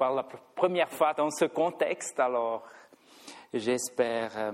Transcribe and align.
parle 0.00 0.16
la 0.16 0.28
première 0.54 0.90
fois 0.90 1.12
dans 1.12 1.28
ce 1.28 1.44
contexte, 1.44 2.18
alors 2.18 2.66
j'espère 3.52 4.32
euh, 4.34 4.50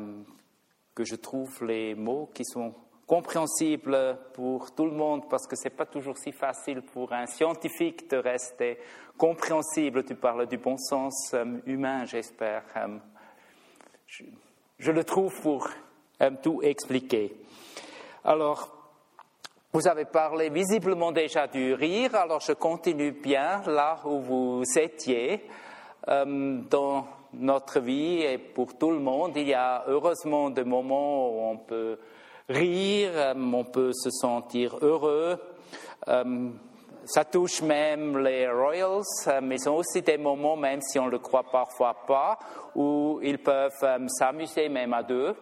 que 0.92 1.04
je 1.04 1.14
trouve 1.14 1.62
les 1.62 1.94
mots 1.94 2.28
qui 2.34 2.44
sont 2.44 2.74
compréhensibles 3.06 4.18
pour 4.34 4.74
tout 4.74 4.86
le 4.86 4.90
monde, 4.90 5.28
parce 5.30 5.46
que 5.46 5.54
ce 5.54 5.68
n'est 5.68 5.74
pas 5.76 5.86
toujours 5.86 6.18
si 6.18 6.32
facile 6.32 6.82
pour 6.82 7.12
un 7.12 7.26
scientifique 7.26 8.10
de 8.10 8.16
rester 8.16 8.80
compréhensible. 9.16 10.04
Tu 10.04 10.16
parles 10.16 10.48
du 10.48 10.58
bon 10.58 10.76
sens 10.78 11.32
euh, 11.32 11.44
humain, 11.64 12.04
j'espère. 12.06 12.64
Euh, 12.76 12.98
je, 14.78 14.90
le 14.90 15.04
trouve 15.04 15.32
pour 15.42 15.68
tout 16.42 16.60
expliquer. 16.62 17.36
Alors, 18.24 18.75
vous 19.76 19.88
avez 19.88 20.06
parlé 20.06 20.48
visiblement 20.48 21.12
déjà 21.12 21.46
du 21.46 21.74
rire, 21.74 22.14
alors 22.14 22.40
je 22.40 22.52
continue 22.52 23.12
bien 23.12 23.60
là 23.66 23.98
où 24.06 24.20
vous 24.20 24.62
étiez. 24.74 25.44
Euh, 26.08 26.60
dans 26.70 27.06
notre 27.34 27.80
vie 27.80 28.22
et 28.22 28.38
pour 28.38 28.78
tout 28.78 28.90
le 28.90 29.00
monde, 29.00 29.32
il 29.36 29.48
y 29.48 29.52
a 29.52 29.84
heureusement 29.86 30.48
des 30.48 30.64
moments 30.64 31.28
où 31.28 31.50
on 31.50 31.58
peut 31.58 31.98
rire, 32.48 33.10
euh, 33.16 33.34
on 33.36 33.64
peut 33.64 33.92
se 33.92 34.08
sentir 34.08 34.78
heureux. 34.80 35.38
Euh, 36.08 36.48
ça 37.04 37.26
touche 37.26 37.60
même 37.60 38.16
les 38.16 38.48
Royals, 38.48 39.02
mais 39.42 39.56
ils 39.56 39.68
ont 39.68 39.76
aussi 39.76 40.00
des 40.00 40.16
moments, 40.16 40.56
même 40.56 40.80
si 40.80 40.98
on 40.98 41.04
ne 41.04 41.10
le 41.10 41.18
croit 41.18 41.44
parfois 41.52 41.94
pas, 42.06 42.38
où 42.74 43.20
ils 43.22 43.38
peuvent 43.38 44.08
s'amuser 44.08 44.70
même 44.70 44.94
à 44.94 45.02
deux. 45.02 45.36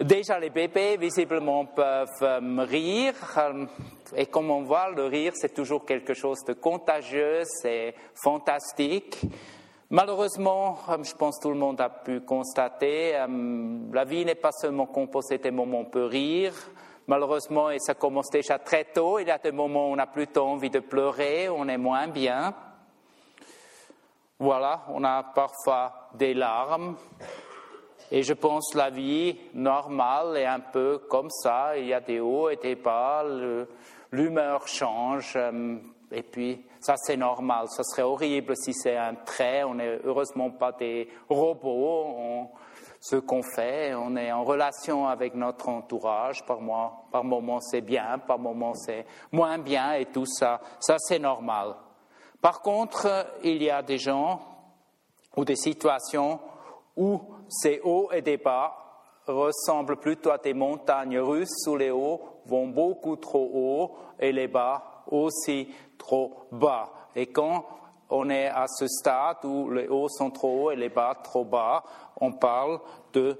Déjà, 0.00 0.38
les 0.38 0.50
bébés, 0.50 0.98
visiblement, 0.98 1.64
peuvent 1.64 2.10
euh, 2.20 2.66
rire. 2.68 3.14
Euh, 3.38 3.64
et 4.14 4.26
comme 4.26 4.50
on 4.50 4.62
voit, 4.62 4.90
le 4.90 5.06
rire, 5.06 5.32
c'est 5.34 5.54
toujours 5.54 5.86
quelque 5.86 6.12
chose 6.12 6.44
de 6.44 6.52
contagieux, 6.52 7.40
c'est 7.44 7.94
fantastique. 8.14 9.22
Malheureusement, 9.88 10.78
euh, 10.90 11.02
je 11.02 11.14
pense 11.14 11.38
que 11.38 11.44
tout 11.44 11.48
le 11.48 11.56
monde 11.56 11.80
a 11.80 11.88
pu 11.88 12.20
constater, 12.20 13.12
la 13.90 14.04
vie 14.04 14.26
n'est 14.26 14.34
pas 14.34 14.52
seulement 14.52 14.84
composée 14.84 15.38
des 15.38 15.50
moments 15.50 15.78
où 15.78 15.82
on 15.82 15.84
peut 15.86 16.04
rire. 16.04 16.52
Malheureusement, 17.06 17.70
et 17.70 17.78
ça 17.78 17.94
commence 17.94 18.28
déjà 18.28 18.58
très 18.58 18.84
tôt, 18.84 19.18
il 19.18 19.28
y 19.28 19.30
a 19.30 19.38
des 19.38 19.52
moments 19.52 19.88
où 19.88 19.94
on 19.94 19.98
a 19.98 20.06
plutôt 20.06 20.44
envie 20.44 20.70
de 20.70 20.80
pleurer, 20.80 21.48
on 21.48 21.68
est 21.68 21.78
moins 21.78 22.08
bien. 22.08 22.52
Voilà, 24.38 24.82
on 24.90 25.02
a 25.04 25.22
parfois 25.22 26.10
des 26.14 26.34
larmes, 26.34 26.96
et 28.10 28.22
je 28.22 28.32
pense 28.32 28.74
la 28.74 28.90
vie 28.90 29.36
normale 29.54 30.36
est 30.36 30.46
un 30.46 30.60
peu 30.60 30.98
comme 31.08 31.30
ça. 31.30 31.76
Il 31.76 31.86
y 31.86 31.94
a 31.94 32.00
des 32.00 32.20
hauts 32.20 32.48
et 32.48 32.56
des 32.56 32.76
bas, 32.76 33.24
l'humeur 34.12 34.68
change. 34.68 35.32
Euh, 35.36 35.76
et 36.12 36.22
puis, 36.22 36.64
ça 36.80 36.94
c'est 36.96 37.16
normal. 37.16 37.66
Ça 37.68 37.82
serait 37.82 38.02
horrible 38.02 38.54
si 38.56 38.72
c'est 38.72 38.96
un 38.96 39.14
trait. 39.14 39.64
On 39.64 39.74
n'est 39.74 39.98
heureusement 40.04 40.50
pas 40.50 40.72
des 40.72 41.08
robots. 41.28 42.48
ce 43.00 43.16
qu'on 43.16 43.42
fait, 43.42 43.94
on 43.94 44.16
est 44.16 44.30
en 44.30 44.44
relation 44.44 45.08
avec 45.08 45.34
notre 45.34 45.68
entourage. 45.68 46.44
Par, 46.46 46.60
moi, 46.60 47.06
par 47.10 47.24
moment 47.24 47.60
c'est 47.60 47.80
bien, 47.80 48.18
par 48.18 48.38
moment 48.38 48.74
c'est 48.74 49.04
moins 49.32 49.58
bien 49.58 49.94
et 49.94 50.06
tout 50.06 50.26
ça. 50.26 50.60
Ça 50.78 50.96
c'est 50.98 51.18
normal. 51.18 51.74
Par 52.40 52.62
contre, 52.62 53.26
il 53.42 53.62
y 53.62 53.70
a 53.70 53.82
des 53.82 53.98
gens 53.98 54.40
ou 55.36 55.44
des 55.44 55.56
situations 55.56 56.38
où 56.96 57.20
ces 57.48 57.80
hauts 57.84 58.10
et 58.12 58.22
des 58.22 58.36
bas 58.36 58.74
ressemblent 59.26 59.96
plutôt 59.96 60.30
à 60.30 60.38
des 60.38 60.54
montagnes 60.54 61.18
russes 61.18 61.66
où 61.66 61.76
les 61.76 61.90
hauts 61.90 62.20
vont 62.46 62.68
beaucoup 62.68 63.16
trop 63.16 63.50
haut 63.52 63.96
et 64.18 64.32
les 64.32 64.48
bas 64.48 65.02
aussi 65.08 65.68
trop 65.98 66.46
bas. 66.52 66.90
Et 67.14 67.26
quand 67.26 67.64
on 68.08 68.30
est 68.30 68.46
à 68.46 68.66
ce 68.68 68.86
stade 68.86 69.44
où 69.44 69.70
les 69.70 69.88
hauts 69.88 70.08
sont 70.08 70.30
trop 70.30 70.64
hauts 70.64 70.70
et 70.70 70.76
les 70.76 70.88
bas 70.88 71.16
trop 71.22 71.44
bas, 71.44 71.82
on 72.20 72.32
parle 72.32 72.78
de 73.12 73.38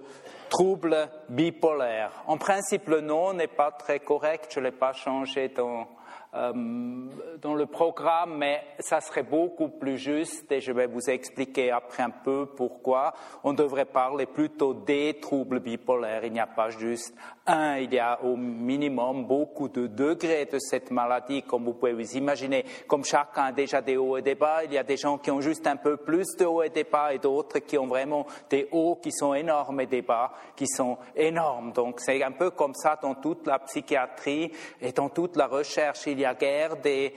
trouble 0.49 1.09
bipolaire. 1.29 2.11
En 2.27 2.37
principe, 2.37 2.89
le 2.89 3.01
nom 3.01 3.33
n'est 3.33 3.47
pas 3.47 3.71
très 3.71 4.01
correct, 4.01 4.51
je 4.53 4.61
ne 4.61 4.67
l'ai 4.67 4.73
pas 4.73 4.93
changé 4.93 5.49
dans 5.49 5.87
dans 6.33 7.55
le 7.55 7.67
programme, 7.67 8.37
mais 8.39 8.63
ça 8.79 9.01
serait 9.01 9.23
beaucoup 9.23 9.69
plus 9.69 9.99
juste 9.99 10.51
et 10.53 10.61
je 10.61 10.73
vais 10.73 10.87
vous 10.87 11.09
expliquer 11.09 11.71
après 11.71 12.03
un 12.03 12.11
peu 12.11 12.47
pourquoi. 12.47 13.15
On 13.45 13.53
devrait 13.53 13.87
parler 13.87 14.27
plutôt 14.27 14.75
des 14.75 15.19
troubles 15.21 15.61
bipolaires. 15.61 16.25
Il 16.25 16.33
n'y 16.33 16.41
a 16.41 16.47
pas 16.47 16.71
juste 16.71 17.15
un, 17.47 17.79
il 17.79 17.95
y 17.95 17.99
a 17.99 18.23
au 18.23 18.37
minimum 18.37 19.25
beaucoup 19.25 19.69
de 19.69 19.87
degrés 19.87 20.47
de 20.47 20.59
cette 20.59 20.91
maladie, 20.91 21.43
comme 21.43 21.65
vous 21.65 21.75
pouvez 21.75 21.93
vous 21.93 22.17
imaginer. 22.17 22.65
Comme 22.87 23.05
chacun 23.05 23.45
a 23.45 23.53
déjà 23.53 23.81
des 23.81 23.97
hauts 23.97 24.17
et 24.17 24.23
des 24.23 24.35
bas, 24.35 24.65
il 24.65 24.73
y 24.73 24.79
a 24.79 24.83
des 24.83 24.97
gens 24.97 25.19
qui 25.19 25.31
ont 25.31 25.41
juste 25.41 25.67
un 25.67 25.77
peu 25.77 25.97
plus 25.97 26.37
de 26.37 26.45
hauts 26.45 26.63
et 26.63 26.71
des 26.71 26.85
bas 26.85 27.13
et 27.13 27.19
d'autres 27.19 27.61
qui 27.61 27.79
ont 27.79 27.87
vraiment 27.87 28.27
des 28.51 28.69
hauts 28.73 28.97
qui 28.97 29.13
sont 29.13 29.35
énormes 29.35 29.81
et 29.81 29.87
des 29.87 30.03
bas 30.03 30.33
qui 30.55 30.67
sont 30.67 30.99
énormes. 31.15 31.73
Donc 31.73 32.01
c'est 32.01 32.23
un 32.23 32.33
peu 32.33 32.51
comme 32.51 32.75
ça 32.75 32.99
dans 33.01 33.15
toute 33.15 33.47
la 33.47 33.59
psychiatrie 33.61 34.53
et 34.81 34.93
dans 34.93 35.09
toute 35.09 35.37
la 35.37 35.47
recherche. 35.47 36.07
Y 36.21 36.25
a 36.25 36.35
guerre 36.35 36.77
des 36.77 37.13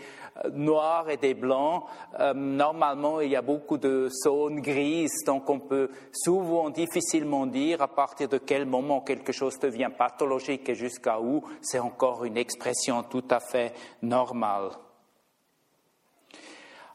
euh, 0.45 0.49
noirs 0.51 1.09
et 1.09 1.17
des 1.17 1.33
blancs. 1.33 1.83
Euh, 2.19 2.33
normalement, 2.33 3.21
il 3.21 3.31
y 3.31 3.35
a 3.35 3.41
beaucoup 3.41 3.77
de 3.77 4.09
zones 4.23 4.61
grises, 4.61 5.23
donc 5.25 5.49
on 5.49 5.59
peut 5.59 5.89
souvent 6.11 6.69
difficilement 6.69 7.45
dire 7.45 7.81
à 7.81 7.87
partir 7.87 8.29
de 8.29 8.37
quel 8.37 8.65
moment 8.65 9.01
quelque 9.01 9.31
chose 9.31 9.59
devient 9.59 9.91
pathologique 9.97 10.69
et 10.69 10.75
jusqu'à 10.75 11.19
où 11.19 11.43
c'est 11.61 11.79
encore 11.79 12.25
une 12.25 12.37
expression 12.37 13.03
tout 13.03 13.25
à 13.29 13.39
fait 13.39 13.73
normale. 14.01 14.71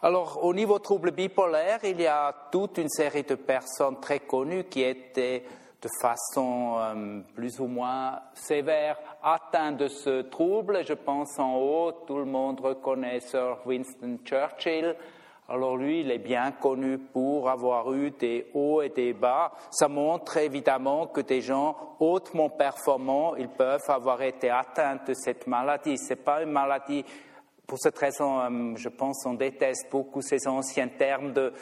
Alors, 0.04 0.44
au 0.44 0.52
niveau 0.52 0.78
trouble 0.80 1.12
bipolaire, 1.12 1.80
il 1.82 1.98
y 1.98 2.06
a 2.06 2.34
toute 2.52 2.76
une 2.76 2.90
série 2.90 3.22
de 3.22 3.36
personnes 3.36 4.00
très 4.00 4.20
connues 4.20 4.64
qui 4.64 4.82
étaient 4.82 5.44
de 5.84 5.88
façon 6.00 6.76
euh, 6.78 7.20
plus 7.34 7.60
ou 7.60 7.66
moins 7.66 8.18
sévère 8.32 8.96
atteint 9.22 9.72
de 9.72 9.86
ce 9.86 10.22
trouble. 10.22 10.82
Je 10.86 10.94
pense 10.94 11.38
en 11.38 11.56
haut, 11.56 11.92
tout 12.06 12.16
le 12.16 12.24
monde 12.24 12.60
reconnaît 12.60 13.20
Sir 13.20 13.58
Winston 13.66 14.18
Churchill. 14.24 14.96
Alors 15.46 15.76
lui, 15.76 16.00
il 16.00 16.10
est 16.10 16.18
bien 16.18 16.52
connu 16.52 16.96
pour 16.96 17.50
avoir 17.50 17.92
eu 17.92 18.10
des 18.12 18.46
hauts 18.54 18.80
et 18.80 18.88
des 18.88 19.12
bas. 19.12 19.52
Ça 19.70 19.88
montre 19.88 20.38
évidemment 20.38 21.06
que 21.06 21.20
des 21.20 21.42
gens 21.42 21.76
hautement 22.00 22.48
performants, 22.48 23.36
ils 23.36 23.50
peuvent 23.50 23.84
avoir 23.88 24.22
été 24.22 24.48
atteints 24.48 25.00
de 25.06 25.12
cette 25.12 25.46
maladie. 25.46 25.98
C'est 25.98 26.24
pas 26.24 26.42
une 26.42 26.50
maladie. 26.50 27.04
Pour 27.66 27.78
cette 27.78 27.98
raison, 27.98 28.40
euh, 28.40 28.74
je 28.76 28.88
pense, 28.88 29.26
on 29.26 29.34
déteste 29.34 29.90
beaucoup 29.90 30.22
ces 30.22 30.48
anciens 30.48 30.88
termes 30.88 31.34
de 31.34 31.52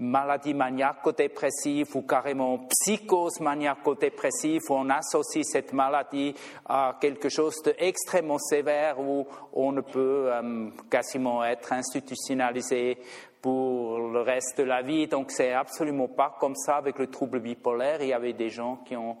maladie 0.00 0.54
maniaco-dépressive 0.54 1.94
ou 1.94 2.02
carrément 2.02 2.66
psychose 2.68 3.40
maniaco-dépressive, 3.40 4.62
où 4.70 4.74
on 4.74 4.90
associe 4.90 5.46
cette 5.46 5.72
maladie 5.72 6.34
à 6.66 6.96
quelque 7.00 7.28
chose 7.28 7.62
d'extrêmement 7.62 8.38
sévère 8.38 8.98
où 8.98 9.26
on 9.52 9.72
ne 9.72 9.82
peut 9.82 10.30
euh, 10.32 10.70
quasiment 10.90 11.44
être 11.44 11.72
institutionnalisé 11.72 12.98
pour 13.42 13.98
le 13.98 14.20
reste 14.20 14.58
de 14.58 14.64
la 14.64 14.82
vie. 14.82 15.06
Donc 15.06 15.30
c'est 15.30 15.52
absolument 15.52 16.08
pas 16.08 16.36
comme 16.40 16.56
ça 16.56 16.76
avec 16.76 16.98
le 16.98 17.06
trouble 17.06 17.40
bipolaire. 17.40 18.02
Il 18.02 18.08
y 18.08 18.12
avait 18.12 18.32
des 18.32 18.50
gens 18.50 18.80
qui 18.84 18.96
ont 18.96 19.16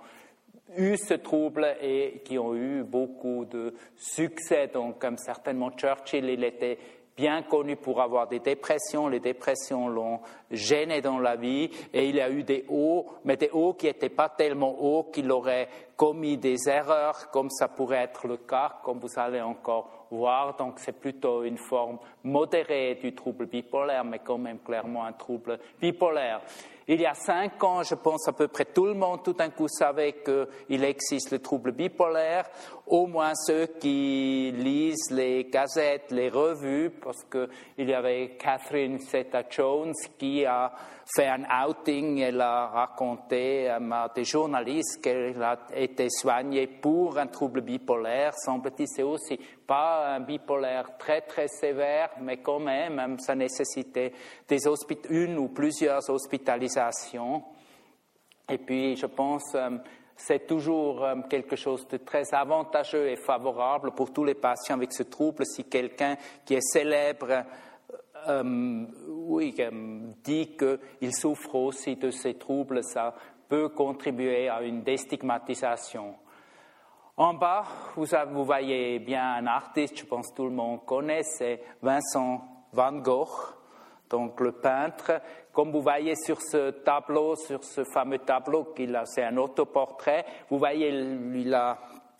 eu 0.76 0.96
ce 0.96 1.14
trouble 1.14 1.66
et 1.82 2.22
qui 2.24 2.38
ont 2.38 2.54
eu 2.54 2.82
beaucoup 2.82 3.44
de 3.44 3.74
succès. 3.96 4.68
Donc, 4.68 4.98
comme 4.98 5.16
certainement 5.16 5.70
Churchill, 5.72 6.26
il 6.26 6.44
était 6.44 6.78
bien 7.20 7.42
connu 7.42 7.76
pour 7.76 8.00
avoir 8.00 8.28
des 8.28 8.38
dépressions. 8.38 9.06
Les 9.06 9.20
dépressions 9.20 9.88
l'ont 9.88 10.20
gêné 10.50 11.02
dans 11.02 11.18
la 11.18 11.36
vie 11.36 11.70
et 11.92 12.08
il 12.08 12.18
a 12.18 12.30
eu 12.30 12.44
des 12.44 12.64
hauts, 12.70 13.04
mais 13.26 13.36
des 13.36 13.50
hauts 13.50 13.74
qui 13.74 13.84
n'étaient 13.84 14.08
pas 14.08 14.30
tellement 14.30 14.74
hauts 14.80 15.04
qu'il 15.12 15.30
aurait 15.30 15.68
commis 15.98 16.38
des 16.38 16.56
erreurs, 16.66 17.30
comme 17.30 17.50
ça 17.50 17.68
pourrait 17.68 18.04
être 18.04 18.26
le 18.26 18.38
cas, 18.38 18.80
comme 18.82 19.00
vous 19.00 19.18
allez 19.18 19.42
encore 19.42 20.06
voir. 20.10 20.56
Donc 20.56 20.78
c'est 20.78 20.98
plutôt 20.98 21.44
une 21.44 21.58
forme 21.58 21.98
modérée 22.24 22.94
du 22.94 23.14
trouble 23.14 23.44
bipolaire, 23.44 24.02
mais 24.02 24.20
quand 24.20 24.38
même 24.38 24.60
clairement 24.60 25.04
un 25.04 25.12
trouble 25.12 25.58
bipolaire. 25.78 26.40
Il 26.88 27.02
y 27.02 27.06
a 27.06 27.14
cinq 27.14 27.62
ans, 27.62 27.82
je 27.82 27.94
pense 27.94 28.26
à 28.26 28.32
peu 28.32 28.48
près 28.48 28.64
tout 28.64 28.86
le 28.86 28.94
monde 28.94 29.22
tout 29.22 29.34
d'un 29.34 29.50
coup 29.50 29.68
savait 29.68 30.16
qu'il 30.24 30.82
existe 30.82 31.30
le 31.30 31.38
trouble 31.38 31.72
bipolaire, 31.72 32.48
au 32.90 33.06
moins 33.06 33.34
ceux 33.34 33.66
qui 33.66 34.52
lisent 34.52 35.10
les 35.12 35.44
gazettes, 35.44 36.10
les 36.10 36.28
revues, 36.28 36.90
parce 36.90 37.22
qu'il 37.24 37.88
y 37.88 37.94
avait 37.94 38.36
Catherine 38.36 38.98
Zeta-Jones 38.98 39.94
qui 40.18 40.44
a 40.44 40.72
fait 41.14 41.28
un 41.28 41.44
outing, 41.64 42.18
elle 42.18 42.40
a 42.40 42.66
raconté 42.66 43.68
à 43.68 43.78
des 44.14 44.24
journalistes 44.24 45.00
qu'elle 45.02 45.40
a 45.40 45.56
été 45.74 46.08
soignée 46.10 46.66
pour 46.66 47.16
un 47.16 47.28
trouble 47.28 47.60
bipolaire. 47.60 48.32
Semble-t-il, 48.34 48.88
c'est 48.88 49.04
aussi 49.04 49.38
pas 49.66 50.14
un 50.14 50.20
bipolaire 50.20 50.96
très 50.98 51.20
très 51.20 51.46
sévère, 51.46 52.10
mais 52.20 52.38
quand 52.38 52.60
même, 52.60 53.18
ça 53.20 53.36
nécessitait 53.36 54.12
une 55.08 55.38
ou 55.38 55.48
plusieurs 55.48 56.08
hospitalisations. 56.10 57.44
Et 58.48 58.58
puis, 58.58 58.96
je 58.96 59.06
pense, 59.06 59.54
euh, 59.54 59.70
c'est 60.20 60.46
toujours 60.46 61.02
euh, 61.02 61.14
quelque 61.28 61.56
chose 61.56 61.86
de 61.88 61.96
très 61.96 62.34
avantageux 62.34 63.08
et 63.08 63.16
favorable 63.16 63.92
pour 63.92 64.12
tous 64.12 64.24
les 64.24 64.34
patients 64.34 64.76
avec 64.76 64.92
ce 64.92 65.02
trouble 65.02 65.46
si 65.46 65.64
quelqu'un 65.64 66.16
qui 66.44 66.54
est 66.54 66.72
célèbre 66.72 67.44
euh, 68.28 68.84
oui, 69.08 69.54
dit 70.22 70.56
qu'il 70.56 71.14
souffre 71.14 71.54
aussi 71.54 71.96
de 71.96 72.10
ces 72.10 72.34
troubles, 72.34 72.84
ça 72.84 73.14
peut 73.48 73.70
contribuer 73.70 74.48
à 74.48 74.60
une 74.62 74.82
déstigmatisation. 74.82 76.14
En 77.16 77.34
bas, 77.34 77.64
vous, 77.96 78.06
vous 78.32 78.44
voyez 78.44 78.98
bien 78.98 79.36
un 79.36 79.46
artiste, 79.46 79.98
je 79.98 80.04
pense 80.04 80.30
que 80.30 80.36
tout 80.36 80.44
le 80.44 80.50
monde 80.50 80.84
connaît, 80.84 81.22
c'est 81.22 81.62
Vincent 81.80 82.42
Van 82.72 82.92
Gogh, 82.92 83.28
donc 84.10 84.40
le 84.40 84.52
peintre. 84.52 85.20
Comme 85.52 85.70
vous 85.70 85.80
voyez 85.80 86.14
sur 86.16 86.42
ce 86.42 86.70
tableau, 86.70 87.36
sur 87.36 87.64
ce 87.64 87.84
fameux 87.84 88.18
tableau, 88.18 88.64
qu'il 88.76 88.94
a, 88.94 89.06
c'est 89.06 89.24
un 89.24 89.36
autoportrait, 89.36 90.24
vous 90.50 90.58
voyez, 90.58 90.88
il 90.90 91.54
a 91.54 91.78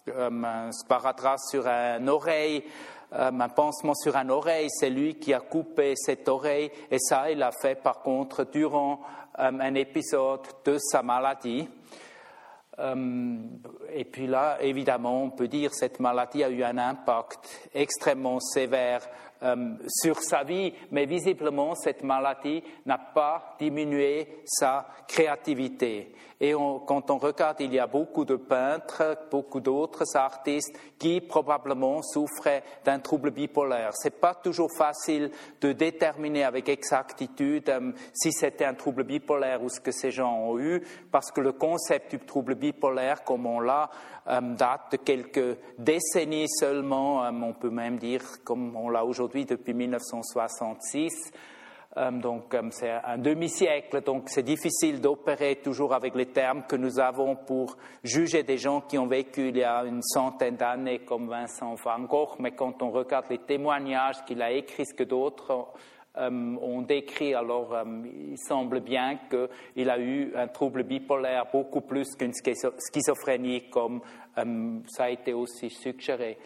euh, 0.08 0.30
un 0.30 0.72
sparadrap 0.72 1.38
sur 1.38 1.66
une 1.66 2.08
oreille, 2.08 2.64
euh, 3.12 3.30
un 3.32 3.48
pansement 3.48 3.94
sur 3.94 4.16
une 4.16 4.30
oreille, 4.30 4.68
c'est 4.70 4.90
lui 4.90 5.16
qui 5.16 5.34
a 5.34 5.40
coupé 5.40 5.94
cette 5.96 6.28
oreille, 6.28 6.70
et 6.90 6.98
ça, 6.98 7.30
il 7.30 7.38
l'a 7.38 7.50
fait 7.52 7.74
par 7.74 8.00
contre 8.00 8.44
durant 8.50 9.00
euh, 9.38 9.50
un 9.60 9.74
épisode 9.74 10.46
de 10.64 10.78
sa 10.78 11.02
maladie. 11.02 11.68
et 13.92 14.04
puis 14.06 14.26
là, 14.26 14.56
évidemment, 14.62 15.24
on 15.24 15.30
peut 15.30 15.48
dire 15.48 15.70
cette 15.74 16.00
maladie 16.00 16.42
a 16.42 16.48
eu 16.48 16.64
un 16.64 16.78
impact 16.78 17.68
extrêmement 17.74 18.40
sévère 18.40 19.02
euh, 19.42 19.74
sur 19.88 20.20
sa 20.20 20.44
vie, 20.44 20.72
mais 20.90 21.06
visiblement, 21.06 21.74
cette 21.74 22.02
maladie 22.02 22.62
n'a 22.84 22.98
pas 22.98 23.56
diminué 23.58 24.42
sa 24.44 24.86
créativité. 25.08 26.14
Et 26.42 26.52
quand 26.86 27.10
on 27.10 27.18
regarde, 27.18 27.56
il 27.60 27.74
y 27.74 27.78
a 27.78 27.86
beaucoup 27.86 28.24
de 28.24 28.36
peintres, 28.36 29.18
beaucoup 29.30 29.60
d'autres 29.60 30.16
artistes 30.16 30.74
qui 30.98 31.20
probablement 31.20 32.00
souffraient 32.02 32.64
d'un 32.82 32.98
trouble 32.98 33.30
bipolaire. 33.30 33.90
Ce 33.94 34.08
n'est 34.08 34.16
pas 34.18 34.34
toujours 34.34 34.70
facile 34.74 35.30
de 35.60 35.72
déterminer 35.72 36.44
avec 36.44 36.70
exactitude 36.70 37.68
euh, 37.68 37.92
si 38.14 38.32
c'était 38.32 38.64
un 38.64 38.72
trouble 38.72 39.04
bipolaire 39.04 39.62
ou 39.62 39.68
ce 39.68 39.80
que 39.80 39.92
ces 39.92 40.10
gens 40.10 40.34
ont 40.34 40.58
eu, 40.58 40.82
parce 41.10 41.30
que 41.30 41.42
le 41.42 41.52
concept 41.52 42.12
du 42.12 42.18
trouble 42.18 42.54
bipolaire, 42.54 43.22
comme 43.22 43.44
on 43.44 43.60
l'a, 43.60 43.90
euh, 44.28 44.40
date 44.40 44.92
de 44.92 44.96
quelques 44.96 45.58
décennies 45.78 46.48
seulement, 46.48 47.20
on 47.20 47.52
peut 47.52 47.70
même 47.70 47.98
dire 47.98 48.22
comme 48.44 48.76
on 48.76 48.88
l'a 48.88 49.04
aujourd'hui 49.04 49.29
depuis 49.32 49.74
1966. 49.74 51.32
Euh, 51.96 52.10
donc 52.12 52.56
c'est 52.70 52.90
un 52.90 53.18
demi-siècle, 53.18 54.02
donc 54.02 54.28
c'est 54.28 54.44
difficile 54.44 55.00
d'opérer 55.00 55.56
toujours 55.56 55.92
avec 55.92 56.14
les 56.14 56.26
termes 56.26 56.62
que 56.68 56.76
nous 56.76 57.00
avons 57.00 57.34
pour 57.34 57.76
juger 58.04 58.44
des 58.44 58.58
gens 58.58 58.82
qui 58.82 58.96
ont 58.96 59.08
vécu 59.08 59.48
il 59.48 59.56
y 59.56 59.64
a 59.64 59.84
une 59.84 60.02
centaine 60.02 60.54
d'années 60.54 61.00
comme 61.00 61.28
Vincent 61.28 61.74
Van 61.82 61.98
Gogh, 62.00 62.36
mais 62.38 62.52
quand 62.52 62.80
on 62.82 62.90
regarde 62.90 63.26
les 63.28 63.38
témoignages 63.38 64.24
qu'il 64.24 64.40
a 64.40 64.52
écrits, 64.52 64.86
ce 64.86 64.94
que 64.94 65.02
d'autres 65.02 65.66
ont 66.16 66.82
décrit, 66.82 67.34
alors 67.34 67.72
il 68.04 68.36
semble 68.36 68.80
bien 68.80 69.20
qu'il 69.30 69.88
a 69.88 69.98
eu 69.98 70.32
un 70.36 70.48
trouble 70.48 70.82
bipolaire 70.82 71.46
beaucoup 71.52 71.80
plus 71.80 72.14
qu'une 72.16 72.32
schizophrénie 72.34 73.70
comme 73.70 74.00
ça 74.88 75.04
a 75.04 75.10
été 75.10 75.32
aussi 75.32 75.70
suggéré. 75.70 76.36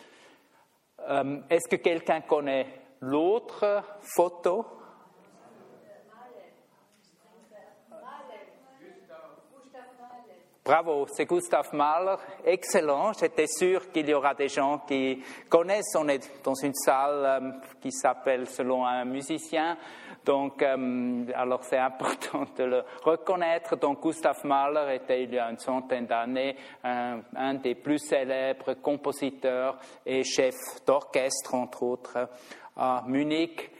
Est-ce 1.50 1.68
que 1.68 1.76
quelqu'un 1.76 2.20
connaît 2.22 2.66
l'autre 3.00 3.82
photo? 4.16 4.66
Bravo, 10.66 11.06
c'est 11.12 11.26
Gustave 11.26 11.74
Mahler. 11.74 12.16
Excellent. 12.42 13.12
J'étais 13.12 13.46
sûr 13.46 13.92
qu'il 13.92 14.08
y 14.08 14.14
aura 14.14 14.32
des 14.32 14.48
gens 14.48 14.78
qui 14.78 15.22
connaissent. 15.46 15.94
On 15.94 16.08
est 16.08 16.42
dans 16.42 16.54
une 16.54 16.72
salle 16.72 17.22
euh, 17.22 17.50
qui 17.82 17.92
s'appelle 17.92 18.48
selon 18.48 18.86
un 18.86 19.04
musicien. 19.04 19.76
Donc, 20.24 20.62
euh, 20.62 21.26
alors 21.34 21.62
c'est 21.64 21.76
important 21.76 22.46
de 22.56 22.64
le 22.64 22.82
reconnaître. 23.02 23.76
Donc, 23.76 24.00
Gustave 24.00 24.42
Mahler 24.44 24.94
était 24.94 25.24
il 25.24 25.34
y 25.34 25.38
a 25.38 25.50
une 25.50 25.58
centaine 25.58 26.06
d'années 26.06 26.56
un, 26.82 27.20
un, 27.36 27.54
des 27.56 27.74
plus 27.74 27.98
célèbres 27.98 28.72
compositeurs 28.80 29.76
et 30.06 30.24
chefs 30.24 30.82
d'orchestre, 30.86 31.54
entre 31.56 31.82
autres, 31.82 32.26
à 32.74 33.04
Munich. 33.06 33.70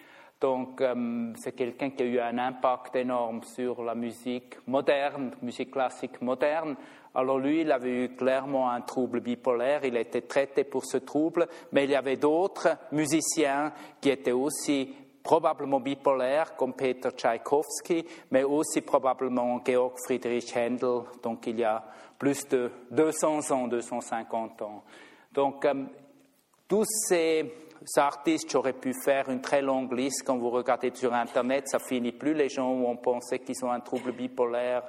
Donc, 0.45 0.83
euh, 0.83 1.33
c'est 1.37 1.53
quelqu'un 1.53 1.89
qui 1.89 2.03
a 2.03 2.07
eu 2.07 2.21
un 2.21 2.37
impact 2.37 2.97
énorme 2.97 3.43
sur 3.45 3.83
la 3.83 3.95
musique 3.95 4.57
moderne, 4.67 5.31
musique 5.41 5.71
classique 5.71 6.21
moderne. 6.21 6.77
Alors 7.15 7.39
lui, 7.39 7.63
il 7.63 7.73
avait 7.73 8.05
eu 8.05 8.15
clairement 8.15 8.71
un 8.71 8.83
trouble 8.83 9.21
bipolaire, 9.21 9.87
il 9.87 9.97
a 9.97 10.01
été 10.01 10.21
traité 10.21 10.65
pour 10.65 10.85
ce 10.85 10.99
trouble, 10.99 11.49
mais 11.73 11.85
il 11.85 11.93
y 11.93 11.97
avait 11.97 12.19
d'autres 12.19 12.77
musiciens 12.93 13.73
qui 14.03 14.11
étaient 14.11 14.33
aussi 14.33 14.95
probablement 15.23 15.81
bipolaires, 15.81 16.57
comme 16.57 16.75
Peter 16.75 17.09
Tchaïkovski, 17.17 18.05
mais 18.31 18.43
aussi 18.45 18.83
probablement 18.83 19.63
Georg 19.67 19.95
Friedrich 20.05 20.55
Händel, 20.55 21.05
donc 21.23 21.47
il 21.47 21.61
y 21.61 21.65
a 21.65 21.83
plus 22.19 22.47
de 22.49 22.71
200 22.91 23.51
ans, 23.51 23.67
250 23.67 24.61
ans. 24.61 24.85
Donc, 25.33 25.65
euh, 25.65 25.85
tous 26.69 26.85
ces 27.09 27.64
artistes, 27.97 28.51
j'aurais 28.51 28.73
pu 28.73 28.93
faire 29.05 29.29
une 29.29 29.41
très 29.41 29.63
longue 29.63 29.93
liste. 29.93 30.23
Quand 30.27 30.37
vous 30.37 30.51
regardez 30.51 30.91
sur 30.95 31.13
Internet, 31.13 31.69
ça 31.69 31.79
finit 31.79 32.13
plus. 32.13 32.35
Les 32.35 32.49
gens 32.49 32.71
ont 32.71 32.97
pensé 32.97 33.39
qu'ils 33.39 33.65
ont 33.65 33.71
un 33.71 33.81
trouble 33.81 34.13
bipolaire. 34.13 34.83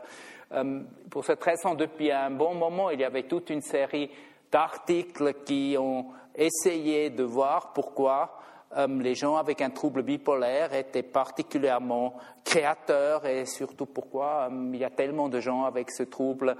Euh, 0.51 0.81
pour 1.09 1.25
cette 1.25 1.43
raison, 1.43 1.75
depuis 1.75 2.11
un 2.11 2.31
bon 2.31 2.53
moment, 2.55 2.89
il 2.89 2.99
y 2.99 3.03
avait 3.03 3.23
toute 3.23 3.49
une 3.49 3.61
série 3.61 4.09
d'articles 4.51 5.33
qui 5.45 5.75
ont 5.77 6.07
essayé 6.35 7.09
de 7.09 7.23
voir 7.23 7.73
pourquoi 7.73 8.39
euh, 8.77 8.87
les 8.87 9.15
gens 9.15 9.37
avec 9.37 9.61
un 9.61 9.69
trouble 9.69 10.03
bipolaire 10.03 10.73
étaient 10.73 11.03
particulièrement 11.03 12.15
créateurs 12.43 13.25
et 13.25 13.45
surtout 13.45 13.85
pourquoi 13.85 14.49
euh, 14.51 14.69
il 14.73 14.79
y 14.79 14.85
a 14.85 14.89
tellement 14.89 15.29
de 15.29 15.39
gens 15.39 15.63
avec 15.63 15.91
ce 15.91 16.03
trouble 16.03 16.55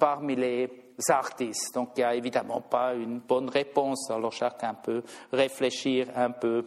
parmi 0.00 0.34
les 0.34 0.66
artistes. 1.08 1.74
Donc 1.74 1.90
il 1.96 2.00
n'y 2.00 2.04
a 2.04 2.14
évidemment 2.14 2.60
pas 2.60 2.94
une 2.94 3.20
bonne 3.20 3.48
réponse. 3.48 4.10
Alors 4.10 4.32
chacun 4.32 4.74
peut 4.74 5.02
réfléchir 5.32 6.08
un 6.16 6.30
peu. 6.30 6.64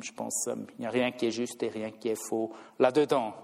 Je 0.00 0.12
pense 0.12 0.44
qu'il 0.44 0.78
n'y 0.78 0.86
a 0.86 0.90
rien 0.90 1.10
qui 1.10 1.26
est 1.26 1.32
juste 1.32 1.62
et 1.62 1.68
rien 1.68 1.90
qui 1.90 2.08
est 2.08 2.28
faux 2.28 2.52
là-dedans. 2.78 3.34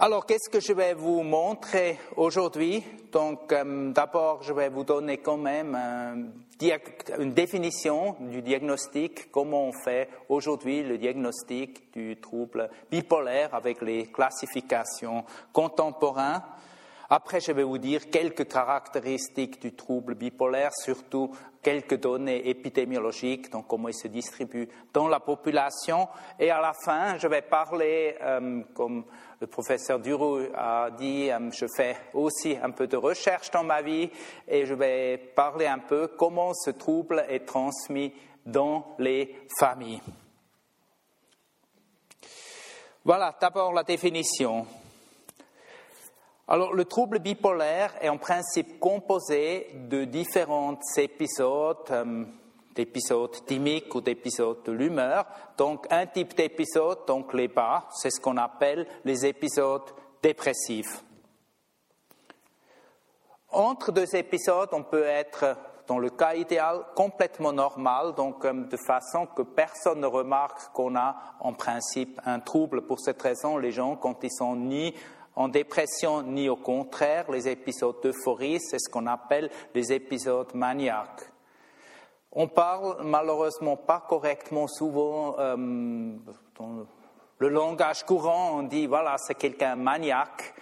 Alors, 0.00 0.26
qu'est-ce 0.26 0.50
que 0.50 0.58
je 0.58 0.72
vais 0.72 0.92
vous 0.92 1.22
montrer 1.22 2.00
aujourd'hui? 2.16 2.82
Donc, 3.12 3.52
euh, 3.52 3.92
d'abord, 3.92 4.42
je 4.42 4.52
vais 4.52 4.68
vous 4.68 4.82
donner 4.82 5.18
quand 5.18 5.36
même 5.36 5.78
une 7.18 7.32
définition 7.32 8.16
du 8.18 8.42
diagnostic, 8.42 9.30
comment 9.30 9.68
on 9.68 9.72
fait 9.72 10.08
aujourd'hui 10.28 10.82
le 10.82 10.98
diagnostic 10.98 11.92
du 11.92 12.16
trouble 12.20 12.68
bipolaire 12.90 13.54
avec 13.54 13.82
les 13.82 14.06
classifications 14.06 15.24
contemporaines. 15.52 16.42
Après, 17.16 17.40
je 17.40 17.52
vais 17.52 17.62
vous 17.62 17.78
dire 17.78 18.10
quelques 18.10 18.48
caractéristiques 18.48 19.62
du 19.62 19.72
trouble 19.72 20.16
bipolaire, 20.16 20.72
surtout 20.74 21.30
quelques 21.62 22.00
données 22.00 22.48
épidémiologiques, 22.48 23.52
donc 23.52 23.68
comment 23.68 23.86
il 23.86 23.94
se 23.94 24.08
distribue 24.08 24.68
dans 24.92 25.06
la 25.06 25.20
population. 25.20 26.08
Et 26.40 26.50
à 26.50 26.60
la 26.60 26.72
fin, 26.72 27.16
je 27.16 27.28
vais 27.28 27.42
parler, 27.42 28.16
euh, 28.20 28.62
comme 28.74 29.04
le 29.40 29.46
professeur 29.46 30.00
Duroux 30.00 30.40
a 30.56 30.90
dit, 30.90 31.30
euh, 31.30 31.52
je 31.52 31.66
fais 31.76 31.96
aussi 32.14 32.56
un 32.60 32.72
peu 32.72 32.88
de 32.88 32.96
recherche 32.96 33.48
dans 33.52 33.62
ma 33.62 33.80
vie 33.80 34.10
et 34.48 34.66
je 34.66 34.74
vais 34.74 35.16
parler 35.16 35.68
un 35.68 35.78
peu 35.78 36.08
comment 36.18 36.52
ce 36.52 36.70
trouble 36.70 37.24
est 37.28 37.46
transmis 37.46 38.12
dans 38.44 38.96
les 38.98 39.46
familles. 39.56 40.02
Voilà, 43.04 43.32
d'abord 43.40 43.72
la 43.72 43.84
définition. 43.84 44.66
Le 46.46 46.84
trouble 46.84 47.20
bipolaire 47.20 47.94
est 48.02 48.10
en 48.10 48.18
principe 48.18 48.78
composé 48.78 49.70
de 49.88 50.04
différents 50.04 50.78
épisodes, 50.98 51.78
euh, 51.90 52.24
d'épisodes 52.74 53.46
thymiques 53.46 53.94
ou 53.94 54.02
d'épisodes 54.02 54.62
de 54.62 54.72
l'humeur. 54.72 55.24
Donc, 55.56 55.86
un 55.90 56.06
type 56.06 56.36
d'épisode, 56.36 56.98
donc 57.06 57.32
les 57.32 57.48
bas, 57.48 57.86
c'est 57.92 58.10
ce 58.10 58.20
qu'on 58.20 58.36
appelle 58.36 58.86
les 59.06 59.24
épisodes 59.24 59.90
dépressifs. 60.22 61.02
Entre 63.48 63.90
deux 63.90 64.14
épisodes, 64.14 64.68
on 64.72 64.82
peut 64.82 65.04
être, 65.04 65.56
dans 65.86 65.98
le 65.98 66.10
cas 66.10 66.34
idéal, 66.34 66.84
complètement 66.94 67.54
normal, 67.54 68.12
donc 68.14 68.44
euh, 68.44 68.52
de 68.52 68.76
façon 68.76 69.26
que 69.26 69.40
personne 69.40 70.00
ne 70.00 70.06
remarque 70.06 70.72
qu'on 70.74 70.94
a 70.94 71.16
en 71.40 71.54
principe 71.54 72.20
un 72.26 72.40
trouble. 72.40 72.82
Pour 72.82 73.00
cette 73.00 73.22
raison, 73.22 73.56
les 73.56 73.70
gens, 73.70 73.96
quand 73.96 74.22
ils 74.24 74.32
sont 74.32 74.56
ni 74.56 74.94
en 75.36 75.48
dépression 75.48 76.22
ni 76.22 76.48
au 76.48 76.56
contraire. 76.56 77.30
Les 77.30 77.48
épisodes 77.48 77.96
d'euphorie, 78.02 78.60
c'est 78.60 78.78
ce 78.78 78.88
qu'on 78.90 79.06
appelle 79.06 79.50
des 79.74 79.92
épisodes 79.92 80.54
maniaques. 80.54 81.30
On 82.32 82.48
parle 82.48 82.96
malheureusement 83.04 83.76
pas 83.76 84.04
correctement 84.08 84.66
souvent 84.66 85.36
euh, 85.38 85.56
dans 86.58 86.86
le 87.38 87.48
langage 87.48 88.04
courant, 88.04 88.58
on 88.58 88.62
dit 88.62 88.86
voilà, 88.86 89.16
c'est 89.18 89.34
quelqu'un 89.34 89.76
maniaque. 89.76 90.54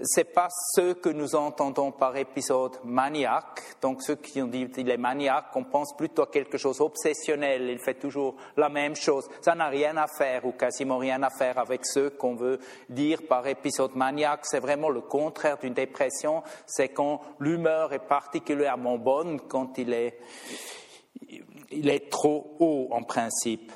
C'est 0.00 0.32
pas 0.32 0.48
ce 0.50 0.92
que 0.94 1.08
nous 1.08 1.34
entendons 1.34 1.92
par 1.92 2.16
épisode 2.16 2.78
maniaque. 2.84 3.62
Donc 3.80 4.02
ceux 4.02 4.16
qui 4.16 4.42
ont 4.42 4.48
dit 4.48 4.68
qu'il 4.70 4.90
est 4.90 4.96
maniaque, 4.96 5.54
on 5.54 5.64
pense 5.64 5.96
plutôt 5.96 6.22
à 6.22 6.26
quelque 6.26 6.58
chose 6.58 6.80
obsessionnel. 6.80 7.68
Il 7.70 7.78
fait 7.78 7.94
toujours 7.94 8.34
la 8.56 8.68
même 8.68 8.96
chose. 8.96 9.28
Ça 9.40 9.54
n'a 9.54 9.68
rien 9.68 9.96
à 9.96 10.06
faire 10.06 10.44
ou 10.44 10.52
quasiment 10.52 10.98
rien 10.98 11.22
à 11.22 11.30
faire 11.30 11.58
avec 11.58 11.86
ce 11.86 12.08
qu'on 12.08 12.34
veut 12.34 12.58
dire 12.88 13.22
par 13.28 13.46
épisode 13.46 13.94
maniaque. 13.94 14.46
C'est 14.46 14.60
vraiment 14.60 14.88
le 14.88 15.00
contraire 15.00 15.58
d'une 15.58 15.74
dépression. 15.74 16.42
C'est 16.66 16.88
quand 16.88 17.20
l'humeur 17.38 17.92
est 17.92 18.06
particulièrement 18.06 18.98
bonne, 18.98 19.40
quand 19.40 19.78
il 19.78 19.92
est, 19.92 20.18
il 21.70 21.88
est 21.88 22.10
trop 22.10 22.56
haut 22.58 22.88
en 22.90 23.02
principe. 23.02 23.72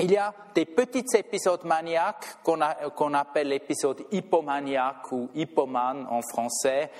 Il 0.00 0.10
y 0.10 0.16
a 0.16 0.34
des 0.54 0.64
petits 0.64 1.04
épisodes 1.16 1.64
maniaques 1.64 2.38
qu'on 2.42 3.14
appelle 3.14 3.48
l'épisode 3.48 4.04
hypomaniaque 4.10 5.12
ou 5.12 5.28
hypomane 5.34 6.06
en 6.10 6.20
français. 6.22 6.90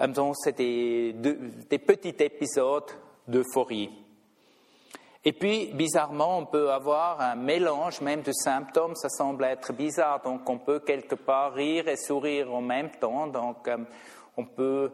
Euh, 0.00 0.06
donc, 0.06 0.34
c'est 0.38 0.56
des, 0.56 1.12
des, 1.12 1.78
petits 1.78 2.16
épisodes 2.22 2.90
d'euphorie. 3.26 3.90
Et 5.24 5.32
puis, 5.32 5.66
bizarrement, 5.72 6.38
on 6.38 6.46
peut 6.46 6.70
avoir 6.70 7.20
un 7.20 7.36
mélange 7.36 8.00
même 8.00 8.22
de 8.22 8.32
symptômes. 8.32 8.96
Ça 8.96 9.08
semble 9.08 9.44
être 9.44 9.72
bizarre. 9.72 10.20
Donc, 10.22 10.48
on 10.48 10.58
peut 10.58 10.80
quelque 10.80 11.14
part 11.14 11.54
rire 11.54 11.88
et 11.88 11.96
sourire 11.96 12.52
en 12.52 12.60
même 12.60 12.90
temps. 12.90 13.28
Donc, 13.28 13.68
euh, 13.68 13.78
on 14.36 14.44
peut 14.44 14.90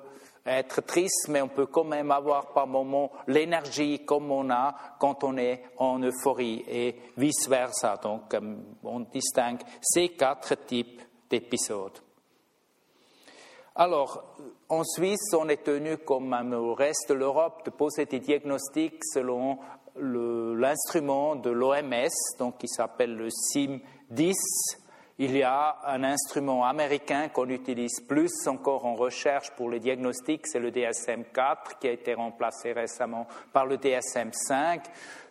être 0.49 0.81
triste, 0.83 1.29
mais 1.29 1.43
on 1.43 1.49
peut 1.49 1.67
quand 1.67 1.85
même 1.85 2.11
avoir 2.11 2.53
par 2.53 2.67
moments 2.67 3.13
l'énergie 3.27 4.05
comme 4.05 4.31
on 4.31 4.51
a 4.51 4.75
quand 4.99 5.25
on 5.25 5.37
est 5.37 5.63
en 5.79 6.03
euphorie 6.03 6.65
et 6.69 6.97
vice-versa. 7.17 7.99
Donc, 8.03 8.35
euh, 8.35 8.57
on 8.85 9.01
distingue 9.01 9.61
ces 9.81 10.11
quatre 10.11 10.55
types 10.67 11.03
d'épisodes. 11.31 11.99
Alors, 13.75 14.35
en 14.69 14.83
Suisse, 14.83 15.33
on 15.39 15.49
est 15.49 15.63
tenu, 15.63 15.99
comme 15.99 16.33
au 16.53 16.75
reste 16.75 17.11
de 17.11 17.15
l'Europe, 17.15 17.65
de 17.65 17.71
poser 17.71 18.07
des 18.07 18.19
diagnostics 18.19 19.05
selon 19.05 19.59
l'instrument 19.97 21.37
de 21.37 21.51
l'OMS, 21.51 22.09
donc 22.39 22.59
qui 22.59 22.69
s'appelle 22.69 23.15
le 23.15 23.29
SIM-10 23.31 24.35
il 25.19 25.37
y 25.37 25.43
a 25.43 25.79
un 25.85 26.05
instrument 26.05 26.65
américain 26.65 27.29
qu'on 27.29 27.49
utilise 27.49 28.01
plus 28.01 28.47
encore 28.47 28.87
en 28.87 28.95
recherche 28.95 29.51
pour 29.51 29.69
le 29.69 29.81
diagnostic, 29.81 30.47
c'est 30.47 30.61
le 30.61 30.71
DSM-4 30.71 31.79
qui 31.81 31.89
a 31.89 31.93
été 31.93 32.15
remplacé 32.15 32.73
récemment 32.73 33.27
par 33.53 33.67
le 33.67 33.77
DSM-5. 33.77 34.81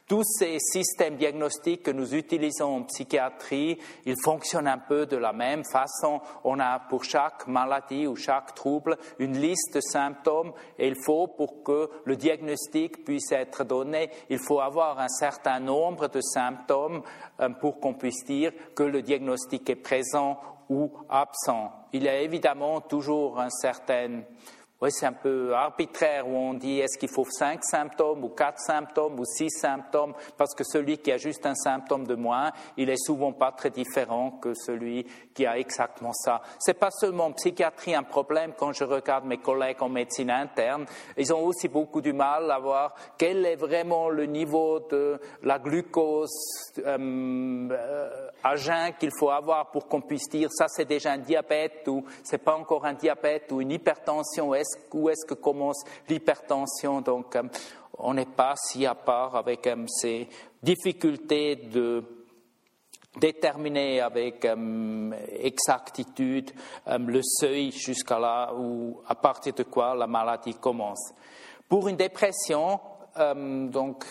Tous 0.07 0.23
ces 0.23 0.57
systèmes 0.59 1.17
diagnostiques 1.17 1.83
que 1.83 1.91
nous 1.91 2.15
utilisons 2.15 2.77
en 2.77 2.83
psychiatrie, 2.83 3.77
ils 4.05 4.15
fonctionnent 4.23 4.69
un 4.69 4.77
peu 4.77 5.05
de 5.05 5.17
la 5.17 5.33
même 5.33 5.63
façon. 5.65 6.21
On 6.45 6.61
a 6.61 6.79
pour 6.79 7.03
chaque 7.03 7.45
maladie 7.47 8.07
ou 8.07 8.15
chaque 8.15 8.55
trouble 8.55 8.97
une 9.19 9.37
liste 9.37 9.75
de 9.75 9.81
symptômes 9.81 10.53
et 10.79 10.87
il 10.87 10.95
faut, 11.03 11.27
pour 11.27 11.61
que 11.61 11.89
le 12.05 12.15
diagnostic 12.15 13.03
puisse 13.03 13.33
être 13.33 13.65
donné, 13.65 14.09
il 14.29 14.39
faut 14.39 14.61
avoir 14.61 14.97
un 14.97 15.09
certain 15.09 15.59
nombre 15.59 16.07
de 16.07 16.21
symptômes 16.21 17.01
euh, 17.41 17.49
pour 17.49 17.81
qu'on 17.81 17.95
puisse 17.95 18.23
dire 18.23 18.53
que 18.75 18.83
le 18.83 19.01
diagnostic 19.01 19.69
est 19.69 19.75
présent 19.75 20.39
ou 20.69 20.89
absent. 21.09 21.69
Il 21.91 22.03
y 22.03 22.09
a 22.09 22.21
évidemment 22.21 22.79
toujours 22.79 23.41
un 23.41 23.49
certain 23.49 24.21
oui, 24.79 24.91
c'est 24.91 25.07
un 25.07 25.13
peu 25.13 25.55
arbitraire 25.55 26.27
où 26.27 26.35
on 26.35 26.53
dit 26.53 26.79
est-ce 26.79 26.99
qu'il 26.99 27.09
faut 27.09 27.25
cinq 27.25 27.63
symptômes 27.63 28.23
ou 28.23 28.29
quatre 28.29 28.59
symptômes 28.59 29.19
ou 29.19 29.25
six 29.25 29.49
symptômes? 29.49 30.13
Parce 30.37 30.53
que 30.53 30.63
celui 30.63 30.99
qui 30.99 31.11
a 31.11 31.17
juste 31.17 31.47
un 31.47 31.55
symptôme 31.55 32.05
de 32.05 32.13
moins, 32.13 32.51
il 32.77 32.91
est 32.91 33.03
souvent 33.03 33.33
pas 33.33 33.51
très 33.51 33.71
différent 33.71 34.31
que 34.39 34.53
celui 34.53 35.07
qui 35.33 35.47
a 35.47 35.57
exactement 35.57 36.13
ça. 36.13 36.43
C'est 36.59 36.75
pas 36.75 36.91
seulement 36.91 37.25
en 37.25 37.31
psychiatrie 37.31 37.95
un 37.95 38.03
problème 38.03 38.53
quand 38.55 38.71
je 38.71 38.83
regarde 38.83 39.25
mes 39.25 39.39
collègues 39.39 39.81
en 39.81 39.89
médecine 39.89 40.29
interne, 40.29 40.85
ils 41.17 41.33
ont 41.33 41.43
aussi 41.43 41.67
beaucoup 41.67 42.01
du 42.01 42.13
mal 42.13 42.51
à 42.51 42.59
voir 42.59 42.93
quel 43.17 43.47
est 43.47 43.55
vraiment 43.55 44.09
le 44.09 44.25
niveau 44.27 44.79
de 44.91 45.19
la 45.41 45.57
glucose 45.57 46.29
euh, 46.85 47.67
euh 47.71 48.27
à 48.43 48.55
jeun 48.55 48.93
qu'il 48.99 49.11
faut 49.17 49.29
avoir 49.29 49.71
pour 49.71 49.87
qu'on 49.87 50.01
puisse 50.01 50.29
dire 50.29 50.49
ça 50.51 50.67
c'est 50.67 50.85
déjà 50.85 51.11
un 51.11 51.17
diabète 51.17 51.87
ou 51.87 52.05
c'est 52.23 52.37
pas 52.37 52.55
encore 52.55 52.85
un 52.85 52.93
diabète 52.93 53.51
ou 53.51 53.61
une 53.61 53.71
hypertension 53.71 54.53
où 54.93 55.09
est-ce 55.09 55.25
que 55.25 55.33
commence 55.33 55.83
l'hypertension? 56.09 57.01
Donc, 57.01 57.35
euh, 57.35 57.43
on 57.97 58.13
n'est 58.13 58.25
pas 58.25 58.55
si 58.55 58.85
à 58.85 58.95
part 58.95 59.35
avec 59.35 59.65
euh, 59.67 59.85
ces 59.87 60.27
difficultés 60.61 61.55
de 61.55 62.03
déterminer 63.19 64.01
avec 64.01 64.45
euh, 64.45 65.11
exactitude 65.39 66.51
le 66.85 67.21
seuil 67.23 67.71
jusqu'à 67.71 68.19
là 68.19 68.53
où, 68.55 69.01
à 69.07 69.15
partir 69.15 69.53
de 69.53 69.63
quoi 69.63 69.95
la 69.95 70.05
maladie 70.05 70.53
commence. 70.53 71.13
Pour 71.67 71.87
une 71.87 71.97
dépression, 71.97 72.79
donc 73.17 74.05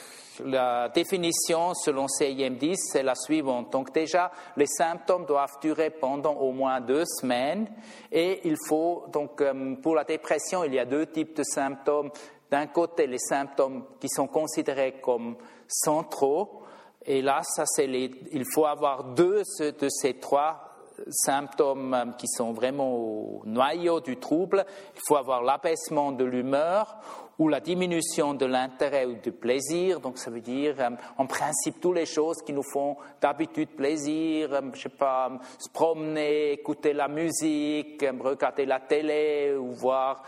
la 0.44 0.88
définition 0.88 1.74
selon 1.74 2.06
CIM10, 2.06 2.74
c'est 2.76 3.02
la 3.02 3.14
suivante. 3.14 3.72
Donc 3.72 3.92
déjà, 3.92 4.30
les 4.56 4.66
symptômes 4.66 5.26
doivent 5.26 5.58
durer 5.60 5.90
pendant 5.90 6.34
au 6.34 6.52
moins 6.52 6.80
deux 6.80 7.04
semaines 7.04 7.68
et 8.12 8.40
il 8.44 8.56
faut, 8.68 9.04
donc 9.12 9.40
euh, 9.40 9.74
pour 9.82 9.94
la 9.94 10.04
dépression, 10.04 10.64
il 10.64 10.74
y 10.74 10.78
a 10.78 10.84
deux 10.84 11.06
types 11.06 11.36
de 11.36 11.42
symptômes. 11.42 12.10
D'un 12.50 12.66
côté, 12.66 13.06
les 13.06 13.18
symptômes 13.18 13.84
qui 14.00 14.08
sont 14.08 14.28
considérés 14.28 15.00
comme 15.02 15.36
centraux, 15.66 16.62
et 17.04 17.22
là, 17.22 17.40
ça, 17.42 17.64
c'est 17.66 17.86
il 17.86 18.44
faut 18.52 18.66
avoir 18.66 19.04
deux 19.04 19.42
de 19.60 19.88
ces 19.88 20.14
trois 20.14 20.66
symptômes 21.08 21.94
euh, 21.94 22.12
qui 22.18 22.26
sont 22.26 22.52
vraiment 22.52 22.94
au 22.94 23.42
noyau 23.44 24.00
du 24.00 24.16
trouble. 24.16 24.64
Il 24.94 25.00
faut 25.06 25.16
avoir 25.16 25.42
l'abaissement 25.42 26.12
de 26.12 26.24
l'humeur 26.24 26.96
ou 27.38 27.48
la 27.48 27.60
diminution 27.60 28.34
de 28.34 28.46
l'intérêt 28.46 29.04
ou 29.04 29.14
du 29.14 29.32
plaisir. 29.32 30.00
Donc, 30.00 30.18
ça 30.18 30.30
veut 30.30 30.40
dire, 30.40 30.74
euh, 30.78 30.90
en 31.18 31.26
principe, 31.26 31.80
toutes 31.80 31.96
les 31.96 32.06
choses 32.06 32.38
qui 32.44 32.52
nous 32.52 32.62
font 32.62 32.96
d'habitude 33.20 33.70
plaisir, 33.70 34.52
euh, 34.52 34.60
je 34.74 34.82
sais 34.82 34.88
pas, 34.88 35.30
se 35.58 35.68
promener, 35.68 36.52
écouter 36.52 36.92
la 36.92 37.08
musique, 37.08 38.04
regarder 38.20 38.66
la 38.66 38.80
télé 38.80 39.54
ou 39.56 39.72
voir 39.72 40.22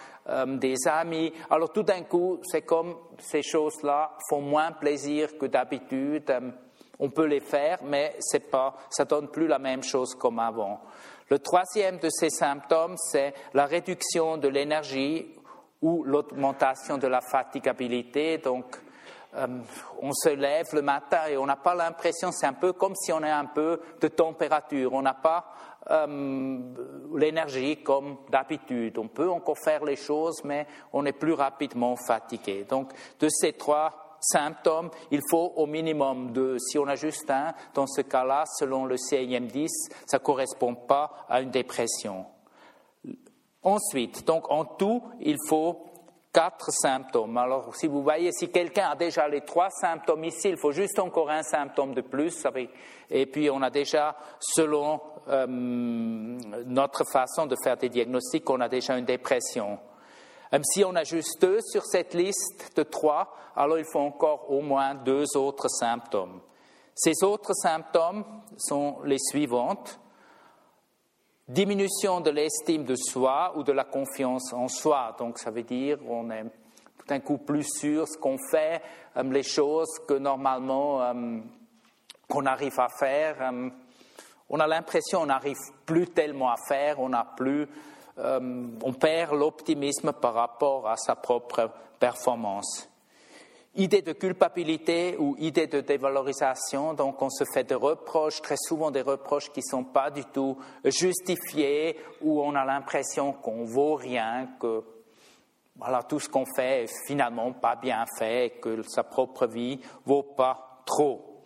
des 0.47 0.75
amis. 0.87 1.33
Alors, 1.49 1.73
tout 1.73 1.83
d'un 1.83 2.03
coup, 2.03 2.39
c'est 2.43 2.61
comme 2.61 2.95
ces 3.19 3.43
choses-là 3.43 4.13
font 4.29 4.43
moins 4.43 4.73
plaisir 4.73 5.39
que 5.39 5.47
d'habitude. 5.47 6.31
On 6.99 7.09
peut 7.09 7.25
les 7.25 7.41
faire, 7.41 7.79
mais 7.85 8.17
c'est 8.19 8.51
pas, 8.51 8.75
ça 8.91 9.07
donne 9.07 9.29
plus 9.29 9.47
la 9.47 9.59
même 9.59 9.83
chose 9.83 10.15
comme 10.15 10.39
avant. 10.39 10.81
Le 11.31 11.39
troisième 11.39 11.99
de 11.99 12.09
ces 12.09 12.31
symptômes, 12.31 12.97
c'est 12.97 13.35
la 13.53 13.67
réduction 13.67 14.39
de 14.39 14.49
l'énergie 14.49 15.27
ou 15.83 16.05
l'augmentation 16.05 16.99
de 16.99 17.07
la 17.07 17.21
fatigabilité. 17.21 18.39
Donc, 18.39 18.79
euh, 19.35 19.47
on 20.01 20.13
se 20.13 20.31
lève 20.31 20.67
le 20.73 20.83
matin 20.83 21.27
et 21.29 21.37
on 21.37 21.47
n'a 21.47 21.57
pas 21.57 21.75
l'impression, 21.75 22.33
c'est 22.33 22.47
un 22.47 22.55
peu 22.55 22.73
comme 22.73 22.95
si 22.97 23.13
on 23.13 23.23
a 23.23 23.35
un 23.35 23.45
peu 23.45 23.81
de 24.01 24.09
température. 24.09 24.93
On 24.95 25.03
n'a 25.03 25.15
pas 25.15 25.53
euh, 25.91 26.59
l'énergie 27.15 27.83
comme 27.83 28.19
d'habitude. 28.31 28.99
On 28.99 29.09
peut 29.09 29.31
encore 29.31 29.59
faire 29.59 29.85
les 29.85 29.97
choses, 29.97 30.43
mais 30.45 30.67
on 30.93 31.05
est 31.05 31.13
plus 31.13 31.35
rapidement 31.35 31.95
fatigué. 31.97 32.65
Donc, 32.69 32.93
de 33.21 33.29
ces 33.29 33.53
trois 33.53 34.17
symptômes, 34.21 34.91
il 35.11 35.21
faut 35.31 35.53
au 35.57 35.67
minimum 35.67 36.33
deux. 36.33 36.59
Si 36.59 36.79
on 36.79 36.87
a 36.87 36.97
juste 36.97 37.31
un, 37.31 37.55
dans 37.75 37.87
ce 37.87 38.01
cas-là, 38.01 38.45
selon 38.59 38.85
le 38.85 38.97
CIM-10, 38.97 39.69
ça 40.07 40.19
ne 40.19 40.23
correspond 40.23 40.75
pas 40.75 41.27
à 41.29 41.41
une 41.41 41.51
dépression. 41.51 42.27
Ensuite, 43.63 44.27
donc 44.27 44.51
en 44.51 44.65
tout, 44.65 45.03
il 45.21 45.37
faut 45.49 45.85
quatre 46.33 46.71
symptômes. 46.71 47.37
Alors, 47.37 47.75
si 47.75 47.87
vous 47.87 48.03
voyez, 48.03 48.31
si 48.33 48.51
quelqu'un 48.51 48.91
a 48.91 48.95
déjà 48.95 49.27
les 49.27 49.41
trois 49.41 49.71
symptômes 49.71 50.25
ici, 50.25 50.51
il 50.51 50.57
faut 50.57 50.73
juste 50.73 50.99
encore 50.99 51.31
un 51.31 51.43
symptôme 51.43 51.95
de 51.95 52.01
plus. 52.01 52.47
Et 53.11 53.27
puis, 53.27 53.51
on 53.51 53.61
a 53.63 53.71
déjà, 53.71 54.17
selon 54.39 55.01
euh, 55.29 55.47
notre 55.49 57.05
façon 57.11 57.47
de 57.47 57.57
faire 57.63 57.77
des 57.77 57.89
diagnostics, 57.89 58.49
on 58.49 58.61
a 58.61 58.69
déjà 58.69 58.97
une 58.97 59.05
dépression. 59.05 59.79
Même 60.53 60.65
si 60.65 60.85
on 60.85 60.95
a 60.95 61.05
juste 61.05 61.41
deux 61.41 61.61
sur 61.61 61.85
cette 61.85 62.15
liste 62.15 62.77
de 62.77 62.83
trois, 62.83 63.35
alors 63.57 63.79
il 63.79 63.85
faut 63.85 64.01
encore 64.01 64.51
au 64.51 64.61
moins 64.61 64.95
deux 64.95 65.37
autres 65.37 65.69
symptômes. 65.69 66.41
Ces 66.95 67.23
autres 67.23 67.55
symptômes 67.55 68.25
sont 68.57 68.99
les 69.05 69.19
suivantes. 69.19 70.01
Diminution 71.49 72.21
de 72.21 72.29
l'estime 72.29 72.85
de 72.85 72.95
soi 72.95 73.55
ou 73.57 73.63
de 73.63 73.73
la 73.73 73.85
confiance 73.85 74.53
en 74.53 74.69
soi. 74.69 75.17
Donc 75.19 75.39
ça 75.39 75.51
veut 75.51 75.63
dire 75.63 75.97
on 76.07 76.31
est 76.31 76.43
tout 76.43 77.07
d'un 77.09 77.21
coup 77.21 77.39
plus 77.39 77.65
sûr 77.65 78.07
ce 78.07 78.19
qu'on 78.19 78.37
fait, 78.51 78.83
euh, 79.17 79.23
les 79.23 79.43
choses 79.43 79.89
que 80.07 80.13
normalement 80.13 81.01
euh, 81.01 81.39
qu'on 82.29 82.45
arrive 82.45 82.79
à 82.79 82.89
faire. 82.89 83.37
Euh, 83.41 83.71
on 84.51 84.61
a 84.61 84.67
l'impression 84.67 85.21
qu'on 85.21 85.27
n'arrive 85.27 85.57
plus 85.87 86.09
tellement 86.09 86.51
à 86.51 86.57
faire, 86.69 87.01
on 87.01 87.09
n'a 87.09 87.25
plus 87.25 87.67
on 88.21 88.93
perd 88.95 89.33
l'optimisme 89.33 90.13
par 90.13 90.35
rapport 90.35 90.89
à 90.89 90.97
sa 90.97 91.15
propre 91.15 91.71
performance. 92.01 92.88
Idée 93.75 94.03
de 94.03 94.13
culpabilité 94.13 95.17
ou 95.19 95.37
idée 95.39 95.67
de 95.67 95.81
dévalorisation. 95.81 96.95
Donc, 96.95 97.23
on 97.23 97.31
se 97.31 97.45
fait 97.53 97.65
des 97.65 97.75
reproches, 97.75 98.43
très 98.43 98.57
souvent 98.57 98.91
des 98.91 99.03
reproches 99.03 99.51
qui 99.51 99.61
ne 99.61 99.71
sont 99.71 99.85
pas 99.85 100.11
du 100.11 100.25
tout 100.25 100.59
justifiés, 100.85 101.97
où 102.21 102.43
on 102.43 102.55
a 102.55 102.65
l'impression 102.65 103.33
qu'on 103.33 103.65
vaut 103.65 103.95
rien, 103.95 104.49
que 104.61 104.83
voilà, 105.77 106.03
tout 106.03 106.19
ce 106.19 106.29
qu'on 106.29 106.45
fait 106.57 106.85
est 106.85 107.07
finalement 107.07 107.53
pas 107.53 107.77
bien 107.77 108.05
fait, 108.19 108.59
que 108.61 108.83
sa 108.83 109.05
propre 109.05 109.47
vie 109.47 109.81
vaut 110.05 110.25
pas 110.25 110.83
trop. 110.85 111.45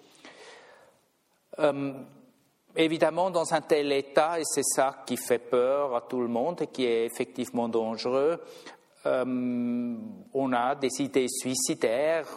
Euh, 1.58 1.92
évidemment, 2.74 3.30
dans 3.30 3.52
un 3.52 3.60
tel 3.60 3.92
état, 3.92 4.40
et 4.40 4.44
c'est 4.44 4.64
ça 4.64 5.02
qui 5.04 5.18
fait 5.18 5.38
peur 5.38 5.94
à 5.94 6.00
tout 6.00 6.20
le 6.20 6.28
monde 6.28 6.62
et 6.62 6.66
qui 6.68 6.86
est 6.86 7.04
effectivement 7.04 7.68
dangereux, 7.68 8.40
euh, 9.06 9.96
on 10.32 10.52
a 10.52 10.74
des 10.74 11.00
idées 11.00 11.28
suicidaires 11.28 12.28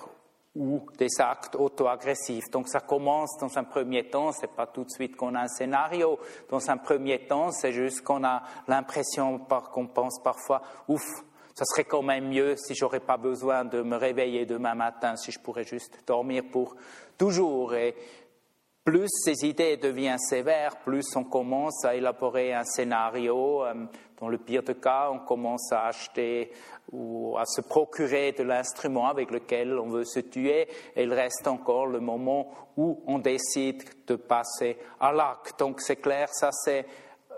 ou 0.56 0.86
des 0.98 1.10
actes 1.20 1.56
auto-agressifs. 1.56 2.50
Donc 2.52 2.70
ça 2.70 2.80
commence 2.80 3.38
dans 3.40 3.58
un 3.58 3.66
premier 3.66 4.10
temps, 4.10 4.32
c'est 4.32 4.56
pas 4.56 4.68
tout 4.68 4.86
de 4.86 4.90
suite 4.90 5.16
qu'on 5.16 5.36
a 5.36 5.42
un 5.42 5.48
scénario. 5.48 6.18
Dans 6.50 6.70
un 6.70 6.78
premier 6.78 7.28
temps, 7.28 7.52
c'est 7.52 7.74
juste 7.74 8.02
qu'on 8.02 8.24
a 8.24 8.44
l'impression 8.68 9.40
qu'on 9.40 9.88
pense 9.88 10.22
parfois, 10.24 10.62
ouf, 10.88 11.04
ça 11.54 11.66
serait 11.66 11.86
quand 11.86 12.02
même 12.02 12.30
mieux 12.30 12.56
si 12.58 12.76
j'aurais 12.76 13.00
pas 13.00 13.18
besoin 13.18 13.64
de 13.64 13.82
me 13.82 13.96
réveiller 13.96 14.46
demain 14.46 14.76
matin, 14.76 15.16
si 15.16 15.32
je 15.32 15.40
pourrais 15.40 15.64
juste 15.64 16.00
dormir 16.08 16.44
pour 16.52 16.76
toujours. 17.18 17.76
Et 17.76 17.96
plus 18.86 19.10
ces 19.10 19.44
idées 19.44 19.78
deviennent 19.78 20.20
sévères, 20.20 20.78
plus 20.78 21.16
on 21.16 21.24
commence 21.24 21.84
à 21.84 21.96
élaborer 21.96 22.54
un 22.54 22.64
scénario. 22.64 23.66
Euh, 23.66 23.74
dans 24.22 24.30
le 24.30 24.38
pire 24.38 24.62
des 24.62 24.76
cas, 24.76 25.10
on 25.12 25.20
commence 25.20 25.72
à 25.72 25.88
acheter 25.88 26.54
ou 26.92 27.36
à 27.36 27.46
se 27.46 27.62
procurer 27.62 28.32
de 28.32 28.44
l'instrument 28.44 29.08
avec 29.08 29.32
lequel 29.32 29.78
on 29.80 29.90
veut 29.90 30.06
se 30.06 30.20
tuer. 30.20 30.68
Et 30.96 31.04
il 31.04 31.12
reste 31.12 31.48
encore 31.48 31.88
le 31.88 32.00
moment 32.00 32.52
où 32.78 33.02
on 33.08 33.18
décide 33.18 33.84
de 34.06 34.16
passer 34.16 34.78
à 35.00 35.12
l'acte. 35.12 35.58
Donc 35.58 35.82
c'est 35.82 35.96
clair, 35.96 36.30
ça 36.32 36.52
c'est 36.52 36.86
euh, 37.32 37.36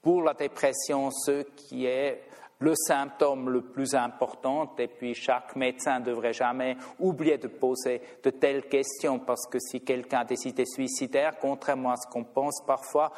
pour 0.00 0.22
la 0.22 0.32
dépression 0.32 1.10
ce 1.10 1.42
qui 1.42 1.84
est 1.84 2.22
le 2.60 2.74
symptôme 2.74 3.50
le 3.50 3.62
plus 3.62 3.94
important, 3.94 4.74
et 4.78 4.88
puis 4.88 5.14
chaque 5.14 5.56
médecin 5.56 5.98
ne 5.98 6.04
devrait 6.04 6.32
jamais 6.32 6.76
oublier 6.98 7.38
de 7.38 7.48
poser 7.48 8.00
de 8.22 8.30
telles 8.30 8.68
questions, 8.68 9.18
parce 9.18 9.46
que 9.46 9.58
si 9.58 9.80
quelqu'un 9.80 10.20
a 10.20 10.24
des 10.24 10.46
idées 10.46 10.66
suicidaires, 10.66 11.38
contrairement 11.40 11.92
à 11.92 11.96
ce 11.96 12.08
qu'on 12.08 12.24
pense 12.24 12.62
parfois, 12.66 13.12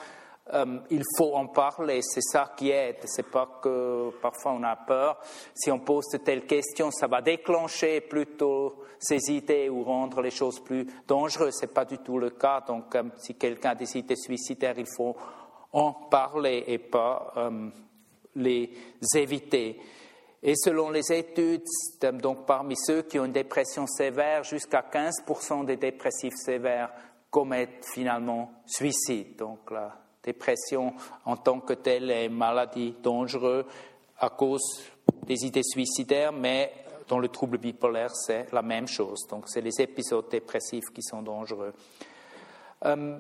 euh, 0.53 0.79
il 0.91 1.03
faut 1.17 1.35
en 1.35 1.47
parler, 1.47 2.01
c'est 2.03 2.23
ça 2.23 2.53
qui 2.57 2.71
aide. 2.71 2.97
C'est 3.05 3.31
pas 3.31 3.61
que 3.63 4.11
parfois 4.21 4.53
on 4.53 4.63
a 4.65 4.75
peur. 4.75 5.21
Si 5.55 5.71
on 5.71 5.79
pose 5.79 6.09
de 6.13 6.19
telles 6.19 6.47
questions, 6.47 6.91
ça 6.91 7.07
va 7.07 7.23
déclencher 7.23 8.01
plutôt 8.01 8.83
ces 8.99 9.31
idées 9.31 9.69
ou 9.69 9.85
rendre 9.85 10.21
les 10.21 10.31
choses 10.31 10.59
plus 10.61 10.87
dangereuses. 11.07 11.55
C'est 11.61 11.73
pas 11.73 11.85
du 11.85 11.99
tout 11.99 12.19
le 12.19 12.31
cas. 12.31 12.61
Donc, 12.61 12.95
euh, 12.95 13.05
si 13.19 13.37
quelqu'un 13.37 13.71
a 13.71 13.75
des 13.77 13.97
idées 13.97 14.17
suicidaires, 14.17 14.79
il 14.79 14.87
faut 14.97 15.17
en 15.73 15.93
parler 15.93 16.65
et 16.67 16.79
pas 16.79 17.33
euh, 17.37 17.71
les 18.37 18.71
éviter. 19.15 19.81
Et 20.43 20.55
selon 20.57 20.91
les 20.91 21.13
études, 21.13 21.63
donc 22.21 22.47
parmi 22.47 22.77
ceux 22.77 23.03
qui 23.03 23.19
ont 23.19 23.25
une 23.25 23.33
dépression 23.33 23.87
sévère, 23.87 24.43
jusqu'à 24.43 24.85
15% 24.93 25.65
des 25.65 25.77
dépressifs 25.77 26.35
sévères 26.35 26.91
commettent 27.31 27.87
finalement 27.93 28.53
suicide. 28.67 29.37
Donc 29.37 29.71
la 29.71 29.97
dépression 30.23 30.95
en 31.25 31.37
tant 31.37 31.61
que 31.61 31.75
telle 31.75 32.11
est 32.11 32.27
une 32.27 32.37
maladie 32.37 32.95
dangereuse 33.03 33.65
à 34.19 34.31
cause 34.31 34.83
des 35.27 35.45
idées 35.47 35.63
suicidaires, 35.65 36.33
mais 36.33 36.73
dans 37.09 37.19
le 37.19 37.29
trouble 37.29 37.59
bipolaire, 37.59 38.15
c'est 38.15 38.53
la 38.53 38.63
même 38.63 38.89
chose. 38.89 39.21
Donc 39.29 39.45
c'est 39.49 39.61
les 39.61 39.81
épisodes 39.81 40.29
dépressifs 40.29 40.91
qui 40.93 41.03
sont 41.03 41.23
dangereux. 41.23 41.73
Euh, 42.85 43.19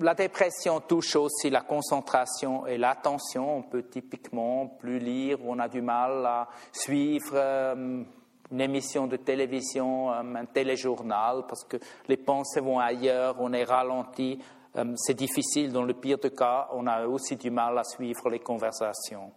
la 0.00 0.14
dépression 0.14 0.80
touche 0.80 1.16
aussi 1.16 1.50
la 1.50 1.62
concentration 1.62 2.66
et 2.66 2.78
l'attention. 2.78 3.58
On 3.58 3.62
peut 3.62 3.84
typiquement 3.84 4.66
plus 4.66 4.98
lire, 4.98 5.38
on 5.44 5.58
a 5.58 5.68
du 5.68 5.82
mal 5.82 6.26
à 6.26 6.48
suivre 6.72 7.34
euh, 7.34 8.02
une 8.50 8.60
émission 8.60 9.06
de 9.06 9.16
télévision, 9.16 10.12
euh, 10.12 10.34
un 10.34 10.46
téléjournal, 10.46 11.44
parce 11.48 11.64
que 11.64 11.76
les 12.08 12.16
pensées 12.16 12.60
vont 12.60 12.80
ailleurs, 12.80 13.36
on 13.38 13.52
est 13.52 13.64
ralenti. 13.64 14.38
Euh, 14.76 14.94
c'est 14.96 15.14
difficile, 15.14 15.72
dans 15.72 15.84
le 15.84 15.94
pire 15.94 16.18
des 16.18 16.32
cas, 16.32 16.68
on 16.72 16.86
a 16.86 17.06
aussi 17.06 17.36
du 17.36 17.50
mal 17.50 17.78
à 17.78 17.84
suivre 17.84 18.28
les 18.30 18.40
conversations. 18.40 19.30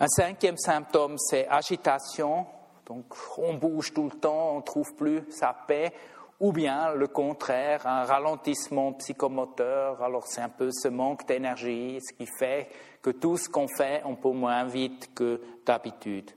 Un 0.00 0.08
cinquième 0.08 0.58
symptôme, 0.58 1.16
c'est 1.18 1.48
agitation. 1.48 2.46
Donc, 2.84 3.06
on 3.38 3.54
bouge 3.54 3.92
tout 3.92 4.04
le 4.04 4.18
temps, 4.18 4.52
on 4.52 4.56
ne 4.58 4.62
trouve 4.62 4.94
plus 4.94 5.24
sa 5.30 5.54
paix 5.66 5.92
ou 6.40 6.52
bien 6.52 6.94
le 6.94 7.08
contraire, 7.08 7.86
un 7.86 8.04
ralentissement 8.04 8.92
psychomoteur. 8.94 10.02
Alors 10.02 10.26
c'est 10.26 10.40
un 10.40 10.48
peu 10.48 10.70
ce 10.70 10.88
manque 10.88 11.26
d'énergie, 11.26 12.00
ce 12.00 12.12
qui 12.12 12.26
fait 12.38 12.68
que 13.02 13.10
tout 13.10 13.36
ce 13.36 13.48
qu'on 13.48 13.68
fait, 13.68 14.02
on 14.04 14.16
peut 14.16 14.30
moins 14.30 14.64
vite 14.64 15.14
que 15.14 15.40
d'habitude. 15.66 16.30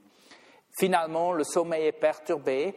Finalement, 0.78 1.32
le 1.32 1.44
sommeil 1.44 1.86
est 1.86 1.92
perturbé 1.92 2.74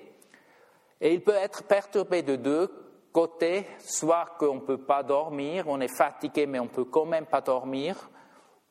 et 1.02 1.14
il 1.14 1.24
peut 1.24 1.36
être 1.36 1.64
perturbé 1.64 2.22
de 2.22 2.36
deux 2.36 2.70
côtés, 3.12 3.66
soit 3.80 4.36
qu'on 4.38 4.56
ne 4.56 4.60
peut 4.60 4.84
pas 4.84 5.02
dormir, 5.02 5.66
on 5.68 5.80
est 5.80 5.96
fatigué 5.96 6.46
mais 6.46 6.60
on 6.60 6.66
ne 6.66 6.70
peut 6.70 6.86
quand 6.86 7.06
même 7.06 7.26
pas 7.26 7.42
dormir, 7.42 8.10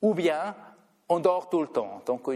ou 0.02 0.14
bien 0.14 0.54
on 1.08 1.18
dort 1.18 1.48
tout 1.48 1.62
le 1.62 1.68
temps. 1.68 2.02
Donc 2.06 2.28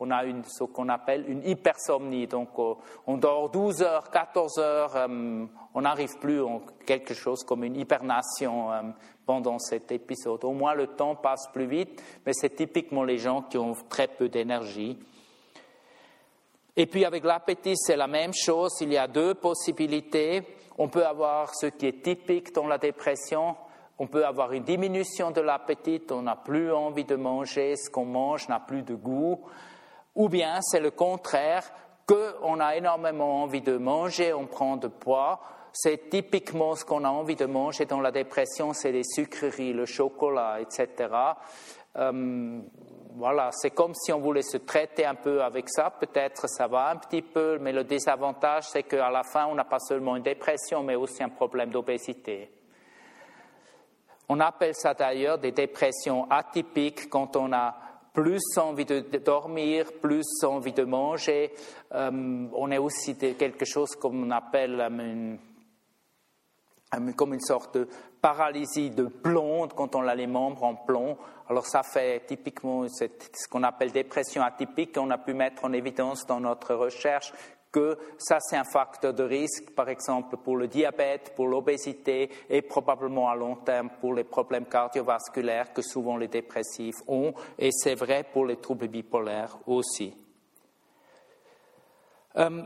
on 0.00 0.10
a 0.10 0.22
ce 0.46 0.64
qu'on 0.64 0.88
appelle 0.88 1.24
une 1.28 1.46
hypersomnie. 1.46 2.26
Donc, 2.26 2.50
euh, 2.58 2.74
on 3.06 3.16
dort 3.16 3.50
12 3.50 3.82
heures, 3.82 4.10
14 4.10 4.58
heures, 4.58 4.96
euh, 4.96 5.46
on 5.74 5.80
n'arrive 5.80 6.18
plus 6.18 6.42
à 6.42 6.60
quelque 6.84 7.14
chose 7.14 7.42
comme 7.44 7.64
une 7.64 7.76
hibernation 7.76 8.72
euh, 8.72 8.82
pendant 9.24 9.58
cet 9.58 9.92
épisode. 9.92 10.44
Au 10.44 10.52
moins, 10.52 10.74
le 10.74 10.88
temps 10.88 11.16
passe 11.16 11.48
plus 11.52 11.66
vite, 11.66 12.02
mais 12.24 12.32
c'est 12.34 12.54
typiquement 12.54 13.04
les 13.04 13.18
gens 13.18 13.42
qui 13.42 13.58
ont 13.58 13.74
très 13.88 14.08
peu 14.08 14.28
d'énergie. 14.28 14.98
Et 16.76 16.86
puis, 16.86 17.04
avec 17.04 17.24
l'appétit, 17.24 17.76
c'est 17.76 17.96
la 17.96 18.06
même 18.06 18.34
chose. 18.34 18.72
Il 18.82 18.92
y 18.92 18.98
a 18.98 19.08
deux 19.08 19.34
possibilités. 19.34 20.42
On 20.76 20.88
peut 20.88 21.06
avoir 21.06 21.54
ce 21.54 21.66
qui 21.66 21.86
est 21.86 22.02
typique 22.02 22.54
dans 22.54 22.66
la 22.66 22.76
dépression, 22.76 23.56
on 23.98 24.06
peut 24.08 24.26
avoir 24.26 24.52
une 24.52 24.62
diminution 24.62 25.30
de 25.30 25.40
l'appétit, 25.40 26.02
on 26.10 26.20
n'a 26.20 26.36
plus 26.36 26.70
envie 26.70 27.04
de 27.04 27.16
manger, 27.16 27.76
ce 27.76 27.88
qu'on 27.88 28.04
mange 28.04 28.46
n'a 28.46 28.60
plus 28.60 28.82
de 28.82 28.94
goût 28.94 29.40
ou 30.16 30.28
bien 30.28 30.58
c'est 30.62 30.80
le 30.80 30.90
contraire, 30.90 31.70
qu'on 32.06 32.60
a 32.60 32.76
énormément 32.76 33.42
envie 33.42 33.60
de 33.60 33.76
manger, 33.76 34.32
on 34.32 34.46
prend 34.46 34.76
de 34.76 34.88
poids. 34.88 35.40
C'est 35.72 36.08
typiquement 36.08 36.74
ce 36.74 36.84
qu'on 36.84 37.04
a 37.04 37.08
envie 37.08 37.36
de 37.36 37.44
manger 37.44 37.84
dans 37.84 38.00
la 38.00 38.10
dépression, 38.10 38.72
c'est 38.72 38.92
les 38.92 39.04
sucreries, 39.04 39.74
le 39.74 39.84
chocolat, 39.84 40.60
etc. 40.60 41.08
Euh, 41.96 42.60
voilà, 43.16 43.50
c'est 43.52 43.70
comme 43.70 43.94
si 43.94 44.12
on 44.12 44.20
voulait 44.20 44.42
se 44.42 44.56
traiter 44.56 45.04
un 45.04 45.14
peu 45.14 45.42
avec 45.42 45.68
ça. 45.68 45.90
Peut-être 45.90 46.48
ça 46.48 46.66
va 46.66 46.90
un 46.90 46.96
petit 46.96 47.22
peu, 47.22 47.58
mais 47.58 47.72
le 47.72 47.84
désavantage, 47.84 48.64
c'est 48.64 48.84
qu'à 48.84 49.10
la 49.10 49.22
fin, 49.22 49.46
on 49.46 49.54
n'a 49.54 49.64
pas 49.64 49.78
seulement 49.80 50.16
une 50.16 50.22
dépression, 50.22 50.82
mais 50.82 50.94
aussi 50.94 51.22
un 51.22 51.28
problème 51.28 51.70
d'obésité. 51.70 52.50
On 54.28 54.40
appelle 54.40 54.74
ça 54.74 54.94
d'ailleurs 54.94 55.38
des 55.38 55.52
dépressions 55.52 56.26
atypiques 56.30 57.08
quand 57.08 57.36
on 57.36 57.52
a 57.52 57.74
plus 58.16 58.56
envie 58.56 58.86
de, 58.86 59.00
dormir, 59.18 59.92
plus 60.00 60.42
envie 60.42 60.72
de 60.72 60.84
manger. 60.84 61.52
Euh, 61.94 62.46
on 62.54 62.70
est 62.70 62.78
aussi 62.78 63.14
quelque 63.14 63.66
chose 63.66 63.90
comme 63.94 64.24
on 64.24 64.30
appelle 64.30 64.80
euh, 64.80 65.36
une, 66.96 67.14
comme 67.14 67.34
une 67.34 67.40
sorte 67.40 67.76
de 67.76 67.86
paralysie 68.22 68.88
de 68.88 69.04
plomb 69.04 69.68
quand 69.68 69.94
on 69.94 70.08
a 70.08 70.14
les 70.14 70.26
membres 70.26 70.64
en 70.64 70.76
plomb. 70.76 71.18
Alors 71.50 71.66
ça 71.66 71.82
fait 71.82 72.24
typiquement 72.26 72.88
ce 72.88 73.04
qu'on 73.50 73.62
appelle 73.62 73.92
dépression 73.92 74.42
atypique. 74.42 74.96
On 74.96 75.10
a 75.10 75.18
pu 75.18 75.34
mettre 75.34 75.66
en 75.66 75.74
évidence 75.74 76.26
dans 76.26 76.40
notre 76.40 76.74
recherche 76.74 77.34
que 77.76 77.98
ça 78.16 78.38
c'est 78.40 78.56
un 78.56 78.64
facteur 78.64 79.12
de 79.12 79.22
risque, 79.22 79.74
par 79.74 79.90
exemple 79.90 80.38
pour 80.38 80.56
le 80.56 80.66
diabète, 80.66 81.34
pour 81.36 81.46
l'obésité 81.46 82.30
et 82.48 82.62
probablement 82.62 83.28
à 83.28 83.36
long 83.36 83.56
terme 83.56 83.90
pour 84.00 84.14
les 84.14 84.24
problèmes 84.24 84.64
cardiovasculaires 84.64 85.74
que 85.74 85.82
souvent 85.82 86.16
les 86.16 86.28
dépressifs 86.28 87.02
ont, 87.06 87.34
et 87.58 87.68
c'est 87.72 87.94
vrai 87.94 88.24
pour 88.32 88.46
les 88.46 88.56
troubles 88.56 88.88
bipolaires 88.88 89.58
aussi. 89.66 90.16
Euh, 92.36 92.62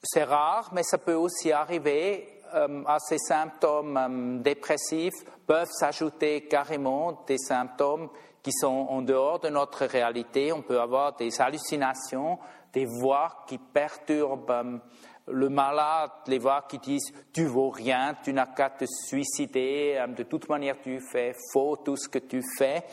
c'est 0.00 0.24
rare, 0.24 0.70
mais 0.72 0.84
ça 0.84 0.98
peut 0.98 1.14
aussi 1.14 1.50
arriver 1.50 2.40
euh, 2.54 2.84
à 2.86 3.00
ces 3.00 3.18
symptômes 3.18 3.96
euh, 3.96 4.42
dépressifs 4.42 5.24
peuvent 5.46 5.70
s'ajouter 5.70 6.46
carrément 6.46 7.24
des 7.26 7.38
symptômes 7.38 8.08
qui 8.42 8.52
sont 8.52 8.86
en 8.88 9.02
dehors 9.02 9.40
de 9.40 9.48
notre 9.48 9.84
réalité. 9.84 10.52
On 10.52 10.62
peut 10.62 10.80
avoir 10.80 11.14
des 11.16 11.40
hallucinations, 11.40 12.38
des 12.72 12.86
voix 12.86 13.44
qui 13.46 13.58
perturbent 13.58 14.80
le 15.26 15.48
malade, 15.48 16.10
les 16.26 16.38
voix 16.38 16.64
qui 16.68 16.78
disent 16.78 17.12
tu 17.32 17.44
vaux 17.44 17.70
rien, 17.70 18.16
tu 18.22 18.32
n'as 18.32 18.46
qu'à 18.46 18.70
te 18.70 18.84
suicider, 18.86 20.02
de 20.16 20.22
toute 20.24 20.48
manière 20.48 20.76
tu 20.82 21.00
fais 21.00 21.34
faux 21.52 21.76
tout 21.76 21.96
ce 21.96 22.08
que 22.08 22.18
tu 22.18 22.42
fais. 22.58 22.84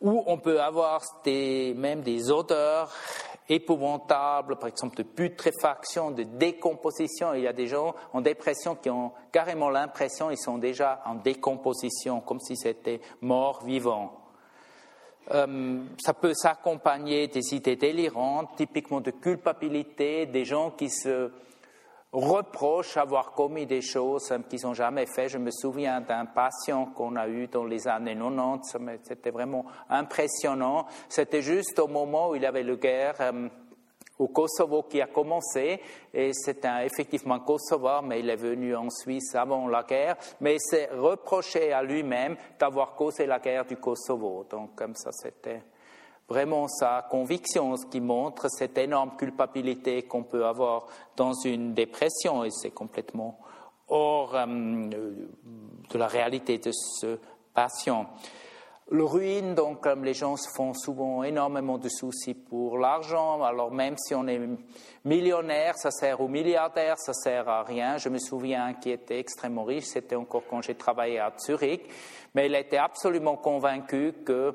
Ou 0.00 0.22
on 0.26 0.38
peut 0.38 0.60
avoir 0.60 1.00
des, 1.24 1.72
même 1.74 2.02
des 2.02 2.30
odeurs 2.30 2.92
épouvantables, 3.48 4.56
par 4.56 4.68
exemple 4.68 4.96
de 4.96 5.02
putréfaction, 5.02 6.10
de 6.10 6.24
décomposition. 6.24 7.34
Il 7.34 7.42
y 7.42 7.46
a 7.46 7.52
des 7.52 7.66
gens 7.66 7.94
en 8.12 8.20
dépression 8.20 8.74
qui 8.74 8.90
ont 8.90 9.12
carrément 9.32 9.70
l'impression 9.70 10.28
qu'ils 10.28 10.38
sont 10.38 10.58
déjà 10.58 11.02
en 11.06 11.14
décomposition, 11.14 12.20
comme 12.20 12.40
si 12.40 12.56
c'était 12.56 13.00
mort 13.20 13.64
vivant. 13.64 14.23
Euh, 15.30 15.82
ça 15.98 16.12
peut 16.12 16.34
s'accompagner 16.34 17.28
des 17.28 17.54
idées 17.54 17.76
délirantes, 17.76 18.56
typiquement 18.56 19.00
de 19.00 19.10
culpabilité, 19.10 20.26
des 20.26 20.44
gens 20.44 20.70
qui 20.70 20.90
se 20.90 21.30
reprochent 22.14 22.96
avoir 22.96 23.32
commis 23.32 23.66
des 23.66 23.80
choses 23.80 24.32
qu'ils 24.48 24.60
n'ont 24.62 24.74
jamais 24.74 25.06
fait. 25.06 25.28
Je 25.28 25.38
me 25.38 25.50
souviens 25.50 26.00
d'un 26.00 26.26
patient 26.26 26.86
qu'on 26.86 27.16
a 27.16 27.26
eu 27.26 27.48
dans 27.48 27.64
les 27.64 27.88
années 27.88 28.16
90, 28.16 28.76
c'était 29.02 29.30
vraiment 29.30 29.64
impressionnant. 29.90 30.86
C'était 31.08 31.42
juste 31.42 31.78
au 31.80 31.88
moment 31.88 32.30
où 32.30 32.36
il 32.36 32.46
avait 32.46 32.62
le 32.62 32.76
guerre. 32.76 33.16
Euh, 33.20 33.48
au 34.18 34.28
Kosovo 34.28 34.84
qui 34.84 35.00
a 35.00 35.06
commencé, 35.06 35.80
et 36.12 36.30
c'est 36.32 36.64
un, 36.64 36.80
effectivement 36.80 37.40
Kosovo, 37.40 38.02
mais 38.02 38.20
il 38.20 38.30
est 38.30 38.36
venu 38.36 38.74
en 38.76 38.88
Suisse 38.90 39.34
avant 39.34 39.66
la 39.66 39.82
guerre, 39.82 40.16
mais 40.40 40.54
il 40.54 40.60
s'est 40.60 40.90
reproché 40.92 41.72
à 41.72 41.82
lui-même 41.82 42.36
d'avoir 42.58 42.94
causé 42.94 43.26
la 43.26 43.40
guerre 43.40 43.64
du 43.64 43.76
Kosovo. 43.76 44.46
Donc 44.48 44.76
comme 44.76 44.94
ça, 44.94 45.10
c'était 45.12 45.62
vraiment 46.28 46.68
sa 46.68 47.06
conviction, 47.10 47.76
ce 47.76 47.86
qui 47.86 48.00
montre 48.00 48.48
cette 48.48 48.78
énorme 48.78 49.16
culpabilité 49.16 50.04
qu'on 50.04 50.22
peut 50.22 50.46
avoir 50.46 50.86
dans 51.16 51.34
une 51.34 51.74
dépression, 51.74 52.44
et 52.44 52.50
c'est 52.50 52.70
complètement 52.70 53.38
hors 53.88 54.34
euh, 54.34 54.46
de 54.46 55.98
la 55.98 56.06
réalité 56.06 56.58
de 56.58 56.70
ce 56.72 57.18
patient. 57.52 58.06
Le 58.90 59.02
ruine, 59.02 59.54
donc, 59.54 59.80
comme 59.80 60.04
les 60.04 60.12
gens 60.12 60.36
se 60.36 60.48
font 60.54 60.74
souvent 60.74 61.22
énormément 61.22 61.78
de 61.78 61.88
soucis 61.88 62.34
pour 62.34 62.76
l'argent, 62.76 63.42
alors 63.42 63.72
même 63.72 63.96
si 63.96 64.14
on 64.14 64.26
est 64.26 64.38
millionnaire, 65.06 65.74
ça 65.76 65.90
sert 65.90 66.20
aux 66.20 66.28
milliardaires, 66.28 66.98
ça 66.98 67.14
sert 67.14 67.48
à 67.48 67.62
rien. 67.62 67.96
Je 67.96 68.10
me 68.10 68.18
souviens 68.18 68.74
qui 68.74 68.90
était 68.90 69.18
extrêmement 69.18 69.64
riche, 69.64 69.84
c'était 69.84 70.16
encore 70.16 70.42
quand 70.50 70.60
j'ai 70.60 70.74
travaillé 70.74 71.18
à 71.18 71.32
Zurich, 71.38 71.88
mais 72.34 72.44
il 72.44 72.54
était 72.54 72.76
absolument 72.76 73.36
convaincu 73.36 74.12
que 74.24 74.54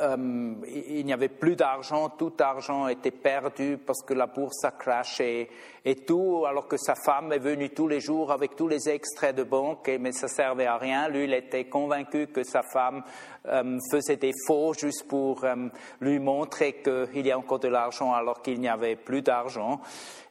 euh, 0.00 0.54
il 0.66 1.04
n'y 1.04 1.12
avait 1.12 1.28
plus 1.28 1.54
d'argent, 1.54 2.08
tout 2.08 2.32
argent 2.40 2.88
était 2.88 3.10
perdu 3.10 3.76
parce 3.76 4.02
que 4.02 4.14
la 4.14 4.26
bourse 4.26 4.64
a 4.64 4.70
crashé 4.70 5.50
et 5.84 5.96
tout, 5.96 6.44
alors 6.48 6.66
que 6.66 6.78
sa 6.78 6.94
femme 6.94 7.30
est 7.32 7.38
venue 7.38 7.68
tous 7.68 7.88
les 7.88 8.00
jours 8.00 8.32
avec 8.32 8.56
tous 8.56 8.68
les 8.68 8.88
extraits 8.88 9.36
de 9.36 9.42
banque, 9.42 9.90
mais 10.00 10.12
ça 10.12 10.28
servait 10.28 10.64
à 10.64 10.78
rien. 10.78 11.08
Lui, 11.08 11.24
il 11.24 11.34
était 11.34 11.64
convaincu 11.64 12.28
que 12.28 12.42
sa 12.42 12.62
femme 12.62 13.02
euh, 13.46 13.78
faisait 13.90 14.16
des 14.16 14.32
faux 14.46 14.72
juste 14.72 15.06
pour 15.06 15.44
euh, 15.44 15.68
lui 16.00 16.18
montrer 16.18 16.80
qu'il 16.82 17.26
y 17.26 17.30
a 17.30 17.36
encore 17.36 17.58
de 17.58 17.68
l'argent 17.68 18.14
alors 18.14 18.40
qu'il 18.40 18.60
n'y 18.60 18.68
avait 18.68 18.96
plus 18.96 19.20
d'argent. 19.20 19.78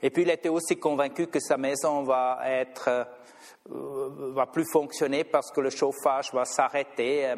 Et 0.01 0.09
puis, 0.09 0.23
il 0.23 0.31
était 0.31 0.49
aussi 0.49 0.77
convaincu 0.77 1.27
que 1.27 1.39
sa 1.39 1.57
maison 1.57 2.01
va 2.01 2.39
être 2.45 3.05
va 3.69 4.47
plus 4.47 4.65
fonctionner 4.71 5.23
parce 5.23 5.51
que 5.51 5.61
le 5.61 5.69
chauffage 5.69 6.33
va 6.33 6.45
s'arrêter. 6.45 7.33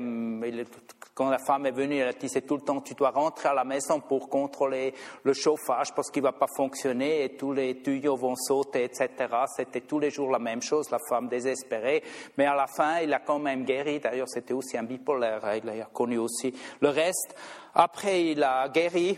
Quand 1.14 1.30
la 1.30 1.38
femme 1.38 1.68
est 1.68 1.72
venue, 1.72 1.98
elle 1.98 2.16
disait 2.16 2.42
tout 2.42 2.56
le 2.56 2.62
temps, 2.62 2.82
tu 2.82 2.96
dois 2.96 3.12
rentrer 3.12 3.50
à 3.50 3.54
la 3.54 3.64
maison 3.64 4.00
pour 4.00 4.30
contrôler 4.30 4.96
le 5.24 5.34
chauffage 5.34 5.94
parce 5.94 6.10
qu'il 6.10 6.24
va 6.24 6.32
pas 6.32 6.48
fonctionner 6.56 7.24
et 7.24 7.36
tous 7.36 7.54
les 7.54 7.84
tuyaux 7.84 8.16
vont 8.16 8.36
sauter, 8.36 8.86
etc. 8.86 9.10
C'était 9.56 9.82
tous 9.82 10.00
les 10.00 10.10
jours 10.10 10.32
la 10.32 10.40
même 10.40 10.62
chose, 10.62 10.90
la 10.90 10.98
femme 11.08 11.28
désespérée. 11.28 12.02
Mais 12.38 12.46
à 12.46 12.56
la 12.56 12.66
fin, 12.66 13.00
il 13.00 13.14
a 13.14 13.20
quand 13.20 13.38
même 13.38 13.64
guéri. 13.64 14.00
D'ailleurs, 14.00 14.30
c'était 14.30 14.54
aussi 14.54 14.76
un 14.76 14.84
bipolaire. 14.84 15.46
Hein. 15.46 15.60
Il 15.64 15.70
a 15.70 15.86
connu 15.86 16.18
aussi 16.18 16.52
le 16.82 16.90
reste. 16.90 17.36
Après, 17.76 18.26
il 18.26 18.42
a 18.42 18.70
guéri 18.70 19.18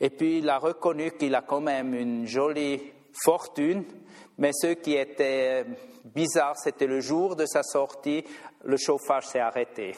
et 0.00 0.10
puis 0.10 0.38
il 0.38 0.48
a 0.48 0.58
reconnu 0.58 1.12
qu'il 1.12 1.34
a 1.34 1.42
quand 1.42 1.60
même 1.60 1.94
une 1.94 2.26
jolie 2.26 2.92
fortune. 3.24 3.84
Mais 4.38 4.50
ce 4.52 4.74
qui 4.74 4.94
était 4.94 5.64
bizarre, 6.14 6.56
c'était 6.56 6.86
le 6.86 7.00
jour 7.00 7.36
de 7.36 7.46
sa 7.46 7.62
sortie, 7.62 8.24
le 8.64 8.76
chauffage 8.76 9.26
s'est 9.26 9.40
arrêté. 9.40 9.94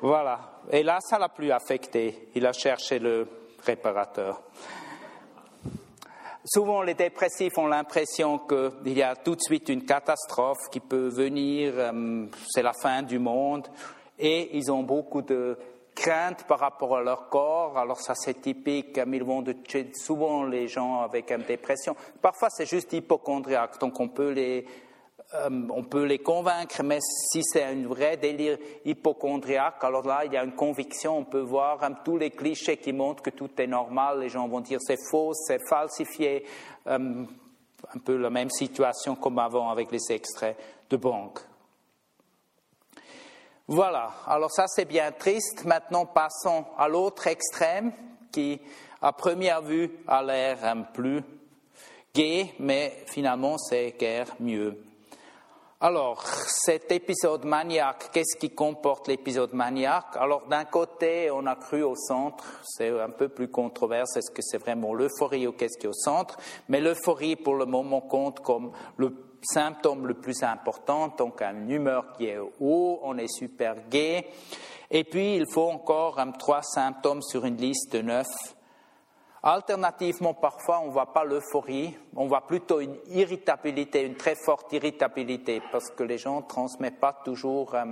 Voilà. 0.00 0.60
Et 0.70 0.82
là, 0.82 0.98
ça 1.00 1.18
l'a 1.18 1.28
plus 1.28 1.50
affecté. 1.50 2.28
Il 2.34 2.46
a 2.46 2.52
cherché 2.52 2.98
le 2.98 3.26
réparateur. 3.64 4.42
Souvent, 6.44 6.82
les 6.82 6.94
dépressifs 6.94 7.58
ont 7.58 7.66
l'impression 7.66 8.38
qu'il 8.38 8.96
y 8.96 9.02
a 9.02 9.16
tout 9.16 9.34
de 9.34 9.40
suite 9.40 9.68
une 9.68 9.84
catastrophe 9.84 10.70
qui 10.70 10.78
peut 10.78 11.08
venir, 11.08 11.72
euh, 11.76 12.26
c'est 12.48 12.62
la 12.62 12.72
fin 12.72 13.02
du 13.02 13.18
monde, 13.18 13.66
et 14.16 14.56
ils 14.56 14.70
ont 14.70 14.84
beaucoup 14.84 15.22
de 15.22 15.58
crainte 15.96 16.44
par 16.44 16.60
rapport 16.60 16.98
à 16.98 17.02
leur 17.02 17.28
corps. 17.28 17.76
Alors 17.76 17.98
ça, 17.98 18.14
c'est 18.14 18.40
typique, 18.40 19.00
ils 19.04 19.24
vont 19.24 19.42
souvent 19.94 20.44
les 20.44 20.68
gens 20.68 21.00
avec 21.00 21.32
une 21.32 21.42
dépression. 21.42 21.96
Parfois, 22.22 22.48
c'est 22.50 22.66
juste 22.66 22.92
hypochondriaque, 22.92 23.80
donc 23.80 23.98
on 23.98 24.08
peut 24.08 24.30
les 24.30 24.64
euh, 25.34 25.66
on 25.70 25.82
peut 25.82 26.04
les 26.04 26.20
convaincre, 26.20 26.84
mais 26.84 27.00
si 27.00 27.42
c'est 27.42 27.64
un 27.64 27.88
vrai 27.88 28.16
délire 28.16 28.58
hypochondriaque, 28.84 29.82
alors 29.82 30.06
là, 30.06 30.24
il 30.24 30.32
y 30.32 30.36
a 30.36 30.44
une 30.44 30.54
conviction, 30.54 31.18
on 31.18 31.24
peut 31.24 31.40
voir 31.40 31.80
tous 32.04 32.16
les 32.16 32.30
clichés 32.30 32.76
qui 32.76 32.92
montrent 32.92 33.24
que 33.24 33.30
tout 33.30 33.50
est 33.58 33.66
normal, 33.66 34.20
les 34.20 34.28
gens 34.28 34.46
vont 34.46 34.60
dire 34.60 34.78
c'est 34.80 35.02
faux, 35.10 35.32
c'est 35.34 35.58
falsifié, 35.68 36.44
euh, 36.86 37.24
un 37.94 37.98
peu 38.04 38.16
la 38.16 38.30
même 38.30 38.50
situation 38.50 39.16
comme 39.16 39.40
avant 39.40 39.68
avec 39.68 39.90
les 39.90 40.12
extraits 40.12 40.56
de 40.90 40.96
banque. 40.96 41.40
Voilà, 43.68 44.12
alors 44.26 44.52
ça 44.52 44.66
c'est 44.68 44.84
bien 44.84 45.10
triste. 45.10 45.64
Maintenant 45.64 46.06
passons 46.06 46.64
à 46.78 46.86
l'autre 46.86 47.26
extrême 47.26 47.92
qui, 48.30 48.60
à 49.02 49.12
première 49.12 49.62
vue, 49.62 49.90
a 50.06 50.22
l'air 50.22 50.86
plus 50.94 51.22
gai, 52.14 52.54
mais 52.60 53.04
finalement 53.06 53.58
c'est 53.58 53.96
guère 53.98 54.36
mieux. 54.38 54.82
Alors, 55.78 56.22
cet 56.26 56.90
épisode 56.90 57.44
maniaque, 57.44 58.10
qu'est-ce 58.10 58.38
qui 58.38 58.48
comporte 58.48 59.08
l'épisode 59.08 59.52
maniaque? 59.52 60.16
Alors, 60.16 60.46
d'un 60.46 60.64
côté, 60.64 61.30
on 61.30 61.44
a 61.44 61.54
cru 61.54 61.82
au 61.82 61.94
centre, 61.94 62.44
c'est 62.64 62.88
un 62.98 63.10
peu 63.10 63.28
plus 63.28 63.48
controversé, 63.48 64.20
est-ce 64.20 64.30
que 64.30 64.40
c'est 64.40 64.56
vraiment 64.56 64.94
l'euphorie 64.94 65.46
ou 65.46 65.52
qu'est-ce 65.52 65.76
qui 65.76 65.84
est 65.84 65.90
au 65.90 65.92
centre? 65.92 66.38
Mais 66.70 66.80
l'euphorie, 66.80 67.36
pour 67.36 67.56
le 67.56 67.66
moment, 67.66 68.00
compte 68.00 68.40
comme 68.40 68.72
le 68.96 69.10
symptôme 69.46 70.06
le 70.06 70.14
plus 70.14 70.42
important, 70.42 71.08
donc 71.16 71.42
une 71.42 71.70
humeur 71.70 72.12
qui 72.12 72.26
est 72.26 72.38
haut, 72.38 73.00
on 73.02 73.16
est 73.18 73.32
super 73.32 73.76
gai. 73.88 74.26
Et 74.90 75.04
puis, 75.04 75.36
il 75.36 75.44
faut 75.52 75.68
encore 75.68 76.20
trois 76.38 76.62
symptômes 76.62 77.22
sur 77.22 77.44
une 77.44 77.56
liste 77.56 77.92
de 77.92 78.02
neuf 78.02 78.26
Alternativement, 79.48 80.34
parfois, 80.34 80.80
on 80.80 80.86
ne 80.86 80.90
voit 80.90 81.12
pas 81.12 81.22
l'euphorie, 81.22 81.96
on 82.16 82.26
voit 82.26 82.48
plutôt 82.48 82.80
une 82.80 82.96
irritabilité, 83.10 84.02
une 84.02 84.16
très 84.16 84.34
forte 84.34 84.72
irritabilité, 84.72 85.62
parce 85.70 85.88
que 85.90 86.02
les 86.02 86.18
gens 86.18 86.40
ne 86.40 86.46
transmettent 86.48 86.98
pas 86.98 87.12
toujours 87.24 87.76
euh, 87.76 87.84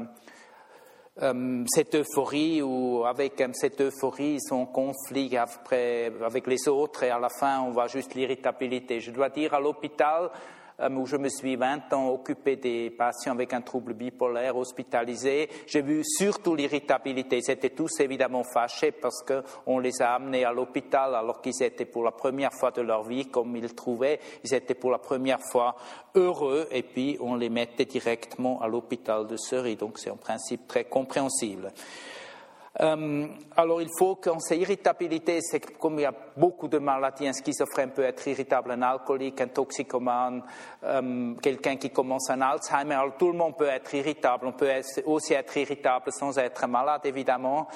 euh, 1.22 1.64
cette 1.68 1.94
euphorie, 1.94 2.60
ou 2.60 3.04
avec 3.04 3.40
euh, 3.40 3.50
cette 3.52 3.80
euphorie, 3.80 4.34
ils 4.34 4.42
sont 4.42 4.62
en 4.62 4.66
conflit 4.66 5.36
après, 5.36 6.10
avec 6.24 6.48
les 6.48 6.66
autres, 6.66 7.04
et 7.04 7.10
à 7.10 7.20
la 7.20 7.28
fin, 7.28 7.60
on 7.60 7.70
voit 7.70 7.86
juste 7.86 8.16
l'irritabilité. 8.16 8.98
Je 8.98 9.12
dois 9.12 9.28
dire, 9.28 9.54
à 9.54 9.60
l'hôpital, 9.60 10.32
où 10.80 11.06
je 11.06 11.16
me 11.16 11.28
suis 11.28 11.56
20 11.56 11.92
ans 11.92 12.08
occupé 12.08 12.56
des 12.56 12.90
patients 12.90 13.32
avec 13.32 13.52
un 13.52 13.60
trouble 13.60 13.94
bipolaire 13.94 14.56
hospitalisés. 14.56 15.48
J'ai 15.66 15.82
vu 15.82 16.02
surtout 16.04 16.54
l'irritabilité. 16.54 17.38
Ils 17.38 17.50
étaient 17.50 17.70
tous 17.70 18.00
évidemment 18.00 18.44
fâchés 18.44 18.92
parce 18.92 19.22
qu'on 19.22 19.78
les 19.78 20.02
a 20.02 20.14
amenés 20.14 20.44
à 20.44 20.52
l'hôpital 20.52 21.14
alors 21.14 21.40
qu'ils 21.40 21.62
étaient 21.62 21.84
pour 21.84 22.04
la 22.04 22.12
première 22.12 22.52
fois 22.52 22.70
de 22.70 22.82
leur 22.82 23.04
vie, 23.04 23.26
comme 23.26 23.56
ils 23.56 23.74
trouvaient, 23.74 24.20
ils 24.42 24.54
étaient 24.54 24.74
pour 24.74 24.90
la 24.90 24.98
première 24.98 25.40
fois 25.40 25.76
heureux 26.14 26.66
et 26.70 26.82
puis 26.82 27.16
on 27.20 27.36
les 27.36 27.50
mettait 27.50 27.84
directement 27.84 28.60
à 28.60 28.68
l'hôpital 28.68 29.26
de 29.26 29.36
Seri. 29.36 29.76
Donc 29.76 29.98
c'est 29.98 30.10
en 30.10 30.16
principe 30.16 30.66
très 30.66 30.84
compréhensible. 30.84 31.72
Euh, 32.80 33.28
alors 33.56 33.80
il 33.80 33.88
faut 33.96 34.16
qu'on 34.16 34.40
sait 34.40 34.58
irritabilité, 34.58 35.38
c'est 35.40 35.60
comme 35.78 36.00
il 36.00 36.02
y 36.02 36.06
a 36.06 36.14
beaucoup 36.36 36.66
de 36.66 36.78
maladies, 36.78 37.28
un 37.28 37.32
schizophrène 37.32 37.92
peut 37.92 38.02
être 38.02 38.26
irritable, 38.26 38.72
un 38.72 38.82
alcoolique, 38.82 39.40
un 39.40 39.46
toxicomane, 39.46 40.42
euh, 40.82 41.34
quelqu'un 41.40 41.76
qui 41.76 41.90
commence 41.90 42.30
un 42.30 42.40
Alzheimer, 42.40 42.98
tout 43.16 43.30
le 43.30 43.38
monde 43.38 43.56
peut 43.56 43.68
être 43.68 43.94
irritable, 43.94 44.48
on 44.48 44.52
peut 44.52 44.70
aussi 45.04 45.34
être 45.34 45.56
irritable 45.56 46.10
sans 46.10 46.36
être 46.36 46.66
malade 46.66 47.02
évidemment. 47.04 47.68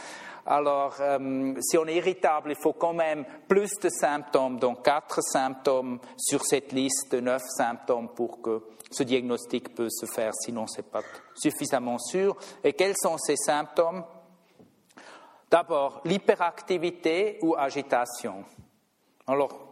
Alors, 0.45 0.97
euh, 1.01 1.55
si 1.61 1.77
on 1.77 1.87
est 1.87 1.97
irritable, 1.97 2.51
il 2.51 2.57
faut 2.61 2.73
quand 2.73 2.95
même 2.95 3.25
plus 3.47 3.71
de 3.81 3.91
symptômes, 3.91 4.59
donc 4.59 4.83
quatre 4.83 5.21
symptômes 5.23 6.01
sur 6.17 6.43
cette 6.43 6.73
liste 6.73 7.13
de 7.13 7.21
neuf 7.21 7.43
symptômes 7.57 8.09
pour 8.09 8.41
que 8.41 8.63
ce 8.91 9.03
diagnostic 9.03 9.75
peut 9.75 9.91
se 9.91 10.07
faire, 10.07 10.33
sinon 10.35 10.67
ce 10.67 10.79
n'est 10.79 10.89
pas 10.89 11.03
suffisamment 11.37 11.99
sûr. 11.99 12.35
Et 12.65 12.73
quels 12.73 12.97
sont 12.97 13.19
ces 13.19 13.37
symptômes? 13.37 14.03
D'abord, 15.51 16.03
l'hyperactivité 16.05 17.39
ou 17.43 17.55
agitation. 17.57 18.45
Alors, 19.27 19.69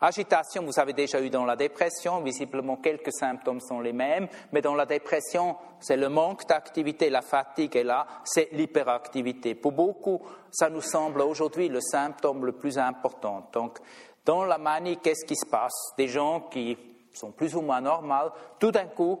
Agitation, 0.00 0.62
vous 0.62 0.78
avez 0.78 0.92
déjà 0.92 1.20
eu 1.20 1.28
dans 1.28 1.44
la 1.44 1.56
dépression, 1.56 2.20
visiblement 2.20 2.76
quelques 2.76 3.12
symptômes 3.12 3.60
sont 3.60 3.80
les 3.80 3.92
mêmes, 3.92 4.28
mais 4.52 4.62
dans 4.62 4.76
la 4.76 4.86
dépression, 4.86 5.56
c'est 5.80 5.96
le 5.96 6.08
manque 6.08 6.46
d'activité, 6.46 7.10
la 7.10 7.20
fatigue, 7.20 7.74
et 7.74 7.82
là, 7.82 8.06
c'est 8.22 8.48
l'hyperactivité. 8.52 9.56
Pour 9.56 9.72
beaucoup, 9.72 10.20
ça 10.52 10.70
nous 10.70 10.82
semble 10.82 11.22
aujourd'hui 11.22 11.68
le 11.68 11.80
symptôme 11.80 12.46
le 12.46 12.52
plus 12.52 12.78
important. 12.78 13.48
Donc, 13.52 13.80
dans 14.24 14.44
la 14.44 14.58
manie, 14.58 14.98
qu'est-ce 14.98 15.26
qui 15.26 15.34
se 15.34 15.46
passe? 15.46 15.92
Des 15.96 16.06
gens 16.06 16.42
qui 16.42 16.78
sont 17.12 17.32
plus 17.32 17.56
ou 17.56 17.62
moins 17.62 17.80
normaux, 17.80 18.30
tout 18.60 18.70
d'un 18.70 18.86
coup, 18.86 19.18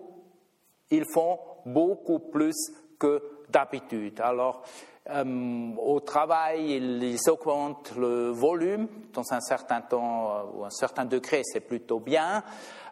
ils 0.90 1.10
font 1.12 1.40
beaucoup 1.66 2.20
plus 2.20 2.54
que 3.00 3.20
d'habitude. 3.48 4.20
Alors, 4.20 4.62
euh, 5.10 5.70
au 5.78 6.00
travail, 6.00 6.72
ils, 6.72 7.30
augmentent 7.30 7.94
le 7.96 8.30
volume. 8.30 8.88
Dans 9.14 9.32
un 9.32 9.40
certain 9.40 9.80
temps 9.80 10.30
euh, 10.30 10.42
ou 10.54 10.64
un 10.64 10.70
certain 10.70 11.06
degré, 11.06 11.40
c'est 11.44 11.60
plutôt 11.60 11.98
bien, 11.98 12.42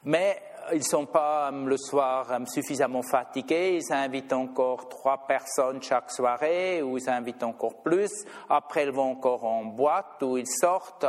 mais 0.04 0.40
ils 0.72 0.78
ne 0.78 0.82
sont 0.82 1.04
pas 1.06 1.50
euh, 1.52 1.66
le 1.66 1.76
soir 1.76 2.26
suffisamment 2.46 3.02
fatigués, 3.02 3.78
ils 3.82 3.92
invitent 3.92 4.32
encore 4.32 4.88
trois 4.88 5.26
personnes 5.26 5.82
chaque 5.82 6.10
soirée 6.10 6.82
ou 6.82 6.96
ils 6.96 7.08
invitent 7.10 7.42
encore 7.42 7.82
plus, 7.82 8.24
après 8.48 8.84
ils 8.84 8.92
vont 8.92 9.10
encore 9.10 9.44
en 9.44 9.64
boîte 9.64 10.22
ou 10.22 10.38
ils 10.38 10.48
sortent. 10.48 11.04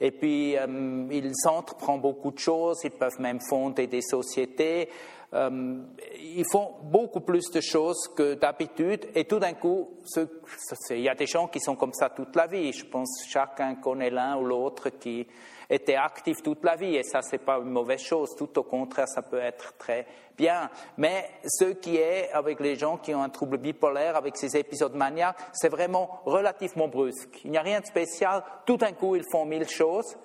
Et 0.00 0.10
puis, 0.10 0.54
ils 0.54 1.32
entreprennent 1.46 2.00
beaucoup 2.00 2.32
de 2.32 2.38
choses, 2.38 2.80
ils 2.82 2.90
peuvent 2.90 3.20
même 3.20 3.38
fonder 3.40 3.86
des 3.86 4.02
sociétés. 4.02 4.90
Euh, 5.34 5.82
ils 6.20 6.44
font 6.50 6.76
beaucoup 6.82 7.20
plus 7.20 7.50
de 7.50 7.60
choses 7.60 8.08
que 8.16 8.34
d'habitude 8.34 9.08
et 9.14 9.24
tout 9.24 9.40
d'un 9.40 9.54
coup, 9.54 9.98
il 10.90 11.00
y 11.00 11.08
a 11.08 11.14
des 11.14 11.26
gens 11.26 11.48
qui 11.48 11.58
sont 11.58 11.74
comme 11.74 11.92
ça 11.92 12.10
toute 12.10 12.36
la 12.36 12.46
vie. 12.46 12.72
Je 12.72 12.84
pense 12.84 13.22
que 13.22 13.30
chacun 13.30 13.74
connaît 13.76 14.10
l'un 14.10 14.36
ou 14.36 14.44
l'autre 14.44 14.90
qui 14.90 15.26
était 15.68 15.96
actif 15.96 16.42
toute 16.42 16.62
la 16.62 16.76
vie 16.76 16.94
et 16.94 17.02
ça, 17.02 17.20
c'est 17.22 17.38
pas 17.38 17.58
une 17.58 17.70
mauvaise 17.70 18.00
chose. 18.00 18.36
Tout 18.36 18.58
au 18.58 18.62
contraire, 18.62 19.08
ça 19.08 19.22
peut 19.22 19.40
être 19.40 19.76
très 19.76 20.06
bien. 20.36 20.70
Mais 20.98 21.28
ce 21.44 21.72
qui 21.72 21.96
est 21.96 22.30
avec 22.32 22.60
les 22.60 22.76
gens 22.76 22.98
qui 22.98 23.14
ont 23.14 23.22
un 23.22 23.28
trouble 23.28 23.58
bipolaire, 23.58 24.16
avec 24.16 24.36
ces 24.36 24.56
épisodes 24.56 24.94
maniaques, 24.94 25.38
c'est 25.52 25.68
vraiment 25.68 26.20
relativement 26.26 26.86
brusque. 26.86 27.40
Il 27.44 27.50
n'y 27.50 27.58
a 27.58 27.62
rien 27.62 27.80
de 27.80 27.86
spécial. 27.86 28.44
Tout 28.66 28.76
d'un 28.76 28.92
coup, 28.92 29.16
ils 29.16 29.24
font 29.32 29.44
mille 29.44 29.68
choses 29.68 30.16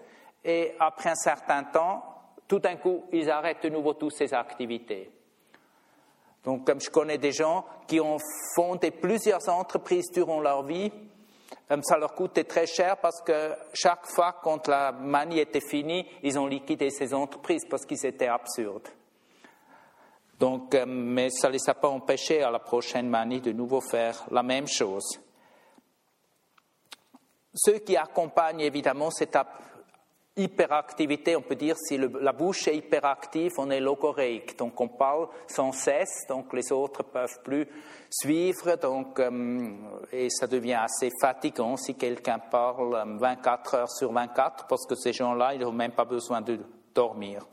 et 0.44 0.76
après 0.80 1.10
un 1.10 1.16
certain 1.16 1.64
temps, 1.64 2.04
tout 2.50 2.60
d'un 2.60 2.78
coup, 2.78 3.06
ils 3.14 3.30
arrêtent 3.30 3.64
de 3.64 3.70
nouveau 3.70 3.94
toutes 3.94 4.16
ces 4.16 4.34
activités. 4.34 5.12
Donc, 6.44 6.66
comme 6.66 6.82
je 6.82 6.90
connais 6.90 7.20
des 7.20 7.32
gens 7.32 7.64
qui 7.88 8.00
ont 8.00 8.18
fondé 8.56 8.90
plusieurs 8.90 9.48
entreprises 9.50 10.10
durant 10.12 10.42
leur 10.42 10.64
vie, 10.64 10.92
euh, 11.72 11.78
ça 11.84 11.98
leur 11.98 12.16
coûtait 12.16 12.46
très 12.46 12.66
cher 12.66 12.98
parce 12.98 13.22
que 13.22 13.54
chaque 13.74 14.08
fois, 14.08 14.38
quand 14.42 14.68
la 14.68 14.92
manie 14.92 15.40
était 15.40 15.62
finie, 15.62 16.08
ils 16.24 16.40
ont 16.40 16.48
liquidé 16.48 16.90
ces 16.90 17.14
entreprises 17.14 17.66
parce 17.70 17.86
qu'ils 17.86 18.04
étaient 18.04 18.28
absurdes. 18.28 18.88
Donc, 20.40 20.74
euh, 20.74 20.86
mais 20.88 21.30
ça 21.30 21.50
ne 21.50 21.54
les 21.54 21.70
a 21.70 21.76
pas 21.76 21.90
empêchés 21.90 22.42
à 22.42 22.50
la 22.50 22.60
prochaine 22.60 23.10
manie 23.10 23.42
de 23.42 23.52
nouveau 23.52 23.82
faire 23.82 24.26
la 24.32 24.42
même 24.42 24.68
chose. 24.68 25.20
Ceux 27.54 27.80
qui 27.80 27.96
accompagnent 27.96 28.62
évidemment 28.62 29.12
cette 29.12 29.38
hyperactivité, 30.40 31.36
on 31.36 31.42
peut 31.42 31.56
dire 31.56 31.76
si 31.78 31.98
la 31.98 32.32
bouche 32.32 32.68
est 32.68 32.76
hyperactive, 32.76 33.54
on 33.58 33.70
est 33.70 33.80
logoréique, 33.80 34.58
donc 34.58 34.80
on 34.80 34.88
parle 34.88 35.28
sans 35.48 35.72
cesse, 35.72 36.26
donc 36.28 36.54
les 36.54 36.72
autres 36.72 37.04
peuvent 37.04 37.42
plus 37.44 37.68
suivre, 38.10 38.76
donc 38.78 39.20
euh, 39.20 39.70
et 40.12 40.30
ça 40.30 40.48
devient 40.48 40.80
assez 40.82 41.10
fatigant 41.22 41.78
si 41.78 41.96
quelqu'un 41.96 42.40
parle 42.40 43.18
24 43.20 43.74
euh, 43.74 43.78
heures 43.78 43.92
sur 43.92 44.12
24, 44.12 44.68
parce 44.68 44.86
que 44.86 44.96
ces 44.96 45.14
gens-là, 45.14 45.54
ils 45.54 45.62
n'ont 45.62 45.72
même 45.72 45.92
pas 45.92 46.06
besoin 46.06 46.42
de 46.42 46.60
dormir. 46.96 47.46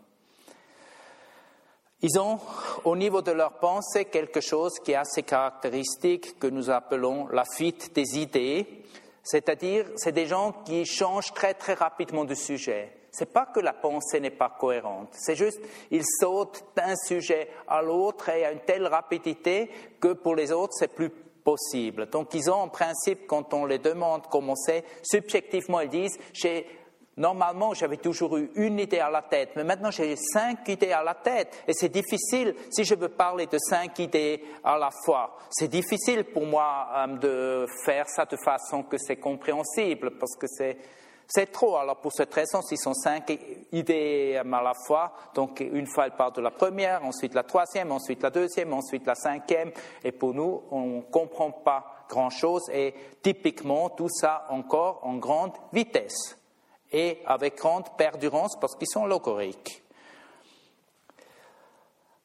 Ils 2.03 2.21
ont, 2.21 2.39
au 2.85 2.95
niveau 2.95 3.23
de 3.23 3.33
leur 3.33 3.55
pensée, 3.55 4.05
quelque 4.05 4.41
chose 4.41 4.75
qui 4.85 4.93
est 4.93 4.97
assez 4.97 5.23
caractéristique, 5.23 6.39
que 6.39 6.47
nous 6.47 6.69
appelons 6.69 7.27
la 7.29 7.45
fuite 7.45 7.95
des 7.95 8.19
idées. 8.19 8.85
C'est-à-dire, 9.27 9.87
c'est 9.97 10.13
des 10.13 10.27
gens 10.27 10.53
qui 10.65 10.87
changent 10.87 11.35
très 11.35 11.53
très 11.53 11.75
rapidement 11.75 12.25
de 12.25 12.35
sujet. 12.35 12.93
C'est 13.11 13.33
pas 13.33 13.47
que 13.47 13.59
la 13.59 13.73
pensée 13.73 14.21
n'est 14.21 14.31
pas 14.31 14.57
cohérente, 14.61 15.09
c'est 15.13 15.35
juste 15.35 15.61
ils 15.91 16.05
sautent 16.21 16.65
d'un 16.77 16.95
sujet 16.95 17.49
à 17.67 17.83
l'autre 17.83 18.29
et 18.29 18.45
à 18.45 18.53
une 18.53 18.61
telle 18.61 18.87
rapidité 18.87 19.69
que 20.01 20.13
pour 20.13 20.37
les 20.37 20.53
autres 20.53 20.75
c'est 20.75 20.95
plus 20.95 21.11
possible. 21.11 22.09
Donc 22.11 22.35
ils 22.35 22.51
ont 22.51 22.55
en 22.55 22.69
principe, 22.69 23.27
quand 23.27 23.53
on 23.53 23.67
les 23.67 23.79
demande 23.79 24.27
comment 24.31 24.55
c'est, 24.55 24.85
subjectivement 25.03 25.81
ils 25.81 25.89
disent 25.89 26.19
j'ai 26.33 26.67
Normalement, 27.19 27.73
j'avais 27.73 27.97
toujours 27.97 28.37
eu 28.37 28.51
une 28.57 28.79
idée 28.79 28.99
à 28.99 29.09
la 29.09 29.23
tête, 29.23 29.53
mais 29.57 29.65
maintenant 29.65 29.91
j'ai 29.91 30.17
cinq 30.17 30.69
idées 30.69 30.93
à 30.93 31.03
la 31.03 31.15
tête. 31.15 31.65
Et 31.67 31.73
c'est 31.73 31.89
difficile, 31.89 32.55
si 32.71 32.85
je 32.85 32.95
veux 32.95 33.09
parler 33.09 33.47
de 33.47 33.57
cinq 33.59 33.99
idées 34.01 34.45
à 34.63 34.77
la 34.77 34.91
fois, 34.91 35.39
c'est 35.49 35.69
difficile 35.69 36.25
pour 36.25 36.45
moi 36.45 36.89
euh, 36.95 37.17
de 37.17 37.67
faire 37.87 38.07
ça 38.07 38.27
de 38.27 38.37
façon 38.37 38.83
que 38.83 38.99
c'est 38.99 39.17
compréhensible, 39.17 40.11
parce 40.19 40.37
que 40.37 40.47
c'est, 40.47 40.77
trop. 41.51 41.77
Alors 41.77 42.03
pour 42.03 42.13
cette 42.13 42.35
raison, 42.35 42.61
s'ils 42.61 42.79
sont 42.79 42.93
cinq 42.93 43.33
idées 43.73 44.37
à 44.37 44.45
la 44.45 44.75
fois, 44.87 45.15
donc 45.35 45.61
une 45.61 45.87
fois 45.87 46.05
elle 46.05 46.17
part 46.17 46.33
de 46.33 46.43
la 46.43 46.51
première, 46.51 47.03
ensuite 47.03 47.33
la 47.33 47.45
troisième, 47.45 47.93
ensuite 47.93 48.23
la 48.23 48.31
deuxième, 48.31 48.75
ensuite 48.75 49.07
la 49.07 49.15
cinquième, 49.15 49.73
et 50.05 50.13
pour 50.13 50.35
nous, 50.35 50.65
on 50.71 50.99
ne 50.99 51.01
comprend 51.01 51.51
pas 51.51 52.05
grand-chose, 52.11 52.69
et 52.71 52.93
typiquement 53.23 53.89
tout 53.89 54.11
ça 54.11 54.47
encore 54.51 55.01
en 55.03 55.17
grande 55.17 55.55
vitesse 55.73 56.37
et 56.93 57.19
avec 57.27 57.57
grande 57.57 57.97
perdurance 57.97 58.59
parce 58.61 58.75
qu'ils 58.75 58.89
sont 58.89 59.07
logoriques. 59.07 59.83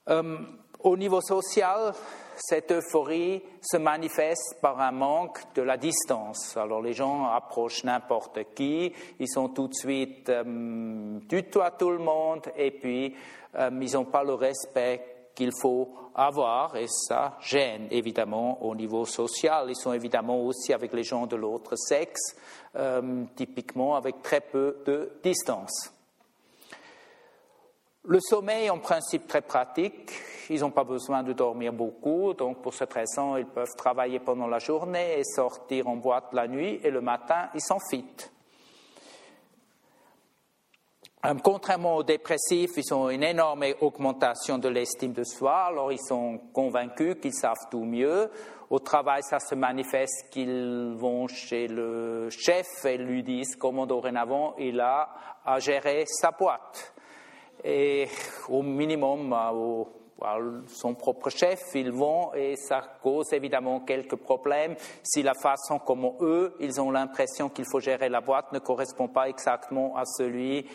Euh, 0.09 0.37
au 0.83 0.97
niveau 0.97 1.21
social, 1.21 1.93
cette 2.37 2.71
euphorie 2.71 3.43
se 3.61 3.77
manifeste 3.77 4.57
par 4.61 4.79
un 4.79 4.91
manque 4.91 5.39
de 5.53 5.61
la 5.61 5.77
distance. 5.77 6.57
Alors 6.57 6.81
les 6.81 6.93
gens 6.93 7.25
approchent 7.25 7.83
n'importe 7.83 8.39
qui, 8.55 8.91
ils 9.19 9.29
sont 9.29 9.49
tout 9.49 9.67
de 9.67 9.75
suite 9.75 10.29
euh, 10.29 11.19
du 11.19 11.43
tout 11.43 11.61
à 11.61 11.71
tout 11.71 11.91
le 11.91 11.99
monde 11.99 12.51
et 12.57 12.71
puis 12.71 13.15
euh, 13.55 13.69
ils 13.79 13.93
n'ont 13.93 14.05
pas 14.05 14.23
le 14.23 14.33
respect 14.33 15.20
qu'il 15.35 15.51
faut 15.61 15.93
avoir 16.15 16.75
et 16.75 16.87
ça 16.87 17.37
gêne 17.41 17.87
évidemment 17.91 18.63
au 18.63 18.75
niveau 18.75 19.05
social. 19.05 19.67
Ils 19.69 19.75
sont 19.75 19.93
évidemment 19.93 20.41
aussi 20.41 20.73
avec 20.73 20.93
les 20.93 21.03
gens 21.03 21.25
de 21.25 21.35
l'autre 21.35 21.75
sexe 21.75 22.35
euh, 22.75 23.23
typiquement 23.35 23.95
avec 23.95 24.21
très 24.21 24.41
peu 24.41 24.77
de 24.85 25.13
distance. 25.23 25.93
Le 28.03 28.19
sommeil, 28.19 28.69
en 28.71 28.79
principe, 28.79 29.27
très 29.27 29.41
pratique. 29.41 30.11
Ils 30.49 30.61
n'ont 30.61 30.71
pas 30.71 30.83
besoin 30.83 31.21
de 31.21 31.33
dormir 31.33 31.71
beaucoup, 31.71 32.33
donc 32.33 32.61
pour 32.61 32.73
cette 32.73 32.93
raison, 32.93 33.37
ils 33.37 33.45
peuvent 33.45 33.75
travailler 33.77 34.19
pendant 34.19 34.47
la 34.47 34.57
journée 34.57 35.19
et 35.19 35.23
sortir 35.23 35.87
en 35.87 35.97
boîte 35.97 36.33
la 36.33 36.47
nuit, 36.47 36.79
et 36.83 36.89
le 36.89 36.99
matin, 36.99 37.49
ils 37.53 37.61
sont 37.61 37.77
fit. 37.91 38.03
Euh, 41.23 41.35
contrairement 41.43 41.97
aux 41.97 42.03
dépressifs, 42.03 42.71
ils 42.77 42.93
ont 42.93 43.09
une 43.09 43.21
énorme 43.21 43.65
augmentation 43.81 44.57
de 44.57 44.67
l'estime 44.69 45.13
de 45.13 45.23
soi, 45.23 45.65
alors 45.65 45.91
ils 45.91 46.01
sont 46.01 46.39
convaincus 46.51 47.17
qu'ils 47.21 47.33
savent 47.33 47.69
tout 47.69 47.83
mieux. 47.83 48.31
Au 48.71 48.79
travail, 48.79 49.21
ça 49.21 49.39
se 49.39 49.53
manifeste 49.53 50.29
qu'ils 50.31 50.95
vont 50.97 51.27
chez 51.27 51.67
le 51.67 52.29
chef 52.31 52.85
et 52.85 52.97
lui 52.97 53.21
disent 53.21 53.55
comment 53.55 53.85
dorénavant 53.85 54.55
il 54.57 54.79
a 54.79 55.09
à 55.45 55.59
gérer 55.59 56.05
sa 56.07 56.31
boîte. 56.31 56.93
Et 57.63 58.07
au 58.49 58.63
minimum, 58.63 59.35
au 59.53 60.00
son 60.67 60.93
propre 60.93 61.29
chef, 61.29 61.59
ils 61.75 61.91
vont 61.91 62.33
et 62.33 62.55
ça 62.55 62.81
cause 63.01 63.33
évidemment 63.33 63.79
quelques 63.81 64.15
problèmes 64.15 64.75
si 65.03 65.23
la 65.23 65.33
façon 65.33 65.79
comme 65.79 66.11
eux, 66.21 66.55
ils 66.59 66.79
ont 66.79 66.91
l'impression 66.91 67.49
qu'il 67.49 67.65
faut 67.65 67.79
gérer 67.79 68.09
la 68.09 68.21
boîte 68.21 68.51
ne 68.51 68.59
correspond 68.59 69.07
pas 69.07 69.29
exactement 69.29 69.95
à 69.97 70.03
celui 70.05 70.65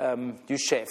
euh, 0.00 0.32
du 0.46 0.58
chef. 0.58 0.88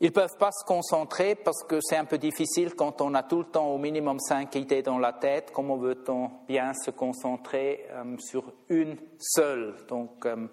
Ils 0.00 0.08
ne 0.08 0.12
peuvent 0.12 0.36
pas 0.38 0.50
se 0.50 0.64
concentrer 0.66 1.34
parce 1.34 1.62
que 1.62 1.78
c'est 1.80 1.96
un 1.96 2.04
peu 2.04 2.18
difficile 2.18 2.74
quand 2.74 3.00
on 3.00 3.14
a 3.14 3.22
tout 3.22 3.38
le 3.38 3.44
temps 3.44 3.68
au 3.68 3.78
minimum 3.78 4.18
cinq 4.18 4.54
idées 4.56 4.82
dans 4.82 4.98
la 4.98 5.12
tête. 5.12 5.50
Comment 5.50 5.76
veut-on 5.76 6.30
bien 6.46 6.72
se 6.74 6.90
concentrer 6.90 7.86
euh, 7.90 8.16
sur 8.18 8.52
une 8.68 8.96
seule? 9.18 9.76
Donc, 9.88 10.26
euh, 10.26 10.48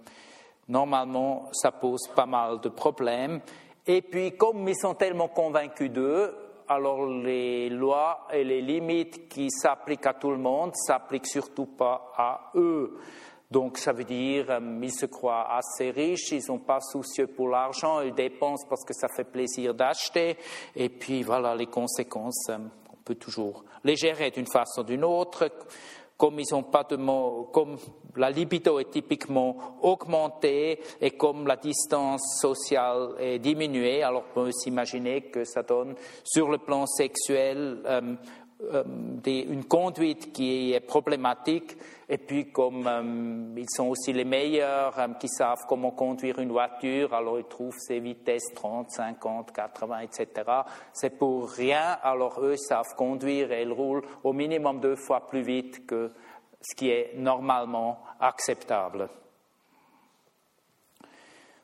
normalement, 0.69 1.49
ça 1.51 1.71
pose 1.71 2.07
pas 2.15 2.27
mal 2.27 2.61
de 2.61 2.69
problèmes. 2.69 3.41
Et 3.87 4.01
puis, 4.01 4.37
comme 4.37 4.67
ils 4.67 4.75
sont 4.75 4.93
tellement 4.93 5.27
convaincus 5.27 5.91
d'eux, 5.91 6.33
alors 6.67 7.05
les 7.05 7.69
lois 7.69 8.27
et 8.31 8.43
les 8.43 8.61
limites 8.61 9.27
qui 9.27 9.49
s'appliquent 9.51 10.05
à 10.05 10.13
tout 10.13 10.31
le 10.31 10.37
monde 10.37 10.71
s'appliquent 10.75 11.27
surtout 11.27 11.65
pas 11.65 12.13
à 12.15 12.51
eux. 12.55 12.97
Donc 13.49 13.77
ça 13.77 13.91
veut 13.91 14.05
dire 14.05 14.45
euh, 14.49 14.87
se 14.87 15.05
croient 15.05 15.53
assez 15.53 15.91
riches, 15.91 16.31
ils 16.31 16.41
sont 16.41 16.59
pas 16.59 16.79
soucieux 16.79 17.27
pour 17.27 17.49
l'argent, 17.49 17.99
ils 17.99 18.13
dépensent 18.13 18.65
parce 18.69 18.85
que 18.85 18.93
ça 18.93 19.09
fait 19.09 19.25
plaisir 19.25 19.73
d'acheter. 19.73 20.37
Et 20.75 20.87
puis 20.87 21.21
voilà 21.21 21.53
les 21.53 21.67
conséquences, 21.67 22.47
euh, 22.49 22.57
on 22.89 22.97
peut 23.03 23.15
toujours 23.15 23.65
les 23.83 23.97
gérer 23.97 24.31
d'une 24.31 24.47
façon 24.47 24.81
ou 24.81 24.85
d'une 24.85 25.03
autre. 25.03 25.51
Comme 26.21 26.39
ils 26.39 26.53
ont 26.53 26.61
pas 26.61 26.83
de 26.83 26.97
comme 27.51 27.77
la 28.15 28.29
libido 28.29 28.77
est 28.77 28.91
typiquement 28.91 29.79
augmentée 29.81 30.79
et 31.01 31.09
comme 31.17 31.47
la 31.47 31.55
distance 31.55 32.37
sociale 32.39 33.15
est 33.19 33.39
diminuée, 33.39 34.03
alors 34.03 34.25
on 34.29 34.43
peut 34.43 34.51
s'imaginer 34.51 35.21
que 35.21 35.43
ça 35.45 35.63
donne 35.63 35.95
sur 36.23 36.51
le 36.51 36.59
plan 36.59 36.85
sexuel 36.85 37.79
euh, 37.87 38.13
euh, 38.73 38.83
une 39.25 39.65
conduite 39.65 40.31
qui 40.31 40.73
est 40.73 40.79
problématique. 40.79 41.75
Et 42.07 42.17
puis, 42.17 42.51
comme 42.51 42.85
euh, 42.87 43.59
ils 43.59 43.69
sont 43.69 43.87
aussi 43.87 44.13
les 44.13 44.25
meilleurs 44.25 44.95
qui 45.19 45.27
savent 45.27 45.65
comment 45.67 45.91
conduire 45.91 46.39
une 46.39 46.51
voiture, 46.51 47.13
alors 47.13 47.39
ils 47.39 47.45
trouvent 47.45 47.77
ces 47.79 47.99
vitesses 47.99 48.53
30, 48.53 48.91
50, 48.91 49.51
80, 49.51 49.99
etc. 49.99 50.27
C'est 50.93 51.17
pour 51.17 51.49
rien. 51.49 51.97
Alors 52.03 52.39
eux 52.41 52.57
savent 52.57 52.95
conduire 52.95 53.51
et 53.51 53.63
ils 53.63 53.71
roulent 53.71 54.03
au 54.23 54.33
minimum 54.33 54.79
deux 54.79 54.95
fois 54.95 55.25
plus 55.27 55.41
vite 55.41 55.85
que 55.87 56.11
ce 56.61 56.75
qui 56.75 56.89
est 56.89 57.13
normalement 57.15 58.03
acceptable. 58.19 59.09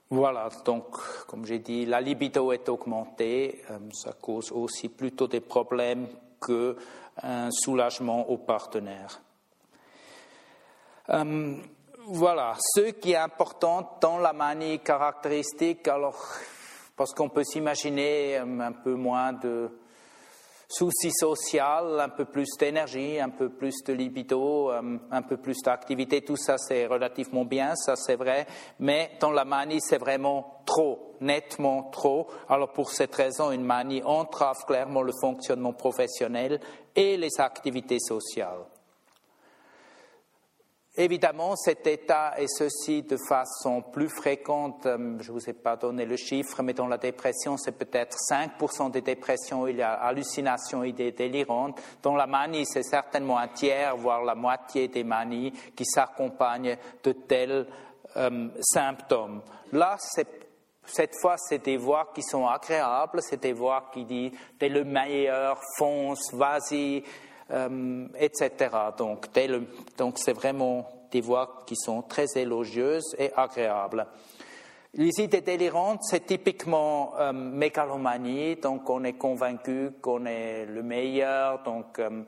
Voilà, 0.10 0.50
donc, 0.64 0.96
comme 1.28 1.46
j'ai 1.46 1.60
dit, 1.60 1.86
la 1.86 2.00
libido 2.00 2.54
est 2.54 2.70
augmentée. 2.70 3.62
Euh, 3.70 3.78
ça 3.92 4.14
cause 4.14 4.54
aussi 4.54 4.88
plutôt 4.88 5.28
des 5.28 5.42
problèmes 5.42 6.08
qu'un 6.40 7.52
soulagement 7.52 8.30
au 8.30 8.38
partenaire. 8.38 9.22
Euh, 11.10 11.56
voilà, 12.08 12.56
ce 12.60 12.92
qui 12.92 13.12
est 13.12 13.18
important 13.18 13.98
dans 14.02 14.18
la 14.18 14.34
manie 14.34 14.80
caractéristique, 14.80 15.88
alors, 15.88 16.22
parce 16.96 17.14
qu'on 17.14 17.30
peut 17.30 17.44
s'imaginer 17.44 18.38
euh, 18.38 18.60
un 18.60 18.72
peu 18.72 18.96
moins 18.96 19.34
de 19.34 19.70
soucis 20.68 21.12
social, 21.12 22.00
un 22.00 22.10
peu 22.10 22.26
plus 22.26 22.50
d'énergie, 22.60 23.20
un 23.20 23.30
peu 23.30 23.50
plus 23.50 23.76
de 23.86 23.94
libido, 23.94 24.72
euh, 24.72 24.98
un 25.12 25.22
peu 25.22 25.38
plus 25.38 25.58
d'activité, 25.64 26.22
tout 26.22 26.36
ça 26.36 26.58
c'est 26.58 26.88
relativement 26.88 27.46
bien, 27.46 27.76
ça 27.76 27.96
c'est 27.96 28.16
vrai, 28.16 28.46
mais 28.80 29.12
dans 29.20 29.32
la 29.32 29.46
manie 29.46 29.80
c'est 29.80 29.98
vraiment 29.98 30.62
trop, 30.66 31.16
nettement 31.22 31.84
trop. 31.84 32.28
Alors 32.50 32.74
pour 32.74 32.92
cette 32.92 33.16
raison, 33.16 33.52
une 33.52 33.64
manie 33.64 34.04
entrave 34.04 34.66
clairement 34.66 35.02
le 35.02 35.14
fonctionnement 35.22 35.74
professionnel 35.74 36.60
et 36.96 37.16
les 37.16 37.40
activités 37.40 38.00
sociales. 38.00 38.66
Évidemment, 41.00 41.56
cet 41.56 41.86
état 41.86 42.34
est 42.40 42.48
ceci 42.48 43.04
de 43.04 43.18
façon 43.30 43.84
plus 43.84 44.10
fréquente. 44.10 44.88
Euh, 44.88 45.18
je 45.22 45.32
ne 45.32 45.38
vous 45.38 45.48
ai 45.48 45.54
pas 45.54 45.76
donné 45.76 46.08
le 46.08 46.18
chiffre, 46.18 46.64
mais 46.64 46.74
dans 46.74 46.88
la 46.88 46.98
dépression, 46.98 47.56
c'est 47.56 47.78
peut-être 47.78 48.18
5% 48.32 48.90
des 48.90 49.02
dépressions 49.02 49.68
il 49.68 49.76
y 49.78 49.84
a 49.84 49.94
hallucinations, 49.94 50.84
idées 50.84 51.12
délirantes. 51.12 51.80
Dans 52.02 52.16
la 52.16 52.26
manie, 52.26 52.66
c'est 52.66 52.82
certainement 52.82 53.38
un 53.38 53.50
tiers, 53.50 53.96
voire 53.96 54.24
la 54.24 54.34
moitié 54.34 54.88
des 54.88 55.04
manies 55.04 55.52
qui 55.76 55.86
s'accompagnent 55.86 56.78
de 57.04 57.12
tels 57.12 57.68
euh, 58.16 58.48
symptômes. 58.60 59.44
Là, 59.74 59.98
cette 60.00 61.14
fois, 61.22 61.36
c'est 61.38 61.64
des 61.64 61.78
voix 61.78 62.10
qui 62.16 62.24
sont 62.24 62.48
agréables, 62.48 63.22
c'est 63.22 63.42
des 63.42 63.54
voix 63.54 63.92
qui 63.94 64.04
disent 64.04 64.32
T'es 64.58 64.70
le 64.70 64.84
meilleur, 64.84 65.62
fonce, 65.78 66.34
vas-y, 66.34 67.04
euh, 67.52 68.08
etc. 68.20 68.70
Donc, 68.98 69.28
c'est 70.18 70.34
vraiment 70.34 70.90
des 71.12 71.22
voix 71.22 71.64
qui 71.66 71.76
sont 71.76 72.02
très 72.02 72.26
élogieuses 72.36 73.16
et 73.18 73.32
agréables. 73.36 74.08
Les 74.94 75.22
idées 75.22 75.42
délirantes, 75.42 76.00
c'est 76.02 76.26
typiquement 76.26 77.14
euh, 77.20 77.32
mégalomanie, 77.32 78.56
donc 78.56 78.90
on 78.90 79.04
est 79.04 79.14
convaincu 79.14 79.92
qu'on 80.02 80.26
est 80.26 80.66
le 80.66 80.82
meilleur, 80.82 81.62
donc 81.64 82.00
euh, 82.00 82.24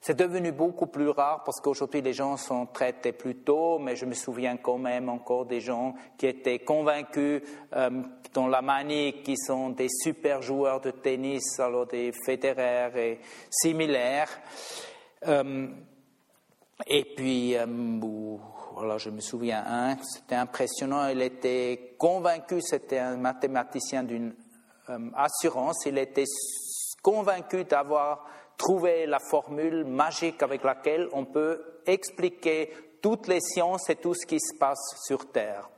c'est 0.00 0.16
devenu 0.16 0.52
beaucoup 0.52 0.86
plus 0.86 1.08
rare 1.08 1.42
parce 1.44 1.60
qu'aujourd'hui 1.60 2.02
les 2.02 2.12
gens 2.12 2.36
sont 2.36 2.66
traités 2.66 3.10
plus 3.12 3.34
tôt, 3.34 3.80
mais 3.80 3.96
je 3.96 4.04
me 4.04 4.14
souviens 4.14 4.56
quand 4.56 4.78
même 4.78 5.08
encore 5.08 5.46
des 5.46 5.60
gens 5.60 5.94
qui 6.16 6.26
étaient 6.26 6.60
convaincus 6.60 7.42
euh, 7.74 7.90
dans 8.36 8.48
la 8.48 8.60
manie 8.60 9.22
qui 9.22 9.34
sont 9.34 9.70
des 9.70 9.88
super 9.88 10.42
joueurs 10.42 10.82
de 10.82 10.90
tennis, 10.90 11.58
alors 11.58 11.86
des 11.86 12.12
fédéraires 12.12 12.94
et 12.94 13.18
similaires. 13.48 14.28
Euh, 15.26 15.68
et 16.86 17.04
puis, 17.16 17.56
euh, 17.56 17.64
je 18.98 19.08
me 19.08 19.20
souviens 19.20 19.64
un, 19.66 19.96
c'était 20.02 20.34
impressionnant, 20.34 21.08
il 21.08 21.22
était 21.22 21.94
convaincu, 21.98 22.60
c'était 22.60 22.98
un 22.98 23.16
mathématicien 23.16 24.02
d'une 24.02 24.34
assurance, 25.14 25.86
il 25.86 25.96
était 25.96 26.26
convaincu 27.02 27.64
d'avoir 27.64 28.26
trouver 28.58 29.06
la 29.06 29.18
formule 29.18 29.86
magique 29.86 30.42
avec 30.42 30.62
laquelle 30.62 31.08
on 31.12 31.24
peut 31.24 31.80
expliquer 31.86 32.70
toutes 33.00 33.28
les 33.28 33.40
sciences 33.40 33.88
et 33.88 33.96
tout 33.96 34.14
ce 34.14 34.26
qui 34.26 34.38
se 34.38 34.54
passe 34.58 34.96
sur 35.06 35.32
Terre. 35.32 35.70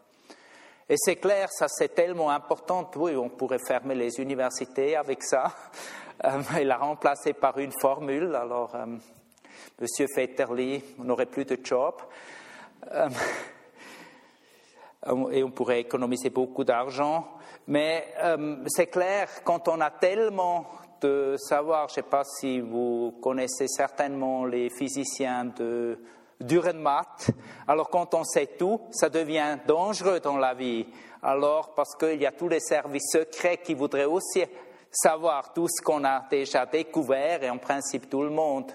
Et 0.91 0.95
c'est 0.97 1.17
clair, 1.17 1.49
ça 1.51 1.67
c'est 1.69 1.95
tellement 1.95 2.31
important, 2.31 2.91
oui, 2.97 3.15
on 3.15 3.29
pourrait 3.29 3.59
fermer 3.59 3.95
les 3.95 4.19
universités 4.21 4.97
avec 4.97 5.23
ça 5.23 5.53
euh, 6.25 6.41
et 6.59 6.65
la 6.65 6.79
remplacer 6.79 7.35
par 7.35 7.59
une 7.59 7.73
formule. 7.79 8.35
Alors, 8.35 8.75
euh, 8.75 8.87
Monsieur 9.79 10.07
Fetterly, 10.15 10.83
on 10.99 11.05
n'aurait 11.05 11.27
plus 11.27 11.45
de 11.45 11.59
job. 11.63 11.95
Euh, 15.07 15.31
et 15.31 15.45
on 15.45 15.53
pourrait 15.53 15.81
économiser 15.81 16.29
beaucoup 16.29 16.65
d'argent. 16.65 17.29
Mais 17.69 18.13
c'est 18.67 18.89
clair, 18.89 19.29
quand 19.45 19.69
on 19.69 19.81
a 19.81 19.93
tellement 19.93 20.67
de 21.01 21.37
savoir, 21.39 21.87
je 21.89 21.93
ne 21.93 21.95
sais 21.95 22.11
pas 22.11 22.25
si 22.25 22.59
vous 22.61 23.15
connaissez 23.23 23.69
certainement 23.69 24.45
les 24.45 24.71
physiciens 24.71 25.45
de 25.45 26.01
Dürrenmatt. 26.41 27.31
Alors 27.67 27.91
quand 27.91 28.15
on 28.15 28.25
sait 28.25 28.57
tout, 28.59 28.81
ça 28.91 29.09
devient 29.09 29.59
dangereux 29.67 30.21
dans 30.21 30.37
la 30.37 30.55
vie. 30.55 30.87
Alors 31.23 31.75
parce 31.75 31.95
qu'il 31.97 32.21
y 32.21 32.27
a 32.27 32.33
tous 32.33 32.49
les 32.49 32.61
services 32.61 33.11
secrets 33.13 33.59
qui 33.59 33.75
voudraient 33.75 34.05
aussi 34.05 34.45
savoir 34.91 35.53
tout 35.53 35.69
ce 35.69 35.83
qu'on 35.83 36.05
a 36.05 36.25
déjà 36.31 36.67
découvert 36.67 37.43
et 37.43 37.51
en 37.51 37.59
principe 37.59 38.09
tout 38.09 38.23
le 38.23 38.31
monde. 38.31 38.73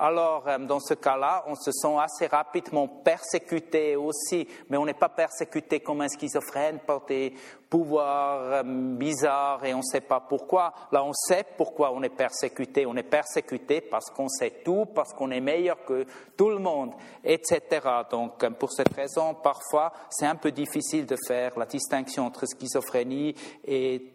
Alors, 0.00 0.44
euh, 0.46 0.58
dans 0.58 0.78
ce 0.78 0.94
cas-là, 0.94 1.44
on 1.48 1.56
se 1.56 1.72
sent 1.72 1.96
assez 2.00 2.28
rapidement 2.28 2.86
persécuté 2.86 3.96
aussi, 3.96 4.46
mais 4.68 4.76
on 4.76 4.86
n'est 4.86 4.94
pas 4.94 5.08
persécuté 5.08 5.80
comme 5.80 6.02
un 6.02 6.08
schizophrène 6.08 6.78
par 6.78 7.04
des 7.06 7.34
pouvoirs 7.68 8.40
euh, 8.42 8.62
bizarres 8.64 9.64
et 9.64 9.74
on 9.74 9.78
ne 9.78 9.82
sait 9.82 10.00
pas 10.00 10.20
pourquoi. 10.20 10.72
Là, 10.92 11.02
on 11.04 11.12
sait 11.12 11.44
pourquoi 11.56 11.90
on 11.92 12.02
est 12.04 12.14
persécuté. 12.14 12.86
On 12.86 12.94
est 12.94 13.02
persécuté 13.02 13.80
parce 13.80 14.08
qu'on 14.10 14.28
sait 14.28 14.62
tout, 14.64 14.86
parce 14.86 15.12
qu'on 15.12 15.32
est 15.32 15.40
meilleur 15.40 15.84
que 15.84 16.06
tout 16.36 16.50
le 16.50 16.58
monde, 16.58 16.92
etc. 17.24 17.60
Donc, 18.08 18.44
euh, 18.44 18.50
pour 18.50 18.70
cette 18.70 18.94
raison, 18.94 19.34
parfois, 19.34 19.92
c'est 20.10 20.26
un 20.26 20.36
peu 20.36 20.52
difficile 20.52 21.06
de 21.06 21.16
faire 21.26 21.58
la 21.58 21.66
distinction 21.66 22.24
entre 22.24 22.46
schizophrénie 22.46 23.34
et 23.66 24.12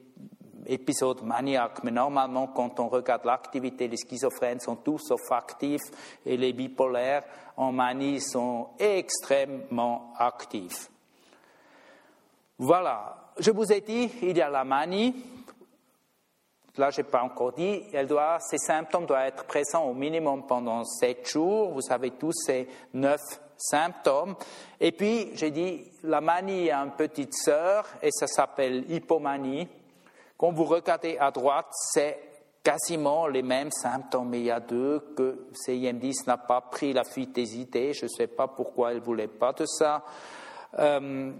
épisode 0.68 1.24
maniaque, 1.24 1.84
mais 1.84 1.92
normalement, 1.92 2.48
quand 2.48 2.80
on 2.80 2.88
regarde 2.88 3.26
l'activité, 3.26 3.88
les 3.88 3.98
schizophrènes 3.98 4.60
sont 4.60 4.78
tous 4.78 5.00
sauf 5.00 5.32
actifs 5.32 5.82
et 6.26 6.38
les 6.38 6.54
bipolaires 6.54 7.24
en 7.58 7.72
manie 7.72 8.20
sont 8.20 8.70
extrêmement 8.80 10.14
actifs. 10.18 10.90
Voilà. 12.58 13.32
Je 13.40 13.52
vous 13.52 13.72
ai 13.72 13.82
dit, 13.82 14.12
il 14.22 14.38
y 14.38 14.42
a 14.42 14.50
la 14.50 14.64
manie. 14.64 15.16
Là, 16.78 16.90
je 16.90 17.02
n'ai 17.02 17.08
pas 17.08 17.22
encore 17.22 17.54
dit, 17.54 17.84
elle 17.94 18.08
doit, 18.08 18.40
ces 18.40 18.58
symptômes 18.58 19.06
doivent 19.06 19.28
être 19.28 19.46
présents 19.46 19.86
au 19.86 19.94
minimum 19.94 20.48
pendant 20.48 20.84
sept 20.84 21.30
jours. 21.30 21.72
Vous 21.72 21.92
avez 21.92 22.12
tous 22.12 22.34
ces 22.34 22.68
neuf 22.94 23.22
symptômes. 23.58 24.36
Et 24.80 24.92
puis, 24.92 25.30
j'ai 25.36 25.52
dit, 25.52 25.84
la 26.04 26.20
manie 26.20 26.72
a 26.72 26.80
une 26.80 26.92
petite 26.92 27.34
sœur 27.34 27.88
et 28.02 28.12
ça 28.12 28.28
s'appelle 28.28 28.90
hypomanie. 28.92 29.68
Quand 30.38 30.52
vous 30.52 30.66
regardez 30.66 31.18
à 31.18 31.32
droite, 31.32 31.68
c'est 31.72 32.20
quasiment 32.64 33.28
les 33.28 33.42
mêmes 33.42 33.72
symptômes. 33.72 34.34
Il 34.34 34.44
y 34.44 34.52
a 34.52 34.60
deux 34.60 35.00
que 35.16 35.48
CIM10 35.54 36.28
n'a 36.28 36.38
pas 36.38 36.62
pris 36.62 36.94
la 36.94 37.04
fuite 37.04 37.34
des 37.34 37.58
idées. 37.60 37.94
Je 37.94 38.06
ne 38.06 38.10
sais 38.10 38.28
pas 38.28 38.48
pourquoi 38.48 38.92
elle 38.92 39.00
ne 39.00 39.04
voulait 39.04 39.28
pas 39.28 39.54
de 39.54 39.66
ça. 39.66 40.04
Euh, 40.80 41.32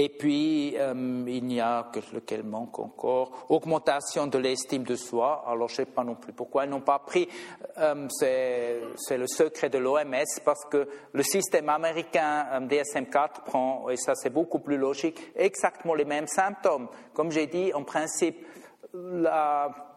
et 0.00 0.10
puis, 0.10 0.76
euh, 0.78 1.24
il 1.26 1.44
n'y 1.44 1.60
a 1.60 1.90
que 1.92 1.98
lequel 2.14 2.44
manque 2.44 2.78
encore. 2.78 3.46
Augmentation 3.48 4.28
de 4.28 4.38
l'estime 4.38 4.84
de 4.84 4.94
soi. 4.94 5.44
Alors, 5.44 5.66
je 5.66 5.72
ne 5.72 5.76
sais 5.78 5.86
pas 5.86 6.04
non 6.04 6.14
plus 6.14 6.32
pourquoi 6.32 6.66
ils 6.66 6.70
n'ont 6.70 6.82
pas 6.82 7.00
pris. 7.00 7.28
Euh, 7.78 8.06
c'est 8.08 9.18
le 9.18 9.26
secret 9.26 9.70
de 9.70 9.78
l'OMS 9.78 10.40
parce 10.44 10.64
que 10.66 10.88
le 11.12 11.22
système 11.24 11.68
américain 11.68 12.46
DSM-4 12.60 13.42
prend, 13.44 13.88
et 13.90 13.96
ça 13.96 14.14
c'est 14.14 14.30
beaucoup 14.30 14.60
plus 14.60 14.76
logique, 14.76 15.32
exactement 15.34 15.94
les 15.94 16.04
mêmes 16.04 16.28
symptômes. 16.28 16.86
Comme 17.12 17.32
j'ai 17.32 17.48
dit, 17.48 17.74
en 17.74 17.82
principe, 17.82 18.46
la 18.94 19.87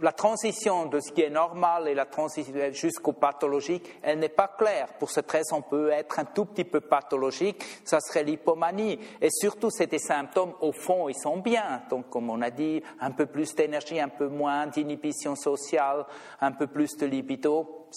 la 0.00 0.12
transition 0.12 0.86
de 0.86 1.00
ce 1.00 1.12
qui 1.12 1.22
est 1.22 1.30
normal 1.30 1.88
et 1.88 1.94
la 1.94 2.06
transition 2.06 2.54
jusqu'au 2.72 3.12
pathologique, 3.12 3.98
elle 4.02 4.18
n'est 4.18 4.28
pas 4.28 4.48
claire. 4.48 4.88
Pour 4.98 5.10
cette 5.10 5.30
raison, 5.30 5.56
on 5.56 5.62
peut 5.62 5.90
être 5.90 6.18
un 6.18 6.24
tout 6.24 6.44
petit 6.44 6.64
peu 6.64 6.80
pathologique, 6.80 7.64
ça 7.84 8.00
serait 8.00 8.24
l'hypomanie. 8.24 8.98
Et 9.20 9.30
surtout, 9.30 9.70
c'est 9.70 9.86
des 9.86 9.98
symptômes, 9.98 10.54
au 10.60 10.72
fond, 10.72 11.08
ils 11.08 11.18
sont 11.18 11.38
bien. 11.38 11.82
Donc, 11.90 12.10
comme 12.10 12.30
on 12.30 12.40
a 12.42 12.50
dit, 12.50 12.82
un 13.00 13.10
peu 13.10 13.26
plus 13.26 13.54
d'énergie, 13.54 14.00
un 14.00 14.08
peu 14.08 14.28
moins 14.28 14.66
d'inhibition 14.66 15.34
sociale, 15.34 16.06
un 16.40 16.52
peu 16.52 16.66
plus 16.66 16.96
de 16.96 17.06
libido, 17.06 17.88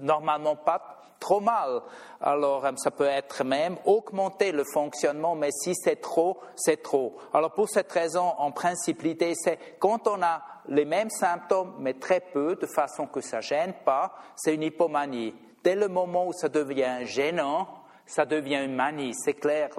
normalement 0.00 0.56
pas 0.56 0.95
trop 1.20 1.40
mal. 1.40 1.82
Alors, 2.20 2.64
euh, 2.64 2.72
ça 2.76 2.90
peut 2.90 3.04
être 3.04 3.44
même 3.44 3.76
augmenter 3.84 4.52
le 4.52 4.64
fonctionnement, 4.64 5.34
mais 5.34 5.50
si 5.50 5.74
c'est 5.74 6.00
trop, 6.00 6.38
c'est 6.54 6.82
trop. 6.82 7.16
Alors, 7.32 7.52
pour 7.52 7.68
cette 7.68 7.90
raison, 7.92 8.32
en 8.38 8.52
principe, 8.52 9.02
l'idée, 9.02 9.34
c'est 9.34 9.58
quand 9.78 10.06
on 10.08 10.22
a 10.22 10.42
les 10.68 10.84
mêmes 10.84 11.10
symptômes, 11.10 11.74
mais 11.78 11.94
très 11.94 12.20
peu, 12.20 12.56
de 12.56 12.66
façon 12.66 13.06
que 13.06 13.20
ça 13.20 13.40
gêne 13.40 13.74
pas, 13.84 14.14
c'est 14.34 14.54
une 14.54 14.62
hypomanie. 14.62 15.34
Dès 15.62 15.76
le 15.76 15.88
moment 15.88 16.26
où 16.26 16.32
ça 16.32 16.48
devient 16.48 17.04
gênant, 17.04 17.68
ça 18.06 18.24
devient 18.24 18.64
une 18.64 18.74
manie. 18.74 19.14
C'est 19.14 19.34
clair, 19.34 19.70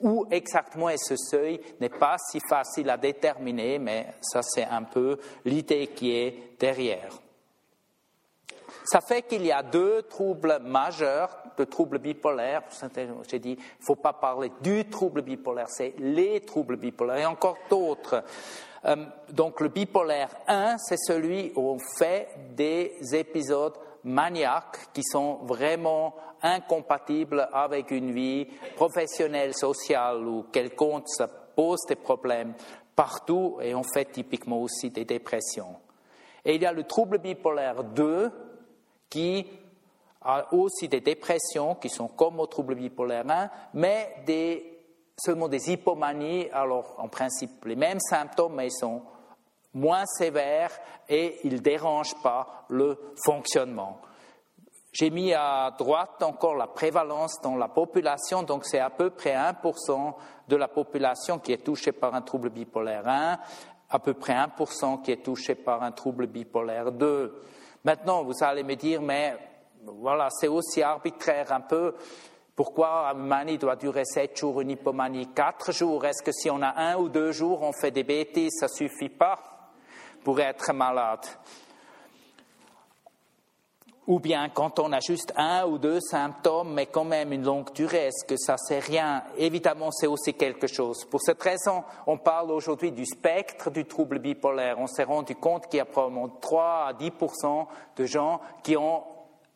où 0.00 0.26
exactement 0.30 0.90
est 0.90 1.02
ce 1.02 1.16
seuil 1.16 1.60
n'est 1.80 1.88
pas 1.88 2.16
si 2.18 2.38
facile 2.48 2.90
à 2.90 2.98
déterminer, 2.98 3.78
mais 3.78 4.08
ça 4.20 4.42
c'est 4.42 4.64
un 4.64 4.82
peu 4.82 5.18
l'idée 5.44 5.88
qui 5.88 6.14
est 6.14 6.58
derrière. 6.58 7.08
Ça 8.86 9.00
fait 9.00 9.22
qu'il 9.22 9.44
y 9.44 9.50
a 9.50 9.64
deux 9.64 10.02
troubles 10.02 10.60
majeurs 10.62 11.36
de 11.56 11.64
troubles 11.64 11.98
bipolaires. 11.98 12.62
J'ai 13.28 13.40
dit, 13.40 13.52
il 13.52 13.80
ne 13.80 13.84
faut 13.84 13.96
pas 13.96 14.12
parler 14.12 14.52
du 14.62 14.88
trouble 14.88 15.22
bipolaire, 15.22 15.68
c'est 15.68 15.94
les 15.98 16.40
troubles 16.40 16.76
bipolaires 16.76 17.18
et 17.18 17.26
encore 17.26 17.58
d'autres. 17.68 18.22
Euh, 18.84 18.96
donc 19.32 19.60
le 19.60 19.68
bipolaire 19.68 20.28
1, 20.46 20.78
c'est 20.78 20.98
celui 20.98 21.52
où 21.56 21.70
on 21.70 21.78
fait 21.98 22.28
des 22.54 22.94
épisodes 23.12 23.74
maniaques 24.04 24.92
qui 24.92 25.02
sont 25.02 25.40
vraiment 25.42 26.14
incompatibles 26.40 27.48
avec 27.52 27.90
une 27.90 28.12
vie 28.12 28.46
professionnelle, 28.76 29.54
sociale 29.54 30.28
ou 30.28 30.44
quelconque. 30.52 31.08
Ça 31.08 31.26
pose 31.26 31.80
des 31.88 31.96
problèmes 31.96 32.54
partout 32.94 33.58
et 33.60 33.74
on 33.74 33.82
fait 33.82 34.04
typiquement 34.04 34.62
aussi 34.62 34.90
des 34.90 35.04
dépressions. 35.04 35.74
Et 36.44 36.54
il 36.54 36.62
y 36.62 36.66
a 36.66 36.72
le 36.72 36.84
trouble 36.84 37.18
bipolaire 37.18 37.82
2 37.82 38.30
qui 39.08 39.46
a 40.22 40.52
aussi 40.52 40.88
des 40.88 41.00
dépressions 41.00 41.76
qui 41.76 41.88
sont 41.88 42.08
comme 42.08 42.40
au 42.40 42.46
trouble 42.46 42.74
bipolaire 42.74 43.24
1, 43.28 43.50
mais 43.74 44.24
seulement 45.16 45.48
des 45.48 45.70
hypomanies, 45.70 46.50
alors 46.50 46.94
en 46.98 47.08
principe 47.08 47.64
les 47.64 47.76
mêmes 47.76 48.00
symptômes, 48.00 48.54
mais 48.54 48.66
ils 48.66 48.72
sont 48.72 49.02
moins 49.72 50.04
sévères 50.06 50.72
et 51.08 51.38
ils 51.44 51.54
ne 51.54 51.58
dérangent 51.58 52.20
pas 52.22 52.64
le 52.68 52.98
fonctionnement. 53.24 54.00
J'ai 54.92 55.10
mis 55.10 55.34
à 55.34 55.70
droite 55.78 56.22
encore 56.22 56.54
la 56.54 56.66
prévalence 56.66 57.40
dans 57.42 57.56
la 57.56 57.68
population, 57.68 58.42
donc 58.42 58.64
c'est 58.64 58.78
à 58.78 58.88
peu 58.88 59.10
près 59.10 59.34
1% 59.34 60.14
de 60.48 60.56
la 60.56 60.68
population 60.68 61.38
qui 61.38 61.52
est 61.52 61.64
touchée 61.64 61.92
par 61.92 62.14
un 62.14 62.22
trouble 62.22 62.48
bipolaire 62.48 63.06
1, 63.06 63.38
à 63.90 63.98
peu 63.98 64.14
près 64.14 64.34
1% 64.34 65.02
qui 65.02 65.12
est 65.12 65.22
touché 65.22 65.54
par 65.54 65.82
un 65.82 65.92
trouble 65.92 66.26
bipolaire 66.26 66.92
2. 66.92 67.42
Maintenant, 67.86 68.24
vous 68.24 68.42
allez 68.42 68.64
me 68.64 68.74
dire, 68.74 69.00
mais 69.00 69.36
voilà, 69.84 70.26
c'est 70.28 70.48
aussi 70.48 70.82
arbitraire 70.82 71.52
un 71.52 71.60
peu. 71.60 71.94
Pourquoi 72.56 73.12
une 73.14 73.28
manie 73.28 73.58
doit 73.58 73.76
durer 73.76 74.04
sept 74.04 74.36
jours, 74.36 74.60
une 74.60 74.70
hypomanie 74.70 75.32
quatre 75.32 75.70
jours? 75.70 76.04
Est-ce 76.04 76.20
que 76.20 76.32
si 76.32 76.50
on 76.50 76.60
a 76.62 76.74
un 76.76 76.96
ou 76.96 77.08
deux 77.08 77.30
jours, 77.30 77.62
on 77.62 77.72
fait 77.72 77.92
des 77.92 78.02
bêtises, 78.02 78.56
ça 78.58 78.66
suffit 78.66 79.08
pas 79.08 79.38
pour 80.24 80.40
être 80.40 80.72
malade? 80.72 81.24
Ou 84.06 84.20
bien 84.20 84.48
quand 84.48 84.78
on 84.78 84.92
a 84.92 85.00
juste 85.00 85.32
un 85.36 85.66
ou 85.66 85.78
deux 85.78 86.00
symptômes, 86.00 86.72
mais 86.72 86.86
quand 86.86 87.04
même 87.04 87.32
une 87.32 87.44
longue 87.44 87.72
durée, 87.72 88.06
est-ce 88.06 88.24
que 88.24 88.36
ça 88.36 88.56
c'est 88.56 88.78
rien? 88.78 89.24
Évidemment, 89.36 89.90
c'est 89.90 90.06
aussi 90.06 90.34
quelque 90.34 90.66
chose. 90.66 91.04
Pour 91.04 91.20
cette 91.20 91.42
raison, 91.42 91.82
on 92.06 92.18
parle 92.18 92.50
aujourd'hui 92.52 92.92
du 92.92 93.04
spectre 93.04 93.70
du 93.70 93.84
trouble 93.84 94.18
bipolaire. 94.18 94.78
On 94.78 94.86
s'est 94.86 95.04
rendu 95.04 95.34
compte 95.34 95.66
qu'il 95.66 95.78
y 95.78 95.80
a 95.80 95.84
probablement 95.84 96.28
3 96.28 96.86
à 96.88 96.92
10 96.92 97.12
de 97.96 98.06
gens 98.06 98.40
qui 98.62 98.76
ont 98.76 99.02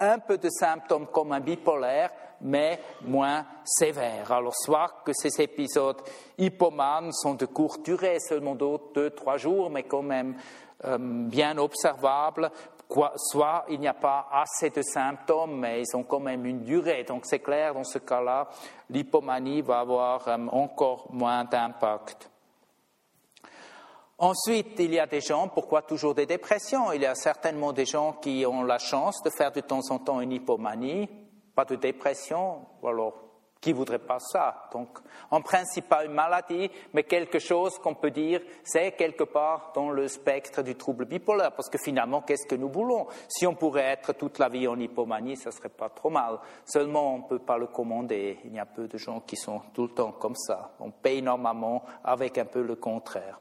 un 0.01 0.18
peu 0.18 0.38
de 0.38 0.48
symptômes 0.48 1.07
comme 1.07 1.32
un 1.32 1.40
bipolaire, 1.40 2.11
mais 2.40 2.80
moins 3.03 3.44
sévères. 3.64 4.32
Alors, 4.32 4.55
soit 4.57 5.03
que 5.05 5.12
ces 5.12 5.42
épisodes 5.42 6.01
hypomanes 6.38 7.12
sont 7.12 7.34
de 7.34 7.44
courte 7.44 7.84
durée, 7.84 8.18
seulement 8.18 8.55
deux, 8.55 9.11
trois 9.11 9.36
jours, 9.36 9.68
mais 9.68 9.82
quand 9.82 10.03
même 10.03 10.36
euh, 10.86 10.96
bien 10.98 11.59
observables, 11.59 12.51
soit 13.16 13.64
il 13.68 13.80
n'y 13.80 13.88
a 13.88 13.95
pas 13.95 14.28
assez 14.32 14.70
de 14.70 14.82
symptômes, 14.82 15.59
mais 15.59 15.82
ils 15.82 15.97
ont 15.97 16.03
quand 16.03 16.20
même 16.20 16.45
une 16.47 16.64
durée. 16.64 17.05
Donc 17.05 17.26
c'est 17.26 17.38
clair, 17.38 17.74
dans 17.74 17.84
ce 17.84 17.99
cas-là, 17.99 18.49
l'hypomanie 18.88 19.62
va 19.62 19.80
avoir 19.80 20.28
euh, 20.28 20.36
encore 20.53 21.07
moins 21.11 21.45
d'impact. 21.45 22.30
Ensuite, 24.18 24.78
il 24.78 24.93
y 24.93 24.99
a 24.99 25.07
des 25.07 25.22
gens, 25.22 25.49
pourquoi 25.49 25.80
toujours 25.80 26.14
des 26.14 26.26
dépressions? 26.26 26.93
Il 26.93 27.01
y 27.01 27.07
a 27.07 27.14
certainement 27.14 27.72
des 27.72 27.86
gens 27.86 28.12
qui 28.20 28.45
ont 28.45 28.62
la 28.62 28.76
chance 28.76 29.22
de 29.22 29.30
faire 29.30 29.51
de 29.51 29.61
temps 29.61 29.91
en 29.91 29.99
temps 29.99 30.20
une 30.20 30.32
hypomanie, 30.32 31.09
pas 31.55 31.64
de 31.64 31.76
dépression, 31.76 32.66
alors 32.84 33.29
qui 33.61 33.72
voudrait 33.72 33.98
pas 33.98 34.18
ça? 34.18 34.68
Donc, 34.72 34.98
en 35.30 35.42
principe, 35.42 35.88
pas 35.88 36.04
une 36.04 36.12
maladie, 36.12 36.70
mais 36.92 37.02
quelque 37.02 37.38
chose 37.38 37.78
qu'on 37.78 37.94
peut 37.94 38.11
dire, 38.11 38.40
c'est 38.64 38.92
quelque 38.92 39.24
part 39.24 39.72
dans 39.74 39.90
le 39.90 40.08
spectre 40.08 40.62
du 40.62 40.74
trouble 40.76 41.04
bipolaire. 41.04 41.52
Parce 41.52 41.68
que 41.68 41.78
finalement, 41.78 42.22
qu'est-ce 42.22 42.46
que 42.46 42.54
nous 42.54 42.70
voulons? 42.70 43.06
Si 43.28 43.46
on 43.46 43.54
pourrait 43.54 43.92
être 43.92 44.14
toute 44.14 44.38
la 44.38 44.48
vie 44.48 44.66
en 44.66 44.78
hypomanie, 44.78 45.36
ça 45.36 45.50
serait 45.50 45.68
pas 45.68 45.90
trop 45.90 46.11
mal. 46.11 46.38
Seulement, 46.64 47.14
on 47.14 47.18
ne 47.18 47.28
peut 47.28 47.38
pas 47.38 47.58
le 47.58 47.66
commander. 47.66 48.38
Il 48.44 48.54
y 48.54 48.58
a 48.58 48.66
peu 48.66 48.88
de 48.88 48.96
gens 48.96 49.20
qui 49.20 49.36
sont 49.36 49.61
tout 49.74 49.82
le 49.82 49.94
temps 49.94 50.12
comme 50.12 50.36
ça. 50.36 50.72
On 50.80 50.90
paye 50.90 51.22
normalement 51.22 51.84
avec 52.02 52.38
un 52.38 52.46
peu 52.46 52.62
le 52.62 52.76
contraire. 52.76 53.40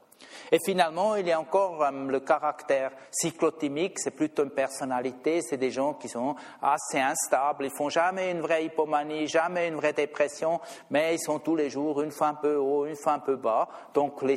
Et 0.52 0.58
finalement, 0.64 1.16
il 1.16 1.26
y 1.26 1.32
a 1.32 1.40
encore 1.40 1.82
euh, 1.82 1.90
le 1.90 2.20
caractère 2.20 2.92
cyclotimique, 3.10 3.98
c'est 3.98 4.10
plutôt 4.10 4.44
une 4.44 4.50
personnalité, 4.50 5.42
c'est 5.42 5.56
des 5.56 5.70
gens 5.70 5.94
qui 5.94 6.08
sont 6.08 6.34
assez 6.60 6.98
instables, 6.98 7.66
ils 7.66 7.76
font 7.76 7.88
jamais 7.88 8.30
une 8.32 8.40
vraie 8.40 8.64
hypomanie, 8.64 9.28
jamais 9.28 9.68
une 9.68 9.76
vraie 9.76 9.92
dépression, 9.92 10.60
mais 10.90 11.14
ils 11.14 11.20
sont 11.20 11.38
tous 11.38 11.56
les 11.56 11.70
jours 11.70 12.02
une 12.02 12.10
fois 12.10 12.28
un 12.28 12.34
peu 12.34 12.56
haut, 12.56 12.86
une 12.86 12.96
fois 12.96 13.12
un 13.12 13.18
peu 13.20 13.36
bas. 13.36 13.68
Donc 13.94 14.22
les, 14.22 14.36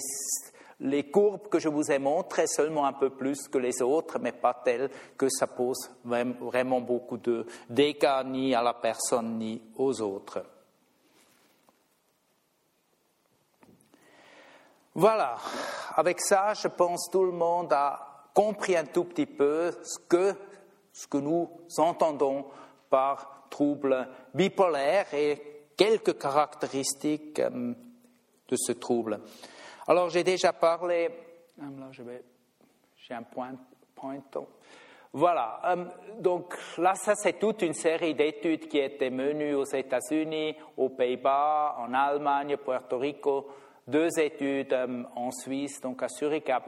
les 0.79 1.09
courbes 1.09 1.47
que 1.49 1.59
je 1.59 1.69
vous 1.69 1.91
ai 1.91 1.99
montrées, 1.99 2.47
seulement 2.47 2.86
un 2.86 2.93
peu 2.93 3.09
plus 3.09 3.47
que 3.47 3.57
les 3.57 3.81
autres, 3.81 4.19
mais 4.19 4.34
pas 4.34 4.61
telles 4.63 4.89
que 5.17 5.29
ça 5.29 5.47
pose 5.47 5.91
vraiment 6.03 6.81
beaucoup 6.81 7.17
de 7.17 7.45
dégâts 7.69 8.23
ni 8.25 8.53
à 8.53 8.61
la 8.61 8.73
personne 8.73 9.38
ni 9.39 9.61
aux 9.77 10.01
autres. 10.01 10.43
Voilà, 14.95 15.37
avec 15.95 16.21
ça, 16.21 16.53
je 16.53 16.67
pense 16.67 17.09
tout 17.11 17.25
le 17.25 17.31
monde 17.31 17.73
a 17.73 18.27
compris 18.33 18.75
un 18.75 18.85
tout 18.85 19.05
petit 19.05 19.25
peu 19.25 19.71
ce 19.83 19.97
que, 19.99 20.35
nous 21.17 21.49
entendons 21.77 22.45
par 22.91 23.47
trouble 23.49 24.07
bipolaire 24.35 25.11
et 25.13 25.63
quelques 25.75 26.19
caractéristiques 26.19 27.39
euh, 27.39 27.73
de 28.47 28.55
ce 28.55 28.73
trouble. 28.73 29.19
Alors, 29.87 30.09
j'ai 30.09 30.23
déjà 30.23 30.53
parlé. 30.53 31.09
Là, 31.57 31.89
j'ai 32.95 33.13
un 33.15 33.23
point. 33.23 33.53
voilà. 35.11 35.59
Euh, 35.65 35.85
donc 36.19 36.55
là, 36.77 36.93
ça, 36.93 37.15
c'est 37.15 37.39
toute 37.39 37.63
une 37.63 37.73
série 37.73 38.13
d'études 38.13 38.67
qui 38.67 38.77
étaient 38.77 39.09
menues 39.09 39.55
aux 39.55 39.65
États-Unis, 39.65 40.55
aux 40.77 40.89
Pays-Bas, 40.89 41.77
en 41.79 41.93
Allemagne, 41.93 42.57
Puerto 42.57 42.99
Rico, 42.99 43.47
deux 43.88 44.19
études 44.19 44.73
euh, 44.73 45.03
en 45.15 45.31
Suisse, 45.31 45.81
donc 45.81 46.01
à 46.03 46.07
Zurich 46.07 46.49
à 46.49 46.61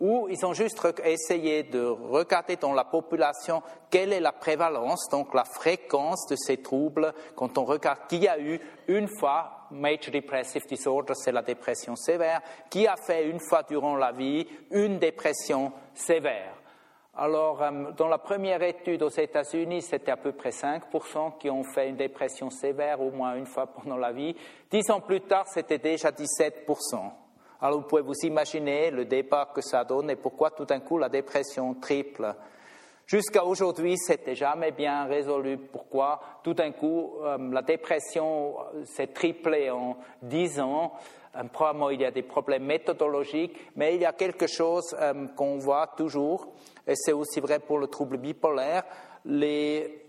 où 0.00 0.28
ils 0.28 0.44
ont 0.46 0.52
juste 0.52 0.80
essayé 1.04 1.64
de 1.64 1.84
regarder 1.84 2.56
dans 2.56 2.72
la 2.72 2.84
population 2.84 3.62
quelle 3.90 4.12
est 4.12 4.20
la 4.20 4.32
prévalence, 4.32 5.08
donc 5.10 5.34
la 5.34 5.44
fréquence 5.44 6.26
de 6.28 6.36
ces 6.36 6.58
troubles 6.58 7.12
quand 7.34 7.58
on 7.58 7.64
regarde 7.64 8.00
qui 8.08 8.26
a 8.28 8.38
eu 8.38 8.60
une 8.88 9.08
fois 9.08 9.68
Major 9.70 10.12
Depressive 10.12 10.66
Disorder, 10.66 11.14
c'est 11.16 11.32
la 11.32 11.42
dépression 11.42 11.96
sévère, 11.96 12.40
qui 12.70 12.86
a 12.86 12.96
fait 12.96 13.28
une 13.28 13.40
fois 13.40 13.62
durant 13.62 13.96
la 13.96 14.12
vie 14.12 14.46
une 14.70 14.98
dépression 14.98 15.72
sévère. 15.94 16.53
Alors, 17.16 17.62
euh, 17.62 17.92
dans 17.96 18.08
la 18.08 18.18
première 18.18 18.60
étude 18.62 19.04
aux 19.04 19.08
États-Unis, 19.08 19.82
c'était 19.82 20.10
à 20.10 20.16
peu 20.16 20.32
près 20.32 20.50
5% 20.50 21.38
qui 21.38 21.48
ont 21.48 21.62
fait 21.62 21.88
une 21.88 21.96
dépression 21.96 22.50
sévère 22.50 23.00
au 23.00 23.12
moins 23.12 23.36
une 23.36 23.46
fois 23.46 23.66
pendant 23.82 23.96
la 23.96 24.10
vie. 24.10 24.34
Dix 24.68 24.90
ans 24.90 25.00
plus 25.00 25.20
tard, 25.20 25.46
c'était 25.46 25.78
déjà 25.78 26.10
17%. 26.10 26.64
Alors, 27.60 27.80
vous 27.80 27.86
pouvez 27.86 28.02
vous 28.02 28.18
imaginer 28.24 28.90
le 28.90 29.04
débat 29.04 29.48
que 29.54 29.60
ça 29.60 29.84
donne 29.84 30.10
et 30.10 30.16
pourquoi 30.16 30.50
tout 30.50 30.64
d'un 30.64 30.80
coup 30.80 30.98
la 30.98 31.08
dépression 31.08 31.74
triple. 31.74 32.34
Jusqu'à 33.06 33.44
aujourd'hui, 33.44 33.96
c'était 33.96 34.34
jamais 34.34 34.72
bien 34.72 35.04
résolu. 35.04 35.56
Pourquoi 35.58 36.20
tout 36.42 36.54
d'un 36.54 36.72
coup 36.72 37.12
euh, 37.22 37.38
la 37.52 37.62
dépression 37.62 38.56
euh, 38.58 38.84
s'est 38.86 39.08
triplée 39.08 39.70
en 39.70 39.96
10 40.22 40.60
ans? 40.60 40.92
Probablement, 41.52 41.90
il 41.90 42.00
y 42.00 42.04
a 42.04 42.12
des 42.12 42.22
problèmes 42.22 42.64
méthodologiques, 42.64 43.56
mais 43.74 43.96
il 43.96 44.02
y 44.02 44.04
a 44.04 44.12
quelque 44.12 44.46
chose 44.46 44.94
qu'on 45.34 45.58
voit 45.58 45.88
toujours 45.96 46.54
et 46.86 46.94
c'est 46.96 47.12
aussi 47.12 47.40
vrai 47.40 47.58
pour 47.58 47.78
le 47.78 47.86
trouble 47.86 48.18
bipolaire, 48.18 48.84
les 49.24 50.04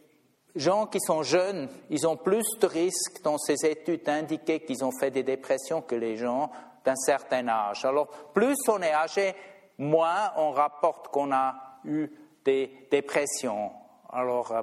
gens 0.56 0.88
qui 0.88 1.00
sont 1.00 1.24
jeunes, 1.24 1.70
ils 1.90 2.08
ont 2.08 2.18
plus 2.18 2.46
de 2.60 2.68
risques 2.68 3.22
dans 3.24 3.38
ces 3.38 3.66
études 3.66 4.04
d'indiquer 4.04 4.62
qu'ils 4.62 4.84
ont 4.84 4.92
fait 5.00 5.12
des 5.12 5.24
dépressions 5.24 5.82
que 5.82 5.96
les 5.96 6.16
gens 6.16 6.50
d'un 6.84 6.96
certain 6.96 7.48
âge. 7.48 7.84
Alors, 7.84 8.08
plus 8.34 8.58
on 8.68 8.82
est 8.82 8.94
âgé, 8.94 9.34
moins 9.78 10.32
on 10.38 10.52
rapporte 10.52 11.10
qu'on 11.10 11.32
a 11.34 11.56
eu 11.84 12.10
des 12.44 12.88
dépressions. 12.92 13.72
Alors 14.12 14.54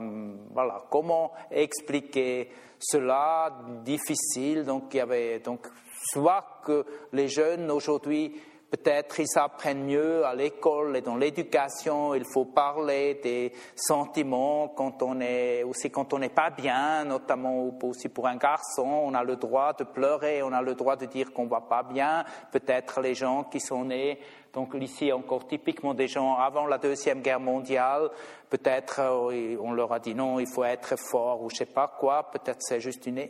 voilà, 0.53 0.85
comment 0.91 1.33
expliquer 1.51 2.51
cela? 2.79 3.53
Difficile. 3.85 4.65
Donc 4.65 4.95
il 4.95 4.97
y 4.99 5.01
avait 5.01 5.41
donc 5.41 5.67
soit 6.13 6.45
que 6.65 6.87
les 7.13 7.29
jeunes 7.29 7.71
aujourd'hui 7.71 8.41
Peut-être 8.73 9.21
ils 9.21 9.39
apprennent 9.39 9.85
mieux 9.85 10.25
à 10.25 10.35
l'école 10.35 10.97
et 10.97 11.03
dans 11.03 11.17
l'éducation. 11.17 12.15
Il 12.15 12.25
faut 12.25 12.47
parler 12.47 13.21
des 13.23 13.53
sentiments 13.77 14.69
quand 14.69 15.03
on 15.03 15.21
est 15.21 15.63
aussi 15.63 15.91
quand 15.91 16.15
on 16.15 16.19
n'est 16.19 16.31
pas 16.31 16.49
bien, 16.49 17.05
notamment 17.05 17.71
aussi 17.83 18.09
pour 18.09 18.27
un 18.27 18.37
garçon. 18.37 18.87
On 18.87 19.13
a 19.13 19.23
le 19.25 19.37
droit 19.37 19.75
de 19.75 19.85
pleurer, 19.85 20.43
on 20.43 20.55
a 20.55 20.63
le 20.63 20.75
droit 20.75 20.97
de 20.97 21.05
dire 21.05 21.35
qu'on 21.35 21.49
va 21.49 21.61
pas 21.61 21.83
bien. 21.83 22.25
Peut-être 22.51 23.03
les 23.03 23.15
gens 23.15 23.45
qui 23.45 23.61
sont 23.61 23.85
nés, 23.85 24.19
donc 24.55 24.75
ici 24.81 25.13
encore 25.13 25.47
typiquement 25.47 25.93
des 25.93 26.09
gens 26.09 26.37
avant 26.37 26.65
la 26.67 26.79
deuxième 26.79 27.21
guerre 27.21 27.41
mondiale. 27.41 28.09
Peut-être 28.49 29.01
euh, 29.01 29.55
on 29.61 29.73
leur 29.73 29.93
a 29.93 29.99
dit 29.99 30.15
non, 30.15 30.41
il 30.41 30.47
faut 30.47 30.65
être 30.65 30.99
fort 30.99 31.43
ou 31.43 31.51
je 31.51 31.57
sais 31.57 31.67
pas 31.67 31.89
quoi. 32.01 32.31
Peut-être 32.31 32.63
c'est 32.63 32.81
juste 32.81 33.05
une 33.05 33.29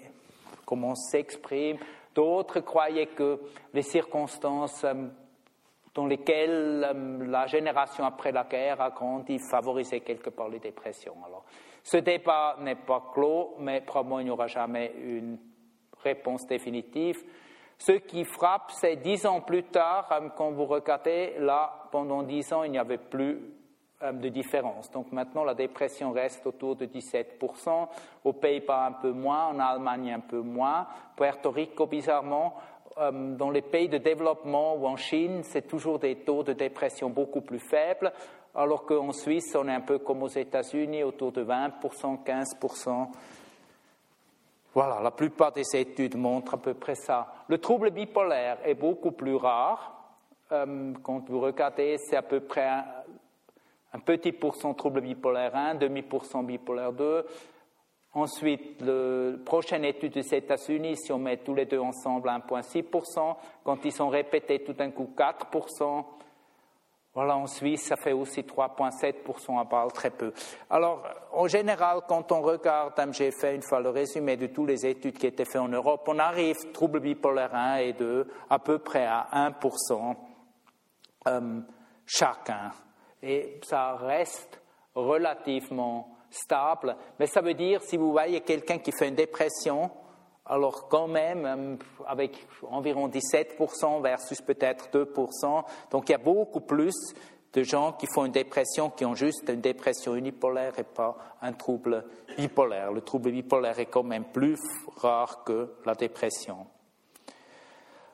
comment 0.64 0.90
on 0.90 0.95
s'exprime. 0.95 1.78
D'autres 2.14 2.61
croyaient 2.61 3.07
que 3.07 3.40
les 3.74 3.82
circonstances 3.82 4.84
euh, 4.84 5.09
dans 5.95 6.07
lesquels 6.07 6.84
euh, 6.84 7.26
la 7.26 7.47
génération 7.47 8.05
après 8.05 8.32
la 8.32 8.45
guerre 8.45 8.80
a 8.80 8.90
grandi, 8.90 9.38
favorisait 9.38 10.01
quelque 10.01 10.30
part 10.30 10.49
les 10.49 10.59
dépressions. 10.59 11.16
Alors, 11.26 11.45
ce 11.82 11.99
débat 11.99 12.57
n'est 12.61 12.76
pas 12.76 13.11
clos, 13.12 13.57
mais 13.59 13.80
probablement 13.80 14.20
il 14.20 14.24
n'y 14.24 14.30
aura 14.30 14.47
jamais 14.47 14.93
une 14.97 15.38
réponse 16.03 16.47
définitive. 16.47 17.22
Ce 17.78 17.93
qui 17.93 18.24
frappe, 18.24 18.70
c'est 18.70 18.97
dix 18.97 19.26
ans 19.26 19.40
plus 19.40 19.64
tard, 19.64 20.09
euh, 20.12 20.28
quand 20.36 20.51
vous 20.53 20.66
regardez, 20.66 21.34
là, 21.38 21.88
pendant 21.90 22.22
dix 22.22 22.53
ans, 22.53 22.62
il 22.62 22.72
n'y 22.72 22.78
avait 22.78 22.99
plus 22.99 23.40
euh, 24.03 24.12
de 24.12 24.28
différence. 24.28 24.90
Donc 24.90 25.12
maintenant, 25.12 25.45
la 25.45 25.55
dépression 25.55 26.12
reste 26.12 26.47
autour 26.47 26.76
de 26.76 26.86
17%, 26.86 27.88
aux 28.24 28.32
Pays-Bas 28.32 28.86
un 28.86 28.93
peu 28.93 29.12
moins, 29.12 29.47
en 29.49 29.61
Allemagne 29.61 30.12
un 30.12 30.20
peu 30.20 30.40
moins, 30.40 30.86
Puerto 31.16 31.51
Rico, 31.51 31.86
bizarrement, 31.86 32.55
euh, 32.99 33.36
dans 33.36 33.51
les 33.51 33.62
pays 33.62 33.88
de 33.88 33.99
développement 33.99 34.74
ou 34.74 34.86
en 34.86 34.97
Chine, 34.97 35.43
c'est 35.45 35.66
toujours 35.66 35.99
des 35.99 36.16
taux 36.16 36.43
de 36.43 36.53
dépression 36.53 37.11
beaucoup 37.11 37.40
plus 37.40 37.59
faibles, 37.59 38.12
alors 38.55 38.84
qu'en 38.84 39.12
Suisse, 39.12 39.57
on 39.59 39.68
est 39.68 39.74
un 39.74 39.80
peu 39.80 39.99
comme 39.99 40.22
aux 40.22 40.28
États-Unis, 40.28 41.03
autour 41.03 41.32
de 41.32 41.45
20%, 41.45 42.24
15%. 42.24 43.09
Voilà, 44.74 45.01
la 45.03 45.11
plupart 45.11 45.53
des 45.53 45.76
études 45.76 46.16
montrent 46.16 46.55
à 46.55 46.59
peu 46.59 46.74
près 46.74 46.95
ça. 46.95 47.26
Le 47.49 47.59
trouble 47.59 47.90
bipolaire 47.90 48.59
est 48.64 48.74
beaucoup 48.74 49.12
plus 49.12 49.36
rare. 49.36 50.16
Euh, 50.51 50.93
quand 51.03 51.28
vous 51.28 51.40
regardez, 51.40 51.97
c'est 51.99 52.16
à 52.16 52.22
peu 52.22 52.40
près 52.40 52.66
un, 52.66 52.84
un 53.93 53.99
petit 53.99 54.32
pourcent 54.32 54.74
trouble 54.74 55.03
bipolaire 55.03 55.55
1, 55.55 55.74
demi-pourcent 55.74 56.43
bipolaire 56.43 56.93
2, 56.93 57.26
Ensuite, 58.14 58.82
la 58.82 59.38
prochaine 59.44 59.84
étude 59.86 60.12
des 60.12 60.34
États-Unis, 60.34 60.98
si 60.98 61.12
on 61.12 61.18
met 61.18 61.38
tous 61.38 61.54
les 61.54 61.64
deux 61.64 61.80
ensemble 61.80 62.28
1,6%, 62.28 63.36
quand 63.64 63.84
ils 63.84 63.92
sont 63.92 64.08
répétés 64.08 64.62
tout 64.62 64.74
d'un 64.74 64.90
coup 64.90 65.10
4%, 65.16 66.04
voilà, 67.14 67.36
en 67.36 67.46
Suisse, 67.46 67.82
ça 67.82 67.96
fait 67.96 68.12
aussi 68.12 68.40
3,7% 68.40 69.60
à 69.60 69.64
Bâle, 69.64 69.92
très 69.92 70.10
peu. 70.10 70.32
Alors, 70.70 71.02
en 71.32 71.46
général, 71.46 72.00
quand 72.08 72.32
on 72.32 72.40
regarde, 72.40 72.94
hein, 72.98 73.12
j'ai 73.12 73.30
fait 73.30 73.54
une 73.54 73.62
fois 73.62 73.80
le 73.80 73.90
résumé 73.90 74.36
de 74.36 74.46
toutes 74.46 74.68
les 74.68 74.86
études 74.86 75.18
qui 75.18 75.26
étaient 75.26 75.44
faites 75.44 75.60
en 75.60 75.68
Europe, 75.68 76.04
on 76.06 76.18
arrive, 76.18 76.72
troubles 76.72 77.00
bipolaires 77.00 77.54
1 77.54 77.76
et 77.76 77.92
2, 77.92 78.28
à 78.48 78.58
peu 78.58 78.78
près 78.78 79.04
à 79.04 79.28
1% 79.32 80.16
euh, 81.28 81.60
chacun. 82.06 82.72
Et 83.22 83.60
ça 83.62 83.94
reste 83.94 84.60
relativement 84.94 86.11
stable, 86.33 86.97
mais 87.18 87.26
ça 87.26 87.41
veut 87.41 87.55
dire 87.55 87.83
si 87.83 87.97
vous 87.97 88.11
voyez 88.11 88.41
quelqu'un 88.41 88.78
qui 88.78 88.91
fait 88.91 89.09
une 89.09 89.14
dépression, 89.14 89.91
alors 90.47 90.89
quand 90.89 91.07
même 91.07 91.47
euh, 91.47 91.76
avec 92.07 92.47
environ 92.68 93.09
17% 93.09 94.03
versus 94.03 94.41
peut-être 94.41 94.89
2%, 94.91 95.64
donc 95.91 96.09
il 96.09 96.12
y 96.12 96.14
a 96.14 96.18
beaucoup 96.18 96.61
plus 96.61 96.95
de 97.53 97.62
gens 97.62 97.93
qui 97.93 98.07
font 98.07 98.24
une 98.24 98.33
dépression 98.33 98.89
qui 98.91 99.05
ont 99.05 99.14
juste 99.14 99.49
une 99.49 99.61
dépression 99.61 100.14
unipolaire 100.16 100.78
et 100.78 100.85
pas 100.85 101.16
un 101.43 101.53
trouble 101.53 102.05
bipolaire. 102.37 102.93
Le 102.93 103.03
trouble 103.03 103.30
bipolaire 103.30 103.78
est 103.78 103.87
quand 103.87 104.03
même 104.03 104.24
plus 104.24 104.59
rare 104.97 105.45
que 105.45 105.74
la 105.85 105.95
dépression. 105.95 106.66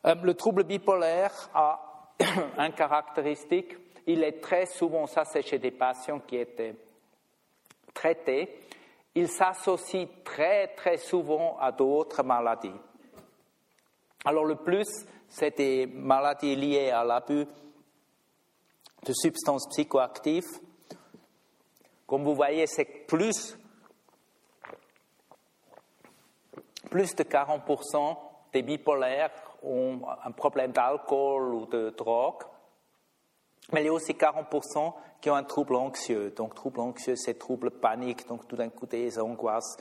Euh, 0.07 0.16
le 0.23 0.35
trouble 0.35 0.64
bipolaire 0.64 1.51
a 1.55 2.14
un 2.59 2.71
caractéristique, 2.71 3.77
il 4.07 4.25
est 4.25 4.41
très 4.41 4.66
souvent, 4.66 5.07
ça 5.07 5.25
c'est 5.25 5.43
chez 5.43 5.59
des 5.59 5.71
patients 5.71 6.21
qui 6.21 6.37
étaient 6.37 6.75
traité, 7.95 8.61
il 9.14 9.28
s'associe 9.28 10.09
très 10.24 10.68
très 10.68 10.97
souvent 10.97 11.57
à 11.59 11.72
d'autres 11.72 12.22
maladies. 12.22 12.80
Alors 14.24 14.45
le 14.45 14.57
plus, 14.57 15.07
c'est 15.28 15.57
des 15.57 15.86
maladies 15.86 16.57
liées 16.57 16.91
à 16.91 17.05
l'abus 17.05 17.47
de 19.05 19.12
substances 19.12 19.68
psychoactives. 19.68 20.61
Comme 22.07 22.24
vous 22.24 22.34
voyez, 22.34 22.66
c'est 22.66 23.07
plus, 23.07 23.59
plus 26.91 27.14
de 27.14 27.22
40% 27.22 28.16
des 28.53 28.62
bipolaires 28.62 29.30
ont 29.62 30.01
un 30.24 30.30
problème 30.30 30.72
d'alcool 30.72 31.55
ou 31.55 31.66
de 31.66 31.91
drogue. 31.91 32.43
Mais 33.73 33.83
il 33.83 33.87
y 33.87 33.89
a 33.89 33.93
aussi 33.93 34.12
40% 34.12 34.95
qui 35.21 35.31
ont 35.31 35.35
un 35.35 35.45
trouble 35.45 35.77
anxieux. 35.77 36.31
Donc, 36.31 36.55
trouble 36.55 36.81
anxieux, 36.81 37.16
c'est 37.16 37.39
trouble 37.39 37.71
panique, 37.71 38.27
donc 38.27 38.49
tout 38.49 38.57
d'un 38.57 38.71
coup 38.71 38.87
des 38.87 39.19
angoisses, 39.19 39.77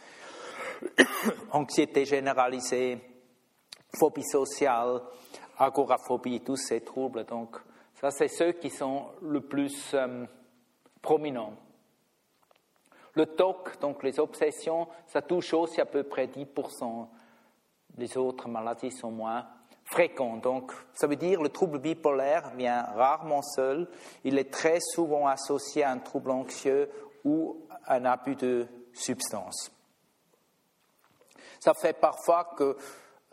anxiété 1.51 2.05
généralisée, 2.05 2.99
phobie 3.97 4.23
sociale, 4.23 5.01
agoraphobie, 5.57 6.41
tous 6.41 6.57
ces 6.57 6.81
troubles. 6.81 7.23
Donc, 7.25 7.57
ça, 7.95 8.11
c'est 8.11 8.27
ceux 8.27 8.51
qui 8.51 8.69
sont 8.69 9.05
le 9.21 9.41
plus 9.41 9.93
euh, 9.93 10.25
prominents. 11.01 11.53
Le 13.13 13.25
TOC, 13.25 13.79
donc 13.79 14.03
les 14.03 14.19
obsessions, 14.19 14.87
ça 15.07 15.21
touche 15.21 15.53
aussi 15.53 15.81
à 15.81 15.85
peu 15.85 16.03
près 16.03 16.27
10%. 16.27 17.07
Les 17.97 18.15
autres 18.17 18.47
maladies 18.47 18.91
sont 18.91 19.09
moins 19.09 19.47
fréquent. 19.87 20.37
Donc, 20.37 20.71
ça 20.93 21.07
veut 21.07 21.15
dire 21.15 21.41
le 21.41 21.49
trouble 21.49 21.79
bipolaire 21.79 22.51
vient 22.55 22.83
rarement 22.95 23.41
seul. 23.41 23.87
Il 24.23 24.37
est 24.37 24.51
très 24.51 24.79
souvent 24.79 25.27
associé 25.27 25.83
à 25.83 25.91
un 25.91 25.99
trouble 25.99 26.31
anxieux 26.31 26.89
ou 27.23 27.65
un 27.87 28.05
abus 28.05 28.35
de 28.35 28.67
substance. 28.93 29.71
Ça 31.59 31.73
fait 31.73 31.93
parfois 31.99 32.53
que, 32.57 32.77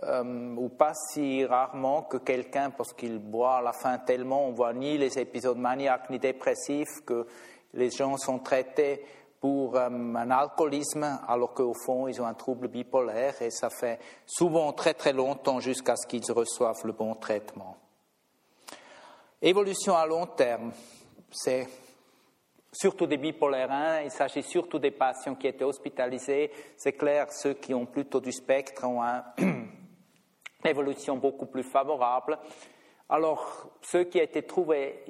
euh, 0.02 0.54
ou 0.56 0.68
pas 0.68 0.94
si 0.94 1.44
rarement, 1.44 2.02
que 2.02 2.16
quelqu'un, 2.16 2.70
parce 2.70 2.92
qu'il 2.92 3.18
boit 3.18 3.56
à 3.56 3.62
la 3.62 3.72
fin 3.72 3.98
tellement, 3.98 4.46
on 4.46 4.52
voit 4.52 4.72
ni 4.72 4.96
les 4.96 5.18
épisodes 5.18 5.58
maniaques 5.58 6.10
ni 6.10 6.18
dépressifs, 6.18 7.04
que 7.04 7.26
les 7.74 7.90
gens 7.90 8.16
sont 8.16 8.38
traités 8.38 9.04
pour 9.44 9.76
euh, 9.76 9.90
un 9.90 10.30
alcoolisme, 10.30 11.20
alors 11.28 11.52
qu'au 11.52 11.74
fond, 11.74 12.08
ils 12.08 12.18
ont 12.22 12.24
un 12.24 12.32
trouble 12.32 12.68
bipolaire 12.68 13.42
et 13.42 13.50
ça 13.50 13.68
fait 13.68 13.98
souvent 14.24 14.72
très 14.72 14.94
très 14.94 15.12
longtemps 15.12 15.60
jusqu'à 15.60 15.96
ce 15.96 16.06
qu'ils 16.06 16.32
reçoivent 16.32 16.80
le 16.86 16.92
bon 16.92 17.14
traitement. 17.14 17.76
Évolution 19.42 19.94
à 19.96 20.06
long 20.06 20.24
terme, 20.24 20.72
c'est 21.30 21.68
surtout 22.72 23.06
des 23.06 23.18
bipolaires 23.18 23.70
1, 23.70 24.00
il 24.04 24.10
s'agit 24.10 24.42
surtout 24.42 24.78
des 24.78 24.92
patients 24.92 25.34
qui 25.34 25.46
étaient 25.46 25.62
hospitalisés. 25.62 26.50
C'est 26.78 26.94
clair, 26.94 27.30
ceux 27.30 27.52
qui 27.52 27.74
ont 27.74 27.84
plutôt 27.84 28.20
du 28.20 28.32
spectre 28.32 28.86
ont 28.86 29.02
une 29.36 29.66
évolution 30.64 31.18
beaucoup 31.18 31.44
plus 31.44 31.64
favorable. 31.64 32.38
Alors, 33.10 33.68
ceux 33.82 34.04
qui 34.04 34.20
été 34.20 34.44
trouvés 34.44 35.04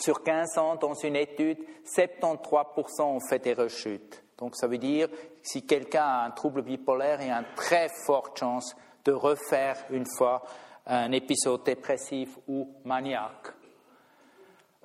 sur 0.00 0.22
15 0.22 0.58
ans, 0.58 0.76
dans 0.76 0.94
une 0.94 1.16
étude, 1.16 1.58
73% 1.84 3.02
ont 3.02 3.20
fait 3.20 3.38
des 3.38 3.54
rechutes. 3.54 4.22
Donc 4.38 4.56
ça 4.56 4.66
veut 4.66 4.78
dire 4.78 5.10
que 5.10 5.16
si 5.42 5.66
quelqu'un 5.66 6.04
a 6.04 6.24
un 6.26 6.30
trouble 6.30 6.62
bipolaire, 6.62 7.20
il 7.20 7.28
y 7.28 7.30
a 7.30 7.38
une 7.38 7.54
très 7.54 7.88
forte 8.06 8.38
chance 8.38 8.74
de 9.04 9.12
refaire 9.12 9.76
une 9.90 10.06
fois 10.16 10.42
un 10.86 11.12
épisode 11.12 11.62
dépressif 11.62 12.38
ou 12.48 12.68
maniaque. 12.84 13.52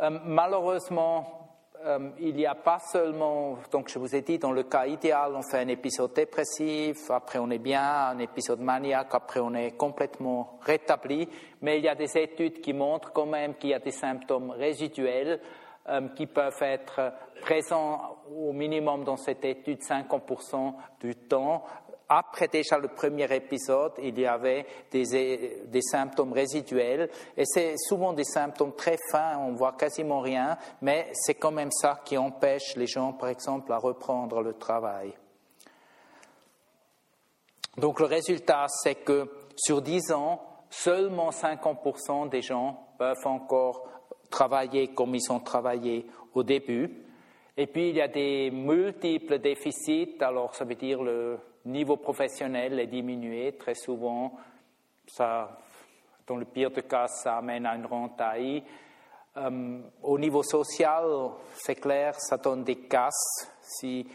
Euh, 0.01 0.09
malheureusement, 0.25 1.44
euh, 1.85 2.09
il 2.19 2.35
n'y 2.35 2.47
a 2.47 2.55
pas 2.55 2.79
seulement, 2.79 3.59
donc 3.71 3.89
je 3.89 3.99
vous 3.99 4.15
ai 4.15 4.21
dit, 4.21 4.39
dans 4.39 4.51
le 4.51 4.63
cas 4.63 4.87
idéal, 4.87 5.33
on 5.35 5.43
fait 5.43 5.59
un 5.59 5.67
épisode 5.67 6.13
dépressif, 6.13 7.11
après 7.11 7.37
on 7.37 7.51
est 7.51 7.59
bien, 7.59 8.07
un 8.09 8.17
épisode 8.17 8.59
maniaque, 8.59 9.13
après 9.13 9.39
on 9.39 9.53
est 9.53 9.77
complètement 9.77 10.57
rétabli, 10.61 11.29
mais 11.61 11.77
il 11.77 11.83
y 11.83 11.87
a 11.87 11.93
des 11.93 12.17
études 12.17 12.59
qui 12.59 12.73
montrent 12.73 13.13
quand 13.13 13.27
même 13.27 13.53
qu'il 13.55 13.69
y 13.69 13.73
a 13.75 13.79
des 13.79 13.91
symptômes 13.91 14.49
résiduels 14.49 15.39
euh, 15.87 16.07
qui 16.15 16.25
peuvent 16.25 16.63
être 16.63 17.13
présents 17.41 18.17
au 18.35 18.51
minimum 18.51 19.03
dans 19.03 19.17
cette 19.17 19.45
étude 19.45 19.81
50% 19.81 20.73
du 20.99 21.13
temps, 21.15 21.63
après 22.09 22.47
déjà 22.47 22.77
le 22.77 22.89
premier 22.89 23.33
épisode, 23.33 23.93
il 24.01 24.19
y 24.19 24.25
avait 24.25 24.65
des, 24.91 25.63
des 25.65 25.81
symptômes 25.81 26.33
résiduels 26.33 27.09
et 27.35 27.45
c'est 27.45 27.75
souvent 27.77 28.13
des 28.13 28.23
symptômes 28.23 28.75
très 28.75 28.97
fins, 29.11 29.37
on 29.39 29.53
voit 29.53 29.73
quasiment 29.73 30.19
rien, 30.19 30.57
mais 30.81 31.09
c'est 31.13 31.35
quand 31.35 31.51
même 31.51 31.71
ça 31.71 32.01
qui 32.03 32.17
empêche 32.17 32.75
les 32.75 32.87
gens, 32.87 33.13
par 33.13 33.29
exemple, 33.29 33.71
à 33.71 33.77
reprendre 33.77 34.41
le 34.41 34.53
travail. 34.53 35.13
Donc 37.77 37.99
le 37.99 38.05
résultat, 38.05 38.67
c'est 38.69 38.95
que 38.95 39.29
sur 39.55 39.81
10 39.81 40.11
ans, 40.11 40.41
seulement 40.69 41.29
50% 41.29 42.29
des 42.29 42.41
gens 42.41 42.87
peuvent 42.97 43.25
encore 43.25 43.87
travailler 44.29 44.89
comme 44.89 45.15
ils 45.15 45.31
ont 45.31 45.39
travaillé 45.39 46.05
au 46.33 46.43
début. 46.43 47.05
Et 47.57 47.67
puis 47.67 47.89
il 47.89 47.95
y 47.95 48.01
a 48.01 48.07
des 48.07 48.51
multiples 48.51 49.39
déficits, 49.39 50.17
alors 50.19 50.55
ça 50.55 50.65
veut 50.65 50.75
dire 50.75 51.01
le 51.01 51.39
niveau 51.65 51.97
professionnel 51.97 52.79
est 52.79 52.87
diminué 52.87 53.53
très 53.57 53.75
souvent. 53.75 54.33
Dans 55.17 56.37
le 56.37 56.45
pire 56.45 56.71
des 56.71 56.83
cas, 56.83 57.07
ça 57.07 57.37
amène 57.37 57.65
à 57.65 57.75
une 57.75 57.85
rentaille. 57.85 58.63
Euh, 59.37 59.79
au 60.01 60.17
niveau 60.17 60.43
social, 60.43 61.03
c'est 61.55 61.75
clair, 61.75 62.15
ça 62.17 62.37
donne 62.37 62.63
des 62.63 62.77
casses. 62.77 63.51
Si 63.61 64.07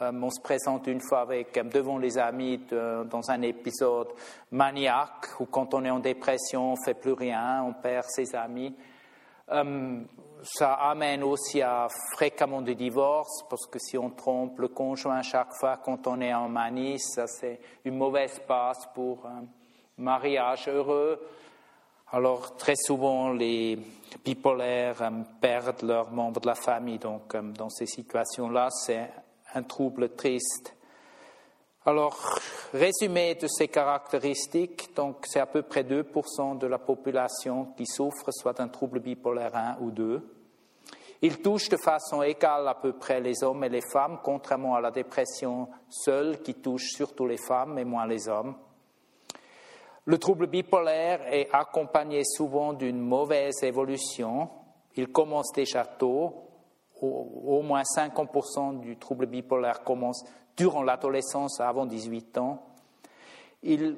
euh, 0.00 0.10
on 0.12 0.30
se 0.30 0.40
présente 0.40 0.86
une 0.86 1.00
fois 1.00 1.20
avec, 1.20 1.56
euh, 1.58 1.62
devant 1.64 1.98
les 1.98 2.16
amis 2.16 2.58
dans 2.70 3.30
un 3.30 3.42
épisode 3.42 4.08
maniaque 4.50 5.40
ou 5.40 5.44
quand 5.44 5.74
on 5.74 5.84
est 5.84 5.90
en 5.90 5.98
dépression, 5.98 6.72
on 6.72 6.76
ne 6.76 6.84
fait 6.84 6.94
plus 6.94 7.12
rien, 7.12 7.62
on 7.62 7.74
perd 7.74 8.06
ses 8.08 8.34
amis. 8.34 8.74
Ça 10.42 10.74
amène 10.74 11.22
aussi 11.22 11.62
à 11.62 11.88
fréquemment 12.14 12.62
des 12.62 12.74
divorces 12.74 13.44
parce 13.48 13.66
que 13.66 13.78
si 13.78 13.96
on 13.96 14.10
trompe 14.10 14.58
le 14.58 14.68
conjoint 14.68 15.22
chaque 15.22 15.54
fois 15.54 15.76
quand 15.76 16.06
on 16.06 16.20
est 16.20 16.34
en 16.34 16.48
manie, 16.48 16.98
ça 16.98 17.26
c'est 17.26 17.60
une 17.84 17.96
mauvaise 17.96 18.40
passe 18.46 18.86
pour 18.94 19.24
un 19.26 19.44
mariage 19.98 20.68
heureux. 20.68 21.20
Alors 22.10 22.56
très 22.56 22.76
souvent 22.76 23.30
les 23.30 23.78
bipolaires 24.24 25.10
perdent 25.40 25.82
leurs 25.82 26.10
membres 26.10 26.40
de 26.40 26.46
la 26.46 26.54
famille, 26.54 26.98
donc 26.98 27.36
dans 27.54 27.70
ces 27.70 27.86
situations-là 27.86 28.68
c'est 28.70 29.10
un 29.54 29.62
trouble 29.62 30.10
triste. 30.10 30.74
Alors, 31.84 32.38
résumé 32.72 33.34
de 33.34 33.48
ces 33.48 33.66
caractéristiques, 33.66 34.94
donc 34.94 35.24
c'est 35.24 35.40
à 35.40 35.46
peu 35.46 35.62
près 35.62 35.82
2% 35.82 36.56
de 36.56 36.68
la 36.68 36.78
population 36.78 37.72
qui 37.76 37.86
souffre 37.86 38.30
soit 38.30 38.52
d'un 38.52 38.68
trouble 38.68 39.00
bipolaire 39.00 39.56
1 39.56 39.78
ou 39.80 39.90
2. 39.90 40.22
Il 41.22 41.42
touche 41.42 41.68
de 41.68 41.76
façon 41.76 42.22
égale 42.22 42.68
à 42.68 42.76
peu 42.76 42.92
près 42.92 43.20
les 43.20 43.42
hommes 43.42 43.64
et 43.64 43.68
les 43.68 43.80
femmes, 43.80 44.20
contrairement 44.22 44.76
à 44.76 44.80
la 44.80 44.92
dépression 44.92 45.68
seule 45.88 46.40
qui 46.42 46.54
touche 46.54 46.92
surtout 46.94 47.26
les 47.26 47.36
femmes 47.36 47.76
et 47.80 47.84
moins 47.84 48.06
les 48.06 48.28
hommes. 48.28 48.54
Le 50.04 50.18
trouble 50.18 50.46
bipolaire 50.46 51.32
est 51.32 51.48
accompagné 51.52 52.22
souvent 52.24 52.74
d'une 52.74 53.00
mauvaise 53.00 53.60
évolution. 53.64 54.50
Il 54.94 55.08
commence 55.08 55.50
déjà 55.52 55.84
tôt, 55.84 56.48
au, 57.00 57.62
moins 57.62 57.82
50% 57.82 58.80
du 58.80 58.96
trouble 58.96 59.26
bipolaire 59.26 59.82
commence 59.82 60.24
durant 60.56 60.82
l'adolescence, 60.82 61.60
avant 61.60 61.86
18 61.86 62.38
ans. 62.38 62.62
Il 63.62 63.96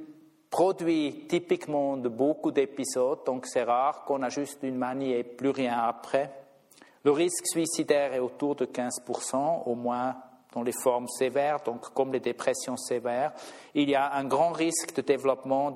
produit 0.50 1.26
typiquement 1.28 1.96
de 1.96 2.08
beaucoup 2.08 2.52
d'épisodes, 2.52 3.20
donc 3.26 3.46
c'est 3.46 3.64
rare 3.64 4.04
qu'on 4.04 4.22
a 4.22 4.28
juste 4.28 4.60
une 4.62 4.76
manie 4.76 5.12
et 5.12 5.24
plus 5.24 5.50
rien 5.50 5.78
après. 5.78 6.32
Le 7.02 7.10
risque 7.10 7.46
suicidaire 7.46 8.14
est 8.14 8.20
autour 8.20 8.54
de 8.54 8.64
15%, 8.64 9.64
au 9.66 9.74
moins 9.74 10.16
dans 10.54 10.62
les 10.62 10.72
formes 10.72 11.08
sévères, 11.08 11.60
donc 11.64 11.92
comme 11.92 12.12
les 12.12 12.20
dépressions 12.20 12.76
sévères. 12.76 13.32
Il 13.74 13.90
y 13.90 13.94
a 13.94 14.14
un 14.14 14.24
grand 14.24 14.52
risque 14.52 14.94
de 14.94 15.02
développement 15.02 15.74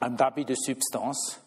d'abus 0.00 0.44
de 0.44 0.54
substances. 0.54 1.40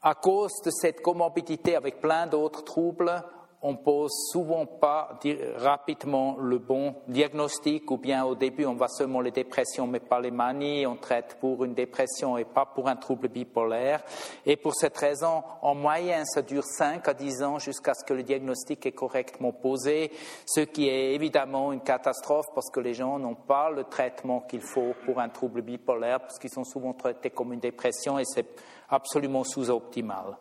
À 0.00 0.14
cause 0.14 0.62
de 0.64 0.70
cette 0.70 1.02
comorbidité 1.02 1.76
avec 1.76 2.00
plein 2.00 2.26
d'autres 2.26 2.64
troubles, 2.64 3.22
on 3.62 3.76
pose 3.76 4.10
souvent 4.30 4.66
pas 4.66 5.18
rapidement 5.56 6.36
le 6.38 6.58
bon 6.58 6.96
diagnostic 7.08 7.90
ou 7.90 7.96
bien 7.96 8.24
au 8.24 8.34
début 8.34 8.66
on 8.66 8.74
voit 8.74 8.88
seulement 8.88 9.20
les 9.20 9.30
dépressions 9.30 9.86
mais 9.86 10.00
pas 10.00 10.20
les 10.20 10.30
manies, 10.30 10.86
on 10.86 10.96
traite 10.96 11.36
pour 11.40 11.64
une 11.64 11.74
dépression 11.74 12.36
et 12.36 12.44
pas 12.44 12.66
pour 12.66 12.88
un 12.88 12.96
trouble 12.96 13.28
bipolaire. 13.28 14.02
Et 14.46 14.56
pour 14.56 14.74
cette 14.74 14.96
raison, 14.96 15.42
en 15.60 15.74
moyenne, 15.74 16.24
ça 16.26 16.42
dure 16.42 16.64
5 16.64 17.06
à 17.06 17.14
10 17.14 17.42
ans 17.42 17.58
jusqu'à 17.58 17.94
ce 17.94 18.04
que 18.04 18.14
le 18.14 18.22
diagnostic 18.22 18.84
est 18.86 18.92
correctement 18.92 19.52
posé, 19.52 20.10
ce 20.46 20.60
qui 20.60 20.88
est 20.88 21.14
évidemment 21.14 21.72
une 21.72 21.82
catastrophe 21.82 22.46
parce 22.54 22.70
que 22.70 22.80
les 22.80 22.94
gens 22.94 23.18
n'ont 23.18 23.34
pas 23.34 23.70
le 23.70 23.84
traitement 23.84 24.40
qu'il 24.40 24.62
faut 24.62 24.94
pour 25.04 25.20
un 25.20 25.28
trouble 25.28 25.62
bipolaire 25.62 26.20
parce 26.20 26.38
qu'ils 26.38 26.50
sont 26.50 26.64
souvent 26.64 26.92
traités 26.92 27.30
comme 27.30 27.52
une 27.52 27.60
dépression 27.60 28.18
et 28.18 28.24
c'est 28.24 28.48
absolument 28.88 29.44
sous-optimal. 29.44 30.36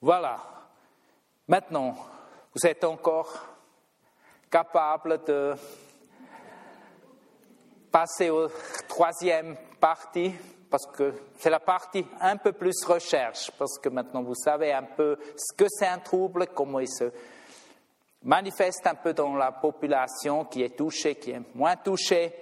Voilà. 0.00 0.36
Maintenant, 1.46 1.94
vous 2.54 2.66
êtes 2.66 2.84
encore 2.84 3.30
capable 4.50 5.22
de 5.24 5.54
passer 7.92 8.30
aux 8.30 8.48
troisième 8.88 9.54
partie, 9.78 10.32
parce 10.70 10.86
que 10.86 11.12
c'est 11.36 11.50
la 11.50 11.60
partie 11.60 12.06
un 12.22 12.38
peu 12.38 12.52
plus 12.52 12.82
recherche, 12.86 13.50
parce 13.58 13.78
que 13.78 13.90
maintenant 13.90 14.22
vous 14.22 14.34
savez 14.34 14.72
un 14.72 14.84
peu 14.84 15.18
ce 15.36 15.54
que 15.54 15.66
c'est 15.68 15.86
un 15.86 15.98
trouble, 15.98 16.46
comment 16.54 16.80
il 16.80 16.88
se 16.88 17.12
manifeste 18.22 18.86
un 18.86 18.94
peu 18.94 19.12
dans 19.12 19.36
la 19.36 19.52
population 19.52 20.46
qui 20.46 20.62
est 20.62 20.74
touchée, 20.74 21.16
qui 21.16 21.32
est 21.32 21.42
moins 21.54 21.76
touchée, 21.76 22.34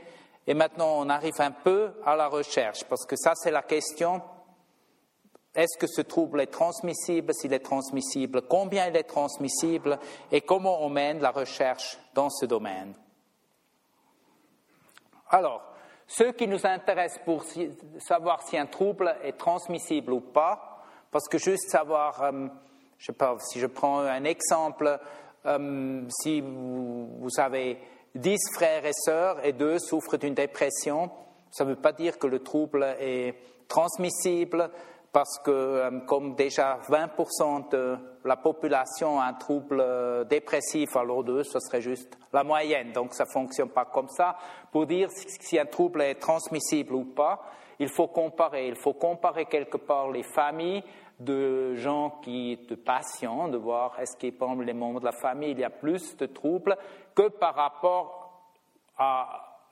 et 0.46 0.54
maintenant 0.54 1.00
on 1.00 1.08
arrive 1.08 1.40
un 1.40 1.50
peu 1.50 1.90
à 2.06 2.14
la 2.14 2.28
recherche, 2.28 2.84
parce 2.84 3.04
que 3.04 3.16
ça 3.16 3.32
c'est 3.34 3.50
la 3.50 3.62
question 3.62 4.22
est-ce 5.54 5.76
que 5.76 5.86
ce 5.86 6.00
trouble 6.00 6.40
est 6.40 6.46
transmissible? 6.46 7.34
S'il 7.34 7.52
est 7.52 7.58
transmissible, 7.58 8.42
combien 8.48 8.88
il 8.88 8.96
est 8.96 9.02
transmissible? 9.02 9.98
Et 10.30 10.40
comment 10.40 10.82
on 10.82 10.88
mène 10.88 11.20
la 11.20 11.30
recherche 11.30 11.98
dans 12.14 12.30
ce 12.30 12.46
domaine? 12.46 12.94
Alors, 15.28 15.62
ce 16.06 16.24
qui 16.24 16.46
nous 16.46 16.66
intéresse 16.66 17.18
pour 17.24 17.44
savoir 17.98 18.42
si 18.42 18.56
un 18.56 18.66
trouble 18.66 19.14
est 19.22 19.38
transmissible 19.38 20.12
ou 20.12 20.20
pas, 20.20 20.84
parce 21.10 21.28
que 21.28 21.38
juste 21.38 21.70
savoir, 21.70 22.22
euh, 22.22 22.48
je 22.98 23.06
sais 23.06 23.12
pas, 23.12 23.36
si 23.38 23.60
je 23.60 23.66
prends 23.66 24.00
un 24.00 24.24
exemple, 24.24 24.98
euh, 25.44 26.02
si 26.22 26.40
vous, 26.40 27.08
vous 27.18 27.40
avez 27.40 27.78
dix 28.14 28.40
frères 28.54 28.86
et 28.86 28.92
sœurs 28.92 29.44
et 29.44 29.52
deux 29.52 29.78
souffrent 29.78 30.16
d'une 30.16 30.34
dépression, 30.34 31.10
ça 31.50 31.64
ne 31.64 31.70
veut 31.70 31.80
pas 31.80 31.92
dire 31.92 32.18
que 32.18 32.26
le 32.26 32.38
trouble 32.38 32.84
est 32.98 33.34
transmissible 33.68 34.70
parce 35.12 35.38
que 35.38 35.50
euh, 35.50 36.00
comme 36.06 36.34
déjà 36.34 36.78
20% 36.88 37.70
de 37.70 37.98
la 38.24 38.36
population 38.36 39.20
a 39.20 39.26
un 39.26 39.34
trouble 39.34 39.78
euh, 39.80 40.24
dépressif, 40.24 40.96
alors 40.96 41.22
deux, 41.22 41.44
ce 41.44 41.60
serait 41.60 41.82
juste 41.82 42.18
la 42.32 42.42
moyenne. 42.42 42.92
Donc 42.92 43.12
ça 43.12 43.24
ne 43.24 43.30
fonctionne 43.30 43.68
pas 43.68 43.84
comme 43.84 44.08
ça. 44.08 44.36
Pour 44.72 44.86
dire 44.86 45.08
si 45.10 45.58
un 45.58 45.66
trouble 45.66 46.02
est 46.02 46.14
transmissible 46.14 46.94
ou 46.94 47.04
pas, 47.04 47.42
il 47.78 47.88
faut 47.88 48.08
comparer. 48.08 48.68
Il 48.68 48.76
faut 48.76 48.94
comparer 48.94 49.44
quelque 49.44 49.76
part 49.76 50.10
les 50.10 50.22
familles 50.22 50.82
de 51.20 51.74
gens 51.74 52.18
qui, 52.22 52.56
de 52.68 52.74
patients, 52.74 53.48
de 53.48 53.58
voir 53.58 53.98
est-ce 54.00 54.16
qu'il 54.16 54.36
parmi 54.36 54.64
les 54.64 54.72
membres 54.72 55.00
de 55.00 55.04
la 55.04 55.12
famille, 55.12 55.50
il 55.50 55.60
y 55.60 55.64
a 55.64 55.70
plus 55.70 56.16
de 56.16 56.26
troubles 56.26 56.76
que 57.14 57.28
par 57.28 57.54
rapport 57.54 58.18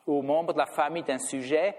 aux 0.07 0.23
membres 0.23 0.53
de 0.53 0.59
la 0.59 0.67
famille 0.67 1.03
d'un 1.03 1.19
sujet 1.19 1.75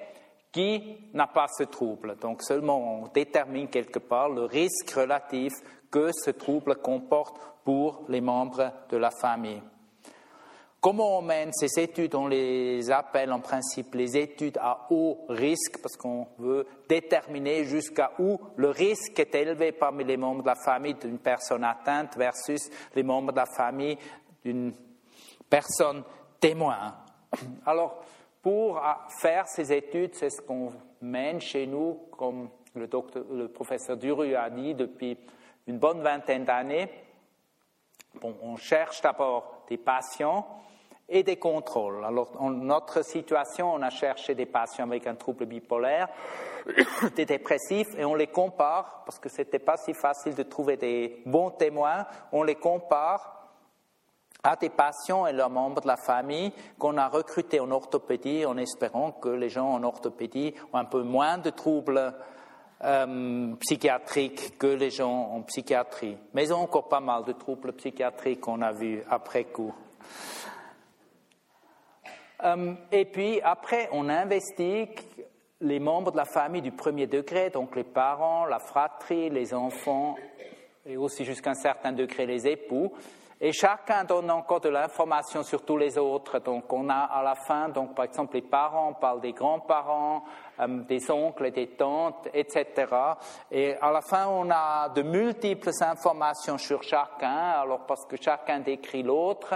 qui 0.52 0.98
n'a 1.14 1.28
pas 1.28 1.48
ce 1.48 1.64
trouble. 1.64 2.18
Donc 2.20 2.44
seulement 2.44 3.04
on 3.04 3.08
détermine 3.08 3.70
quelque 3.70 4.00
part 4.00 4.30
le 4.30 4.44
risque 4.44 4.92
relatif 4.92 5.54
que 5.90 6.12
ce 6.12 6.32
trouble 6.32 6.76
comporte 6.76 7.38
pour 7.64 8.04
les 8.10 8.22
membres 8.22 8.72
de 8.90 8.98
la 8.98 9.12
famille. 9.12 9.62
Comment 10.82 11.20
on 11.20 11.22
mène 11.22 11.52
ces 11.54 11.80
études? 11.80 12.16
On 12.16 12.26
les 12.26 12.90
appelle 12.90 13.32
en 13.32 13.40
principe 13.40 13.94
les 13.94 14.18
études 14.18 14.58
à 14.58 14.88
haut 14.90 15.26
risque 15.30 15.80
parce 15.80 15.96
qu'on 15.96 16.28
veut 16.40 16.66
déterminer 16.90 17.66
jusqu'à 17.66 18.14
où 18.18 18.40
le 18.56 18.70
risque 18.72 19.20
est 19.20 19.36
élevé 19.36 19.74
parmi 19.74 20.04
les 20.04 20.18
membres 20.18 20.42
de 20.42 20.48
la 20.48 20.56
famille 20.56 20.96
d'une 20.96 21.20
personne 21.20 21.64
atteinte 21.64 22.18
versus 22.18 22.68
les 22.96 23.04
membres 23.04 23.32
de 23.32 23.38
la 23.38 23.46
famille 23.46 23.96
d'une 24.44 24.74
personne 25.48 26.04
témoin. 26.40 26.96
Alors, 27.68 28.04
pour 28.42 28.82
faire 29.10 29.48
ces 29.48 29.72
études, 29.72 30.16
c'est 30.16 30.30
ce 30.30 30.42
qu'on 30.42 30.72
mène 31.02 31.40
chez 31.40 31.68
nous, 31.68 32.00
comme 32.18 32.50
le, 32.76 32.88
docteur, 32.88 33.24
le 33.32 33.48
professeur 33.48 33.98
Duru 33.98 34.36
a 34.36 34.50
dit 34.50 34.74
depuis 34.74 35.18
une 35.68 35.78
bonne 35.78 36.02
vingtaine 36.02 36.46
d'années. 36.46 36.90
Bon, 38.20 38.36
on 38.42 38.58
cherche 38.58 39.02
d'abord 39.02 39.64
des 39.70 39.78
patients 39.78 40.48
et 41.08 41.24
des 41.24 41.38
contrôles. 41.38 42.04
Alors, 42.04 42.32
dans 42.32 42.50
notre 42.50 43.04
situation, 43.04 43.74
on 43.74 43.82
a 43.82 43.90
cherché 43.90 44.34
des 44.34 44.46
patients 44.46 44.86
avec 44.86 45.06
un 45.08 45.16
trouble 45.16 45.46
bipolaire, 45.46 46.08
des 47.16 47.26
dépressifs, 47.26 47.98
et 47.98 48.06
on 48.06 48.16
les 48.16 48.28
compare, 48.28 49.04
parce 49.06 49.20
que 49.20 49.30
ce 49.30 49.40
n'était 49.40 49.60
pas 49.60 49.78
si 49.78 49.94
facile 49.94 50.36
de 50.36 50.44
trouver 50.44 50.78
des 50.78 51.22
bons 51.26 51.52
témoins, 51.52 52.06
on 52.32 52.44
les 52.44 52.56
compare 52.56 53.41
à 54.44 54.56
des 54.56 54.70
patients 54.70 55.28
et 55.28 55.34
leurs 55.34 55.50
membres 55.50 55.82
de 55.82 55.88
la 55.88 55.98
famille 55.98 56.52
qu'on 56.80 56.98
a 56.98 57.08
recrutés 57.08 57.60
en 57.60 57.70
orthopédie 57.72 58.46
en 58.46 58.58
espérant 58.58 59.12
que 59.12 59.30
les 59.30 59.50
gens 59.50 59.70
en 59.70 59.84
orthopédie 59.84 60.54
ont 60.74 60.78
un 60.78 60.86
peu 60.86 61.04
moins 61.04 61.38
de 61.38 61.52
troubles 61.52 62.14
euh, 62.84 63.54
psychiatriques 63.60 64.58
que 64.58 64.68
les 64.68 64.90
gens 64.90 65.30
en 65.34 65.42
psychiatrie. 65.44 66.18
Mais 66.34 66.46
ils 66.46 66.54
ont 66.54 66.62
encore 66.62 66.88
pas 66.88 67.00
mal 67.00 67.24
de 67.24 67.34
troubles 67.34 67.74
psychiatriques 67.74 68.42
qu'on 68.42 68.62
a 68.62 68.72
vus 68.72 69.04
après 69.10 69.44
coup. 69.46 69.74
Euh, 72.44 72.74
et 72.92 73.06
puis 73.06 73.40
après, 73.42 73.88
on 73.92 74.10
investigue 74.10 75.00
les 75.60 75.80
membres 75.80 76.12
de 76.12 76.18
la 76.18 76.26
famille 76.26 76.64
du 76.64 76.72
premier 76.72 77.06
degré, 77.06 77.52
donc 77.52 77.76
les 77.76 77.84
parents, 77.84 78.46
la 78.46 78.58
fratrie, 78.58 79.30
les 79.30 79.54
enfants 79.54 80.16
et 80.88 80.98
aussi 80.98 81.24
jusqu'à 81.24 81.52
un 81.52 81.56
certain 81.56 81.92
degré 81.92 82.26
les 82.26 82.48
époux. 82.48 82.92
Et 83.44 83.54
chacun 83.54 84.04
donne 84.04 84.30
encore 84.30 84.62
de 84.62 84.70
l'information 84.70 85.42
sur 85.42 85.66
tous 85.66 85.76
les 85.76 85.98
autres. 85.98 86.38
Donc, 86.38 86.72
on 86.72 86.88
a 86.90 87.06
à 87.06 87.24
la 87.24 87.34
fin, 87.34 87.70
donc, 87.70 87.96
par 87.96 88.06
exemple, 88.06 88.36
les 88.36 88.44
parents 88.44 88.94
parlent 88.94 89.20
des 89.20 89.34
grands-parents, 89.34 90.24
euh, 90.60 90.68
des 90.84 91.10
oncles 91.10 91.50
des 91.50 91.70
tantes, 91.70 92.28
etc. 92.36 92.86
Et 93.50 93.74
à 93.82 93.92
la 93.92 94.02
fin, 94.02 94.28
on 94.28 94.48
a 94.52 94.90
de 94.90 95.02
multiples 95.02 95.72
informations 95.82 96.60
sur 96.60 96.84
chacun, 96.84 97.60
alors 97.62 97.88
parce 97.88 98.06
que 98.06 98.16
chacun 98.16 98.60
décrit 98.60 99.02
l'autre, 99.02 99.56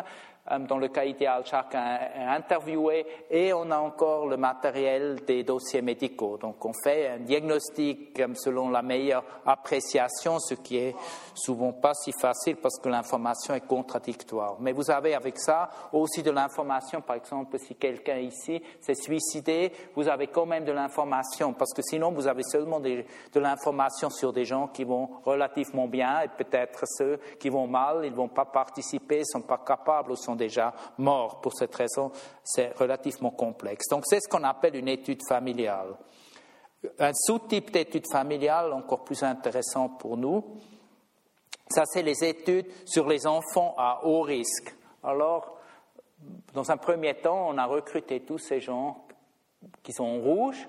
dans 0.68 0.78
le 0.78 0.90
cas 0.90 1.06
idéal, 1.06 1.44
chacun 1.44 1.98
est 2.16 2.24
interviewé 2.24 3.06
et 3.32 3.52
on 3.52 3.72
a 3.72 3.80
encore 3.80 4.28
le 4.28 4.38
matériel 4.38 5.22
des 5.26 5.44
dossiers 5.44 5.82
médicaux. 5.82 6.38
Donc 6.38 6.64
on 6.64 6.72
fait 6.84 7.10
un 7.10 7.20
diagnostic 7.20 8.20
euh, 8.20 8.28
selon 8.36 8.70
la 8.70 8.84
meilleure 8.84 9.24
appréciation, 9.46 10.40
ce 10.40 10.54
qui 10.54 10.78
est 10.78 10.96
souvent 11.34 11.74
pas 11.74 11.94
si 11.96 12.12
facile 12.12 12.58
parce 12.58 12.80
que 12.80 12.90
l'information 12.90 13.56
est 13.56 13.66
contradictoire. 13.66 14.58
Mais 14.60 14.72
vous 14.72 14.92
avez 14.92 15.16
avec 15.16 15.40
ça 15.40 15.70
aussi 15.92 16.22
de 16.22 16.30
l'information, 16.30 17.02
par 17.02 17.16
exemple, 17.16 17.58
si 17.58 17.74
quelqu'un 17.76 18.18
ici 18.18 18.62
s'est 18.82 18.94
suicidé, 18.94 19.72
vous 19.96 20.08
avez 20.08 20.28
quand 20.28 20.46
même 20.46 20.66
de 20.66 20.72
l'information 20.72 21.54
parce 21.54 21.74
que 21.74 21.82
sinon 21.82 22.12
vous 22.12 22.28
avez 22.28 22.44
seulement 22.44 22.80
de 22.80 23.04
l'information 23.34 24.12
sur 24.12 24.32
des 24.32 24.46
gens 24.46 24.68
qui 24.68 24.84
vont 24.84 25.10
relativement 25.26 25.88
bien 25.88 26.22
et 26.22 26.28
peut-être 26.28 26.84
ceux 26.86 27.20
qui 27.40 27.50
vont 27.50 27.68
mal, 27.68 28.02
ils 28.04 28.12
ne 28.12 28.16
vont 28.16 28.28
pas 28.28 28.46
participer, 28.46 29.20
ne 29.20 29.24
sont 29.24 29.42
pas 29.42 29.62
capables 29.66 30.12
ou 30.12 30.16
sont 30.16 30.35
déjà 30.36 30.74
morts. 30.98 31.42
Pour 31.42 31.54
cette 31.54 31.76
raison, 31.76 32.12
c'est 32.44 32.78
relativement 32.78 33.32
complexe. 33.32 33.88
Donc 33.90 34.04
c'est 34.06 34.20
ce 34.20 34.28
qu'on 34.28 34.44
appelle 34.44 34.76
une 34.76 34.88
étude 34.88 35.22
familiale. 35.28 35.96
Un 37.00 37.14
sous-type 37.14 37.72
d'étude 37.72 38.06
familiale 38.12 38.72
encore 38.74 39.04
plus 39.04 39.24
intéressant 39.24 39.90
pour 39.90 40.18
nous, 40.18 40.44
ça 41.70 41.84
c'est 41.86 42.04
les 42.04 42.24
études 42.24 42.68
sur 42.86 43.08
les 43.08 43.26
enfants 43.26 43.74
à 43.78 44.02
haut 44.04 44.22
risque. 44.22 44.76
Alors, 45.04 45.58
dans 46.54 46.72
un 46.72 46.78
premier 46.78 47.16
temps, 47.16 47.48
on 47.50 47.58
a 47.58 47.66
recruté 47.66 48.22
tous 48.22 48.38
ces 48.38 48.60
gens 48.60 49.06
qui 49.82 49.94
sont 49.94 50.04
en 50.04 50.20
rouge, 50.20 50.68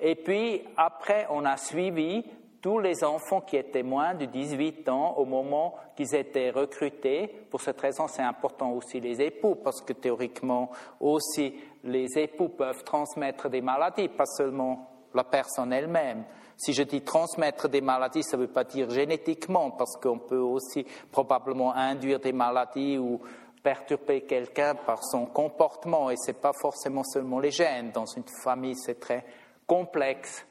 et 0.00 0.14
puis 0.14 0.62
après, 0.76 1.26
on 1.30 1.44
a 1.44 1.56
suivi 1.56 2.24
tous 2.64 2.78
les 2.78 3.04
enfants 3.04 3.42
qui 3.42 3.58
étaient 3.58 3.82
moins 3.82 4.14
de 4.14 4.24
18 4.24 4.88
ans 4.88 5.16
au 5.18 5.26
moment 5.26 5.74
qu'ils 5.94 6.14
étaient 6.14 6.48
recrutés. 6.48 7.28
Pour 7.50 7.60
cette 7.60 7.78
raison, 7.78 8.08
c'est 8.08 8.22
important 8.22 8.72
aussi 8.72 9.00
les 9.00 9.20
époux, 9.20 9.56
parce 9.56 9.82
que 9.82 9.92
théoriquement 9.92 10.70
aussi 10.98 11.54
les 11.82 12.18
époux 12.18 12.48
peuvent 12.48 12.82
transmettre 12.82 13.50
des 13.50 13.60
maladies, 13.60 14.08
pas 14.08 14.24
seulement 14.24 14.88
la 15.12 15.24
personne 15.24 15.74
elle-même. 15.74 16.24
Si 16.56 16.72
je 16.72 16.84
dis 16.84 17.02
transmettre 17.02 17.68
des 17.68 17.82
maladies, 17.82 18.22
ça 18.22 18.38
ne 18.38 18.46
veut 18.46 18.50
pas 18.50 18.64
dire 18.64 18.88
génétiquement, 18.88 19.72
parce 19.72 19.98
qu'on 19.98 20.20
peut 20.20 20.38
aussi 20.38 20.86
probablement 21.12 21.74
induire 21.74 22.18
des 22.18 22.32
maladies 22.32 22.96
ou 22.96 23.20
perturber 23.62 24.22
quelqu'un 24.22 24.74
par 24.74 25.04
son 25.04 25.26
comportement, 25.26 26.08
et 26.08 26.16
ce 26.16 26.30
n'est 26.30 26.38
pas 26.38 26.54
forcément 26.58 27.04
seulement 27.04 27.40
les 27.40 27.50
gènes. 27.50 27.90
Dans 27.90 28.06
une 28.06 28.24
famille, 28.42 28.76
c'est 28.76 28.98
très 28.98 29.22
complexe. 29.66 30.46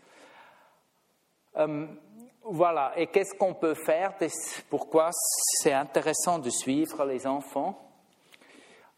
Euh, 1.57 1.86
voilà, 2.45 2.91
et 2.97 3.07
qu'est-ce 3.07 3.35
qu'on 3.35 3.53
peut 3.53 3.73
faire? 3.73 4.13
Pourquoi 4.69 5.09
c'est 5.11 5.73
intéressant 5.73 6.39
de 6.39 6.49
suivre 6.49 7.05
les 7.05 7.25
enfants? 7.25 7.79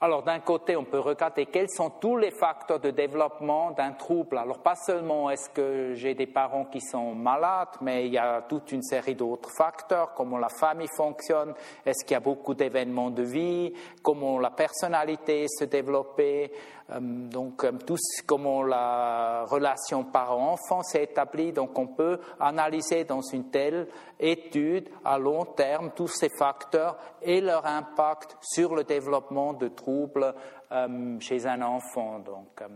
Alors 0.01 0.23
d'un 0.23 0.39
côté, 0.39 0.75
on 0.75 0.83
peut 0.83 0.99
regarder 0.99 1.45
quels 1.45 1.69
sont 1.69 1.89
tous 1.89 2.17
les 2.17 2.31
facteurs 2.31 2.81
de 2.81 2.91
développement 2.91 3.71
d'un 3.71 3.93
trouble. 3.93 4.37
Alors 4.37 4.59
pas 4.59 4.75
seulement 4.75 5.29
est-ce 5.29 5.49
que 5.49 5.93
j'ai 5.93 6.13
des 6.13 6.27
parents 6.27 6.65
qui 6.65 6.81
sont 6.81 7.15
malades, 7.15 7.77
mais 7.79 8.05
il 8.05 8.13
y 8.13 8.17
a 8.17 8.41
toute 8.41 8.73
une 8.73 8.83
série 8.83 9.15
d'autres 9.15 9.49
facteurs, 9.57 10.13
comment 10.13 10.37
la 10.37 10.49
famille 10.49 10.89
fonctionne, 10.97 11.53
est-ce 11.85 12.03
qu'il 12.03 12.13
y 12.13 12.17
a 12.17 12.19
beaucoup 12.19 12.53
d'événements 12.53 13.09
de 13.09 13.23
vie, 13.23 13.73
comment 14.03 14.37
la 14.37 14.51
personnalité 14.51 15.45
se 15.47 15.63
développe, 15.63 16.19
euh, 16.19 16.47
donc 16.87 17.63
euh, 17.63 17.71
tout, 17.85 17.97
comment 18.27 18.61
la 18.61 19.45
relation 19.45 20.03
parent-enfant 20.03 20.83
s'est 20.83 21.03
établie. 21.03 21.51
Donc 21.51 21.77
on 21.79 21.87
peut 21.87 22.19
analyser 22.39 23.05
dans 23.05 23.21
une 23.21 23.49
telle 23.49 23.87
étude 24.19 24.89
à 25.03 25.17
long 25.17 25.45
terme 25.45 25.91
tous 25.95 26.07
ces 26.07 26.29
facteurs 26.29 26.97
et 27.21 27.41
leur 27.41 27.65
impact 27.65 28.37
sur 28.41 28.75
le 28.75 28.83
développement 28.83 29.53
de 29.53 29.67
troubles 29.69 30.33
euh, 30.71 31.19
chez 31.19 31.47
un 31.47 31.61
enfant. 31.63 32.19
Donc, 32.19 32.61
euh. 32.61 32.67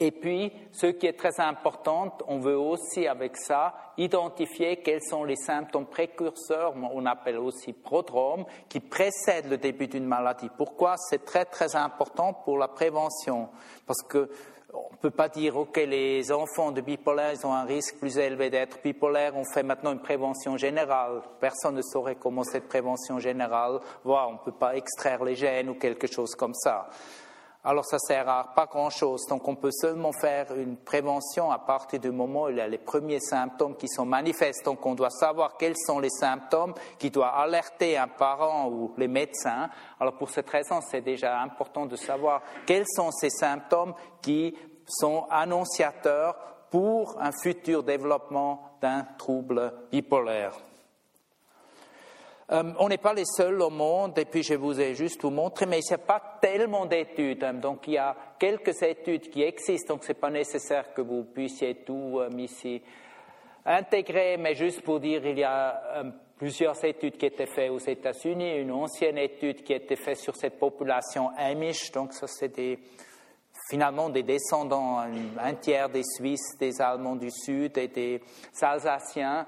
Et 0.00 0.10
puis, 0.10 0.52
ce 0.72 0.86
qui 0.86 1.06
est 1.06 1.18
très 1.18 1.40
important, 1.40 2.16
on 2.28 2.38
veut 2.38 2.58
aussi 2.58 3.06
avec 3.06 3.36
ça 3.36 3.74
identifier 3.96 4.78
quels 4.78 5.02
sont 5.02 5.24
les 5.24 5.36
symptômes 5.36 5.86
précurseurs, 5.86 6.74
on 6.76 7.06
appelle 7.06 7.38
aussi 7.38 7.72
prodromes, 7.72 8.44
qui 8.68 8.80
précèdent 8.80 9.50
le 9.50 9.56
début 9.56 9.86
d'une 9.86 10.06
maladie. 10.06 10.50
Pourquoi? 10.56 10.96
C'est 10.96 11.24
très 11.24 11.44
très 11.44 11.76
important 11.76 12.32
pour 12.32 12.58
la 12.58 12.68
prévention 12.68 13.48
Parce 13.86 14.02
que 14.02 14.30
on 14.76 14.92
ne 14.92 14.96
peut 14.96 15.10
pas 15.10 15.28
dire, 15.28 15.56
OK, 15.56 15.76
les 15.76 16.32
enfants 16.32 16.72
de 16.72 16.80
bipolaire, 16.80 17.32
ils 17.32 17.46
ont 17.46 17.52
un 17.52 17.64
risque 17.64 17.96
plus 17.98 18.18
élevé 18.18 18.50
d'être 18.50 18.82
bipolaire, 18.82 19.36
on 19.36 19.44
fait 19.44 19.62
maintenant 19.62 19.92
une 19.92 20.02
prévention 20.02 20.56
générale. 20.56 21.22
Personne 21.38 21.76
ne 21.76 21.82
saurait 21.82 22.16
comment 22.16 22.42
cette 22.42 22.66
prévention 22.66 23.20
générale 23.20 23.78
va, 24.04 24.26
on 24.26 24.32
ne 24.32 24.38
peut 24.38 24.58
pas 24.58 24.74
extraire 24.74 25.22
les 25.22 25.36
gènes 25.36 25.68
ou 25.68 25.74
quelque 25.74 26.08
chose 26.08 26.34
comme 26.34 26.54
ça. 26.54 26.88
Alors 27.66 27.86
ça 27.86 27.98
sert 27.98 28.28
à 28.28 28.52
pas 28.54 28.66
grand-chose. 28.66 29.26
Donc 29.26 29.48
on 29.48 29.56
peut 29.56 29.70
seulement 29.70 30.12
faire 30.12 30.54
une 30.54 30.76
prévention 30.76 31.50
à 31.50 31.58
partir 31.58 31.98
du 31.98 32.10
moment 32.10 32.42
où 32.44 32.48
il 32.50 32.56
y 32.56 32.60
a 32.60 32.68
les 32.68 32.78
premiers 32.78 33.20
symptômes 33.20 33.74
qui 33.76 33.88
sont 33.88 34.04
manifestes. 34.04 34.66
Donc 34.66 34.84
on 34.84 34.94
doit 34.94 35.08
savoir 35.08 35.56
quels 35.56 35.76
sont 35.76 35.98
les 35.98 36.10
symptômes 36.10 36.74
qui 36.98 37.10
doivent 37.10 37.34
alerter 37.34 37.96
un 37.96 38.08
parent 38.08 38.68
ou 38.68 38.92
les 38.98 39.08
médecins. 39.08 39.70
Alors 39.98 40.18
pour 40.18 40.28
cette 40.28 40.50
raison, 40.50 40.80
c'est 40.82 41.00
déjà 41.00 41.40
important 41.40 41.86
de 41.86 41.96
savoir 41.96 42.42
quels 42.66 42.86
sont 42.86 43.10
ces 43.10 43.30
symptômes 43.30 43.94
qui 44.20 44.54
sont 44.86 45.26
annonciateurs 45.30 46.36
pour 46.70 47.16
un 47.18 47.30
futur 47.32 47.82
développement 47.82 48.76
d'un 48.82 49.06
trouble 49.16 49.72
bipolaire. 49.90 50.52
Euh, 52.50 52.72
on 52.78 52.88
n'est 52.88 52.98
pas 52.98 53.14
les 53.14 53.24
seuls 53.24 53.60
au 53.62 53.70
monde, 53.70 54.18
et 54.18 54.26
puis 54.26 54.42
je 54.42 54.54
vous 54.54 54.78
ai 54.78 54.94
juste 54.94 55.22
vous 55.22 55.30
montré, 55.30 55.64
mais 55.64 55.78
il 55.78 55.88
n'y 55.88 55.94
a 55.94 55.98
pas 55.98 56.38
tellement 56.40 56.84
d'études. 56.84 57.42
Hein. 57.42 57.54
donc 57.54 57.86
il 57.86 57.94
y 57.94 57.98
a 57.98 58.14
quelques 58.38 58.82
études 58.82 59.30
qui 59.30 59.42
existent, 59.42 59.94
donc 59.94 60.04
ce 60.04 60.08
n'est 60.08 60.18
pas 60.18 60.30
nécessaire 60.30 60.92
que 60.92 61.00
vous 61.00 61.24
puissiez 61.24 61.76
tout 61.76 62.18
euh, 62.18 62.28
ici 62.36 62.82
intégrer, 63.64 64.36
mais 64.36 64.54
juste 64.54 64.82
pour 64.82 65.00
dire, 65.00 65.24
il 65.24 65.38
y 65.38 65.44
a 65.44 65.82
euh, 65.96 66.10
plusieurs 66.36 66.84
études 66.84 67.16
qui 67.16 67.24
étaient 67.24 67.46
faites 67.46 67.70
aux 67.70 67.78
États-Unis, 67.78 68.58
une 68.58 68.72
ancienne 68.72 69.16
étude 69.16 69.62
qui 69.62 69.72
été 69.72 69.96
faite 69.96 70.18
sur 70.18 70.36
cette 70.36 70.58
population 70.58 71.30
Amish, 71.38 71.90
donc 71.92 72.12
ça 72.12 72.26
des, 72.48 72.78
finalement 73.70 74.10
des 74.10 74.22
descendants, 74.22 74.98
un, 74.98 75.54
tiers 75.54 75.88
des 75.88 76.02
Suisses, 76.04 76.58
des 76.60 76.78
Allemands 76.82 77.16
du 77.16 77.30
Sud 77.30 77.78
et 77.78 77.88
des 77.88 78.20
Alsaciens, 78.60 79.46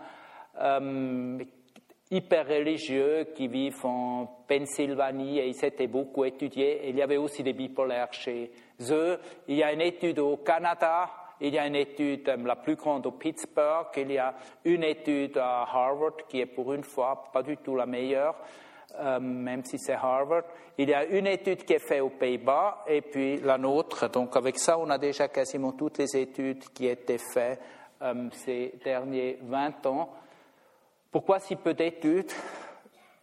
hyper 2.11 2.47
religieux 2.47 3.29
qui 3.35 3.49
vivent 3.49 3.85
en 3.85 4.27
Pennsylvanie 4.47 5.39
et 5.39 5.49
ils 5.49 5.55
s'étaient 5.55 5.89
beaucoup 5.89 6.25
étudiés. 6.25 6.89
Il 6.89 6.97
y 6.97 7.03
avait 7.03 7.17
aussi 7.17 7.43
des 7.43 7.53
bipolaires 7.53 8.13
chez 8.13 8.51
eux. 8.91 9.19
Il 9.49 9.57
y 9.57 9.63
a 9.63 9.73
une 9.73 9.81
étude 9.81 10.21
au 10.21 10.37
Canada, 10.37 11.11
il 11.41 11.55
y 11.55 11.59
a 11.59 11.67
une 11.67 11.75
étude 11.75 12.29
euh, 12.29 12.37
la 12.37 12.57
plus 12.57 12.77
grande 12.77 13.07
au 13.07 13.13
Pittsburgh, 13.13 13.89
il 13.97 14.13
y 14.13 14.19
a 14.19 14.35
une 14.65 14.85
étude 14.85 15.37
à 15.37 15.63
Harvard 15.63 16.17
qui 16.29 16.41
est 16.41 16.47
pour 16.47 16.73
une 16.73 16.85
fois 16.85 17.25
pas 17.33 17.43
du 17.43 17.57
tout 17.59 17.75
la 17.75 17.87
meilleure, 17.87 18.37
euh, 18.99 19.19
même 19.21 19.65
si 19.65 19.79
c'est 19.79 19.95
Harvard. 19.95 20.45
Il 20.79 20.89
y 20.89 20.95
a 20.95 21.05
une 21.05 21.27
étude 21.27 21.65
qui 21.65 21.75
est 21.75 21.87
faite 21.87 22.03
aux 22.03 22.11
Pays-Bas 22.11 22.85
et 22.87 23.03
puis 23.03 23.39
la 23.39 23.59
nôtre. 23.59 24.09
Donc 24.11 24.37
avec 24.37 24.59
ça, 24.59 24.79
on 24.79 24.89
a 24.91 24.99
déjà 24.99 25.29
quasiment 25.29 25.73
toutes 25.73 25.99
les 25.99 26.17
études 26.17 26.69
qui 26.73 26.87
étaient 26.87 27.19
faites 27.19 27.61
euh, 28.01 28.29
ces 28.31 28.75
derniers 28.85 29.39
20 29.43 29.87
ans. 29.87 30.11
Pourquoi 31.17 31.41
si 31.41 31.57
peu 31.57 31.73
d'études 31.73 32.31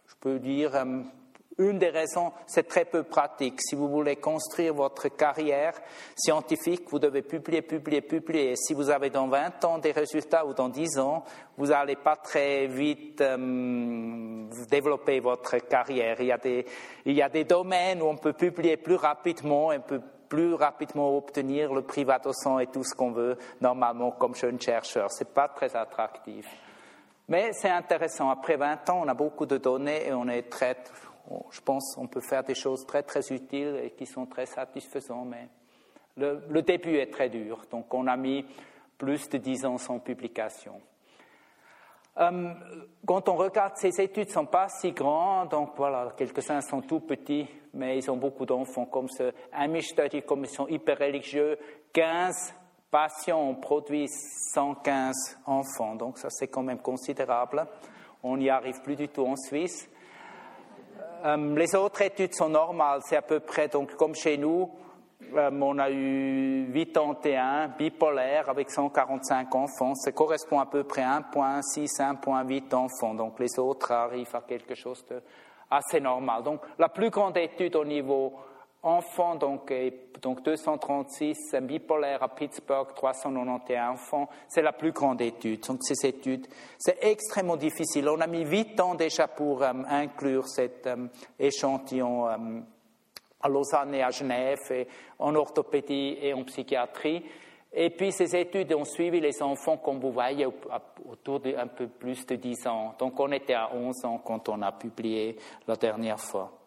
Je 0.08 0.14
peux 0.20 0.40
dire, 0.40 0.74
euh, 0.74 1.02
Une 1.58 1.78
des 1.78 1.90
raisons, 1.90 2.32
c'est 2.44 2.66
très 2.66 2.84
peu 2.84 3.04
pratique. 3.04 3.60
Si 3.60 3.76
vous 3.76 3.88
voulez 3.88 4.16
construire 4.16 4.74
votre 4.74 5.06
carrière 5.06 5.80
scientifique, 6.16 6.90
vous 6.90 6.98
devez 6.98 7.22
publier, 7.22 7.62
publier, 7.62 8.00
publier. 8.00 8.56
Si 8.56 8.74
vous 8.74 8.90
avez 8.90 9.10
dans 9.10 9.28
20 9.28 9.64
ans 9.64 9.78
des 9.78 9.92
résultats 9.92 10.44
ou 10.44 10.54
dans 10.54 10.68
10 10.68 10.98
ans, 10.98 11.24
vous 11.56 11.66
n'allez 11.66 11.94
pas 11.94 12.16
très 12.16 12.66
vite 12.66 13.20
euh, 13.20 14.44
développer 14.68 15.20
votre 15.20 15.58
carrière. 15.58 16.20
Il 16.20 16.26
y, 16.26 17.22
a 17.22 17.28
des, 17.28 17.44
domaines 17.44 18.02
où 18.02 18.06
on 18.06 18.16
peut 18.16 18.32
publier 18.32 18.76
plus 18.76 18.96
rapidement 18.96 19.70
et 19.70 19.78
peut 19.78 20.02
plus 20.28 20.54
rapidement 20.54 21.16
obtenir 21.16 21.72
le 21.72 21.82
privat 21.82 22.20
et 22.60 22.66
tout 22.66 22.82
ce 22.82 22.96
qu'on 22.96 23.12
veut 23.12 23.38
normalement 23.60 24.10
comme 24.10 24.34
jeune 24.34 24.60
chercheur. 24.60 25.12
Ce 25.12 25.22
n'est 25.22 25.30
pas 25.30 25.46
très 25.46 25.76
attractif. 25.76 26.44
Mais 27.28 27.52
c'est 27.52 27.70
intéressant. 27.70 28.28
Après 28.28 28.56
20 28.56 28.90
ans, 28.90 29.02
on 29.04 29.08
a 29.08 29.14
beaucoup 29.14 29.46
de 29.46 29.56
données 29.56 30.08
et 30.08 30.12
on 30.12 30.28
est 30.28 30.50
très, 30.50 30.76
je 31.50 31.60
pense 31.60 31.94
qu'on 31.94 32.06
peut 32.06 32.20
faire 32.20 32.44
des 32.44 32.54
choses 32.54 32.84
très 32.86 33.02
très 33.02 33.32
utiles 33.32 33.80
et 33.82 33.90
qui 33.90 34.06
sont 34.06 34.26
très 34.26 34.46
satisfaisantes, 34.46 35.28
mais 35.28 35.48
le, 36.16 36.62
début 36.62 36.96
est 36.96 37.10
très 37.10 37.30
dur. 37.30 37.62
Donc 37.70 37.92
on 37.94 38.06
a 38.06 38.16
mis 38.16 38.44
plus 38.98 39.28
de 39.30 39.38
dix 39.38 39.64
ans 39.64 39.78
sans 39.78 39.98
publication. 40.00 40.80
Euh, 42.18 42.52
quand 43.04 43.28
on 43.28 43.34
regarde, 43.34 43.72
ces 43.76 44.00
études 44.00 44.28
ne 44.28 44.32
sont 44.32 44.46
pas 44.46 44.68
si 44.68 44.92
grandes, 44.92 45.48
donc 45.48 45.70
voilà, 45.76 46.12
quelques-uns 46.16 46.60
sont 46.60 46.82
tout 46.82 47.00
petits, 47.00 47.48
mais 47.72 47.98
ils 47.98 48.08
ont 48.08 48.16
beaucoup 48.16 48.46
d'enfants, 48.46 48.86
comme 48.86 49.08
ce 49.08 49.32
Amish 49.52 49.88
Study, 49.88 50.22
comme 50.22 50.44
ils 50.44 50.50
sont 50.50 50.68
hyper 50.68 50.98
religieux, 50.98 51.58
15 51.92 52.54
patients 52.94 53.54
produit 53.54 54.06
115 54.08 55.38
enfants, 55.46 55.96
donc 55.96 56.16
ça 56.16 56.30
c'est 56.30 56.46
quand 56.46 56.62
même 56.62 56.78
considérable. 56.78 57.66
On 58.22 58.36
n'y 58.36 58.48
arrive 58.48 58.80
plus 58.82 58.94
du 58.94 59.08
tout 59.08 59.26
en 59.26 59.34
Suisse. 59.34 59.90
Euh, 61.24 61.56
les 61.56 61.74
autres 61.74 62.02
études 62.02 62.36
sont 62.36 62.50
normales, 62.50 63.00
c'est 63.04 63.16
à 63.16 63.22
peu 63.22 63.40
près, 63.40 63.66
donc 63.66 63.96
comme 63.96 64.14
chez 64.14 64.38
nous, 64.38 64.70
euh, 65.34 65.50
on 65.60 65.76
a 65.80 65.90
eu 65.90 66.70
81 66.72 67.74
bipolaires 67.76 68.48
avec 68.48 68.70
145 68.70 69.52
enfants, 69.52 69.96
ça 69.96 70.12
correspond 70.12 70.60
à 70.60 70.66
peu 70.66 70.84
près 70.84 71.02
à 71.02 71.18
1,6, 71.18 72.00
1,8 72.00 72.74
enfants, 72.76 73.14
donc 73.14 73.40
les 73.40 73.58
autres 73.58 73.90
arrivent 73.90 74.36
à 74.36 74.42
quelque 74.42 74.76
chose 74.76 75.04
de 75.10 75.20
assez 75.68 75.98
normal. 75.98 76.44
Donc 76.44 76.60
la 76.78 76.88
plus 76.88 77.10
grande 77.10 77.36
étude 77.38 77.74
au 77.74 77.84
niveau 77.84 78.34
enfants, 78.84 79.34
donc, 79.34 79.72
donc 80.22 80.42
236 80.42 81.56
bipolaires 81.62 82.22
à 82.22 82.28
Pittsburgh, 82.28 82.88
391 82.94 83.78
enfants, 83.92 84.28
c'est 84.48 84.62
la 84.62 84.72
plus 84.72 84.92
grande 84.92 85.20
étude. 85.20 85.60
Donc 85.66 85.78
ces 85.82 86.06
études, 86.06 86.46
c'est 86.78 86.98
extrêmement 87.02 87.56
difficile. 87.56 88.08
On 88.08 88.20
a 88.20 88.26
mis 88.26 88.44
huit 88.44 88.78
ans 88.80 88.94
déjà 88.94 89.26
pour 89.26 89.62
euh, 89.62 89.72
inclure 89.88 90.46
cet 90.46 90.86
euh, 90.86 91.08
échantillon 91.38 92.28
euh, 92.28 92.60
à 93.40 93.48
Lausanne 93.48 93.94
et 93.94 94.02
à 94.02 94.10
Genève, 94.10 94.86
en 95.18 95.34
orthopédie 95.34 96.16
et 96.20 96.32
en 96.32 96.44
psychiatrie. 96.44 97.22
Et 97.76 97.90
puis 97.90 98.12
ces 98.12 98.36
études 98.36 98.72
ont 98.74 98.84
suivi 98.84 99.20
les 99.20 99.42
enfants, 99.42 99.78
comme 99.78 99.98
vous 99.98 100.12
voyez, 100.12 100.46
autour 100.46 101.40
d'un 101.40 101.66
peu 101.66 101.88
plus 101.88 102.24
de 102.24 102.36
10 102.36 102.66
ans. 102.68 102.94
Donc 102.98 103.18
on 103.18 103.32
était 103.32 103.54
à 103.54 103.74
11 103.74 104.04
ans 104.04 104.20
quand 104.24 104.48
on 104.48 104.62
a 104.62 104.72
publié 104.72 105.36
la 105.66 105.74
dernière 105.74 106.20
fois. 106.20 106.63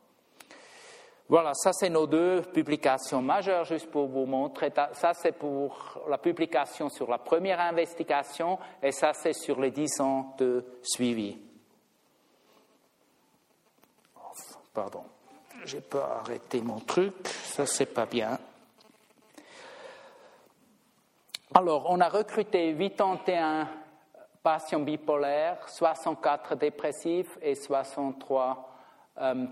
Voilà, 1.30 1.54
ça 1.54 1.74
c'est 1.74 1.90
nos 1.90 2.08
deux 2.08 2.42
publications 2.42 3.22
majeures, 3.22 3.66
juste 3.66 3.92
pour 3.92 4.08
vous 4.08 4.26
montrer. 4.26 4.72
Ça 4.94 5.14
c'est 5.14 5.34
pour 5.34 6.02
la 6.10 6.18
publication 6.18 6.90
sur 6.90 7.10
la 7.10 7.18
première 7.18 7.60
investigation 7.60 8.58
et 8.82 8.92
ça 8.92 9.12
c'est 9.14 9.34
sur 9.34 9.60
les 9.60 9.72
dix 9.72 10.00
ans 10.00 10.36
de 10.38 10.64
suivi. 10.82 11.38
Pardon, 14.74 15.04
j'ai 15.66 15.82
pas 15.82 16.22
arrêté 16.24 16.62
mon 16.62 16.80
truc, 16.80 17.28
ça 17.28 17.66
c'est 17.66 17.88
pas 17.88 18.06
bien. 18.06 18.38
Alors, 21.56 21.88
on 21.90 22.00
a 22.02 22.10
recruté 22.10 22.76
81 22.78 23.68
patients 24.44 24.82
bipolaires, 24.82 25.68
64 25.68 26.56
dépressifs 26.56 27.38
et 27.42 27.56
63 27.56 28.52
euh, 28.52 28.77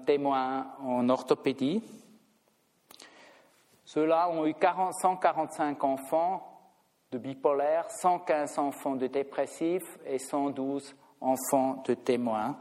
témoins 0.05 0.67
en 0.83 1.07
orthopédie. 1.09 1.81
Ceux-là 3.85 4.29
ont 4.29 4.45
eu 4.45 4.55
145 5.01 5.83
enfants 5.83 6.55
de 7.11 7.17
bipolaires, 7.17 7.89
115 7.89 8.59
enfants 8.59 8.95
de 8.95 9.07
dépressifs 9.07 9.97
et 10.05 10.19
112 10.19 10.95
enfants 11.21 11.83
de 11.87 11.93
témoins. 11.93 12.57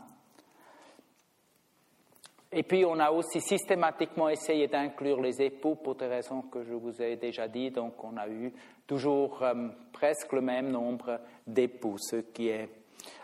Et 2.52 2.62
puis, 2.62 2.84
on 2.84 3.00
a 3.00 3.10
aussi 3.10 3.40
systématiquement 3.40 4.28
essayé 4.28 4.68
d'inclure 4.68 5.20
les 5.20 5.42
époux 5.42 5.74
pour 5.74 5.96
des 5.96 6.06
raisons 6.06 6.42
que 6.42 6.62
je 6.62 6.72
vous 6.72 7.02
ai 7.02 7.16
déjà 7.16 7.48
dit. 7.48 7.72
Donc, 7.72 8.04
on 8.04 8.16
a 8.16 8.28
eu 8.28 8.52
toujours 8.86 9.42
euh, 9.42 9.70
presque 9.92 10.32
le 10.32 10.40
même 10.40 10.70
nombre 10.70 11.18
d'époux, 11.44 11.96
ce 11.98 12.16
qui 12.16 12.50
est 12.50 12.68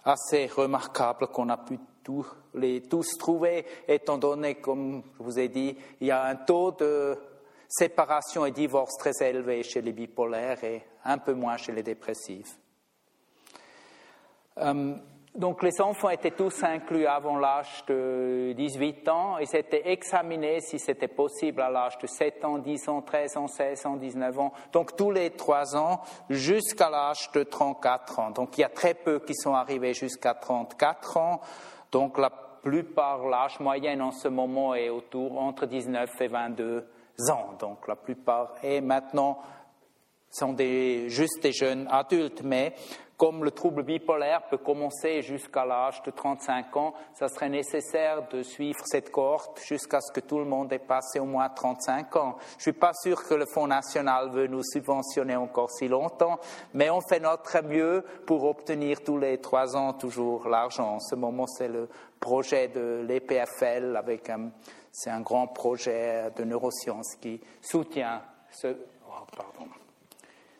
assez 0.04 0.46
remarquable 0.46 1.28
qu'on 1.28 1.48
a 1.48 1.58
pu 1.58 1.78
tous, 2.02 2.26
les, 2.54 2.82
tous 2.82 3.16
trouver, 3.18 3.64
étant 3.88 4.18
donné, 4.18 4.56
comme 4.56 5.02
je 5.18 5.22
vous 5.22 5.38
ai 5.38 5.48
dit, 5.48 5.76
il 6.00 6.06
y 6.06 6.10
a 6.10 6.24
un 6.24 6.36
taux 6.36 6.72
de 6.72 7.16
séparation 7.68 8.44
et 8.46 8.50
divorce 8.50 8.96
très 8.98 9.12
élevé 9.22 9.62
chez 9.62 9.80
les 9.80 9.92
bipolaires 9.92 10.62
et 10.64 10.82
un 11.04 11.18
peu 11.18 11.34
moins 11.34 11.56
chez 11.56 11.72
les 11.72 11.82
dépressifs. 11.82 12.58
Euh, 14.58 14.94
donc 15.34 15.62
les 15.62 15.80
enfants 15.80 16.10
étaient 16.10 16.32
tous 16.32 16.64
inclus 16.64 17.06
avant 17.06 17.38
l'âge 17.38 17.84
de 17.86 18.52
18 18.56 19.08
ans 19.08 19.38
et 19.38 19.46
c'était 19.46 19.92
examiné 19.92 20.60
si 20.60 20.80
c'était 20.80 21.06
possible 21.06 21.62
à 21.62 21.70
l'âge 21.70 21.98
de 21.98 22.08
7 22.08 22.44
ans, 22.44 22.58
10 22.58 22.88
ans, 22.88 23.00
13 23.00 23.36
ans, 23.36 23.46
16 23.46 23.86
ans, 23.86 23.96
19 23.96 24.38
ans, 24.40 24.52
donc 24.72 24.96
tous 24.96 25.12
les 25.12 25.30
3 25.30 25.76
ans 25.76 26.00
jusqu'à 26.28 26.90
l'âge 26.90 27.30
de 27.32 27.44
34 27.44 28.18
ans. 28.18 28.30
Donc 28.32 28.58
il 28.58 28.62
y 28.62 28.64
a 28.64 28.68
très 28.68 28.94
peu 28.94 29.20
qui 29.20 29.36
sont 29.36 29.54
arrivés 29.54 29.94
jusqu'à 29.94 30.34
34 30.34 31.16
ans. 31.16 31.40
Donc 31.90 32.18
la 32.18 32.30
plupart, 32.30 33.26
l'âge 33.28 33.58
moyen 33.60 34.00
en 34.00 34.10
ce 34.10 34.28
moment 34.28 34.74
est 34.74 34.90
autour 34.90 35.40
entre 35.40 35.66
19 35.66 36.08
et 36.20 36.28
22 36.28 36.86
ans. 37.30 37.54
Donc 37.58 37.88
la 37.88 37.96
plupart, 37.96 38.54
et 38.62 38.80
maintenant, 38.80 39.38
sont 40.30 40.52
des, 40.52 41.08
juste 41.08 41.42
des 41.42 41.52
jeunes 41.52 41.88
adultes, 41.90 42.42
mais 42.42 42.74
comme 43.20 43.44
le 43.44 43.50
trouble 43.50 43.82
bipolaire 43.82 44.44
peut 44.48 44.56
commencer 44.56 45.20
jusqu'à 45.20 45.66
l'âge 45.66 46.02
de 46.04 46.10
35 46.10 46.74
ans, 46.78 46.94
ça 47.12 47.28
serait 47.28 47.50
nécessaire 47.50 48.26
de 48.30 48.42
suivre 48.42 48.80
cette 48.86 49.12
cohorte 49.12 49.60
jusqu'à 49.62 50.00
ce 50.00 50.10
que 50.10 50.20
tout 50.20 50.38
le 50.38 50.46
monde 50.46 50.72
ait 50.72 50.78
passé 50.78 51.20
au 51.20 51.26
moins 51.26 51.50
35 51.50 52.16
ans. 52.16 52.38
Je 52.56 52.62
suis 52.62 52.72
pas 52.72 52.94
sûr 52.94 53.22
que 53.28 53.34
le 53.34 53.44
Fonds 53.44 53.66
national 53.66 54.30
veut 54.30 54.46
nous 54.46 54.62
subventionner 54.62 55.36
encore 55.36 55.70
si 55.70 55.86
longtemps, 55.86 56.40
mais 56.72 56.88
on 56.88 57.02
fait 57.02 57.20
notre 57.20 57.62
mieux 57.62 58.06
pour 58.26 58.44
obtenir 58.44 59.04
tous 59.04 59.18
les 59.18 59.36
trois 59.36 59.76
ans 59.76 59.92
toujours 59.92 60.48
l'argent. 60.48 60.94
En 60.94 61.00
ce 61.00 61.14
moment, 61.14 61.46
c'est 61.46 61.68
le 61.68 61.90
projet 62.20 62.68
de 62.68 63.04
l'EPFL 63.06 63.96
avec 63.98 64.30
un, 64.30 64.50
c'est 64.92 65.10
un 65.10 65.20
grand 65.20 65.46
projet 65.46 66.30
de 66.36 66.44
neurosciences 66.44 67.16
qui 67.16 67.38
soutient 67.60 68.22
ce, 68.50 68.68
oh, 69.06 69.26
pardon, 69.36 69.70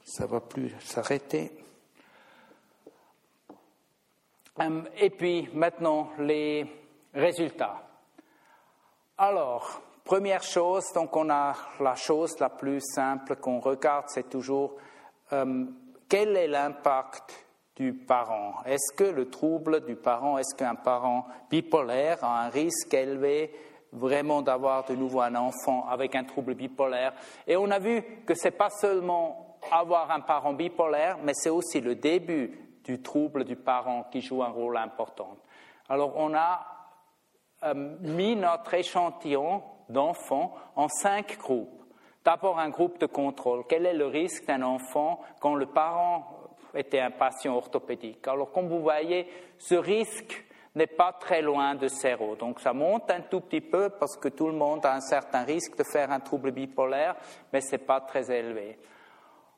ça 0.04 0.26
va 0.26 0.40
plus 0.40 0.74
s'arrêter. 0.80 1.52
Euh, 3.50 4.49
et 4.96 5.10
puis 5.10 5.48
maintenant, 5.54 6.10
les 6.18 6.66
résultats. 7.14 7.82
Alors, 9.18 9.82
première 10.04 10.42
chose, 10.42 10.84
donc 10.94 11.16
on 11.16 11.30
a 11.30 11.54
la 11.80 11.94
chose 11.94 12.38
la 12.40 12.48
plus 12.48 12.80
simple 12.80 13.36
qu'on 13.36 13.60
regarde, 13.60 14.06
c'est 14.08 14.28
toujours 14.28 14.76
euh, 15.32 15.64
quel 16.08 16.36
est 16.36 16.48
l'impact 16.48 17.46
du 17.76 17.92
parent? 17.94 18.54
Est-ce 18.66 18.94
que 18.96 19.04
le 19.04 19.30
trouble 19.30 19.84
du 19.84 19.96
parent, 19.96 20.38
est-ce 20.38 20.54
qu'un 20.54 20.74
parent 20.74 21.26
bipolaire 21.50 22.22
a 22.24 22.44
un 22.44 22.48
risque 22.48 22.92
élevé 22.92 23.54
vraiment 23.92 24.42
d'avoir 24.42 24.84
de 24.84 24.94
nouveau 24.94 25.20
un 25.20 25.34
enfant 25.34 25.86
avec 25.88 26.14
un 26.14 26.24
trouble 26.24 26.54
bipolaire? 26.54 27.12
Et 27.46 27.56
on 27.56 27.70
a 27.70 27.78
vu 27.78 28.02
que 28.26 28.34
ce 28.34 28.44
n'est 28.44 28.56
pas 28.56 28.70
seulement 28.70 29.58
avoir 29.70 30.10
un 30.10 30.20
parent 30.20 30.52
bipolaire, 30.52 31.18
mais 31.22 31.32
c'est 31.34 31.50
aussi 31.50 31.80
le 31.80 31.94
début 31.94 32.69
du 32.84 33.00
trouble 33.02 33.44
du 33.44 33.56
parent 33.56 34.04
qui 34.10 34.20
joue 34.20 34.42
un 34.42 34.48
rôle 34.48 34.76
important. 34.76 35.36
Alors 35.88 36.14
on 36.16 36.34
a 36.34 36.66
euh, 37.64 37.74
mis 38.00 38.36
notre 38.36 38.74
échantillon 38.74 39.62
d'enfants 39.88 40.54
en 40.76 40.88
cinq 40.88 41.38
groupes. 41.38 41.84
D'abord 42.24 42.58
un 42.58 42.68
groupe 42.68 42.98
de 42.98 43.06
contrôle. 43.06 43.64
Quel 43.68 43.86
est 43.86 43.94
le 43.94 44.06
risque 44.06 44.46
d'un 44.46 44.62
enfant 44.62 45.20
quand 45.40 45.54
le 45.54 45.66
parent 45.66 46.26
était 46.74 47.00
un 47.00 47.10
patient 47.10 47.56
orthopédique? 47.56 48.26
Alors 48.28 48.52
comme 48.52 48.68
vous 48.68 48.80
voyez, 48.80 49.26
ce 49.58 49.74
risque 49.74 50.44
n'est 50.74 50.86
pas 50.86 51.12
très 51.12 51.42
loin 51.42 51.74
de 51.74 51.88
zéro. 51.88 52.36
Donc 52.36 52.60
ça 52.60 52.72
monte 52.72 53.10
un 53.10 53.22
tout 53.22 53.40
petit 53.40 53.60
peu 53.60 53.90
parce 53.90 54.16
que 54.16 54.28
tout 54.28 54.46
le 54.46 54.52
monde 54.52 54.84
a 54.86 54.94
un 54.94 55.00
certain 55.00 55.42
risque 55.42 55.76
de 55.76 55.84
faire 55.84 56.10
un 56.12 56.20
trouble 56.20 56.52
bipolaire, 56.52 57.16
mais 57.52 57.60
ce 57.60 57.72
n'est 57.72 57.78
pas 57.78 58.00
très 58.00 58.30
élevé. 58.30 58.78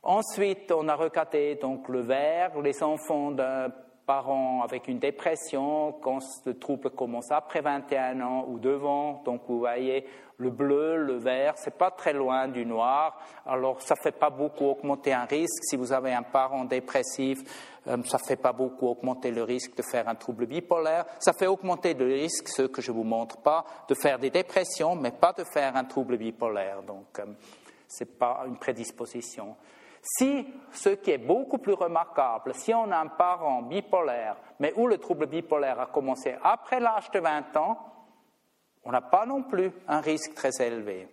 Ensuite, 0.03 0.73
on 0.73 0.89
a 0.89 0.97
regardé 0.97 1.55
donc 1.55 1.89
le 1.89 2.01
vert, 2.01 2.61
les 2.61 2.83
enfants 2.83 3.31
d'un 3.31 3.71
parent 4.05 4.63
avec 4.63 4.89
une 4.89 4.99
dépression, 4.99 5.93
quand 6.03 6.19
le 6.45 6.59
trouble 6.59 6.91
commence 6.91 7.31
après 7.31 7.61
21 7.61 8.21
ans 8.21 8.47
ou 8.49 8.59
devant, 8.59 9.23
donc 9.25 9.43
vous 9.47 9.61
voyez 9.61 10.05
le 10.39 10.51
bleu, 10.51 10.97
le 10.97 11.19
vert, 11.19 11.55
c'est 11.57 11.79
pas 11.79 11.93
très 11.93 12.13
loin 12.13 12.49
du 12.49 12.67
noir. 12.67 13.17
Alors 13.47 13.81
ça 13.81 13.95
fait 13.95 14.11
pas 14.11 14.31
beaucoup 14.31 14.65
augmenter 14.65 15.13
un 15.13 15.25
risque. 15.25 15.63
Si 15.63 15.77
vous 15.77 15.93
avez 15.93 16.13
un 16.13 16.25
parent 16.25 16.65
dépressif, 16.65 17.39
euh, 17.87 17.97
ça 18.05 18.19
fait 18.19 18.37
pas 18.37 18.53
beaucoup 18.53 18.89
augmenter 18.89 19.31
le 19.31 19.45
risque 19.45 19.77
de 19.77 19.83
faire 19.83 20.09
un 20.09 20.17
trouble 20.17 20.47
bipolaire. 20.47 21.05
Ça 21.21 21.33
fait 21.33 21.47
augmenter 21.47 21.95
le 21.95 22.07
risque, 22.07 22.49
ce 22.49 22.63
que 22.63 22.83
je 22.83 22.91
vous 22.91 23.05
montre 23.05 23.37
pas, 23.37 23.65
de 23.89 23.95
faire 23.95 24.19
des 24.19 24.31
dépressions, 24.31 24.97
mais 24.97 25.13
pas 25.13 25.33
de 25.33 25.45
faire 25.45 25.77
un 25.77 25.85
trouble 25.85 26.17
bipolaire. 26.17 26.83
Donc 26.83 27.21
euh, 27.21 27.27
c'est 27.87 28.19
pas 28.19 28.43
une 28.49 28.57
prédisposition. 28.57 29.55
Si, 30.03 30.45
ce 30.73 30.89
qui 30.89 31.13
est 31.13 31.19
beaucoup 31.19 31.59
plus 31.59 31.75
remarquable, 31.75 32.55
si 32.55 32.75
on 32.75 32.91
a 32.91 32.99
un 32.99 33.07
parent 33.07 33.63
bipolaire, 33.63 34.37
mais 34.59 34.73
où 34.77 34.89
le 34.89 34.99
trouble 34.99 35.27
bipolaire 35.27 35.81
a 35.81 35.87
commencé 35.87 36.35
après 36.43 36.81
l'âge 36.81 37.09
de 37.13 37.21
20 37.21 37.57
ans, 37.57 37.79
on 38.85 38.91
n'a 38.91 39.01
pas 39.01 39.27
non 39.27 39.45
plus 39.45 39.71
un 39.87 40.01
risque 40.01 40.35
très 40.35 40.61
élevé. 40.61 41.09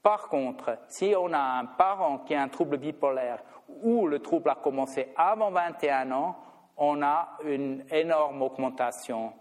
Par 0.00 0.28
contre, 0.28 0.78
si 0.86 1.12
on 1.18 1.32
a 1.32 1.58
un 1.58 1.64
parent 1.64 2.18
qui 2.18 2.36
a 2.36 2.42
un 2.42 2.48
trouble 2.48 2.76
bipolaire 2.76 3.42
où 3.82 4.06
le 4.06 4.20
trouble 4.20 4.50
a 4.50 4.54
commencé 4.54 5.12
avant 5.16 5.50
21 5.50 6.12
ans, 6.12 6.36
on 6.76 7.02
a 7.02 7.36
une 7.44 7.84
énorme 7.90 8.42
augmentation 8.42 9.32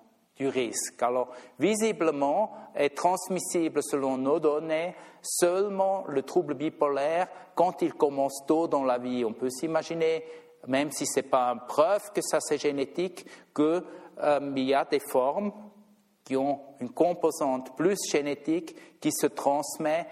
Alors, 1.01 1.29
visiblement, 1.59 2.51
est 2.75 2.95
transmissible 2.95 3.81
selon 3.83 4.17
nos 4.17 4.39
données 4.39 4.95
seulement 5.21 6.03
le 6.07 6.21
trouble 6.23 6.53
bipolaire 6.53 7.27
quand 7.55 7.81
il 7.81 7.93
commence 7.93 8.43
tôt 8.47 8.67
dans 8.67 8.83
la 8.83 8.97
vie. 8.97 9.23
On 9.25 9.33
peut 9.33 9.49
s'imaginer, 9.49 10.23
même 10.67 10.91
si 10.91 11.05
ce 11.05 11.19
n'est 11.19 11.27
pas 11.27 11.51
une 11.53 11.65
preuve 11.67 12.11
que 12.13 12.21
ça 12.21 12.39
c'est 12.41 12.57
génétique, 12.57 13.25
qu'il 13.55 13.83
euh, 14.23 14.53
y 14.55 14.73
a 14.73 14.85
des 14.85 14.99
formes 14.99 15.51
qui 16.23 16.35
ont 16.37 16.59
une 16.79 16.91
composante 16.91 17.75
plus 17.75 17.99
génétique 18.09 18.75
qui 18.99 19.11
se 19.11 19.27
transmet 19.27 20.07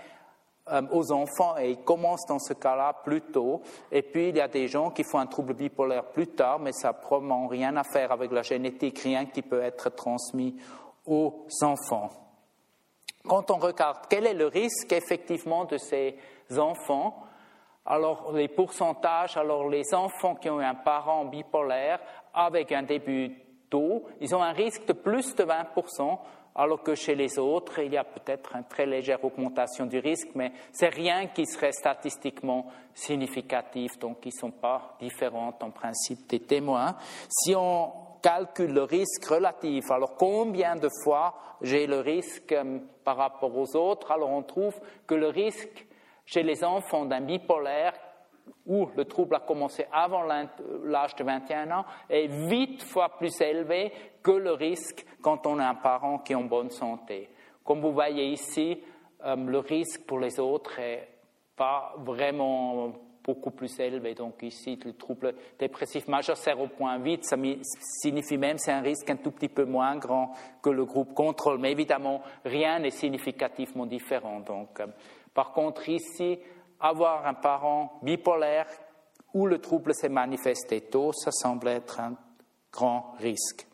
euh, 0.72 0.82
aux 0.92 1.12
enfants 1.12 1.58
et 1.58 1.72
ils 1.72 1.84
commencent 1.84 2.26
dans 2.28 2.40
ce 2.40 2.54
cas-là 2.54 2.94
plus 3.04 3.22
tôt. 3.22 3.62
Et 3.92 4.02
puis 4.02 4.30
il 4.30 4.38
y 4.38 4.42
a 4.42 4.48
des 4.48 4.68
gens 4.68 4.92
qui 4.92 5.04
font 5.04 5.20
un 5.20 5.28
trouble 5.28 5.54
bipolaire 5.54 6.06
plus 6.06 6.28
tard, 6.28 6.60
mais 6.60 6.72
ça 6.72 6.90
n'a 6.90 6.94
probablement 6.94 7.48
rien 7.48 7.76
à 7.78 7.84
faire 7.84 8.12
avec 8.12 8.32
la 8.32 8.42
génétique, 8.42 9.00
rien 9.00 9.26
qui 9.26 9.42
peut 9.42 9.62
être 9.62 9.90
transmis 9.90 10.56
aux 11.06 11.46
enfants. 11.62 12.10
Quand 13.28 13.52
on 13.52 13.58
regarde 13.58 14.00
quel 14.10 14.26
est 14.26 14.34
le 14.34 14.48
risque 14.48 14.92
effectivement 14.92 15.66
de 15.66 15.78
ces 15.78 16.18
enfants, 16.58 17.24
alors 17.86 18.32
les 18.34 18.48
pourcentages, 18.48 19.38
alors 19.38 19.68
les 19.68 19.94
enfants 19.94 20.36
qui 20.36 20.50
ont 20.50 20.60
un 20.60 20.76
parent 20.76 21.26
bipolaire 21.26 22.00
avec 22.34 22.72
un 22.72 22.84
début 22.84 23.36
tôt, 23.70 24.04
ils 24.20 24.36
ont 24.36 24.44
un 24.44 24.52
risque 24.52 24.86
de 24.86 24.94
plus 24.94 25.36
de 25.36 25.44
20%, 25.44 26.20
alors 26.56 26.84
que 26.84 26.96
chez 26.96 27.16
les 27.16 27.40
autres, 27.40 27.80
il 27.80 27.94
y 27.94 27.98
a 27.98 28.04
peut-être 28.04 28.56
une 28.56 28.66
très 28.66 28.86
légère 28.86 29.24
augmentation 29.24 29.86
du 29.86 30.00
risque, 30.00 30.30
mais 30.36 30.52
c'est 30.72 30.90
rien 30.90 31.28
qui 31.28 31.46
serait 31.46 31.72
statistiquement 31.72 32.68
significatif, 32.94 33.98
donc 34.00 34.18
ils 34.26 34.34
ne 34.36 34.40
sont 34.40 34.52
pas 34.52 34.98
différents 35.00 35.54
en 35.62 35.72
principe 35.72 36.28
des 36.28 36.42
témoins. 36.42 36.96
Si 37.30 37.56
on 37.56 37.92
calcule 38.22 38.74
le 38.74 38.84
risque 38.84 39.26
relatif, 39.26 39.90
alors 39.92 40.16
combien 40.16 40.76
de 40.76 40.90
fois 41.04 41.34
j'ai 41.62 41.88
le 41.88 42.00
risque 42.00 42.52
euh, 42.52 42.80
par 43.04 43.18
rapport 43.18 43.56
aux 43.56 43.76
autres, 43.76 44.12
alors 44.12 44.30
on 44.30 44.44
trouve 44.44 44.80
que 45.08 45.16
le 45.16 45.28
risque 45.28 45.88
chez 46.26 46.44
les 46.44 46.64
enfants 46.64 47.06
d'un 47.06 47.22
bipolaire 47.22 47.94
où 48.66 48.90
le 48.96 49.06
trouble 49.06 49.36
a 49.36 49.40
commencé 49.40 49.86
avant 49.92 50.24
l'âge 50.24 51.16
de 51.16 51.24
21 51.24 51.72
ans 51.72 51.86
est 52.10 52.28
huit 52.28 52.84
fois 52.84 53.10
plus 53.18 53.42
élevé 53.42 53.92
que 54.22 54.32
le 54.32 54.52
risque 54.52 55.06
quand 55.22 55.48
on 55.48 55.60
a 55.60 55.68
un 55.68 55.76
parent 55.76 56.20
qui 56.20 56.34
est 56.34 56.36
en 56.36 56.44
bonne 56.44 56.70
santé. 56.70 57.30
Comme 57.64 57.82
vous 57.82 57.92
voyez 57.92 58.26
ici, 58.26 58.80
euh, 59.26 59.36
le 59.36 59.60
risque 59.60 60.06
pour 60.06 60.20
les 60.20 60.40
autres 60.40 60.80
est 60.80 61.08
pas 61.56 61.94
vraiment 61.98 62.94
beaucoup 63.24 63.52
plus 63.52 63.80
élevé. 63.80 64.14
Donc 64.14 64.42
ici, 64.42 64.80
le 64.84 64.94
trouble 64.94 65.36
dépressif 65.60 66.08
majeur 66.08 66.36
0.8, 66.36 67.24
ça 67.24 67.38
signifie 68.02 68.38
même 68.38 68.58
c'est 68.58 68.72
un 68.72 68.82
risque 68.82 69.10
un 69.10 69.18
tout 69.18 69.32
petit 69.32 69.50
peu 69.50 69.66
moins 69.66 69.96
grand 69.98 70.34
que 70.62 70.70
le 70.70 70.86
groupe 70.86 71.14
contrôle. 71.14 71.60
Mais 71.60 71.72
évidemment, 71.72 72.22
rien 72.46 72.80
n'est 72.80 72.90
significativement 72.90 73.86
différent. 73.86 74.40
Donc, 74.40 74.80
euh, 74.80 74.88
par 75.34 75.54
contre, 75.54 75.88
ici, 75.90 76.40
avoir 76.82 77.26
un 77.28 77.34
parent 77.34 78.00
bipolaire 78.02 78.68
où 79.34 79.48
le 79.48 79.60
trouble 79.60 79.94
s'est 79.94 80.10
manifesté 80.10 80.82
tôt, 80.82 81.14
ça 81.14 81.32
semble 81.32 81.68
être 81.68 82.00
un 82.00 82.16
grand 82.72 83.14
risque. 83.20 83.68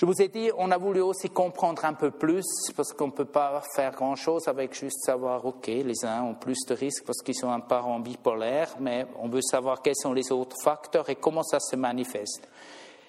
Je 0.00 0.06
vous 0.06 0.20
ai 0.20 0.28
dit, 0.28 0.50
on 0.58 0.70
a 0.72 0.76
voulu 0.76 1.00
aussi 1.00 1.30
comprendre 1.30 1.84
un 1.84 1.94
peu 1.94 2.10
plus, 2.10 2.44
parce 2.76 2.92
qu'on 2.92 3.06
ne 3.06 3.12
peut 3.12 3.24
pas 3.24 3.62
faire 3.76 3.92
grand-chose 3.92 4.48
avec 4.48 4.74
juste 4.74 5.04
savoir, 5.04 5.44
OK, 5.46 5.68
les 5.68 6.04
uns 6.04 6.24
ont 6.24 6.34
plus 6.34 6.58
de 6.66 6.74
risques 6.74 7.06
parce 7.06 7.22
qu'ils 7.22 7.36
sont 7.36 7.50
un 7.50 7.60
parent 7.60 8.00
bipolaire, 8.00 8.74
mais 8.80 9.06
on 9.20 9.28
veut 9.28 9.40
savoir 9.40 9.82
quels 9.82 9.96
sont 9.96 10.12
les 10.12 10.32
autres 10.32 10.56
facteurs 10.62 11.08
et 11.10 11.14
comment 11.14 11.44
ça 11.44 11.60
se 11.60 11.76
manifeste. 11.76 12.48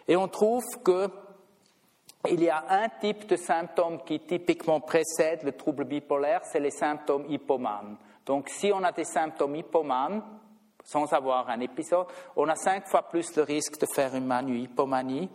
Et 0.07 0.15
on 0.15 0.27
trouve 0.27 0.63
que 0.83 1.09
il 2.29 2.43
y 2.43 2.49
a 2.49 2.63
un 2.69 2.89
type 2.89 3.27
de 3.27 3.35
symptômes 3.35 4.03
qui 4.03 4.19
typiquement 4.19 4.79
précède 4.79 5.43
le 5.43 5.51
trouble 5.53 5.85
bipolaire, 5.85 6.41
c'est 6.43 6.59
les 6.59 6.71
symptômes 6.71 7.25
hypomanes. 7.29 7.97
Donc 8.25 8.49
si 8.49 8.71
on 8.73 8.83
a 8.83 8.91
des 8.91 9.05
symptômes 9.05 9.55
hypomanes, 9.55 10.21
sans 10.83 11.11
avoir 11.13 11.49
un 11.49 11.59
épisode, 11.59 12.07
on 12.35 12.47
a 12.47 12.55
cinq 12.55 12.87
fois 12.87 13.03
plus 13.03 13.35
le 13.35 13.43
risque 13.43 13.79
de 13.79 13.87
faire 13.87 14.15
une 14.15 14.25
manu 14.25 14.57
hypomanie. 14.57 15.29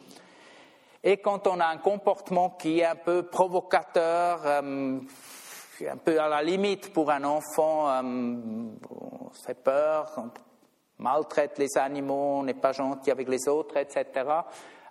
Et 1.03 1.17
quand 1.17 1.47
on 1.47 1.59
a 1.61 1.67
un 1.67 1.79
comportement 1.79 2.51
qui 2.51 2.81
est 2.81 2.85
un 2.85 2.97
peu 2.97 3.25
provocateur, 3.25 4.41
euh, 4.45 5.01
un 5.89 5.97
peu 5.97 6.21
à 6.21 6.29
la 6.29 6.43
limite 6.43 6.93
pour 6.93 7.11
un 7.11 7.25
enfant, 7.25 7.89
euh, 7.89 8.03
on 8.03 9.31
fait 9.47 9.55
peur, 9.55 10.13
on 10.19 10.31
maltraite 10.99 11.59
les 11.59 11.79
animaux, 11.79 12.39
on 12.39 12.43
n'est 12.43 12.55
pas 12.55 12.73
gentil 12.73 13.11
avec 13.11 13.29
les 13.29 13.49
autres, 13.49 13.77
etc. 13.79 14.05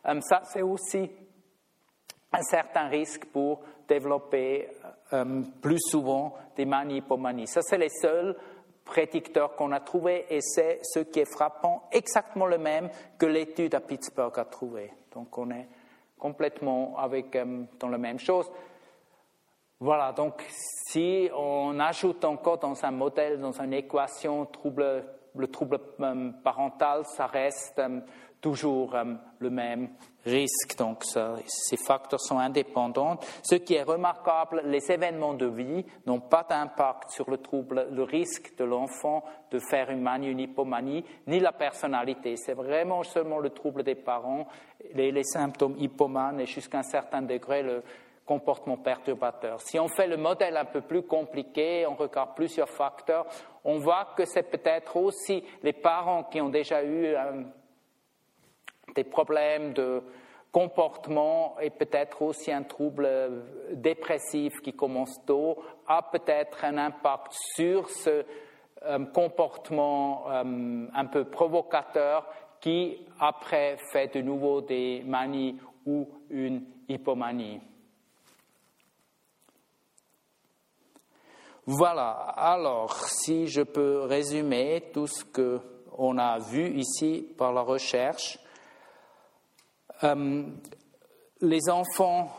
Euh, 0.07 0.19
ça, 0.21 0.41
c'est 0.45 0.63
aussi 0.63 1.09
un 2.31 2.41
certain 2.41 2.87
risque 2.87 3.25
pour 3.25 3.61
développer 3.87 4.69
euh, 5.13 5.41
plus 5.61 5.79
souvent 5.79 6.35
des 6.55 6.65
manies 6.65 6.97
hypomanies. 6.97 7.47
Ça, 7.47 7.61
c'est 7.61 7.77
les 7.77 7.89
seuls 7.89 8.35
prédicteurs 8.85 9.55
qu'on 9.55 9.71
a 9.71 9.79
trouvés 9.79 10.25
et 10.29 10.41
c'est 10.41 10.79
ce 10.83 10.99
qui 10.99 11.19
est 11.19 11.31
frappant, 11.31 11.87
exactement 11.91 12.47
le 12.47 12.57
même 12.57 12.89
que 13.17 13.25
l'étude 13.25 13.75
à 13.75 13.79
Pittsburgh 13.79 14.37
a 14.37 14.45
trouvé. 14.45 14.91
Donc 15.13 15.37
on 15.37 15.51
est 15.51 15.67
complètement 16.17 16.97
avec, 16.97 17.35
euh, 17.35 17.63
dans 17.79 17.89
la 17.89 17.97
même 17.97 18.19
chose. 18.19 18.49
Voilà, 19.79 20.11
donc 20.11 20.43
si 20.49 21.29
on 21.35 21.79
ajoute 21.79 22.25
encore 22.25 22.57
dans 22.57 22.83
un 22.83 22.91
modèle, 22.91 23.39
dans 23.39 23.61
une 23.61 23.73
équation, 23.73 24.47
le 25.35 25.47
trouble 25.47 25.79
euh, 26.01 26.31
parental, 26.43 27.05
ça 27.05 27.27
reste 27.27 27.81
toujours 28.41 28.95
le 29.39 29.49
même 29.49 29.89
risque. 30.25 30.77
Donc, 30.77 31.03
ces 31.03 31.77
facteurs 31.77 32.19
sont 32.19 32.37
indépendants. 32.37 33.17
Ce 33.43 33.55
qui 33.55 33.75
est 33.75 33.83
remarquable, 33.83 34.61
les 34.65 34.91
événements 34.91 35.33
de 35.33 35.47
vie 35.47 35.85
n'ont 36.05 36.19
pas 36.19 36.45
d'impact 36.49 37.11
sur 37.11 37.29
le 37.29 37.37
trouble, 37.37 37.87
le 37.91 38.03
risque 38.03 38.55
de 38.57 38.63
l'enfant 38.63 39.23
de 39.51 39.59
faire 39.59 39.89
une 39.89 40.01
manie, 40.01 40.29
une 40.29 40.39
hypomanie, 40.39 41.03
ni 41.27 41.39
la 41.39 41.51
personnalité. 41.51 42.35
C'est 42.35 42.53
vraiment 42.53 43.03
seulement 43.03 43.39
le 43.39 43.49
trouble 43.49 43.83
des 43.83 43.95
parents, 43.95 44.47
les, 44.93 45.11
les 45.11 45.23
symptômes 45.23 45.75
hypomanes 45.79 46.39
et 46.39 46.45
jusqu'à 46.45 46.79
un 46.79 46.83
certain 46.83 47.21
degré 47.21 47.63
le 47.63 47.83
comportement 48.25 48.77
perturbateur. 48.77 49.59
Si 49.61 49.79
on 49.79 49.87
fait 49.87 50.05
le 50.05 50.15
modèle 50.15 50.55
un 50.55 50.65
peu 50.65 50.81
plus 50.81 51.01
compliqué, 51.01 51.87
on 51.87 51.95
regarde 51.95 52.35
plusieurs 52.35 52.69
facteurs, 52.69 53.25
on 53.63 53.79
voit 53.79 54.09
que 54.15 54.23
c'est 54.25 54.43
peut-être 54.43 54.97
aussi 54.97 55.43
les 55.63 55.73
parents 55.73 56.25
qui 56.25 56.39
ont 56.39 56.49
déjà 56.49 56.83
eu 56.83 57.15
un 57.15 57.45
des 58.95 59.03
problèmes 59.03 59.73
de 59.73 60.01
comportement 60.51 61.57
et 61.61 61.69
peut-être 61.69 62.21
aussi 62.21 62.51
un 62.51 62.63
trouble 62.63 63.07
dépressif 63.73 64.61
qui 64.61 64.73
commence 64.73 65.23
tôt 65.25 65.57
a 65.87 66.01
peut-être 66.01 66.65
un 66.65 66.77
impact 66.77 67.33
sur 67.55 67.89
ce 67.89 68.25
euh, 68.85 69.05
comportement 69.13 70.23
euh, 70.29 70.87
un 70.93 71.05
peu 71.05 71.25
provocateur 71.25 72.25
qui 72.59 72.97
après 73.19 73.77
fait 73.91 74.13
de 74.15 74.21
nouveau 74.21 74.61
des 74.61 75.03
manies 75.05 75.59
ou 75.85 76.07
une 76.29 76.63
hypomanie. 76.87 77.59
Voilà, 81.65 82.09
alors 82.35 82.95
si 83.05 83.47
je 83.47 83.61
peux 83.61 83.99
résumer 84.01 84.89
tout 84.91 85.07
ce 85.07 85.23
qu'on 85.23 86.17
a 86.17 86.39
vu 86.39 86.69
ici 86.77 87.27
par 87.37 87.53
la 87.53 87.61
recherche, 87.61 88.39
euh, 90.03 90.43
les 91.41 91.69
enfants 91.69 92.29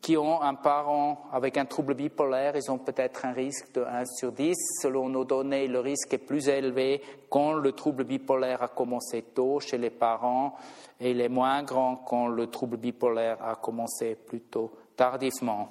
qui 0.00 0.16
ont 0.16 0.40
un 0.40 0.54
parent 0.54 1.26
avec 1.32 1.56
un 1.56 1.66
trouble 1.66 1.94
bipolaire, 1.94 2.56
ils 2.56 2.70
ont 2.70 2.78
peut-être 2.78 3.24
un 3.24 3.32
risque 3.32 3.72
de 3.74 3.82
1 3.82 4.04
sur 4.06 4.32
10. 4.32 4.54
Selon 4.82 5.08
nos 5.08 5.24
données, 5.24 5.68
le 5.68 5.80
risque 5.80 6.14
est 6.14 6.18
plus 6.18 6.48
élevé 6.48 7.02
quand 7.28 7.52
le 7.52 7.72
trouble 7.72 8.04
bipolaire 8.04 8.62
a 8.62 8.68
commencé 8.68 9.22
tôt 9.22 9.60
chez 9.60 9.78
les 9.78 9.90
parents 9.90 10.56
et 11.00 11.10
il 11.10 11.20
est 11.20 11.28
moins 11.28 11.62
grand 11.62 11.96
quand 11.96 12.28
le 12.28 12.46
trouble 12.48 12.76
bipolaire 12.78 13.42
a 13.44 13.56
commencé 13.56 14.14
plutôt 14.14 14.72
tardivement. 14.96 15.68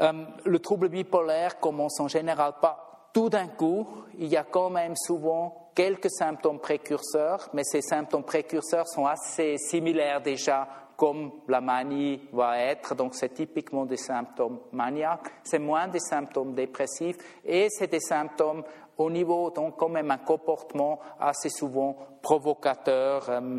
Euh, 0.00 0.24
le 0.44 0.58
trouble 0.58 0.88
bipolaire 0.88 1.58
commence 1.58 2.00
en 2.00 2.08
général 2.08 2.54
pas 2.60 3.10
tout 3.12 3.28
d'un 3.28 3.48
coup. 3.48 3.86
Il 4.18 4.26
y 4.26 4.36
a 4.36 4.44
quand 4.44 4.70
même 4.70 4.94
souvent 4.96 5.61
quelques 5.74 6.10
symptômes 6.10 6.60
précurseurs, 6.60 7.48
mais 7.52 7.64
ces 7.64 7.82
symptômes 7.82 8.24
précurseurs 8.24 8.88
sont 8.88 9.06
assez 9.06 9.56
similaires 9.58 10.20
déjà 10.20 10.68
comme 10.96 11.32
la 11.48 11.60
manie 11.60 12.20
va 12.32 12.58
être. 12.58 12.94
Donc, 12.94 13.14
c'est 13.14 13.34
typiquement 13.34 13.84
des 13.84 13.96
symptômes 13.96 14.60
maniaques. 14.70 15.32
C'est 15.42 15.58
moins 15.58 15.88
des 15.88 15.98
symptômes 15.98 16.54
dépressifs 16.54 17.16
et 17.44 17.68
c'est 17.70 17.90
des 17.90 18.00
symptômes 18.00 18.62
au 18.96 19.10
niveau, 19.10 19.50
donc, 19.50 19.76
quand 19.76 19.88
même 19.88 20.10
un 20.10 20.18
comportement 20.18 21.00
assez 21.18 21.48
souvent 21.48 21.96
provocateur 22.20 23.28
euh, 23.30 23.58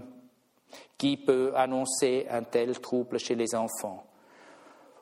qui 0.97 1.17
peut 1.17 1.51
annoncer 1.55 2.25
un 2.29 2.43
tel 2.43 2.79
trouble 2.79 3.19
chez 3.19 3.35
les 3.35 3.53
enfants. 3.55 4.05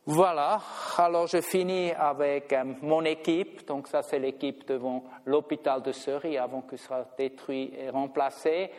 Voilà, 0.08 0.60
alors 0.98 1.28
je 1.28 1.42
finis 1.42 1.92
avec 1.92 2.52
euh, 2.54 2.64
mon 2.82 3.06
équipe. 3.06 3.68
Donc, 3.68 3.88
ça, 3.88 4.02
c'est 4.02 4.18
l'équipe 4.18 4.68
devant 4.68 5.04
l'hôpital 5.28 5.84
de 5.84 5.92
Surrey 5.92 6.38
avant 6.38 6.62
que 6.62 6.76
ce 6.76 6.86
soit 6.86 7.06
détruit 7.16 7.72
et 7.78 7.92
remplacé. 7.92 8.72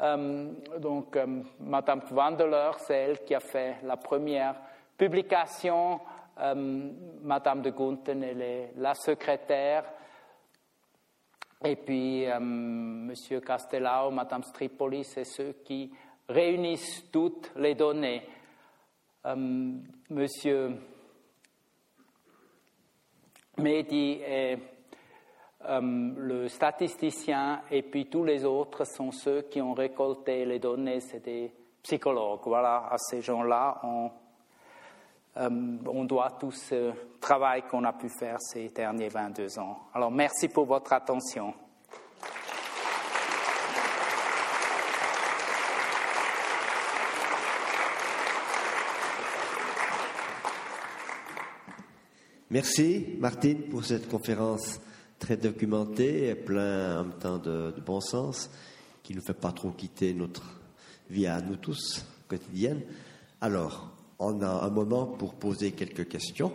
Euh, 0.00 0.52
donc, 0.78 1.16
euh, 1.16 1.42
Madame 1.60 2.02
Vandeler, 2.10 2.72
c'est 2.76 2.94
elle 2.94 3.24
qui 3.24 3.34
a 3.34 3.40
fait 3.40 3.76
la 3.84 3.96
première 3.96 4.56
publication. 4.98 5.98
Madame 7.22 7.62
de 7.62 7.70
Gunten, 7.70 8.22
elle 8.22 8.42
est 8.42 8.72
la 8.76 8.92
secrétaire. 8.92 9.84
Et 11.64 11.76
puis, 11.76 12.26
Monsieur 12.38 13.40
Castellao, 13.40 14.10
Madame 14.10 14.42
Stripoli, 14.42 15.02
c'est 15.02 15.24
ceux 15.24 15.54
qui 15.64 15.90
réunissent 16.28 17.10
toutes 17.10 17.52
les 17.56 17.74
données. 17.74 18.28
Monsieur 20.08 20.70
Mehdi 23.58 24.20
est 24.22 24.56
euh, 25.64 25.80
le 26.16 26.46
statisticien 26.46 27.62
et 27.72 27.82
puis 27.82 28.06
tous 28.06 28.22
les 28.22 28.44
autres 28.44 28.84
sont 28.84 29.10
ceux 29.10 29.42
qui 29.42 29.60
ont 29.60 29.74
récolté 29.74 30.44
les 30.44 30.60
données, 30.60 31.00
c'est 31.00 31.24
des 31.24 31.52
psychologues. 31.82 32.42
Voilà, 32.44 32.86
à 32.88 32.98
ces 32.98 33.20
gens-là, 33.20 33.80
on, 33.82 34.10
euh, 35.38 35.78
on 35.88 36.04
doit 36.04 36.36
tout 36.38 36.52
ce 36.52 36.92
travail 37.20 37.62
qu'on 37.62 37.82
a 37.82 37.92
pu 37.92 38.08
faire 38.08 38.36
ces 38.40 38.68
derniers 38.68 39.08
22 39.08 39.58
ans. 39.58 39.88
Alors 39.92 40.12
merci 40.12 40.46
pour 40.46 40.66
votre 40.66 40.92
attention. 40.92 41.52
Merci 52.48 53.16
Martine 53.18 53.62
pour 53.62 53.84
cette 53.84 54.08
conférence 54.08 54.80
très 55.18 55.36
documenté, 55.36 56.32
plein 56.36 57.00
en 57.00 57.04
même 57.04 57.18
temps 57.18 57.38
de, 57.38 57.74
bon 57.84 58.00
sens, 58.00 58.48
qui 59.02 59.16
ne 59.16 59.20
fait 59.20 59.34
pas 59.34 59.50
trop 59.50 59.72
quitter 59.72 60.14
notre 60.14 60.44
vie 61.10 61.26
à 61.26 61.40
nous 61.40 61.56
tous 61.56 62.06
quotidienne. 62.28 62.82
Alors, 63.40 63.90
on 64.20 64.40
a 64.42 64.64
un 64.64 64.70
moment 64.70 65.06
pour 65.06 65.34
poser 65.34 65.72
quelques 65.72 66.06
questions. 66.06 66.52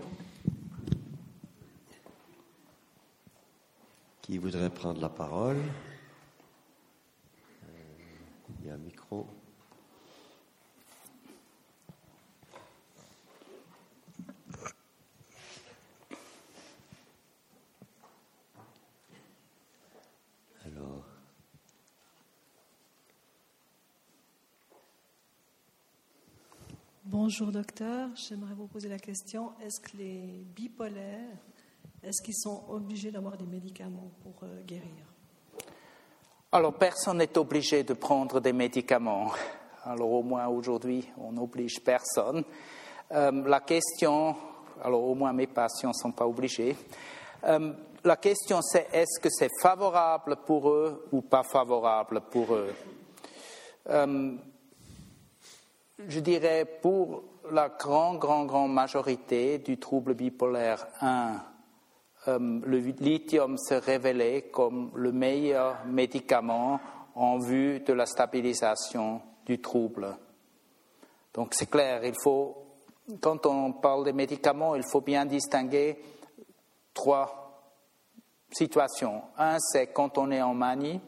Qui 4.22 4.38
voudrait 4.38 4.70
prendre 4.70 5.02
la 5.02 5.10
parole? 5.10 5.58
Euh, 7.66 7.68
Il 8.62 8.68
y 8.68 8.70
a 8.70 8.76
un 8.76 8.78
micro. 8.78 9.28
Bonjour 27.12 27.52
docteur, 27.52 28.08
j'aimerais 28.16 28.54
vous 28.54 28.68
poser 28.68 28.88
la 28.88 28.98
question, 28.98 29.52
est-ce 29.62 29.82
que 29.82 29.98
les 29.98 30.46
bipolaires, 30.56 31.36
est-ce 32.02 32.22
qu'ils 32.24 32.38
sont 32.38 32.64
obligés 32.70 33.12
d'avoir 33.12 33.36
des 33.36 33.46
médicaments 33.46 34.10
pour 34.24 34.36
euh, 34.44 34.62
guérir? 34.66 35.06
Alors 36.54 36.74
personne 36.74 37.18
n'est 37.18 37.38
obligé 37.38 37.84
de 37.84 37.96
prendre 37.96 38.40
des 38.40 38.54
médicaments. 38.54 39.30
Alors 39.84 40.10
au 40.10 40.24
moins 40.24 40.48
aujourd'hui, 40.48 41.06
on 41.18 41.34
n'oblige 41.34 41.82
personne. 41.84 42.46
Euh, 43.12 43.46
la 43.46 43.60
question, 43.60 44.34
alors 44.82 45.04
au 45.04 45.14
moins 45.14 45.34
mes 45.34 45.48
patients 45.48 45.90
ne 45.90 45.94
sont 45.94 46.14
pas 46.14 46.26
obligés. 46.26 46.78
Euh, 47.44 47.74
la 48.06 48.16
question 48.16 48.62
c'est 48.62 48.88
est-ce 48.94 49.20
que 49.20 49.30
c'est 49.30 49.52
favorable 49.60 50.38
pour 50.46 50.70
eux 50.70 51.10
ou 51.12 51.22
pas 51.22 51.44
favorable 51.44 52.22
pour 52.32 52.54
eux? 52.54 52.74
Je 56.08 56.20
dirais, 56.20 56.66
pour 56.66 57.24
la 57.52 57.70
grande, 57.70 58.20
grande, 58.20 58.48
grande 58.48 58.74
majorité 58.74 59.58
du 59.58 59.78
trouble 59.78 60.14
bipolaire 60.14 60.88
1, 61.02 61.42
euh, 62.28 62.60
le 62.64 62.78
lithium 62.78 63.58
s'est 63.58 63.80
révélé 63.80 64.50
comme 64.52 64.92
le 64.96 65.12
meilleur 65.12 65.86
médicament 65.86 66.80
en 67.16 67.40
vue 67.40 67.80
de 67.80 67.94
la 67.94 68.06
stabilisation 68.06 69.22
du 69.46 69.60
trouble. 69.60 70.16
Donc 71.34 71.54
c'est 71.54 71.70
clair, 71.70 72.04
il 72.04 72.16
faut, 72.22 72.56
quand 73.20 73.46
on 73.46 73.74
parle 73.74 74.06
des 74.06 74.14
médicaments, 74.14 74.76
il 74.76 74.84
faut 74.84 75.02
bien 75.02 75.26
distinguer 75.26 76.00
trois 76.94 77.42
situations. 78.52 79.24
Un, 79.38 79.58
c'est 79.60 79.88
quand 79.88 80.18
on 80.18 80.30
est 80.32 80.42
en 80.42 80.54
manie, 80.54 81.00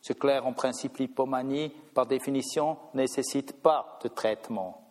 c'est 0.00 0.18
clair, 0.18 0.46
en 0.46 0.52
principe, 0.52 0.98
l'hypomanie, 0.98 1.72
par 1.94 2.06
définition, 2.06 2.76
ne 2.94 3.00
nécessite 3.00 3.60
pas 3.60 3.98
de 4.02 4.08
traitement, 4.08 4.82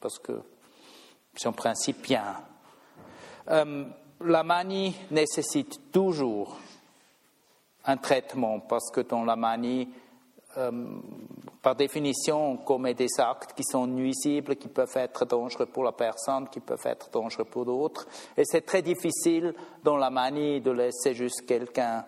parce 0.00 0.18
que 0.18 0.42
c'est 1.34 1.48
en 1.48 1.52
principe 1.52 2.02
bien. 2.02 2.36
Euh, 3.50 3.84
la 4.20 4.42
manie 4.42 4.94
nécessite 5.10 5.90
toujours 5.90 6.58
un 7.84 7.96
traitement, 7.96 8.60
parce 8.60 8.90
que 8.90 9.00
dans 9.00 9.24
la 9.24 9.36
manie, 9.36 9.88
euh, 10.58 11.00
par 11.62 11.74
définition, 11.76 12.52
on 12.52 12.56
commet 12.58 12.94
des 12.94 13.08
actes 13.18 13.54
qui 13.54 13.64
sont 13.64 13.86
nuisibles, 13.86 14.56
qui 14.56 14.68
peuvent 14.68 14.96
être 14.96 15.24
dangereux 15.24 15.66
pour 15.66 15.84
la 15.84 15.92
personne, 15.92 16.48
qui 16.48 16.60
peuvent 16.60 16.84
être 16.84 17.10
dangereux 17.10 17.44
pour 17.44 17.64
d'autres. 17.64 18.06
Et 18.36 18.44
c'est 18.44 18.62
très 18.62 18.82
difficile 18.82 19.54
dans 19.82 19.96
la 19.96 20.10
manie 20.10 20.60
de 20.60 20.70
laisser 20.70 21.14
juste 21.14 21.46
quelqu'un 21.46 22.04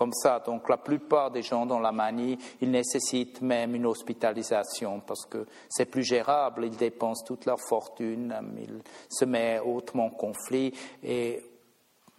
comme 0.00 0.14
ça. 0.14 0.38
Donc 0.38 0.70
la 0.70 0.78
plupart 0.78 1.30
des 1.30 1.42
gens 1.42 1.66
dans 1.66 1.78
la 1.78 1.92
manie, 1.92 2.38
ils 2.62 2.70
nécessitent 2.70 3.42
même 3.42 3.74
une 3.74 3.84
hospitalisation 3.84 5.00
parce 5.00 5.26
que 5.26 5.44
c'est 5.68 5.84
plus 5.84 6.04
gérable, 6.04 6.64
ils 6.64 6.76
dépensent 6.76 7.22
toute 7.26 7.44
leur 7.44 7.60
fortune, 7.60 8.34
ils 8.58 8.80
se 9.10 9.26
mettent 9.26 9.60
hautement 9.62 10.06
en 10.06 10.10
conflit 10.10 10.72
et 11.02 11.42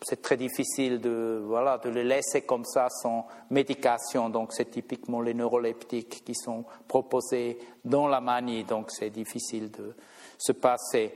c'est 0.03 0.21
très 0.21 0.37
difficile 0.37 1.01
de, 1.01 1.41
voilà, 1.43 1.79
de 1.79 1.89
les 1.89 2.03
laisser 2.03 2.41
comme 2.41 2.65
ça 2.65 2.87
sans 2.89 3.25
médication. 3.49 4.29
Donc 4.29 4.53
c'est 4.53 4.69
typiquement 4.69 5.19
les 5.19 5.33
neuroleptiques 5.33 6.23
qui 6.23 6.35
sont 6.35 6.65
proposés 6.87 7.57
dans 7.83 8.07
la 8.07 8.21
manie, 8.21 8.63
donc 8.63 8.91
c'est 8.91 9.09
difficile 9.09 9.71
de 9.71 9.95
se 10.37 10.51
passer. 10.51 11.15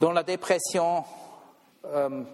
Dans 0.00 0.10
la 0.10 0.24
dépression, 0.24 1.04
euh, 1.84 2.24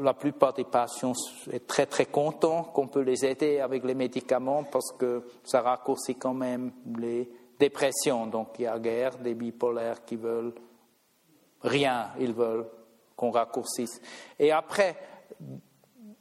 la 0.00 0.14
plupart 0.14 0.54
des 0.54 0.64
patients 0.64 1.14
sont 1.14 1.50
très 1.66 1.86
très 1.86 2.06
contents 2.06 2.64
qu'on 2.64 2.88
peut 2.88 3.00
les 3.00 3.24
aider 3.24 3.60
avec 3.60 3.84
les 3.84 3.94
médicaments 3.94 4.64
parce 4.64 4.92
que 4.92 5.24
ça 5.44 5.60
raccourcit 5.60 6.16
quand 6.16 6.34
même 6.34 6.72
les 6.98 7.30
dépressions. 7.58 8.26
Donc 8.26 8.58
il 8.58 8.62
y 8.62 8.66
a 8.66 8.78
guère 8.78 9.18
des 9.18 9.34
bipolaires 9.34 10.04
qui 10.04 10.16
veulent 10.16 10.54
rien, 11.62 12.10
ils 12.18 12.32
veulent 12.32 12.66
qu'on 13.16 13.30
raccourcisse. 13.30 14.00
Et 14.38 14.50
après, 14.50 14.96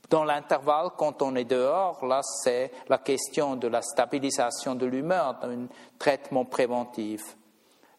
dans 0.09 0.23
l'intervalle, 0.23 0.89
quand 0.97 1.21
on 1.21 1.35
est 1.35 1.45
dehors, 1.45 2.05
là 2.05 2.21
c'est 2.43 2.71
la 2.89 2.97
question 2.97 3.55
de 3.55 3.67
la 3.67 3.81
stabilisation 3.81 4.75
de 4.75 4.85
l'humeur, 4.85 5.39
d'un 5.39 5.67
traitement 5.97 6.45
préventif. 6.45 7.37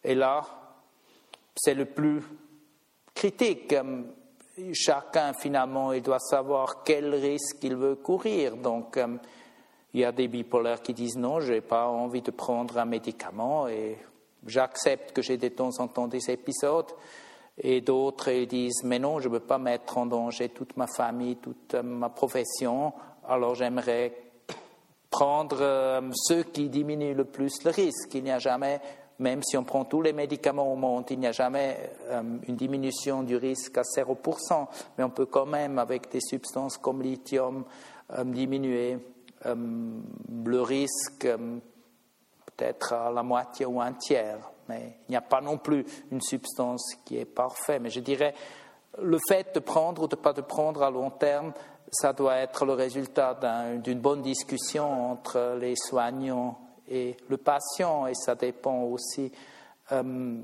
Et 0.05 0.15
là, 0.15 0.43
c'est 1.55 1.75
le 1.75 1.87
plus 1.87 2.23
critique 3.15 3.75
chacun, 4.73 5.33
finalement, 5.33 5.93
il 5.93 6.03
doit 6.03 6.19
savoir 6.19 6.83
quel 6.83 7.15
risque 7.15 7.59
il 7.63 7.77
veut 7.77 7.97
courir. 7.97 8.57
Donc, 8.57 8.97
euh, 8.97 9.17
il 9.95 10.01
y 10.01 10.05
a 10.05 10.13
des 10.13 10.29
bipolaires 10.29 10.83
qui 10.83 10.95
disent 10.95 11.17
non, 11.17 11.41
je 11.41 11.53
n'ai 11.53 11.61
pas 11.61 11.87
envie 11.87 12.23
de 12.23 12.31
prendre 12.31 12.79
un 12.79 12.85
médicament 12.85 13.69
et 13.69 13.99
j'accepte 14.47 15.13
que 15.13 15.23
j'ai 15.23 15.37
de 15.37 15.49
temps 15.49 15.79
en 15.79 15.89
temps 15.89 16.09
des 16.09 16.31
épisodes. 16.31 16.91
Et 17.59 17.83
d'autres 17.83 18.31
disent 18.45 18.83
mais 18.85 18.99
non, 18.99 19.21
je 19.21 19.29
ne 19.29 19.35
veux 19.35 19.41
pas 19.41 19.59
mettre 19.59 19.99
en 19.99 20.07
danger 20.07 20.49
toute 20.49 20.77
ma 20.77 20.87
famille, 20.87 21.37
toute 21.37 21.75
ma 21.75 22.09
profession. 22.09 22.95
Alors 23.29 23.55
j'aimerais 23.55 24.15
prendre 25.11 25.59
euh, 25.61 26.01
ceux 26.15 26.43
qui 26.43 26.71
diminuent 26.71 27.15
le 27.15 27.25
plus 27.25 27.63
le 27.65 27.71
risque. 27.71 28.15
Il 28.15 28.25
n'y 28.25 28.31
a 28.31 28.39
jamais, 28.39 28.81
même 29.23 29.43
si 29.43 29.57
on 29.57 29.65
prend 29.65 29.85
tous 29.85 30.03
les 30.03 30.13
médicaments 30.13 30.73
au 30.73 30.77
monde, 30.77 31.05
il 31.11 31.19
n'y 31.19 31.27
a 31.27 31.33
jamais 31.33 31.91
euh, 32.11 32.23
une 32.47 32.57
diminution 32.57 33.23
du 33.23 33.37
risque 33.37 33.79
à 33.79 33.83
0%, 33.83 34.67
mais 34.99 35.05
on 35.05 35.11
peut 35.11 35.27
quand 35.27 35.47
même, 35.47 35.79
avec 35.79 36.11
des 36.11 36.21
substances 36.21 36.77
comme 36.77 37.03
lithium, 37.03 37.65
euh, 38.13 38.25
diminuer 38.25 38.99
le 39.45 40.61
risque 40.61 41.27
peut-être 42.57 42.93
à 42.93 43.11
la 43.11 43.25
moitié 43.25 43.67
ou 43.67 43.81
un 43.81 43.93
tiers. 43.93 44.53
Mais 44.69 44.99
il 45.09 45.13
n'y 45.13 45.17
a 45.17 45.23
pas 45.23 45.41
non 45.41 45.59
plus 45.59 45.85
une 46.13 46.21
substance 46.21 46.95
qui 47.05 47.19
est 47.19 47.25
parfaite. 47.25 47.83
Mais 47.83 47.91
je 47.91 47.99
dirais, 47.99 48.35
le 49.01 49.19
fait 49.29 49.55
de 49.55 49.61
prendre 49.61 50.03
ou 50.03 50.07
de 50.07 50.17
ne 50.17 50.21
pas 50.21 50.33
prendre 50.35 50.83
à 50.83 50.91
long 50.91 51.11
terme, 51.11 51.53
ça 51.91 52.13
doit 52.13 52.37
être 52.37 52.65
le 52.65 52.73
résultat 52.73 53.39
d'une 53.83 54.01
bonne 54.01 54.23
discussion 54.23 55.11
entre 55.11 55.57
les 55.61 55.75
soignants 55.77 56.59
et 56.89 57.17
le 57.29 57.37
patient, 57.37 58.07
et 58.07 58.15
ça 58.15 58.35
dépend 58.35 58.83
aussi 58.83 59.31
euh, 59.93 60.37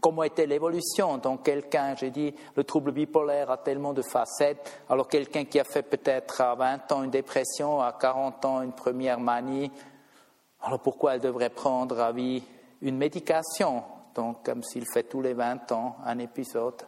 comment 0.00 0.22
était 0.22 0.46
l'évolution. 0.46 1.18
Donc 1.18 1.44
quelqu'un, 1.44 1.94
j'ai 1.96 2.10
dit, 2.10 2.34
le 2.56 2.64
trouble 2.64 2.92
bipolaire 2.92 3.50
a 3.50 3.58
tellement 3.58 3.92
de 3.92 4.02
facettes, 4.02 4.82
alors 4.88 5.08
quelqu'un 5.08 5.44
qui 5.44 5.58
a 5.58 5.64
fait 5.64 5.82
peut-être 5.82 6.40
à 6.40 6.54
20 6.54 6.92
ans 6.92 7.02
une 7.04 7.10
dépression, 7.10 7.80
à 7.80 7.92
40 7.92 8.44
ans 8.44 8.62
une 8.62 8.72
première 8.72 9.20
manie, 9.20 9.70
alors 10.62 10.80
pourquoi 10.80 11.14
elle 11.14 11.20
devrait 11.20 11.50
prendre 11.50 12.00
à 12.00 12.12
vie 12.12 12.42
une 12.82 12.96
médication? 12.96 13.82
Donc 14.14 14.44
comme 14.44 14.62
s'il 14.62 14.84
fait 14.92 15.04
tous 15.04 15.22
les 15.22 15.34
20 15.34 15.70
ans 15.72 15.96
un 16.04 16.18
épisode. 16.18 16.82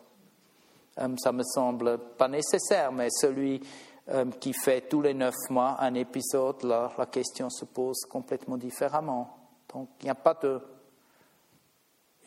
Euh, 0.99 1.09
ça 1.19 1.33
me 1.33 1.43
semble 1.45 1.99
pas 1.99 2.29
nécessaire, 2.29 2.91
mais 2.93 3.09
celui 3.11 3.61
euh, 4.09 4.31
qui 4.41 4.53
fait 4.53 4.89
tous 4.89 5.03
les 5.03 5.15
neuf 5.15 5.35
mois 5.51 5.81
un 5.81 5.95
épisode, 5.95 6.63
là, 6.65 6.93
la 6.97 7.07
question 7.07 7.51
se 7.51 7.65
pose 7.65 8.01
complètement 8.09 8.57
différemment. 8.57 9.37
Donc 9.73 9.91
il 10.01 10.05
n'y 10.05 10.11
a 10.11 10.15
pas 10.15 10.35
de, 10.35 10.61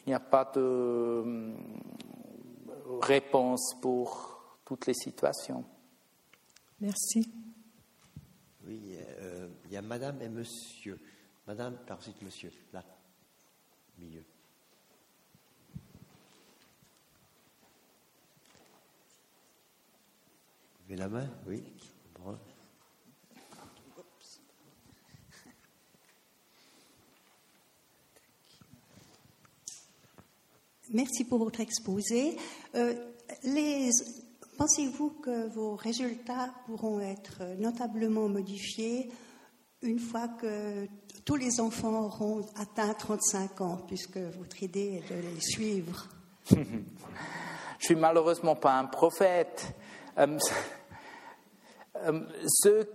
il 0.06 0.10
n'y 0.10 0.14
a 0.14 0.20
pas 0.20 0.46
de 0.54 0.62
euh, 0.62 1.54
réponse 3.02 3.76
pour 3.82 4.58
toutes 4.64 4.86
les 4.88 4.94
situations. 4.94 5.64
Merci. 6.80 7.32
Oui, 8.66 8.98
il 9.66 9.72
y 9.72 9.78
a 9.78 9.82
Madame 9.82 10.22
et 10.22 10.30
Monsieur. 10.30 11.00
Madame, 11.48 11.78
par 11.86 11.98
ensuite 11.98 12.22
Monsieur, 12.22 12.52
là, 12.72 12.84
milieu. 13.98 14.24
La 20.96 21.08
main 21.08 21.28
Oui. 21.48 21.64
Merci 30.92 31.24
pour 31.24 31.40
votre 31.40 31.60
exposé. 31.60 32.38
Euh, 32.76 32.94
pensez-vous 34.58 35.10
que 35.10 35.48
vos 35.48 35.76
résultats 35.76 36.54
pourront 36.68 37.00
être 37.00 37.42
notablement 37.58 38.30
modifiés 38.30 39.10
une 39.82 39.98
fois 39.98 40.28
que 40.28 40.88
tous 41.26 41.36
les 41.36 41.60
enfants 41.60 42.06
auront 42.06 42.46
atteint 42.56 42.94
35 42.94 43.62
ans, 43.62 43.78
puisque 43.88 44.18
votre 44.18 44.62
idée 44.62 45.02
est 45.02 45.14
de 45.14 45.20
les 45.20 45.42
suivre? 45.42 46.08
Je 46.50 47.86
suis 47.86 47.96
malheureusement 47.96 48.56
pas 48.56 48.78
un 48.78 48.86
prophète. 48.86 49.74
Euh, 50.20 50.28
euh, 50.28 50.38
ce, 52.48 52.88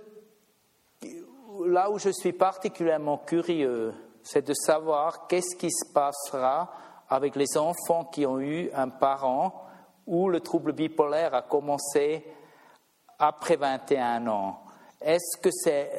là 1.66 1.90
où 1.90 1.98
je 1.98 2.10
suis 2.10 2.32
particulièrement 2.32 3.18
curieux, 3.18 3.94
c'est 4.22 4.46
de 4.46 4.54
savoir 4.54 5.26
qu'est-ce 5.26 5.56
qui 5.56 5.70
se 5.70 5.90
passera 5.92 6.70
avec 7.08 7.36
les 7.36 7.56
enfants 7.56 8.04
qui 8.04 8.26
ont 8.26 8.40
eu 8.40 8.70
un 8.74 8.88
parent 8.88 9.64
où 10.06 10.28
le 10.28 10.40
trouble 10.40 10.72
bipolaire 10.72 11.34
a 11.34 11.42
commencé 11.42 12.24
après 13.18 13.56
21 13.56 14.26
ans. 14.28 14.60
Est-ce 15.00 15.40
que 15.40 15.50
c'est 15.50 15.90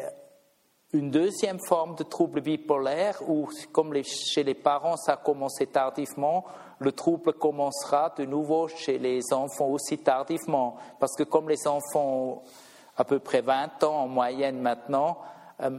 une 0.93 1.11
deuxième 1.11 1.59
forme 1.59 1.95
de 1.95 2.03
trouble 2.03 2.41
bipolaire 2.41 3.21
ou, 3.27 3.49
comme 3.71 3.93
chez 4.03 4.43
les 4.43 4.55
parents, 4.55 4.97
ça 4.97 5.13
a 5.13 5.17
commencé 5.17 5.67
tardivement, 5.67 6.45
le 6.79 6.91
trouble 6.91 7.33
commencera 7.33 8.13
de 8.17 8.25
nouveau 8.25 8.67
chez 8.67 8.97
les 8.97 9.21
enfants 9.31 9.67
aussi 9.67 9.99
tardivement? 9.99 10.77
Parce 10.99 11.15
que 11.15 11.23
comme 11.23 11.49
les 11.49 11.67
enfants 11.67 12.43
à 12.99 13.05
peu 13.05 13.19
près 13.19 13.41
20 13.41 13.83
ans 13.85 13.95
en 13.95 14.07
moyenne 14.07 14.59
maintenant, 14.59 15.17
euh, 15.61 15.69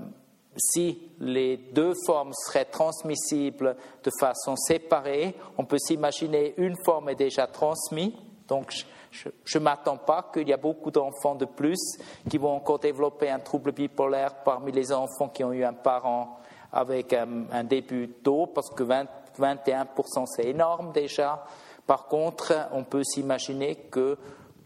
si 0.56 0.98
les 1.20 1.56
deux 1.56 1.92
formes 2.06 2.32
seraient 2.32 2.64
transmissibles 2.64 3.76
de 4.02 4.10
façon 4.18 4.56
séparée, 4.56 5.36
on 5.58 5.64
peut 5.64 5.78
s'imaginer 5.78 6.54
une 6.56 6.74
forme 6.84 7.10
est 7.10 7.14
déjà 7.14 7.46
transmise, 7.46 8.12
donc 8.48 8.74
je 9.12 9.58
ne 9.58 9.64
m'attends 9.64 9.98
pas 9.98 10.30
qu'il 10.32 10.48
y 10.48 10.52
a 10.52 10.56
beaucoup 10.56 10.90
d'enfants 10.90 11.34
de 11.34 11.44
plus 11.44 11.98
qui 12.28 12.38
vont 12.38 12.56
encore 12.56 12.78
développer 12.78 13.28
un 13.28 13.38
trouble 13.38 13.72
bipolaire 13.72 14.36
parmi 14.42 14.72
les 14.72 14.92
enfants 14.92 15.28
qui 15.28 15.44
ont 15.44 15.52
eu 15.52 15.62
un 15.62 15.72
parent 15.74 16.38
avec 16.72 17.12
un, 17.12 17.64
début 17.64 18.08
tôt, 18.08 18.46
parce 18.46 18.70
que 18.70 18.82
20, 18.82 19.06
21% 19.38 20.24
c'est 20.26 20.46
énorme 20.46 20.92
déjà. 20.92 21.44
Par 21.86 22.06
contre, 22.06 22.68
on 22.72 22.84
peut 22.84 23.02
s'imaginer 23.04 23.74
que 23.74 24.16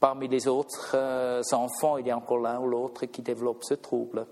parmi 0.04 0.28
les 0.28 0.48
autres 0.48 0.90
euh, 0.92 1.40
enfants, 1.52 1.96
il 1.96 2.06
y 2.06 2.10
a 2.10 2.16
encore 2.18 2.36
l'un 2.36 2.60
ou 2.60 2.68
l'autre 2.68 3.06
qui 3.06 3.22
développe 3.22 3.64
ce 3.64 3.72
trouble. 3.72 4.26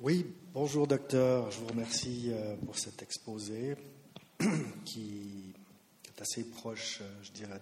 Oui, 0.00 0.26
bonjour 0.52 0.86
docteur, 0.86 1.50
je 1.50 1.60
vous 1.60 1.68
remercie 1.68 2.28
euh, 2.28 2.56
pour 2.56 2.76
cet 2.76 3.00
exposé. 3.00 3.74
qui 4.84 5.52
est 6.08 6.22
assez 6.22 6.44
proche, 6.44 6.98
euh, 7.02 7.10
je 7.22 7.32
dirais, 7.32 7.60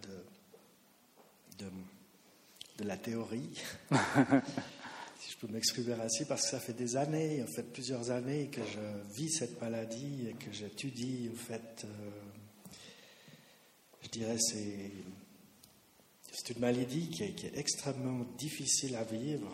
de, 1.59 1.65
de, 2.79 2.85
la 2.85 2.97
théorie, 2.97 3.51
si 5.21 5.33
je 5.33 5.37
peux 5.39 5.49
m'exprimer 5.49 5.95
ainsi, 5.95 6.25
parce 6.25 6.43
que 6.45 6.51
ça 6.51 6.61
fait 6.61 6.75
des 6.75 6.97
années, 6.97 7.43
en 7.43 7.47
fait 7.47 7.65
plusieurs 7.65 8.11
années 8.13 8.49
que 8.49 8.61
je 8.65 9.15
vis 9.15 9.31
cette 9.31 9.61
maladie 9.61 10.29
et 10.29 10.35
que 10.35 10.53
j'étudie, 10.53 11.29
en 11.33 11.37
fait, 11.37 11.85
euh, 11.85 12.11
je 14.03 14.09
dirais, 14.11 14.39
c'est, 14.39 14.93
c'est 16.31 16.55
une 16.55 16.61
maladie 16.61 17.11
qui 17.11 17.25
est, 17.25 17.33
qui 17.33 17.47
est, 17.47 17.59
extrêmement 17.59 18.25
difficile 18.39 18.95
à 18.95 19.03
vivre 19.03 19.51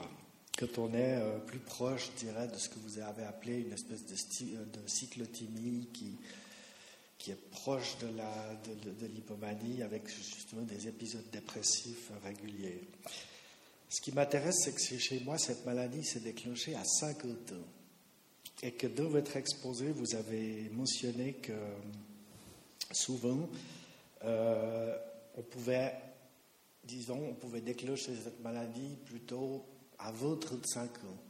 quand 0.59 0.79
on 0.79 0.93
est 0.93 1.17
euh, 1.17 1.39
plus 1.39 1.61
proche, 1.61 2.11
je 2.15 2.27
dirais, 2.27 2.49
de 2.49 2.57
ce 2.57 2.69
que 2.69 2.79
vous 2.81 2.99
avez 2.99 3.25
appelé 3.25 3.61
une 3.63 3.73
espèce 3.73 4.05
de, 4.05 4.65
de 4.65 4.87
cyclothymie 4.87 5.89
qui 5.95 6.19
qui 7.25 7.31
est 7.31 7.51
proche 7.53 7.97
de, 8.03 8.09
la, 8.19 8.55
de, 8.67 9.07
l'hypomanie 9.07 9.83
avec 9.83 10.07
justement 10.09 10.61
des 10.61 10.89
épisodes 10.89 11.25
dépressifs 11.33 12.11
réguliers. 12.23 12.83
Ce 13.89 14.03
qui 14.03 14.13
m'intéresse, 14.13 14.57
c'est 14.63 14.75
que 14.75 14.99
chez 14.99 15.21
moi, 15.21 15.39
cette 15.39 15.65
maladie 15.65 16.05
s'est 16.05 16.21
déclenchée 16.21 16.75
à 16.75 16.85
50 16.85 17.53
ans. 17.53 17.67
Et 18.63 18.73
que 18.73 18.89
dans 18.89 19.09
votre 19.09 19.39
exposé, 19.39 19.91
vous 19.93 20.15
avez 20.15 20.69
mentionné 20.75 21.33
que 21.33 21.55
souvent, 22.93 23.49
euh, 24.25 24.95
on 25.39 25.43
pouvait, 25.45 25.95
disons, 26.85 27.31
on 27.31 27.35
pouvait 27.35 27.63
déclencher 27.63 28.13
cette 28.23 28.41
maladie 28.41 28.99
plutôt 29.07 29.65
votre 30.13 30.49
35 30.49 30.83
ans. 31.05 31.23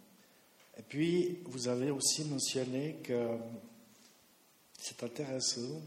Et 0.77 0.83
puis, 0.83 1.39
vous 1.45 1.69
avez 1.69 1.93
aussi 1.93 2.25
mentionné 2.25 2.97
que 3.05 3.39
c'est 4.85 5.03
intéressant. 5.03 5.81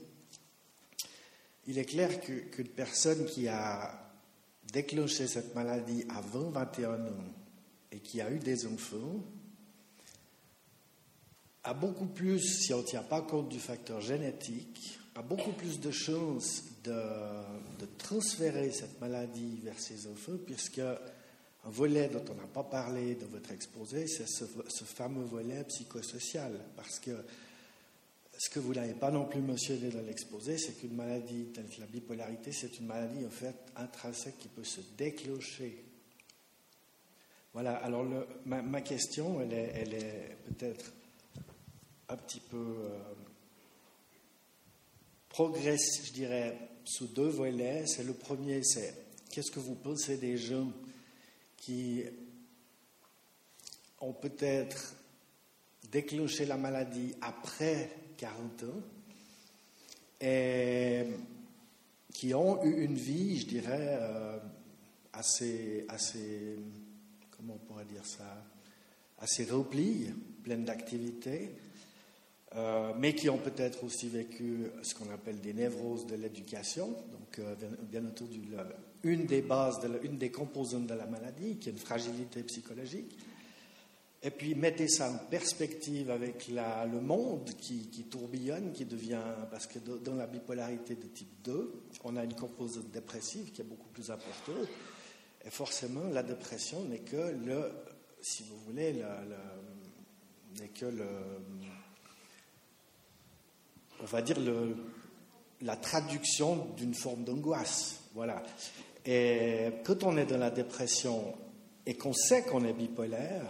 Il 1.67 1.77
est 1.77 1.85
clair 1.85 2.19
qu'une 2.19 2.67
personne 2.69 3.27
qui 3.27 3.47
a 3.47 4.11
déclenché 4.73 5.27
cette 5.27 5.53
maladie 5.53 6.03
avant 6.09 6.49
21 6.49 7.05
ans 7.05 7.33
et 7.91 7.99
qui 7.99 8.21
a 8.21 8.31
eu 8.31 8.39
des 8.39 8.65
enfants 8.65 9.23
a 11.63 11.75
beaucoup 11.75 12.07
plus, 12.07 12.39
si 12.39 12.73
on 12.73 12.79
ne 12.79 12.83
tient 12.83 13.03
pas 13.03 13.21
compte 13.21 13.49
du 13.49 13.59
facteur 13.59 14.01
génétique, 14.01 14.97
a 15.13 15.21
beaucoup 15.21 15.51
plus 15.51 15.79
de 15.79 15.91
chances 15.91 16.63
de, 16.83 16.91
de 16.91 17.85
transférer 17.99 18.71
cette 18.71 18.99
maladie 18.99 19.59
vers 19.63 19.79
ses 19.79 20.07
enfants, 20.07 20.37
puisque 20.43 20.79
un 20.79 21.69
volet 21.69 22.07
dont 22.07 22.23
on 22.31 22.35
n'a 22.35 22.47
pas 22.47 22.63
parlé 22.63 23.13
dans 23.13 23.27
votre 23.27 23.51
exposé, 23.51 24.07
c'est 24.07 24.27
ce, 24.27 24.45
ce, 24.69 24.85
fameux 24.85 25.25
volet 25.25 25.63
psychosocial. 25.65 26.53
Parce 26.75 26.99
que 26.99 27.11
ce 28.37 28.49
que 28.49 28.59
vous 28.59 28.73
n'avez 28.73 28.93
pas 28.93 29.09
non 29.09 29.25
plus 29.25 29.41
mentionné 29.41 29.89
dans 29.89 30.01
l'exposé, 30.01 30.57
c'est 30.57 30.73
qu'une 30.73 30.95
maladie 30.95 31.47
telle 31.53 31.67
que 31.67 31.79
la 31.79 31.87
bipolarité, 31.87 32.51
c'est 32.51 32.77
une 32.79 32.85
maladie 32.85 33.25
en 33.25 33.31
fait 33.31 33.55
intrinsèque 33.75 34.37
qui 34.37 34.47
peut 34.47 34.63
se 34.63 34.81
déclencher. 34.95 35.83
Voilà, 37.53 37.75
alors 37.77 38.05
ma, 38.45 38.81
question, 38.81 39.41
elle 39.41 39.53
est, 39.53 40.37
peut-être 40.45 40.93
un 42.09 42.15
petit 42.15 42.39
peu 42.39 42.57
euh, 42.57 42.99
progresse, 45.27 46.05
je 46.05 46.11
dirais, 46.11 46.55
sous 46.85 47.07
deux 47.07 47.29
volets. 47.29 47.87
C'est 47.87 48.03
le 48.03 48.13
premier, 48.13 48.63
c'est 48.63 48.93
qu'est-ce 49.31 49.49
que 49.49 49.59
vous 49.59 49.73
pensez 49.73 50.17
des 50.17 50.37
gens 50.37 50.71
qui 51.57 52.03
ont 53.99 54.13
peut-être 54.13 54.95
déclenché 55.91 56.45
la 56.45 56.57
maladie 56.57 57.15
après 57.21 57.89
40 58.17 58.63
ans 58.63 58.81
et 60.19 61.03
qui 62.13 62.33
ont 62.33 62.63
eu 62.63 62.83
une 62.83 62.95
vie, 62.95 63.39
je 63.39 63.45
dirais, 63.45 63.99
euh, 64.01 64.39
assez, 65.13 65.85
assez, 65.87 66.57
comment 67.29 67.53
on 67.53 67.65
pourrait 67.67 67.85
dire 67.85 68.05
ça, 68.05 68.43
assez 69.19 69.45
remplie, 69.45 70.07
pleine 70.43 70.65
d'activités, 70.65 71.51
euh, 72.55 72.93
mais 72.97 73.13
qui 73.13 73.29
ont 73.29 73.37
peut-être 73.37 73.83
aussi 73.83 74.07
vécu 74.09 74.67
ce 74.81 74.95
qu'on 74.95 75.11
appelle 75.11 75.39
des 75.41 75.53
névroses 75.53 76.07
de 76.07 76.15
l'éducation. 76.15 76.87
Donc, 76.87 77.39
euh, 77.39 77.55
bien, 77.83 78.03
entendu, 78.05 78.41
une 79.03 79.25
des 79.25 79.41
bases, 79.41 79.79
de 79.81 79.99
une 80.03 80.17
des 80.17 80.31
composantes 80.31 80.87
de 80.87 80.93
la 80.95 81.05
maladie, 81.05 81.57
qui 81.57 81.69
est 81.69 81.73
une 81.73 81.77
fragilité 81.77 82.41
psychologique. 82.43 83.15
Et 84.27 84.29
puis, 84.29 84.55
mettez 84.55 84.89
ça 84.89 85.09
en 85.09 85.17
perspective 85.29 86.11
avec 86.11 86.49
le 86.49 86.99
monde 86.99 87.49
qui, 87.57 87.87
tourbillonne, 88.11 88.73
qui 88.73 88.83
devient. 88.83 89.21
Parce 89.49 89.67
que 89.67 89.79
dans 89.79 90.15
la 90.15 90.27
bipolarité 90.27 90.95
de 90.95 91.07
type 91.07 91.41
2, 91.45 91.83
on 92.03 92.17
a 92.17 92.25
une 92.25 92.33
composante 92.33 92.91
dépressive 92.91 93.53
qui 93.53 93.61
est 93.61 93.63
beaucoup 93.63 93.87
plus 93.87 94.11
importante. 94.11 94.67
Et 95.45 95.49
forcément, 95.49 96.09
la 96.11 96.23
dépression 96.23 96.83
n'est 96.83 96.99
que 96.99 97.15
le. 97.45 97.71
Si 98.19 98.43
vous 98.43 98.57
voulez, 98.57 99.01
n'est 100.59 100.67
que 100.69 100.87
le 100.87 101.07
on 104.01 104.05
va 104.07 104.21
dire, 104.21 104.37
la 105.61 105.77
traduction 105.77 106.67
d'une 106.75 106.95
forme 106.95 107.23
d'angoisse. 107.23 108.01
Voilà. 108.13 108.43
Et 109.05 109.69
quand 109.85 110.03
on 110.03 110.17
est 110.17 110.25
dans 110.25 110.37
la 110.37 110.51
dépression 110.51 111.33
et 111.85 111.95
qu'on 111.95 112.11
sait 112.11 112.43
qu'on 112.43 112.65
est 112.65 112.73
bipolaire, 112.73 113.45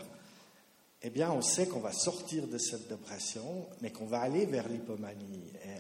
eh 1.04 1.10
bien, 1.10 1.32
on 1.32 1.42
sait 1.42 1.68
qu'on 1.68 1.80
va 1.80 1.92
sortir 1.92 2.48
de 2.48 2.58
cette 2.58 2.88
dépression, 2.88 3.68
mais 3.82 3.92
qu'on 3.92 4.08
va 4.08 4.22
aller 4.22 4.46
vers 4.46 4.68
l'hypomanie. 4.68 5.52
Euh, 5.66 5.78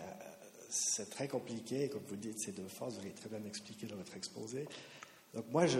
c'est 0.69 1.09
très 1.09 1.27
compliqué, 1.27 1.89
comme 1.89 2.03
vous 2.07 2.15
dites, 2.15 2.39
ces 2.39 2.51
deux 2.51 2.67
phases, 2.67 2.93
vous 2.93 3.01
l'avez 3.01 3.13
très 3.13 3.29
bien 3.29 3.43
expliqué 3.47 3.87
dans 3.87 3.95
votre 3.95 4.15
exposé. 4.15 4.65
Donc, 5.33 5.45
moi, 5.51 5.65
je, 5.65 5.79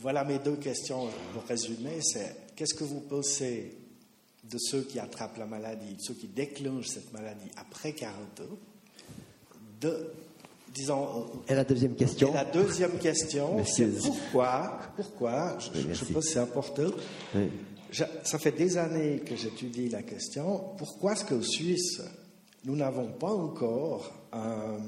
voilà 0.00 0.24
mes 0.24 0.38
deux 0.38 0.56
questions 0.56 1.08
pour 1.32 1.44
résumer. 1.44 2.00
C'est 2.02 2.36
qu'est-ce 2.54 2.74
que 2.74 2.84
vous 2.84 3.00
pensez 3.00 3.78
de 4.44 4.58
ceux 4.58 4.82
qui 4.82 4.98
attrapent 4.98 5.38
la 5.38 5.46
maladie, 5.46 5.94
de 5.94 6.02
ceux 6.02 6.14
qui 6.14 6.26
déclenchent 6.26 6.88
cette 6.88 7.12
maladie 7.12 7.50
après 7.56 7.92
40 7.92 8.40
ans, 8.40 8.58
de, 9.80 10.12
disons... 10.74 11.30
Et 11.48 11.54
la 11.54 11.64
deuxième 11.64 11.94
question? 11.94 12.30
Et 12.30 12.34
la 12.34 12.44
deuxième 12.44 12.98
question, 12.98 13.64
c'est 13.64 13.86
pourquoi, 13.86 14.80
pourquoi, 14.96 15.58
je, 15.58 15.94
je 15.94 16.04
pense 16.06 16.24
que 16.26 16.30
c'est 16.32 16.38
important, 16.40 16.90
ça 17.92 18.38
fait 18.38 18.52
des 18.52 18.78
années 18.78 19.20
que 19.20 19.36
j'étudie 19.36 19.88
la 19.88 20.02
question, 20.02 20.74
pourquoi 20.78 21.12
est-ce 21.12 21.24
qu'au 21.24 21.42
Suisse, 21.42 22.00
nous 22.64 22.76
n'avons 22.76 23.08
pas 23.08 23.30
encore 23.30 24.12
un... 24.32 24.78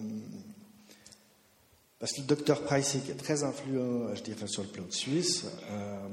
Parce 1.99 2.13
que 2.13 2.21
le 2.21 2.27
docteur 2.27 2.63
Pricey, 2.63 2.99
qui 3.01 3.13
est 3.13 3.15
très 3.15 3.45
influent, 3.45 4.15
je 4.15 4.23
dirais, 4.23 4.47
sur 4.47 4.63
le 4.63 4.69
plan 4.69 4.85
suisse, 4.91 5.47
euh, 5.71 6.09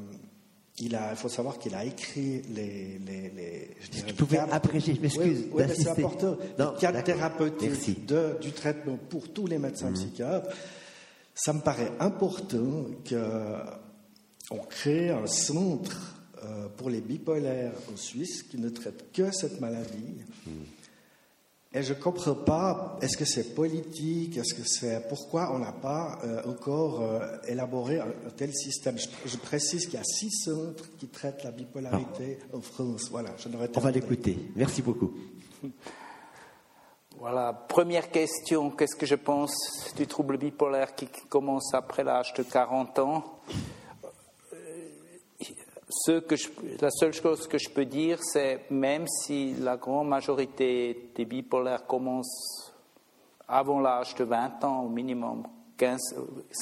il, 0.78 0.96
a, 0.96 1.12
il 1.12 1.18
faut 1.18 1.28
savoir 1.28 1.60
qu'il 1.60 1.76
a 1.76 1.84
écrit 1.84 2.44
les. 2.54 2.98
les, 3.06 3.30
les 3.30 3.78
je 3.82 3.90
dirais, 3.90 4.08
tu 4.08 4.14
pouvais 4.14 4.38
je 4.38 5.02
m'excuse. 5.02 5.48
Oui, 5.52 5.64
c'est 5.76 5.90
important. 5.90 6.38
Non, 6.58 6.74
quatre 6.80 7.04
thérapeutiques 7.04 8.06
de, 8.06 8.38
du 8.40 8.54
traitement 8.54 8.98
pour 9.10 9.34
tous 9.34 9.48
les 9.48 9.58
médecins 9.58 9.90
mhm. 9.90 9.96
psychiatres. 9.96 10.56
Ça 11.36 11.52
me 11.52 11.60
paraît 11.60 11.92
important 12.00 12.86
qu'on 13.08 14.64
crée 14.70 15.10
un 15.10 15.28
centre 15.28 16.21
euh, 16.44 16.68
pour 16.78 16.90
les 16.90 17.02
bipolaires 17.02 17.74
en 17.92 17.98
Suisse 17.98 18.44
qui 18.44 18.58
ne 18.58 18.70
traite 18.70 19.12
que 19.14 19.32
cette 19.32 19.60
maladie. 19.62 20.16
Mhm. 20.46 20.54
Et 21.74 21.84
je 21.84 21.94
ne 21.94 22.00
comprends 22.00 22.36
pas, 22.36 22.98
est-ce 23.02 23.16
que 23.16 23.24
c'est 23.24 23.56
politique, 23.56 24.36
est-ce 24.36 24.54
que 24.54 24.68
c'est 24.68 25.08
pourquoi 25.08 25.54
on 25.54 25.60
n'a 25.60 25.72
pas 25.72 26.20
euh, 26.26 26.42
encore 26.46 27.02
euh, 27.02 27.38
élaboré 27.48 28.00
un, 28.00 28.08
tel 28.36 28.54
système? 28.54 28.98
Je, 29.26 29.38
précise 29.38 29.86
qu'il 29.86 29.94
y 29.94 30.02
a 30.02 30.04
six 30.04 30.32
centres 30.32 30.90
qui 30.98 31.08
traitent 31.08 31.46
la 31.46 31.52
bipolarité 31.52 32.40
ah. 32.42 32.58
en 32.58 32.62
France. 32.62 33.08
Voilà, 33.10 33.30
je 33.38 33.48
On 33.76 33.80
va 33.80 33.92
l'écouter. 33.92 34.38
Merci 34.56 34.82
beaucoup. 34.82 35.12
Voilà, 37.20 37.54
première 37.54 38.10
question, 38.10 38.72
qu'est-ce 38.72 38.96
que 38.96 39.06
je 39.06 39.14
pense 39.14 39.94
du 39.96 40.08
trouble 40.08 40.40
bipolaire 40.40 40.96
qui 40.96 41.08
commence 41.30 41.72
après 41.76 42.04
l'âge 42.04 42.34
de 42.34 42.42
40 42.42 42.98
ans? 42.98 43.24
La 46.82 46.90
seule 46.92 47.14
chose 47.14 47.48
que 47.48 47.58
je 47.58 47.70
peux 47.70 47.86
dire, 47.86 48.18
c'est 48.22 48.70
même 48.70 49.08
si 49.08 49.54
la 49.56 49.78
grande 49.78 50.08
majorité 50.08 51.12
des 51.16 51.26
bipolaires 51.26 51.86
commencent 51.86 52.74
avant 53.48 53.80
l'âge 53.80 54.16
de 54.16 54.24
20 54.24 54.64
ans, 54.64 54.84
au 54.86 54.90
minimum 54.90 55.44
15, 55.78 56.00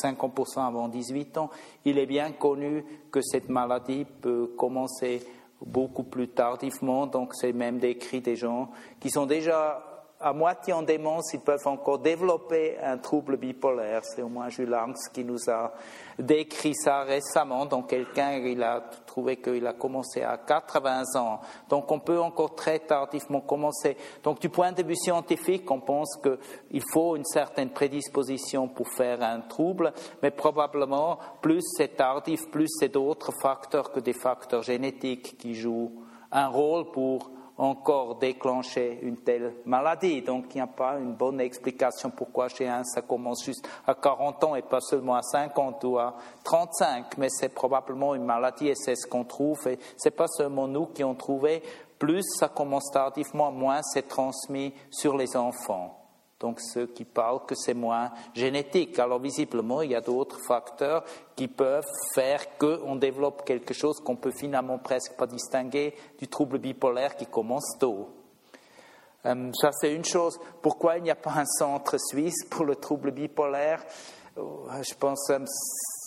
50% 0.04 0.66
avant 0.66 0.88
18 0.88 1.38
ans, 1.38 1.50
il 1.86 1.98
est 2.00 2.06
bien 2.06 2.32
connu 2.32 2.84
que 3.12 3.22
cette 3.22 3.50
maladie 3.50 4.06
peut 4.06 4.48
commencer 4.58 5.22
beaucoup 5.62 6.04
plus 6.04 6.30
tardivement. 6.30 7.06
Donc, 7.06 7.36
c'est 7.36 7.54
même 7.54 7.80
décrit 7.80 8.22
des 8.22 8.36
gens 8.36 8.70
qui 9.00 9.10
sont 9.10 9.26
déjà 9.26 9.90
à 10.22 10.34
moitié 10.34 10.74
en 10.74 10.82
démence, 10.82 11.34
ils 11.34 11.40
peuvent 11.40 11.66
encore 11.66 12.00
développer 12.00 12.78
un 12.80 12.98
trouble 12.98 13.38
bipolaire. 13.38 14.02
C'est 14.04 14.22
au 14.22 14.28
moins 14.28 14.50
Jules 14.50 14.70
Langs 14.70 14.94
qui 15.14 15.24
nous 15.24 15.50
a 15.50 15.74
décrit 16.18 16.76
ça 16.76 17.04
récemment. 17.04 17.66
Donc 17.66 17.90
quelqu'un, 17.90 18.34
il 18.34 18.62
a 18.62 18.82
trouvé 19.20 19.36
qu'il 19.36 19.68
a 19.68 19.74
commencé 19.74 20.22
à 20.22 20.38
80 20.38 21.04
ans. 21.18 21.42
Donc 21.68 21.92
on 21.92 22.00
peut 22.00 22.22
encore 22.22 22.56
très 22.56 22.80
tardivement 22.80 23.42
commencer. 23.42 23.98
Donc 24.24 24.40
du 24.40 24.48
point 24.48 24.72
de 24.72 24.82
vue 24.82 24.96
scientifique, 24.96 25.70
on 25.70 25.82
pense 25.82 26.18
qu'il 26.22 26.82
faut 26.94 27.18
une 27.18 27.26
certaine 27.26 27.70
prédisposition 27.70 28.70
pour 28.70 28.88
faire 28.88 29.22
un 29.22 29.42
trouble, 29.42 29.92
mais 30.24 30.32
probablement 30.32 31.20
plus 31.42 31.64
c'est 31.76 31.98
tardif, 31.98 32.50
plus 32.50 32.70
c'est 32.70 32.94
d'autres 32.94 33.34
facteurs 33.42 33.92
que 33.92 34.00
des 34.00 34.14
facteurs 34.14 34.64
génétiques 34.64 35.38
qui 35.38 35.54
jouent 35.54 35.92
un 36.32 36.48
rôle 36.48 36.90
pour 36.92 37.32
encore 37.60 38.16
déclencher 38.16 39.00
une 39.04 39.18
telle 39.18 39.54
maladie. 39.66 40.22
Donc 40.22 40.46
il 40.52 40.58
n'y 40.58 40.62
a 40.62 40.68
pas 40.68 40.98
une 40.98 41.14
bonne 41.14 41.42
explication 41.42 42.10
pourquoi 42.10 42.48
chez 42.48 42.68
un 42.68 42.84
ça 42.86 43.02
commence 43.02 43.44
juste 43.44 43.68
à 43.86 43.94
40 43.94 44.44
ans 44.46 44.56
et 44.56 44.62
pas 44.62 44.80
seulement 44.80 45.16
à 45.16 45.22
50 45.22 45.84
ou 45.84 46.00
à 46.00 46.16
35, 46.44 47.18
mais 47.18 47.28
c'est 47.30 47.54
probablement 47.54 48.16
une 48.16 48.24
maladie 48.24 48.70
et 48.70 48.76
c'est 48.76 48.96
ce 48.96 49.06
qu'on 49.06 49.26
trouve. 49.26 49.68
Et 49.68 49.78
c'est 49.98 50.16
pas 50.16 50.28
seulement 50.28 50.68
nous 50.68 50.88
qui 50.88 51.04
ont 51.04 51.16
trouvé, 51.16 51.62
plus 52.00 52.24
ça 52.38 52.48
commence 52.48 52.90
tardivement, 52.92 53.52
moins 53.52 53.82
c'est 53.84 54.08
transmis 54.08 54.74
sur 54.90 55.18
les 55.18 55.36
enfants. 55.36 55.99
Donc 56.40 56.62
ceux 56.62 56.88
qui 56.88 57.04
parlent 57.04 57.46
que 57.46 57.56
c'est 57.56 57.74
moins 57.74 58.12
génétique. 58.34 58.98
Alors 58.98 59.20
visiblement, 59.20 59.82
il 59.82 59.92
y 59.92 59.96
a 59.96 60.02
d'autres 60.02 60.40
facteurs 60.48 61.04
qui 61.36 61.48
peuvent 61.48 61.86
faire 62.16 62.58
qu'on 62.58 62.96
développe 62.96 63.44
quelque 63.44 63.74
chose 63.74 64.00
qu'on 64.00 64.16
peut 64.16 64.32
finalement 64.32 64.78
presque 64.78 65.18
pas 65.18 65.28
distinguer 65.28 65.94
du 66.18 66.28
trouble 66.28 66.60
bipolaire 66.60 67.16
qui 67.18 67.26
commence 67.26 67.78
tôt. 67.78 68.10
Euh, 69.26 69.52
ça 69.54 69.72
c'est 69.74 69.94
une 69.94 70.06
chose. 70.06 70.40
Pourquoi 70.62 70.98
il 70.98 71.04
n'y 71.04 71.12
a 71.12 71.16
pas 71.16 71.34
un 71.36 71.46
centre 71.46 71.98
suisse 72.00 72.46
pour 72.50 72.64
le 72.64 72.76
trouble 72.76 73.12
bipolaire? 73.12 73.84
Euh, 74.38 74.82
Je 74.82 74.96
pense 74.96 75.30
euh, 75.32 75.40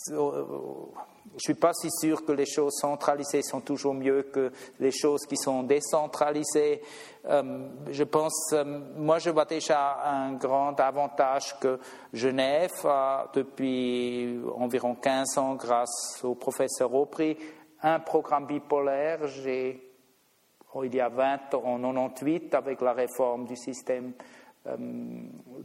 je 0.07 0.13
ne 0.13 1.39
suis 1.39 1.53
pas 1.53 1.73
si 1.73 1.89
sûr 1.89 2.25
que 2.25 2.31
les 2.31 2.45
choses 2.45 2.73
centralisées 2.73 3.41
sont 3.41 3.61
toujours 3.61 3.93
mieux 3.93 4.23
que 4.23 4.51
les 4.79 4.91
choses 4.91 5.25
qui 5.25 5.37
sont 5.37 5.63
décentralisées. 5.63 6.81
Euh, 7.25 7.69
je 7.89 8.03
pense, 8.03 8.51
euh, 8.53 8.63
moi 8.97 9.19
je 9.19 9.29
vois 9.29 9.45
déjà 9.45 10.03
un 10.05 10.33
grand 10.33 10.79
avantage 10.79 11.57
que 11.59 11.79
Genève 12.11 12.85
a 12.85 13.29
depuis 13.33 14.39
environ 14.55 14.95
15 14.95 15.37
ans 15.37 15.55
grâce 15.55 16.21
au 16.23 16.35
professeur 16.35 16.93
Aubry 16.93 17.37
un 17.81 17.99
programme 17.99 18.47
bipolaire. 18.47 19.19
Oh, 20.73 20.83
il 20.83 20.95
y 20.95 20.99
a 20.99 21.09
20 21.09 21.53
ans, 21.53 21.63
en 21.65 22.07
98, 22.09 22.55
avec 22.55 22.81
la 22.81 22.93
réforme 22.93 23.45
du 23.45 23.55
système 23.55 24.13
euh, 24.65 24.75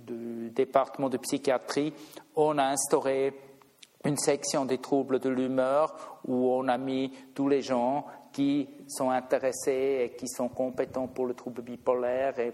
du 0.07 0.51
département 0.51 1.09
de 1.09 1.17
psychiatrie, 1.19 1.95
on 2.35 2.59
a 2.59 2.65
instauré 2.65 3.33
une 4.05 4.17
section 4.17 4.65
des 4.65 4.79
troubles 4.79 5.19
de 5.19 5.29
l'humeur 5.29 6.21
où 6.27 6.51
on 6.53 6.69
a 6.69 6.79
mis 6.79 7.13
tous 7.35 7.49
les 7.49 7.63
gens 7.63 8.07
qui 8.33 8.69
sont 8.87 9.11
intéressés 9.11 10.05
et 10.05 10.17
qui 10.17 10.29
sont 10.29 10.49
compétents 10.49 11.09
pour 11.09 11.27
le 11.27 11.35
trouble 11.35 11.63
bipolaire 11.63 12.39
et 12.39 12.53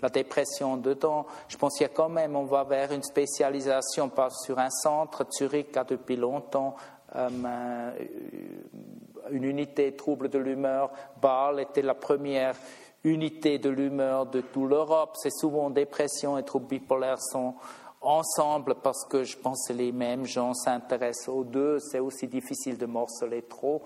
la 0.00 0.08
dépression 0.08 0.76
dedans. 0.76 1.26
Je 1.48 1.56
pense 1.56 1.76
qu'il 1.76 1.86
y 1.86 1.90
a 1.90 1.92
quand 1.92 2.08
même, 2.08 2.36
on 2.36 2.44
va 2.44 2.64
vers 2.64 2.92
une 2.92 3.02
spécialisation 3.02 4.10
sur 4.44 4.58
un 4.58 4.70
centre. 4.70 5.26
Zurich 5.30 5.76
a 5.76 5.84
depuis 5.84 6.16
longtemps 6.16 6.74
euh, 7.16 7.90
une 9.30 9.44
unité 9.44 9.94
trouble 9.94 10.28
de 10.28 10.38
l'humeur. 10.38 10.90
Bâle 11.20 11.60
était 11.60 11.82
la 11.82 11.94
première 11.94 12.54
unité 13.04 13.58
de 13.58 13.68
l'humeur 13.68 14.26
de 14.26 14.40
toute 14.40 14.68
l'Europe. 14.68 15.16
C'est 15.16 15.32
souvent 15.32 15.70
dépression 15.70 16.38
et 16.38 16.42
troubles 16.42 16.68
bipolaires 16.68 17.20
sont 17.20 17.54
ensemble 18.08 18.76
parce 18.82 19.04
que 19.04 19.22
je 19.22 19.36
pense 19.36 19.68
que 19.68 19.74
les 19.74 19.92
mêmes 19.92 20.24
gens 20.24 20.54
s'intéressent 20.54 21.28
aux 21.28 21.44
deux. 21.44 21.78
C'est 21.78 21.98
aussi 21.98 22.26
difficile 22.26 22.78
de 22.78 22.86
morceler 22.86 23.42
trop, 23.42 23.82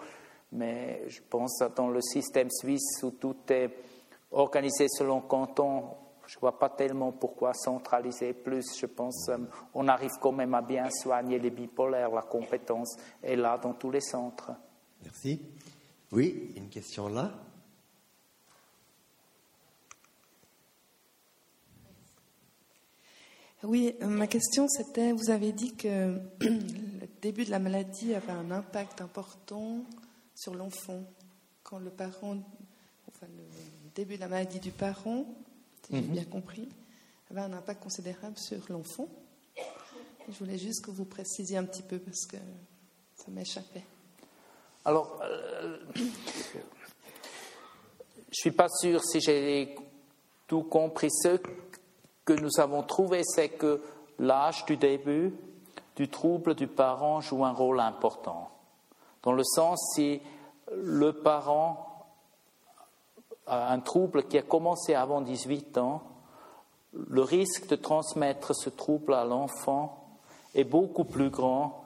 mais 0.52 1.02
je 1.08 1.20
pense 1.28 1.58
que 1.58 1.74
dans 1.74 1.88
le 1.88 2.00
système 2.00 2.48
suisse 2.50 3.02
où 3.02 3.10
tout 3.10 3.36
est 3.48 3.70
organisé 4.30 4.86
selon 4.88 5.22
canton, 5.22 5.84
je 6.26 6.36
ne 6.36 6.40
vois 6.40 6.56
pas 6.56 6.68
tellement 6.68 7.10
pourquoi 7.10 7.52
centraliser 7.52 8.32
plus. 8.32 8.78
Je 8.78 8.86
pense 8.86 9.28
qu'on 9.74 9.88
euh, 9.88 9.90
arrive 9.90 10.12
quand 10.20 10.32
même 10.32 10.54
à 10.54 10.62
bien 10.62 10.88
soigner 10.90 11.40
les 11.40 11.50
bipolaires. 11.50 12.12
La 12.12 12.22
compétence 12.22 12.96
est 13.22 13.36
là 13.36 13.58
dans 13.58 13.74
tous 13.74 13.90
les 13.90 14.00
centres. 14.00 14.52
Merci. 15.02 15.42
Oui, 16.12 16.52
une 16.56 16.68
question 16.68 17.08
là. 17.08 17.32
Oui, 23.64 23.94
ma 24.00 24.26
question 24.26 24.66
c'était, 24.66 25.12
vous 25.12 25.30
avez 25.30 25.52
dit 25.52 25.72
que 25.74 26.18
le 26.40 27.06
début 27.20 27.44
de 27.44 27.50
la 27.50 27.60
maladie 27.60 28.12
avait 28.12 28.32
un 28.32 28.50
impact 28.50 29.00
important 29.00 29.84
sur 30.34 30.54
l'enfant. 30.54 31.04
Quand 31.62 31.78
le 31.78 31.90
parent, 31.90 32.38
enfin 33.08 33.26
le 33.28 33.44
début 33.94 34.16
de 34.16 34.20
la 34.20 34.26
maladie 34.26 34.58
du 34.58 34.72
parent, 34.72 35.26
si 35.86 35.94
j'ai 35.94 36.02
mhm. 36.02 36.12
bien 36.12 36.24
compris, 36.24 36.68
avait 37.30 37.42
un 37.42 37.52
impact 37.52 37.84
considérable 37.84 38.36
sur 38.36 38.58
l'enfant. 38.68 39.06
Je 40.28 40.36
voulais 40.40 40.58
juste 40.58 40.84
que 40.84 40.90
vous 40.90 41.04
précisiez 41.04 41.56
un 41.56 41.64
petit 41.64 41.82
peu 41.82 42.00
parce 42.00 42.26
que 42.26 42.38
ça 43.16 43.26
m'échappait. 43.28 43.84
Alors, 44.84 45.20
euh, 45.22 45.78
je 45.94 46.02
ne 46.02 46.08
suis 48.32 48.50
pas 48.50 48.68
sûr 48.68 49.04
si 49.04 49.20
j'ai 49.20 49.76
tout 50.48 50.64
compris. 50.64 51.12
Ce 51.12 51.38
que 52.24 52.32
nous 52.32 52.60
avons 52.60 52.82
trouvé, 52.82 53.22
c'est 53.24 53.48
que 53.48 53.82
l'âge 54.18 54.64
du 54.66 54.76
début 54.76 55.34
du 55.96 56.08
trouble 56.08 56.54
du 56.54 56.66
parent 56.66 57.20
joue 57.20 57.44
un 57.44 57.52
rôle 57.52 57.80
important. 57.80 58.50
Dans 59.22 59.32
le 59.32 59.44
sens 59.44 59.80
si 59.94 60.20
le 60.72 61.12
parent 61.12 62.06
a 63.46 63.72
un 63.72 63.80
trouble 63.80 64.24
qui 64.24 64.38
a 64.38 64.42
commencé 64.42 64.94
avant 64.94 65.20
18 65.20 65.78
ans, 65.78 66.02
le 66.94 67.22
risque 67.22 67.68
de 67.68 67.76
transmettre 67.76 68.54
ce 68.54 68.70
trouble 68.70 69.14
à 69.14 69.24
l'enfant 69.24 69.98
est 70.54 70.64
beaucoup 70.64 71.04
plus 71.04 71.30
grand 71.30 71.84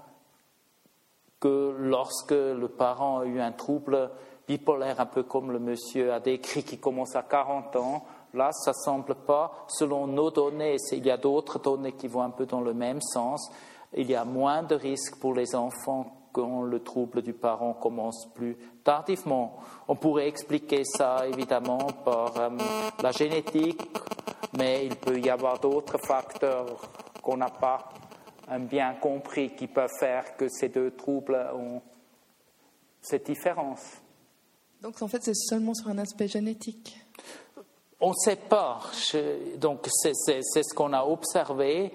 que 1.41 1.77
lorsque 1.79 2.33
le 2.33 2.69
parent 2.69 3.21
a 3.21 3.25
eu 3.25 3.41
un 3.41 3.53
trouble 3.53 4.11
bipolaire, 4.49 5.01
un 5.01 5.07
peu 5.07 5.23
comme 5.23 5.53
le 5.53 5.59
monsieur 5.59 6.13
a 6.13 6.21
décrit, 6.21 6.65
qui 6.65 6.79
commence 6.79 7.15
à 7.15 7.23
40 7.23 7.77
ans, 7.77 8.07
Là, 8.37 8.51
ça 8.53 8.73
ne 8.73 8.75
semble 8.85 9.15
pas, 9.15 9.65
selon 9.67 10.07
nos 10.07 10.31
données, 10.31 10.77
il 10.93 11.07
y 11.07 11.11
a 11.11 11.17
d'autres 11.17 11.59
données 11.59 11.93
qui 11.93 12.07
vont 12.07 12.21
un 12.21 12.31
peu 12.31 12.45
dans 12.45 12.61
le 12.61 12.75
même 12.75 13.01
sens, 13.01 13.51
il 13.95 14.11
y 14.11 14.15
a 14.15 14.27
moins 14.27 14.63
de 14.63 14.75
risques 14.75 15.17
pour 15.17 15.33
les 15.33 15.55
enfants 15.55 16.29
quand 16.33 16.61
le 16.63 16.81
trouble 16.81 17.23
du 17.23 17.33
parent 17.33 17.73
commence 17.73 18.29
plus 18.35 18.59
tardivement. 18.85 19.57
On 19.89 19.97
pourrait 19.97 20.29
expliquer 20.29 20.85
ça 20.85 21.27
évidemment 21.27 21.79
par 22.05 22.37
euh, 22.37 22.51
la 23.03 23.11
génétique, 23.11 23.81
mais 24.59 24.85
il 24.85 24.97
peut 24.97 25.19
y 25.19 25.31
avoir 25.31 25.59
d'autres 25.59 25.97
facteurs 25.97 26.77
qu'on 27.23 27.39
n'a 27.39 27.49
pas 27.49 27.89
bien 28.61 28.95
compris 29.01 29.55
qui 29.55 29.67
peuvent 29.67 29.89
faire 29.99 30.37
que 30.37 30.49
ces 30.49 30.69
deux 30.69 30.91
troubles 30.91 31.39
ont 31.55 31.81
cette 33.01 33.25
différence. 33.25 34.03
Donc 34.83 35.01
en 35.01 35.09
fait, 35.09 35.23
c'est 35.23 35.35
seulement 35.35 35.73
sur 35.73 35.89
un 35.89 35.99
aspect 35.99 36.29
génétique 36.29 37.06
on 38.01 38.11
ne 38.11 38.15
sait 38.15 38.37
pas. 38.37 38.81
donc, 39.57 39.87
c'est 39.89 40.13
ce 40.15 40.75
qu'on 40.75 40.93
a 40.93 41.05
observé. 41.05 41.93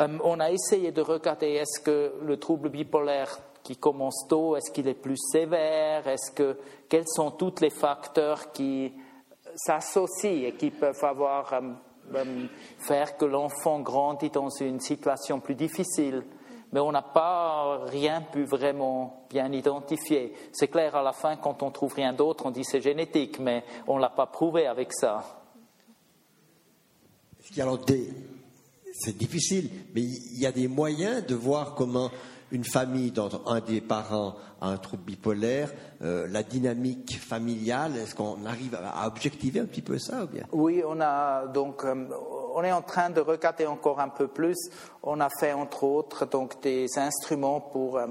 Euh, 0.00 0.18
on 0.24 0.40
a 0.40 0.50
essayé 0.50 0.90
de 0.90 1.02
regarder 1.02 1.48
est-ce 1.52 1.80
que 1.80 2.14
le 2.22 2.36
trouble 2.38 2.70
bipolaire 2.70 3.38
qui 3.62 3.76
commence 3.76 4.26
tôt, 4.28 4.56
est-ce 4.56 4.70
qu'il 4.70 4.88
est 4.88 4.94
plus 4.94 5.16
sévère? 5.16 6.06
Est-ce 6.08 6.32
que 6.32 6.58
quels 6.88 7.06
sont 7.06 7.30
tous 7.30 7.60
les 7.60 7.70
facteurs 7.70 8.52
qui 8.52 8.92
s'associent 9.54 10.48
et 10.48 10.52
qui 10.52 10.70
peuvent 10.70 11.04
avoir 11.04 11.52
euh, 11.52 11.60
euh, 12.14 12.46
faire 12.78 13.16
que 13.16 13.24
l'enfant 13.24 13.80
grandit 13.80 14.30
dans 14.30 14.50
une 14.50 14.80
situation 14.80 15.40
plus 15.40 15.54
difficile? 15.54 16.24
Mais 16.74 16.80
on 16.80 16.90
n'a 16.90 17.02
pas 17.02 17.84
rien 17.86 18.20
pu 18.20 18.42
vraiment 18.42 19.26
bien 19.30 19.50
identifier. 19.52 20.32
C'est 20.50 20.66
clair, 20.66 20.96
à 20.96 21.04
la 21.04 21.12
fin, 21.12 21.36
quand 21.36 21.62
on 21.62 21.70
trouve 21.70 21.94
rien 21.94 22.12
d'autre, 22.12 22.46
on 22.46 22.50
dit 22.50 22.64
c'est 22.64 22.80
génétique, 22.80 23.38
mais 23.38 23.62
on 23.86 23.96
ne 23.96 24.00
l'a 24.00 24.10
pas 24.10 24.26
prouvé 24.26 24.66
avec 24.66 24.92
ça. 24.92 25.22
C'est 28.92 29.16
difficile, 29.16 29.70
mais 29.94 30.02
il 30.02 30.40
y 30.40 30.46
a 30.46 30.52
des 30.52 30.66
moyens 30.66 31.24
de 31.24 31.36
voir 31.36 31.76
comment 31.76 32.10
une 32.50 32.64
famille 32.64 33.12
dont 33.12 33.30
un 33.46 33.60
des 33.60 33.80
parents 33.80 34.34
a 34.60 34.68
un 34.68 34.76
trouble 34.76 35.04
bipolaire, 35.04 35.72
euh, 36.02 36.26
la 36.28 36.42
dynamique 36.42 37.18
familiale, 37.20 37.96
est-ce 37.96 38.16
qu'on 38.16 38.44
arrive 38.46 38.74
à 38.74 39.06
objectiver 39.06 39.60
un 39.60 39.66
petit 39.66 39.82
peu 39.82 39.98
ça 39.98 40.24
ou 40.24 40.26
bien? 40.26 40.44
Oui, 40.50 40.82
on 40.86 41.00
a 41.00 41.46
donc 41.46 41.84
euh, 41.84 41.94
on 42.54 42.62
est 42.62 42.72
en 42.72 42.82
train 42.82 43.10
de 43.10 43.20
regarder 43.20 43.66
encore 43.66 44.00
un 44.00 44.08
peu 44.08 44.28
plus. 44.28 44.56
On 45.02 45.20
a 45.20 45.28
fait 45.40 45.52
entre 45.52 45.84
autres 45.84 46.26
donc 46.26 46.62
des 46.62 46.86
instruments 46.96 47.60
pour 47.60 47.98
euh, 47.98 48.06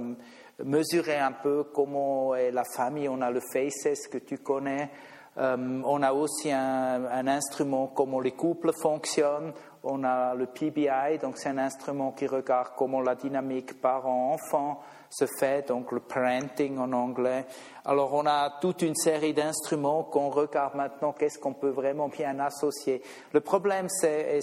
mesurer 0.63 1.17
un 1.17 1.31
peu 1.31 1.63
comment 1.73 2.35
est 2.35 2.51
la 2.51 2.63
famille. 2.75 3.09
On 3.09 3.21
a 3.21 3.31
le 3.31 3.39
FACES 3.39 4.07
que 4.11 4.17
tu 4.19 4.37
connais. 4.37 4.89
on 5.35 6.03
a 6.03 6.13
aussi 6.13 6.51
un, 6.51 7.05
un, 7.05 7.27
instrument 7.27 7.87
comment 7.87 8.19
les 8.19 8.33
couples 8.33 8.71
fonctionnent. 8.73 9.53
On 9.83 10.03
a 10.03 10.35
le 10.35 10.45
PBI, 10.45 11.17
donc 11.21 11.37
c'est 11.37 11.49
un 11.49 11.57
instrument 11.57 12.11
qui 12.11 12.27
regarde 12.27 12.69
comment 12.77 13.01
la 13.01 13.15
dynamique 13.15 13.81
parent-enfant 13.81 14.81
se 15.13 15.25
fait, 15.27 15.67
donc 15.67 15.91
le 15.91 15.99
parenting 15.99 16.77
en 16.79 16.91
anglais. 16.91 17.45
Alors 17.85 18.13
on 18.13 18.25
a 18.25 18.49
toute 18.61 18.81
une 18.81 18.95
série 18.95 19.33
d'instruments 19.33 20.03
qu'on 20.03 20.29
regarde 20.29 20.75
maintenant, 20.75 21.13
qu'est-ce 21.13 21.37
qu'on 21.37 21.53
peut 21.53 21.69
vraiment 21.69 22.07
bien 22.07 22.39
associer. 22.39 23.01
Le 23.31 23.39
problème, 23.39 23.87
c'est, 23.89 24.41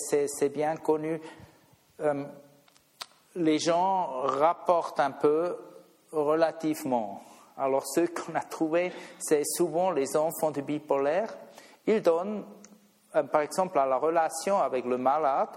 bien 0.54 0.76
connu, 0.76 1.20
euh, 2.00 2.24
les 3.34 3.58
gens 3.58 4.22
rapportent 4.22 5.00
un 5.00 5.10
peu 5.10 5.56
relativement. 6.12 7.20
Alors 7.56 7.84
ce 7.86 8.00
qu'on 8.06 8.34
a 8.36 8.42
trouvé, 8.42 8.92
c'est 9.18 9.44
souvent 9.44 9.90
les 9.90 10.16
enfants 10.16 10.52
de 10.52 10.60
bipolaire, 10.60 11.36
ils 11.86 12.00
donnent, 12.00 12.44
euh, 13.16 13.24
par 13.24 13.40
exemple, 13.40 13.78
à 13.78 13.86
la 13.86 13.96
relation 13.96 14.60
avec 14.60 14.84
le 14.84 14.98
malade, 14.98 15.50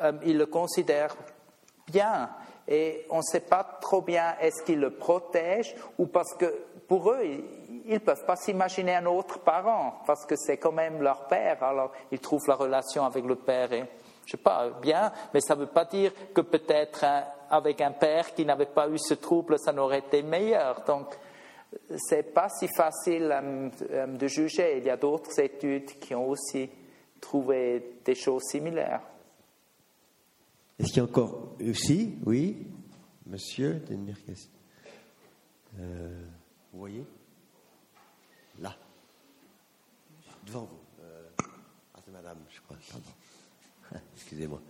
euh, 0.00 0.12
ils 0.24 0.36
le 0.36 0.46
considèrent 0.46 1.16
bien 1.86 2.28
et 2.68 3.06
on 3.10 3.18
ne 3.18 3.22
sait 3.22 3.40
pas 3.40 3.64
trop 3.80 4.02
bien 4.02 4.36
est-ce 4.40 4.62
qu'ils 4.62 4.80
le 4.80 4.90
protègent 4.90 5.74
ou 5.98 6.06
parce 6.06 6.34
que 6.34 6.54
pour 6.86 7.10
eux, 7.10 7.22
ils 7.24 7.94
ne 7.94 7.98
peuvent 7.98 8.24
pas 8.24 8.36
s'imaginer 8.36 8.94
un 8.94 9.06
autre 9.06 9.40
parent 9.40 10.00
parce 10.06 10.24
que 10.24 10.36
c'est 10.36 10.58
quand 10.58 10.72
même 10.72 11.02
leur 11.02 11.26
père. 11.26 11.62
Alors 11.62 11.92
ils 12.12 12.20
trouvent 12.20 12.46
la 12.46 12.54
relation 12.54 13.04
avec 13.04 13.24
le 13.24 13.36
père, 13.36 13.72
et, 13.72 13.84
je 14.26 14.32
sais 14.32 14.42
pas, 14.42 14.70
bien, 14.82 15.12
mais 15.32 15.40
ça 15.40 15.54
ne 15.54 15.60
veut 15.60 15.66
pas 15.66 15.86
dire 15.86 16.12
que 16.34 16.42
peut-être 16.42 17.04
avec 17.50 17.80
un 17.80 17.92
père 17.92 18.34
qui 18.34 18.44
n'avait 18.44 18.66
pas 18.66 18.88
eu 18.88 18.98
ce 18.98 19.14
trouble, 19.14 19.58
ça 19.58 19.72
n'aurait 19.72 20.00
été 20.00 20.22
meilleur. 20.22 20.82
Donc 20.86 21.06
c'est 21.96 22.34
pas 22.34 22.48
si 22.48 22.68
facile 22.68 23.30
euh, 23.30 23.68
euh, 23.90 24.06
de 24.06 24.26
juger. 24.26 24.78
Il 24.78 24.84
y 24.84 24.90
a 24.90 24.96
d'autres 24.96 25.38
études 25.40 25.98
qui 25.98 26.14
ont 26.14 26.28
aussi 26.28 26.68
trouvé 27.20 27.98
des 28.04 28.14
choses 28.14 28.44
similaires. 28.44 29.00
Est-ce 30.78 30.88
qu'il 30.88 30.98
y 30.98 31.00
a 31.00 31.04
encore 31.04 31.56
aussi, 31.60 32.14
oui, 32.24 32.66
monsieur, 33.26 33.82
question. 34.24 34.50
Euh, 35.78 36.24
vous 36.72 36.78
voyez? 36.78 37.04
Là, 38.60 38.76
devant 40.46 40.64
vous. 40.64 41.04
Euh, 41.04 41.28
ah, 41.38 42.00
c'est 42.04 42.12
madame, 42.12 42.38
je 42.54 42.60
crois, 42.60 42.76
pardon. 42.90 44.02
Excusez-moi. 44.16 44.60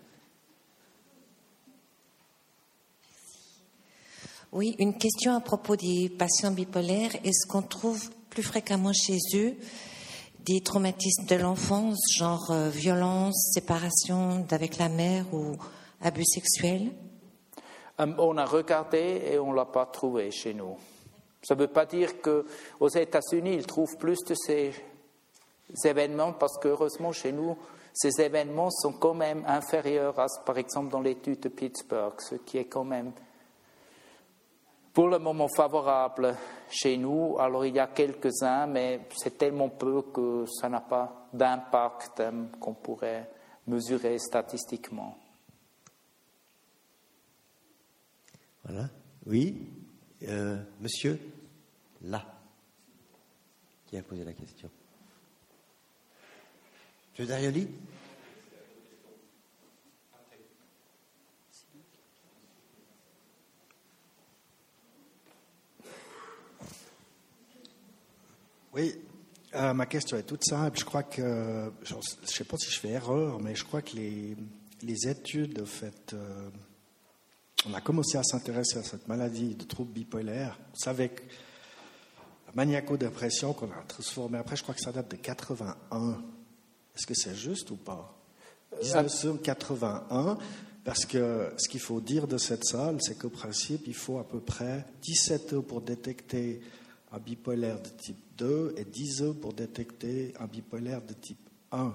Oui, 4.51 4.75
une 4.79 4.97
question 4.97 5.35
à 5.35 5.41
propos 5.41 5.77
des 5.77 6.09
patients 6.09 6.53
bipolaires. 6.53 7.15
Est-ce 7.23 7.47
qu'on 7.47 7.61
trouve 7.61 8.11
plus 8.31 8.43
fréquemment 8.43 8.95
chez 8.95 9.19
eux 9.35 9.55
des 10.47 10.63
traumatismes 10.63 11.27
de 11.27 11.35
l'enfance, 11.35 11.99
genre 12.17 12.51
euh, 12.51 12.71
violence, 12.71 13.51
séparation 13.53 14.41
d'avec 14.49 14.79
la 14.79 14.89
mère 14.89 15.27
ou 15.35 15.59
abus 16.01 16.25
sexuels 16.25 16.93
Euh, 18.01 18.07
on 18.19 18.37
a 18.37 18.45
regardé 18.45 19.23
et 19.33 19.39
on 19.39 19.51
ne 19.51 19.57
l'a 19.57 19.65
pas 19.65 19.87
trouvé 19.87 20.31
chez 20.31 20.55
nous. 20.55 20.77
Ça 21.43 21.55
ne 21.55 21.61
veut 21.61 21.69
pas 21.69 21.87
dire 21.87 22.21
qu'aux 22.21 22.89
États-Unis, 22.89 23.55
ils 23.55 23.67
trouvent 23.67 23.97
plus 23.97 24.19
de 24.25 24.35
ces 24.35 24.73
événements 25.85 26.33
parce 26.33 26.59
qu'heureusement, 26.59 27.13
chez 27.13 27.33
nous, 27.33 27.57
ces 27.93 28.21
événements 28.21 28.71
sont 28.71 28.93
quand 28.93 29.15
même 29.15 29.45
inférieurs 29.47 30.19
à, 30.19 30.27
par 30.45 30.59
exemple, 30.59 30.91
dans 30.91 31.01
l'étude 31.01 31.41
de 31.41 31.49
Pittsburgh, 31.49 32.15
ce 32.19 32.37
qui 32.37 32.59
est 32.59 32.67
quand 32.67 32.85
même 32.85 33.13
pour 34.93 35.09
le 35.09 35.19
moment 35.19 35.49
favorable 35.49 36.37
chez 36.71 36.97
nous. 36.97 37.37
Alors 37.39 37.65
il 37.65 37.75
y 37.75 37.81
a 37.81 37.89
quelques-uns, 37.89 38.67
mais 38.67 39.01
c'est 39.17 39.39
tellement 39.39 39.69
peu 39.69 40.03
que 40.03 40.45
ça 40.47 40.69
n'a 40.69 40.81
pas 40.81 41.29
d'impact 41.33 42.21
euh, 42.21 42.45
qu'on 42.61 42.75
pourrait 42.75 43.29
mesurer 43.67 44.19
statistiquement. 44.19 45.17
Voilà. 48.69 48.91
Oui, 49.25 49.67
euh, 50.25 50.63
monsieur, 50.79 51.19
là, 52.03 52.39
qui 53.87 53.97
a 53.97 54.03
posé 54.03 54.25
la 54.25 54.35
question? 54.35 54.71
Monsieur 57.11 57.27
Darioli? 57.27 57.67
Oui, 68.75 68.95
euh, 69.55 69.73
ma 69.73 69.87
question 69.87 70.19
est 70.19 70.25
toute 70.25 70.45
simple. 70.45 70.79
Je 70.79 70.85
crois 70.85 71.05
que, 71.05 71.73
je 71.85 71.95
ne 71.95 72.01
sais 72.27 72.45
pas 72.45 72.59
si 72.59 72.71
je 72.71 72.79
fais 72.79 72.91
erreur, 72.91 73.41
mais 73.41 73.55
je 73.55 73.65
crois 73.65 73.81
que 73.81 73.97
les, 73.97 74.37
les 74.83 75.09
études 75.09 75.65
faites, 75.65 76.13
euh, 76.13 76.51
on 77.69 77.75
a 77.75 77.81
commencé 77.81 78.17
à 78.17 78.23
s'intéresser 78.23 78.79
à 78.79 78.83
cette 78.83 79.09
maladie 79.09 79.55
de 79.55 79.65
trouble 79.65 79.93
bipolaire. 79.93 80.59
Savez 80.75 81.11
que 81.11 81.23
la 82.47 82.53
maniaco-dépression 82.55 83.53
qu'on 83.53 83.71
a 83.71 83.83
transformée 83.87 84.39
après, 84.39 84.57
je 84.57 84.63
crois 84.63 84.75
que 84.75 84.81
ça 84.81 84.93
date 84.93 85.11
de 85.11 85.17
81. 85.17 86.23
Est-ce 86.97 87.07
que 87.07 87.15
c'est 87.15 87.35
juste 87.35 87.71
ou 87.71 87.77
pas? 87.77 88.15
1981, 88.83 90.39
parce 90.85 91.05
que 91.05 91.53
ce 91.59 91.69
qu'il 91.69 91.81
faut 91.81 92.01
dire 92.01 92.27
de 92.27 92.39
cette 92.39 92.65
salle, 92.65 92.99
c'est 93.01 93.19
qu'au 93.19 93.31
principe, 93.31 93.87
il 93.87 93.95
faut 93.95 94.19
à 94.19 94.25
peu 94.25 94.41
près 94.41 94.85
17 95.03 95.53
heures 95.53 95.65
pour 95.65 95.81
détecter 95.81 96.61
un 97.13 97.19
bipolaire 97.19 97.81
de 97.81 97.89
type 97.89 98.19
2 98.37 98.75
et 98.77 98.85
10 98.85 99.23
heures 99.23 99.35
pour 99.35 99.53
détecter 99.53 100.35
un 100.39 100.47
bipolaire 100.47 101.03
de 101.03 101.15
type 101.15 101.49
1. 101.73 101.95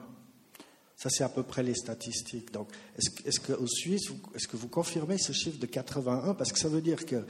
Ça, 1.04 1.10
c'est 1.10 1.26
à 1.26 1.30
peu 1.30 1.44
près 1.44 1.64
les 1.64 1.76
statistiques. 1.76 2.54
Donc, 2.54 2.70
est-ce 2.98 3.10
est 3.28 3.46
qu'au 3.46 3.68
Suisse, 3.68 4.10
est-ce 4.36 4.48
que 4.48 4.56
vous 4.56 4.70
confirmez 4.70 5.18
ce 5.18 5.34
chiffre 5.34 5.60
de 5.60 5.66
81 5.66 6.34
Parce 6.34 6.54
que 6.54 6.58
ça 6.58 6.70
veut 6.70 6.80
dire 6.80 7.06
que 7.06 7.26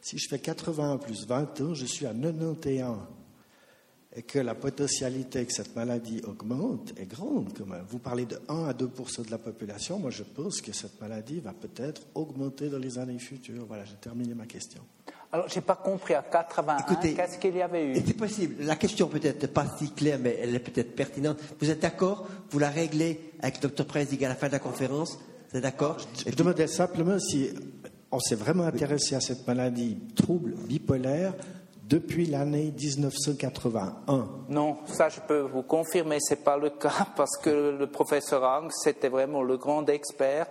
si 0.00 0.16
je 0.16 0.28
fais 0.28 0.38
81 0.38 0.98
plus 0.98 1.26
21, 1.26 1.74
je 1.74 1.86
suis 1.86 2.06
à 2.06 2.14
91. 2.14 2.98
Et 4.14 4.22
que 4.22 4.38
la 4.38 4.54
potentialité 4.54 5.44
que 5.44 5.52
cette 5.52 5.74
maladie 5.74 6.20
augmente 6.22 6.92
est 6.96 7.06
grande 7.06 7.52
quand 7.58 7.66
même. 7.66 7.84
Vous 7.88 7.98
parlez 7.98 8.26
de 8.26 8.38
1 8.48 8.66
à 8.66 8.72
2% 8.72 9.26
de 9.26 9.30
la 9.32 9.38
population. 9.38 9.98
Moi, 9.98 10.12
je 10.12 10.22
pense 10.22 10.60
que 10.60 10.72
cette 10.72 11.00
maladie 11.00 11.40
va 11.40 11.52
peut-être 11.52 12.02
augmenter 12.14 12.68
dans 12.68 12.78
les 12.78 12.96
années 12.96 13.18
futures. 13.18 13.66
Voilà, 13.66 13.84
j'ai 13.84 13.96
terminé 13.96 14.34
ma 14.34 14.46
question. 14.46 14.82
Alors, 15.32 15.48
je 15.48 15.56
n'ai 15.56 15.60
pas 15.60 15.74
compris 15.74 16.14
à 16.14 16.22
81, 16.22 16.94
qu'est-ce 17.14 17.38
qu'il 17.38 17.56
y 17.56 17.62
avait 17.62 17.86
eu? 17.86 18.02
C'est 18.04 18.16
possible. 18.16 18.64
La 18.64 18.76
question 18.76 19.08
peut-être 19.08 19.52
pas 19.52 19.66
si 19.78 19.90
claire, 19.90 20.18
mais 20.20 20.38
elle 20.40 20.54
est 20.54 20.60
peut-être 20.60 20.94
pertinente. 20.94 21.38
Vous 21.60 21.70
êtes 21.70 21.80
d'accord? 21.80 22.26
Vous 22.50 22.58
la 22.58 22.70
réglez 22.70 23.32
avec 23.40 23.62
le 23.62 23.68
Dr 23.68 23.84
Prezig 23.84 24.24
à 24.24 24.28
la 24.28 24.34
fin 24.34 24.46
de 24.46 24.52
la 24.52 24.58
conférence? 24.58 25.18
Vous 25.50 25.58
êtes 25.58 25.62
d'accord? 25.62 25.96
Je, 26.24 26.30
je 26.30 26.36
demandais 26.36 26.66
simplement 26.66 27.18
si 27.18 27.50
on 28.10 28.20
s'est 28.20 28.36
vraiment 28.36 28.64
intéressé 28.64 29.14
à 29.14 29.20
cette 29.20 29.46
maladie 29.46 29.98
trouble 30.14 30.54
bipolaire 30.68 31.34
depuis 31.88 32.26
l'année 32.26 32.72
1981. 32.76 34.28
Non, 34.48 34.78
ça 34.86 35.08
je 35.08 35.20
peux 35.20 35.40
vous 35.40 35.62
confirmer, 35.62 36.18
ce 36.20 36.34
n'est 36.34 36.40
pas 36.40 36.56
le 36.56 36.70
cas 36.70 37.06
parce 37.16 37.36
que 37.36 37.76
le 37.78 37.86
professeur 37.86 38.42
Ang, 38.42 38.70
c'était 38.70 39.08
vraiment 39.08 39.42
le 39.42 39.56
grand 39.56 39.88
expert 39.88 40.46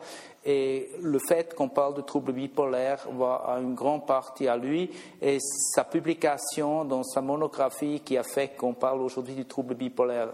et 0.46 0.92
le 1.02 1.18
fait 1.28 1.56
qu'on 1.56 1.70
parle 1.70 1.96
de 1.96 2.02
troubles 2.02 2.34
bipolaires 2.34 3.08
va 3.12 3.44
à 3.48 3.60
une 3.60 3.74
grande 3.74 4.06
partie 4.06 4.48
à 4.48 4.56
lui 4.56 4.92
et 5.22 5.40
sa 5.40 5.84
publication 5.84 6.86
dans 6.86 7.04
sa 7.04 7.22
monographie 7.22 8.02
qui 8.02 8.18
a 8.18 8.24
fait 8.24 8.50
qu'on 8.50 8.74
parle 8.74 9.02
aujourd'hui 9.02 9.34
du 9.34 9.46
trouble 9.46 9.74
bipolaire, 9.74 10.30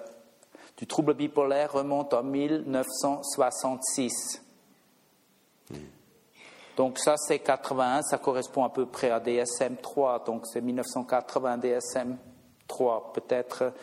du 0.75 0.85
trouble 0.85 1.13
bipolaire 1.13 1.71
remonte 1.71 2.13
en 2.13 2.23
1966. 2.23 4.43
Donc 6.75 6.99
ça 6.99 7.15
c'est 7.17 7.39
81, 7.39 8.01
ça 8.01 8.17
correspond 8.17 8.65
à 8.65 8.69
peu 8.69 8.85
près 8.85 9.11
à 9.11 9.19
DSM 9.19 9.77
3, 9.77 10.23
donc 10.25 10.45
c'est 10.47 10.61
1980 10.61 11.57
DSM 11.57 12.17
3. 12.67 13.13
Peut-être 13.13 13.73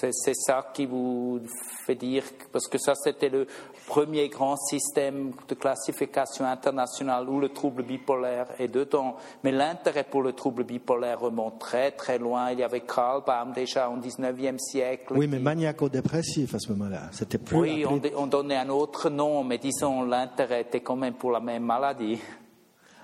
c'est 0.00 0.34
ça 0.34 0.70
qui 0.72 0.86
vous 0.86 1.40
fait 1.86 1.94
dire, 1.94 2.24
parce 2.52 2.68
que 2.68 2.78
ça 2.78 2.94
c'était 2.94 3.28
le 3.28 3.46
premier 3.86 4.28
grand 4.28 4.56
système 4.56 5.32
de 5.48 5.54
classification 5.54 6.44
internationale 6.44 7.28
où 7.28 7.40
le 7.40 7.48
trouble 7.48 7.82
bipolaire 7.82 8.46
est 8.58 8.68
dedans. 8.68 9.16
Mais 9.44 9.52
l'intérêt 9.52 10.04
pour 10.04 10.22
le 10.22 10.32
trouble 10.32 10.64
bipolaire 10.64 11.20
remonte 11.20 11.58
très 11.58 11.90
très 11.92 12.18
loin. 12.18 12.50
Il 12.52 12.58
y 12.58 12.62
avait 12.62 12.80
Karl 12.80 13.22
Baum 13.26 13.52
déjà 13.52 13.88
au 13.88 13.96
19e 13.96 14.58
siècle. 14.58 15.14
Oui, 15.16 15.26
mais 15.26 15.38
maniaco-dépressif 15.38 16.54
à 16.54 16.58
ce 16.58 16.72
moment-là. 16.72 17.08
C'était 17.12 17.38
plus. 17.38 17.56
Oui, 17.56 17.84
on, 18.16 18.26
donnait 18.26 18.56
un 18.56 18.68
autre 18.68 19.10
nom, 19.10 19.42
mais 19.44 19.58
disons 19.58 20.02
l'intérêt 20.02 20.62
était 20.62 20.80
quand 20.80 20.96
même 20.96 21.14
pour 21.14 21.30
la 21.30 21.40
même 21.40 21.64
maladie. 21.64 22.18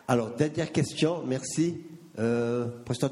Alors, 0.09 0.31
dernière 0.31 0.71
question, 0.71 1.23
merci. 1.27 1.81
Euh, 2.19 2.67
Professeur 2.85 3.11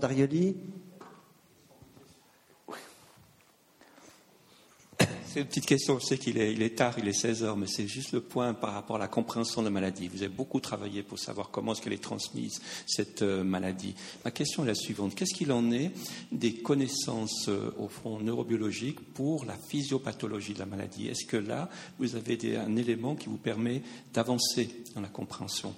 C'est 5.34 5.40
une 5.40 5.46
petite 5.46 5.66
question. 5.66 5.98
Je 5.98 6.04
sais 6.04 6.16
qu'il 6.16 6.38
est, 6.38 6.76
tard, 6.76 6.94
il 6.96 7.08
est 7.08 7.12
16 7.12 7.42
heures, 7.42 7.56
mais 7.56 7.66
c'est 7.66 7.88
juste 7.88 8.12
le 8.12 8.20
point 8.20 8.54
par 8.54 8.72
rapport 8.72 8.94
à 8.94 8.98
la 9.00 9.08
compréhension 9.08 9.62
de 9.62 9.66
la 9.66 9.72
maladie. 9.72 10.06
Vous 10.06 10.22
avez 10.22 10.32
beaucoup 10.32 10.60
travaillé 10.60 11.02
pour 11.02 11.18
savoir 11.18 11.50
comment 11.50 11.72
est-ce 11.72 11.82
qu'elle 11.82 11.92
est 11.92 12.00
transmise, 12.00 12.62
cette 12.86 13.22
euh, 13.22 13.42
maladie. 13.42 13.96
Ma 14.24 14.30
question 14.30 14.62
est 14.62 14.68
la 14.68 14.76
suivante. 14.76 15.16
Qu'est-ce 15.16 15.34
qu'il 15.34 15.50
en 15.50 15.72
est 15.72 15.90
des 16.30 16.54
connaissances, 16.54 17.48
euh, 17.48 17.74
au 17.80 17.88
fond, 17.88 18.20
neurobiologiques 18.20 19.00
pour 19.12 19.44
la 19.44 19.56
physiopathologie 19.56 20.54
de 20.54 20.60
la 20.60 20.66
maladie? 20.66 21.08
Est-ce 21.08 21.26
que 21.26 21.36
là, 21.36 21.68
vous 21.98 22.14
avez 22.14 22.56
un 22.56 22.76
élément 22.76 23.16
qui 23.16 23.28
vous 23.28 23.36
permet 23.36 23.82
d'avancer 24.12 24.84
dans 24.94 25.00
la 25.00 25.08
compréhension? 25.08 25.74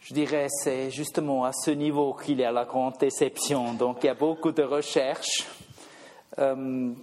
Je 0.00 0.14
dirais 0.14 0.46
c'est 0.64 0.90
justement 0.90 1.44
à 1.44 1.52
ce 1.52 1.70
niveau 1.70 2.14
qu'il 2.14 2.38
y 2.38 2.44
a 2.44 2.50
la 2.50 2.64
grande 2.64 2.94
déception. 2.98 3.74
Donc 3.74 3.98
il 4.04 4.06
y 4.06 4.08
a 4.08 4.14
beaucoup 4.14 4.52
de 4.52 4.62
recherches. 4.62 5.44
Euh, 6.38 6.94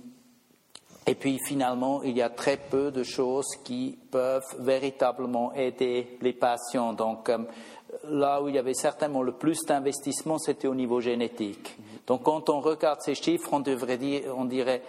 et 1.07 1.15
puis 1.15 1.39
finalement, 1.39 2.01
il 2.03 2.17
y 2.17 2.21
a 2.21 2.29
très 2.29 2.57
peu 2.57 2.91
de 2.91 3.03
choses 3.03 3.45
qui 3.63 3.97
peuvent 4.09 4.55
véritablement 4.59 5.53
aider 5.53 6.17
les 6.21 6.33
patients. 6.33 6.93
Donc 6.93 7.29
euh, 7.29 7.37
là 8.09 8.41
où 8.41 8.49
il 8.49 8.55
y 8.55 8.59
avait 8.59 8.73
certainement 8.73 9.21
le 9.21 9.33
plus 9.33 9.63
d'investissement, 9.65 10.39
c'était 10.39 10.67
au 10.67 10.75
niveau 10.75 11.01
génétique. 11.01 11.77
Donc 12.07 12.23
quand 12.23 12.49
on 12.49 12.59
regarde 12.59 13.01
ces 13.01 13.13
chiffres, 13.13 13.49
on, 13.51 13.59
devrait 13.59 13.97
dire, 13.97 14.33
on 14.35 14.45
dirait, 14.45 14.81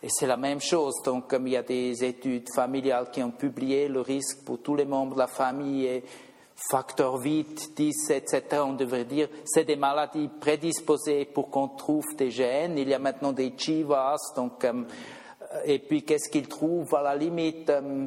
et 0.00 0.08
c'est 0.08 0.28
la 0.28 0.36
même 0.36 0.60
chose. 0.60 0.94
Donc 1.04 1.28
comme 1.28 1.48
il 1.48 1.54
y 1.54 1.56
a 1.56 1.62
des 1.62 2.04
études 2.04 2.46
familiales 2.54 3.10
qui 3.10 3.22
ont 3.22 3.32
publié 3.32 3.88
le 3.88 4.00
risque 4.00 4.44
pour 4.44 4.62
tous 4.62 4.76
les 4.76 4.84
membres 4.84 5.14
de 5.14 5.20
la 5.20 5.26
famille 5.26 5.86
et 5.86 6.04
facteur 6.70 7.20
8, 7.20 7.72
10, 7.76 8.10
etc., 8.10 8.42
on 8.64 8.74
devrait 8.74 9.04
dire, 9.04 9.28
c'est 9.44 9.64
des 9.64 9.76
maladies 9.76 10.28
prédisposées 10.40 11.24
pour 11.24 11.50
qu'on 11.50 11.68
trouve 11.68 12.04
des 12.16 12.30
gènes. 12.30 12.78
Il 12.78 12.88
y 12.88 12.94
a 12.94 12.98
maintenant 12.98 13.32
des 13.32 13.52
chivas, 13.56 14.16
donc 14.34 14.64
euh, 14.64 14.84
et 15.64 15.78
puis 15.78 16.02
qu'est-ce 16.02 16.30
qu'ils 16.30 16.48
trouvent 16.48 16.94
à 16.94 17.02
la 17.02 17.16
limite 17.16 17.70
euh, 17.70 18.06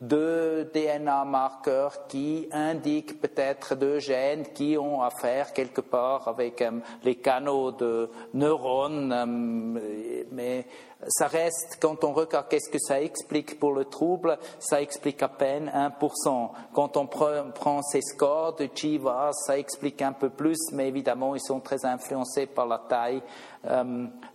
deux 0.00 0.70
DNA 0.72 1.24
marqueurs 1.24 2.06
qui 2.06 2.48
indiquent 2.52 3.20
peut-être 3.20 3.74
deux 3.74 3.98
gènes 3.98 4.44
qui 4.54 4.78
ont 4.78 5.02
à 5.02 5.10
faire 5.10 5.52
quelque 5.52 5.80
part 5.80 6.28
avec 6.28 6.62
euh, 6.62 6.70
les 7.02 7.16
canaux 7.16 7.72
de 7.72 8.08
neurones, 8.34 9.12
euh, 9.12 10.24
mais 10.30 10.66
ça 11.06 11.28
reste, 11.28 11.78
quand 11.80 12.02
on 12.02 12.12
regarde 12.12 12.46
qu'est-ce 12.48 12.70
que 12.70 12.78
ça 12.78 13.00
explique 13.00 13.58
pour 13.58 13.72
le 13.72 13.84
trouble, 13.84 14.36
ça 14.58 14.82
explique 14.82 15.22
à 15.22 15.28
peine 15.28 15.70
1%. 15.72 16.50
Quand 16.72 16.96
on 16.96 17.06
prend 17.06 17.82
ces 17.82 18.02
scores 18.02 18.56
de 18.56 18.68
Chivas, 18.74 19.32
ça 19.32 19.58
explique 19.58 20.02
un 20.02 20.12
peu 20.12 20.28
plus, 20.28 20.58
mais 20.72 20.88
évidemment, 20.88 21.36
ils 21.36 21.40
sont 21.40 21.60
très 21.60 21.84
influencés 21.84 22.46
par 22.46 22.66
la 22.66 22.78
taille 22.78 23.22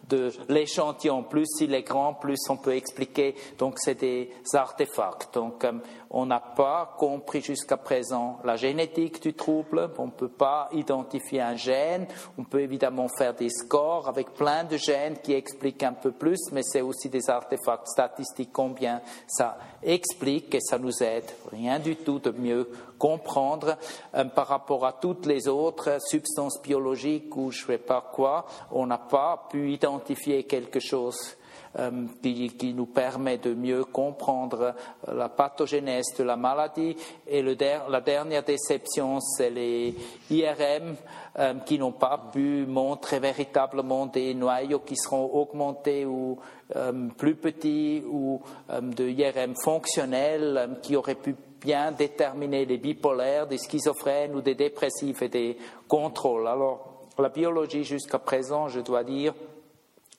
de 0.09 0.31
l'échantillon. 0.49 1.23
Plus 1.23 1.47
il 1.61 1.73
est 1.73 1.83
grand, 1.83 2.13
plus 2.13 2.39
on 2.49 2.57
peut 2.57 2.75
expliquer. 2.75 3.35
Donc, 3.57 3.79
c'est 3.79 3.99
des 3.99 4.29
artefacts. 4.53 5.33
Donc, 5.33 5.63
euh, 5.63 5.73
on 6.09 6.25
n'a 6.25 6.39
pas 6.39 6.95
compris 6.97 7.41
jusqu'à 7.41 7.77
présent 7.77 8.39
la 8.43 8.55
génétique 8.55 9.21
du 9.21 9.33
trouble. 9.33 9.89
On 9.97 10.07
ne 10.07 10.11
peut 10.11 10.27
pas 10.27 10.69
identifier 10.73 11.41
un 11.41 11.55
gène. 11.55 12.05
On 12.37 12.43
peut 12.43 12.61
évidemment 12.61 13.07
faire 13.07 13.33
des 13.33 13.49
scores 13.49 14.07
avec 14.07 14.33
plein 14.33 14.63
de 14.63 14.77
gènes 14.77 15.17
qui 15.17 15.33
expliquent 15.33 15.83
un 15.83 15.93
peu 15.93 16.11
plus, 16.11 16.39
mais 16.51 16.61
c'est 16.63 16.81
aussi 16.81 17.09
des 17.09 17.29
artefacts 17.29 17.87
statistiques, 17.87 18.51
combien 18.53 19.01
ça 19.27 19.57
explique 19.81 20.53
et 20.55 20.61
ça 20.61 20.77
nous 20.77 21.01
aide 21.01 21.25
rien 21.51 21.79
du 21.79 21.95
tout 21.95 22.19
de 22.19 22.31
mieux 22.31 22.69
comprendre 22.97 23.77
euh, 24.15 24.23
par 24.23 24.47
rapport 24.47 24.85
à 24.85 24.93
toutes 24.93 25.25
les 25.25 25.47
autres 25.47 25.97
substances 25.99 26.61
biologiques 26.61 27.35
ou 27.35 27.51
je 27.51 27.63
ne 27.63 27.67
sais 27.67 27.77
pas 27.77 28.09
quoi, 28.13 28.45
on 28.71 28.85
n'a 28.85 28.97
pas 28.97 29.47
pu 29.49 29.71
identifier 29.71 30.02
quelque 30.47 30.79
chose 30.79 31.37
euh, 31.79 31.89
qui, 32.21 32.73
nous 32.75 32.85
permet 32.85 33.39
de 33.39 33.55
mieux 33.55 33.83
comprendre 33.85 34.75
la 35.11 35.27
pathogénèse 35.29 36.13
de 36.15 36.23
la 36.23 36.35
maladie. 36.35 36.95
Et 37.27 37.41
la 37.41 38.01
dernière 38.01 38.43
déception, 38.43 39.19
c'est 39.19 39.49
les 39.49 39.95
IRM 40.29 40.95
euh, 41.39 41.53
qui 41.65 41.79
n'ont 41.79 41.93
pas 41.93 42.29
pu 42.31 42.67
montrer 42.67 43.19
véritablement 43.19 44.05
des 44.05 44.35
noyaux 44.35 44.81
qui 44.81 44.95
seront 44.95 45.25
augmentés 45.33 46.05
ou 46.05 46.37
euh, 46.75 47.07
plus 47.17 47.35
petits 47.35 48.03
ou 48.07 48.39
de 48.69 49.09
IRM 49.09 49.55
fonctionnels 49.55 50.77
qui 50.83 50.95
auraient 50.95 51.15
pu 51.15 51.35
bien 51.59 51.91
déterminer 51.91 52.65
les 52.65 52.77
bipolaires, 52.77 53.47
des 53.47 53.57
schizophrènes 53.57 54.35
ou 54.35 54.41
des 54.41 54.53
dépressifs 54.55 55.23
et 55.23 55.29
des 55.29 55.57
contrôles. 55.87 56.47
Alors, 56.47 57.07
la 57.17 57.29
biologie 57.29 57.83
jusqu'à 57.83 58.19
présent, 58.19 58.67
je 58.67 58.79
dois 58.79 59.03
dire, 59.03 59.33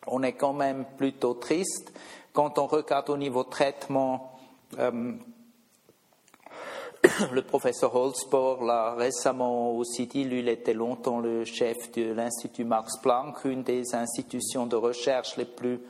on 0.07 0.23
est 0.23 0.35
quand 0.35 0.53
même 0.53 0.85
plutôt 0.97 1.35
triste 1.35 1.93
quand 2.33 2.59
on 2.59 2.67
regarde 2.67 3.11
au 3.11 3.17
niveau 3.17 3.45
traitement. 3.45 4.39
Euh, 4.79 5.13
le 7.33 7.43
professeur 7.43 7.95
Holzbohr 7.95 8.65
l'a 8.65 8.95
récemment 8.95 9.73
aussi 9.77 10.07
dit, 10.07 10.25
lui, 10.25 10.41
il 10.41 10.49
était 10.49 10.75
longtemps 10.75 11.21
le 11.21 11.45
chef 11.45 11.93
de 11.93 12.13
l'Institut 12.13 12.65
Max 12.65 12.97
Planck, 12.99 13.45
une 13.45 13.63
des 13.63 13.95
institutions 13.95 14.67
de 14.67 14.77
recherche 14.77 15.37
les 15.37 15.45
plus 15.45 15.81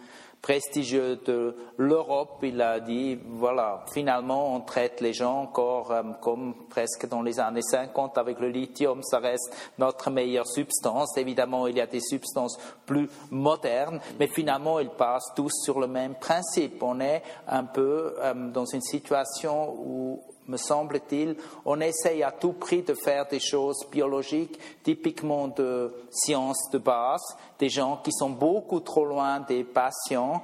prestigieux 0.44 1.16
de 1.24 1.56
l'Europe, 1.78 2.40
il 2.42 2.60
a 2.60 2.78
dit, 2.78 3.18
voilà, 3.30 3.82
finalement, 3.94 4.54
on 4.54 4.60
traite 4.60 5.00
les 5.00 5.14
gens 5.14 5.40
encore 5.40 5.90
comme 6.20 6.66
presque 6.68 7.08
dans 7.08 7.22
les 7.22 7.40
années 7.40 7.62
50 7.62 8.18
avec 8.18 8.38
le 8.40 8.50
lithium, 8.50 9.02
ça 9.02 9.20
reste 9.20 9.56
notre 9.78 10.10
meilleure 10.10 10.46
substance. 10.46 11.16
Évidemment, 11.16 11.66
il 11.66 11.78
y 11.78 11.80
a 11.80 11.86
des 11.86 12.02
substances 12.02 12.58
plus 12.84 13.08
modernes, 13.30 14.00
mais 14.20 14.26
finalement, 14.26 14.80
ils 14.80 14.90
passent 14.90 15.32
tous 15.34 15.52
sur 15.64 15.80
le 15.80 15.86
même 15.86 16.14
principe. 16.16 16.82
On 16.82 17.00
est 17.00 17.22
un 17.48 17.64
peu 17.64 18.14
dans 18.52 18.66
une 18.66 18.82
situation 18.82 19.74
où 19.78 20.20
me 20.48 20.56
semble-t-il, 20.56 21.36
on 21.64 21.80
essaye 21.80 22.22
à 22.22 22.30
tout 22.30 22.52
prix 22.52 22.82
de 22.82 22.94
faire 22.94 23.26
des 23.26 23.40
choses 23.40 23.86
biologiques, 23.90 24.58
typiquement 24.82 25.48
de 25.48 25.92
sciences 26.10 26.70
de 26.72 26.78
base, 26.78 27.22
des 27.58 27.68
gens 27.68 28.00
qui 28.02 28.12
sont 28.12 28.30
beaucoup 28.30 28.80
trop 28.80 29.04
loin 29.04 29.40
des 29.40 29.64
patients 29.64 30.42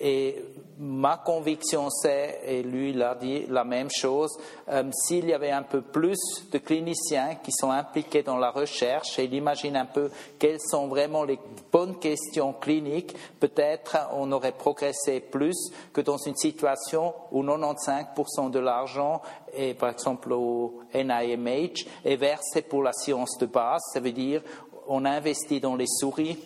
et 0.00 0.42
ma 0.78 1.18
conviction, 1.18 1.90
c'est, 1.90 2.40
et 2.46 2.62
lui 2.62 2.90
il 2.90 3.02
a 3.02 3.14
dit 3.14 3.44
la 3.48 3.64
même 3.64 3.88
chose, 3.94 4.34
euh, 4.70 4.84
s'il 4.92 5.26
y 5.26 5.34
avait 5.34 5.50
un 5.50 5.62
peu 5.62 5.82
plus 5.82 6.18
de 6.50 6.58
cliniciens 6.58 7.36
qui 7.42 7.52
sont 7.52 7.70
impliqués 7.70 8.22
dans 8.22 8.38
la 8.38 8.50
recherche 8.50 9.18
et 9.18 9.24
il 9.24 9.34
imagine 9.34 9.76
un 9.76 9.84
peu 9.84 10.10
quelles 10.38 10.60
sont 10.60 10.88
vraiment 10.88 11.24
les 11.24 11.38
bonnes 11.70 11.98
questions 11.98 12.54
cliniques, 12.54 13.14
peut-être 13.38 13.98
on 14.14 14.32
aurait 14.32 14.52
progressé 14.52 15.20
plus 15.20 15.70
que 15.92 16.00
dans 16.00 16.16
une 16.16 16.36
situation 16.36 17.12
où 17.30 17.42
95% 17.42 18.50
de 18.50 18.58
l'argent 18.58 19.20
est, 19.52 19.74
par 19.74 19.90
exemple, 19.90 20.32
au 20.32 20.80
NIMH, 20.94 21.84
est 22.04 22.16
versé 22.16 22.62
pour 22.62 22.82
la 22.82 22.92
science 22.92 23.36
de 23.38 23.46
base. 23.46 23.82
Ça 23.92 24.00
veut 24.00 24.12
dire 24.12 24.42
on 24.88 25.04
investit 25.04 25.60
dans 25.60 25.76
les 25.76 25.86
souris 25.86 26.38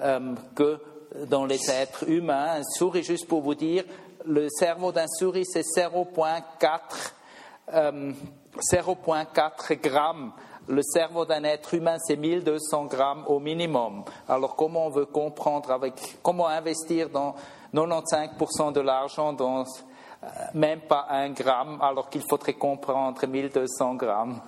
euh, 0.00 0.34
que 0.54 0.78
dans 1.26 1.44
les 1.44 1.70
êtres 1.70 2.08
humains. 2.08 2.60
Un 2.60 2.62
souris, 2.62 3.02
juste 3.02 3.26
pour 3.26 3.42
vous 3.42 3.54
dire, 3.54 3.84
le 4.24 4.48
cerveau 4.48 4.92
d'un 4.92 5.08
souris, 5.08 5.44
c'est 5.44 5.64
0,4 5.76 6.42
euh, 7.72 8.12
0,4 8.58 9.80
grammes. 9.80 10.32
Le 10.68 10.82
cerveau 10.82 11.24
d'un 11.24 11.44
être 11.44 11.74
humain, 11.74 11.96
c'est 11.98 12.16
1200 12.16 12.84
grammes 12.84 13.24
au 13.26 13.40
minimum. 13.40 14.04
Alors, 14.28 14.54
comment 14.54 14.86
on 14.86 14.90
veut 14.90 15.06
comprendre 15.06 15.70
avec, 15.72 16.18
comment 16.22 16.48
investir 16.48 17.08
dans 17.08 17.34
95% 17.74 18.72
de 18.72 18.80
l'argent 18.80 19.32
dans 19.32 19.60
euh, 19.62 20.26
même 20.54 20.80
pas 20.80 21.06
un 21.10 21.30
gramme, 21.30 21.80
alors 21.82 22.08
qu'il 22.08 22.22
faudrait 22.28 22.54
comprendre 22.54 23.26
1200 23.26 23.94
grammes? 23.94 24.40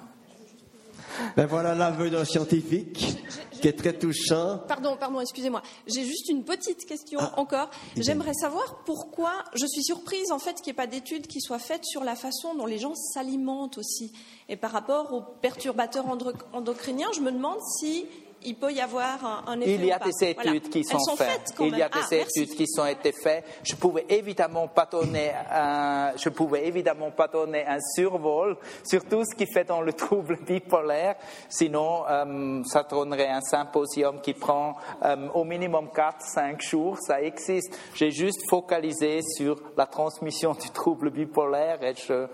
Ben 1.36 1.46
voilà 1.46 1.74
l'aveu 1.74 2.10
d'un 2.10 2.24
scientifique 2.24 3.18
qui 3.60 3.68
est 3.68 3.72
très 3.72 3.94
touchant. 3.94 4.58
Pardon, 4.68 4.96
pardon, 4.98 5.20
excusez-moi. 5.20 5.62
J'ai 5.86 6.04
juste 6.04 6.28
une 6.28 6.44
petite 6.44 6.84
question 6.86 7.18
ah, 7.22 7.32
encore. 7.38 7.70
J'aimerais 7.96 8.34
savoir 8.34 8.82
pourquoi, 8.84 9.32
je 9.54 9.66
suis 9.66 9.82
surprise 9.82 10.32
en 10.32 10.38
fait 10.38 10.56
qu'il 10.56 10.66
n'y 10.66 10.70
ait 10.72 10.74
pas 10.74 10.86
d'études 10.86 11.26
qui 11.26 11.40
soient 11.40 11.58
faites 11.58 11.84
sur 11.84 12.04
la 12.04 12.14
façon 12.14 12.54
dont 12.54 12.66
les 12.66 12.78
gens 12.78 12.94
s'alimentent 12.94 13.78
aussi. 13.78 14.12
Et 14.48 14.56
par 14.56 14.70
rapport 14.70 15.12
aux 15.14 15.22
perturbateurs 15.22 16.04
endocriniens, 16.52 17.08
je 17.14 17.20
me 17.20 17.32
demande 17.32 17.58
si 17.80 18.04
il 18.44 18.56
peut 18.56 18.72
y 18.72 18.80
avoir 18.80 19.44
un, 19.46 19.60
effet. 19.60 19.74
Il 19.74 19.84
y 19.84 19.92
a 19.92 19.98
des 19.98 20.30
études 20.30 20.68
qui 20.68 20.84
sont, 20.84 20.98
faites. 21.16 21.54
il 21.60 21.76
y 21.76 21.82
a 21.82 21.88
des 21.88 22.00
ah, 22.10 22.14
études 22.14 22.54
qui 22.54 22.66
sont 22.66 22.86
été 22.86 23.12
faites. 23.12 23.44
Je 23.62 23.74
pouvais 23.74 24.04
évidemment 24.08 24.68
pas 24.68 24.86
donner 24.86 25.32
un, 25.50 26.12
je 26.16 26.28
pouvais 26.28 26.66
évidemment 26.66 27.10
pas 27.10 27.28
donner 27.28 27.66
un 27.66 27.78
survol 27.80 28.56
sur 28.84 29.04
tout 29.04 29.24
ce 29.24 29.34
qui 29.34 29.46
fait 29.46 29.64
dans 29.64 29.80
le 29.80 29.92
trouble 29.92 30.38
bipolaire. 30.44 31.16
Sinon, 31.48 32.04
euh, 32.08 32.62
ça 32.64 32.82
donnerait 32.82 33.30
un 33.30 33.40
symposium 33.40 34.20
qui 34.20 34.34
prend 34.34 34.76
euh, 35.02 35.28
au 35.34 35.44
minimum 35.44 35.88
4-5 35.94 36.60
jours. 36.60 36.98
Ça 37.00 37.22
existe. 37.22 37.76
J'ai 37.94 38.10
juste 38.10 38.42
focalisé 38.48 39.20
sur 39.22 39.60
la 39.76 39.86
transmission 39.86 40.52
du 40.52 40.70
trouble 40.70 41.10
bipolaire 41.10 41.82
et 41.82 41.94
je 41.94 42.26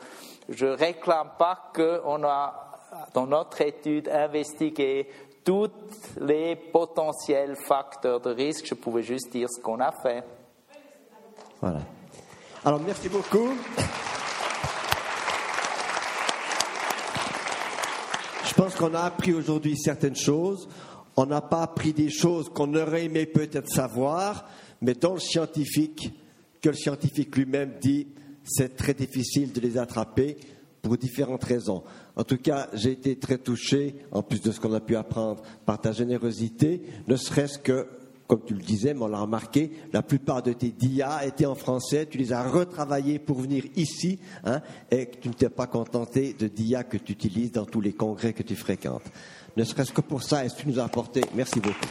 je 0.51 0.67
réclame 0.67 1.31
pas 1.39 1.71
qu'on 1.75 2.25
a 2.25 2.71
dans 3.15 3.27
notre 3.27 3.61
étude 3.61 4.09
investigué 4.09 5.09
tous 5.45 5.71
les 6.21 6.57
potentiels 6.57 7.57
facteurs 7.57 8.21
de 8.21 8.31
risque. 8.31 8.67
Je 8.67 8.75
pouvais 8.75 9.03
juste 9.03 9.33
dire 9.33 9.49
ce 9.51 9.61
qu'on 9.61 9.81
a 9.81 9.93
fait. 10.03 10.25
Voilà. 11.61 11.81
Alors, 12.65 12.81
merci 12.81 13.09
beaucoup. 13.09 13.51
Je 18.45 18.55
pense 18.55 18.75
qu'on 18.75 18.95
a 18.95 19.01
appris 19.01 19.33
aujourd'hui 19.33 19.77
certaines 19.79 20.17
choses. 20.17 20.69
On 21.17 21.27
n'a 21.27 21.41
pas 21.41 21.63
appris 21.63 21.93
des 21.93 22.11
choses 22.11 22.49
qu'on 22.51 22.75
aurait 22.75 23.05
aimé 23.05 23.27
peut-être 23.27 23.69
savoir, 23.69 24.47
mais 24.81 24.95
dans 24.95 25.15
le 25.15 25.21
scientifique, 25.21 26.13
que 26.61 26.69
le 26.69 26.75
scientifique 26.75 27.35
lui-même 27.37 27.75
dit, 27.81 28.09
c'est 28.45 28.77
très 28.77 28.95
difficile 28.95 29.53
de 29.53 29.61
les 29.61 29.79
attraper 29.79 30.37
pour 30.83 30.97
différentes 30.97 31.45
raisons. 31.45 31.83
En 32.17 32.25
tout 32.25 32.39
cas, 32.39 32.69
j'ai 32.73 32.93
été 32.93 33.17
très 33.17 33.39
touché, 33.39 33.97
en 34.13 34.23
plus 34.23 34.41
de 34.41 34.51
ce 34.51 34.61
qu'on 34.61 34.73
a 34.73 34.81
pu 34.81 34.97
apprendre, 34.97 35.43
par 35.67 35.81
ta 35.81 35.93
générosité, 35.93 36.83
ne 37.07 37.17
serait-ce 37.17 37.59
que, 37.59 37.87
comme 38.27 38.43
tu 38.45 38.55
le 38.55 38.63
disais, 38.63 38.95
mais 38.95 39.03
on 39.03 39.09
l'a 39.09 39.21
remarqué, 39.21 39.73
la 39.93 40.03
plupart 40.03 40.43
de 40.43 40.53
tes 40.53 40.71
dias 40.71 41.25
étaient 41.25 41.47
en 41.47 41.55
français, 41.55 42.07
tu 42.07 42.19
les 42.19 42.33
as 42.33 42.49
retravaillés 42.49 43.19
pour 43.19 43.41
venir 43.41 43.65
ici, 43.77 44.19
hein, 44.45 44.61
et 44.91 45.11
tu 45.21 45.29
ne 45.29 45.35
t'es 45.35 45.49
pas 45.49 45.67
contenté 45.67 46.35
de 46.39 46.47
dias 46.47 46.85
que 46.85 46.97
tu 46.97 47.13
utilises 47.13 47.53
dans 47.53 47.67
tous 47.67 47.81
les 47.81 47.93
congrès 47.93 48.33
que 48.33 48.43
tu 48.43 48.57
fréquentes. 48.57 49.05
Ne 49.57 49.65
serait-ce 49.65 49.93
que 49.93 50.01
pour 50.01 50.23
ça, 50.23 50.45
est-ce 50.45 50.55
que 50.55 50.63
tu 50.63 50.69
nous 50.69 50.79
as 50.79 50.85
apporté? 50.85 51.23
Merci 51.35 51.61
beaucoup. 51.61 51.89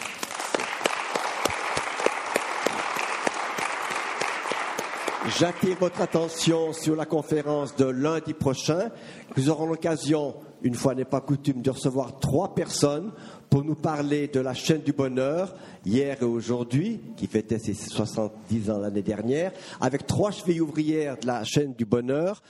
J'attire 5.28 5.78
votre 5.78 6.00
attention 6.02 6.72
sur 6.72 6.96
la 6.96 7.06
conférence 7.06 7.76
de 7.76 7.86
lundi 7.86 8.34
prochain. 8.34 8.90
Nous 9.36 9.50
aurons 9.50 9.66
l'occasion, 9.66 10.36
une 10.64 10.76
fois 10.76 10.96
n'est 10.96 11.04
pas 11.04 11.20
coutume, 11.20 11.62
de 11.62 11.70
recevoir 11.70 12.20
trois 12.20 12.56
personnes 12.56 13.12
pour 13.50 13.66
nous 13.66 13.76
parler 13.76 14.30
de 14.30 14.40
la 14.40 14.54
chaîne 14.54 14.82
du 14.82 14.94
bonheur, 14.94 15.54
hier 15.86 16.18
et 16.22 16.26
aujourd'hui, 16.26 17.02
qui 17.18 17.28
fêtait 17.28 17.60
ses 17.60 17.74
70 17.74 18.72
ans 18.72 18.80
l'année 18.80 19.02
dernière, 19.02 19.52
avec 19.82 20.08
trois 20.08 20.32
chevilles 20.32 20.62
ouvrières 20.62 21.18
de 21.18 21.28
la 21.28 21.44
chaîne 21.44 21.74
du 21.74 21.86
bonheur, 21.86 22.42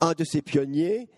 un 0.00 0.12
de 0.12 0.24
ses 0.24 0.42
pionniers, 0.42 1.08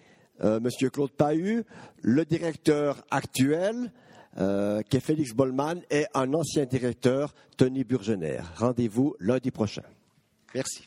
euh, 0.45 0.61
Monsieur 0.61 0.91
Claude 0.91 1.13
Pahu, 1.13 1.65
le 2.03 2.25
directeur 2.27 3.03
actuel, 3.11 3.93
euh, 4.39 4.83
qui 4.83 4.99
est 4.99 5.01
Félix 5.01 5.33
Bollman, 5.33 5.81
et 5.91 6.05
un 6.15 6.35
ancien 6.35 6.67
directeur, 6.67 7.35
Tony 7.57 7.83
Burgener. 7.83 8.41
Rendez-vous 8.57 9.17
lundi 9.21 9.51
prochain. 9.51 9.83
Merci. 10.55 10.87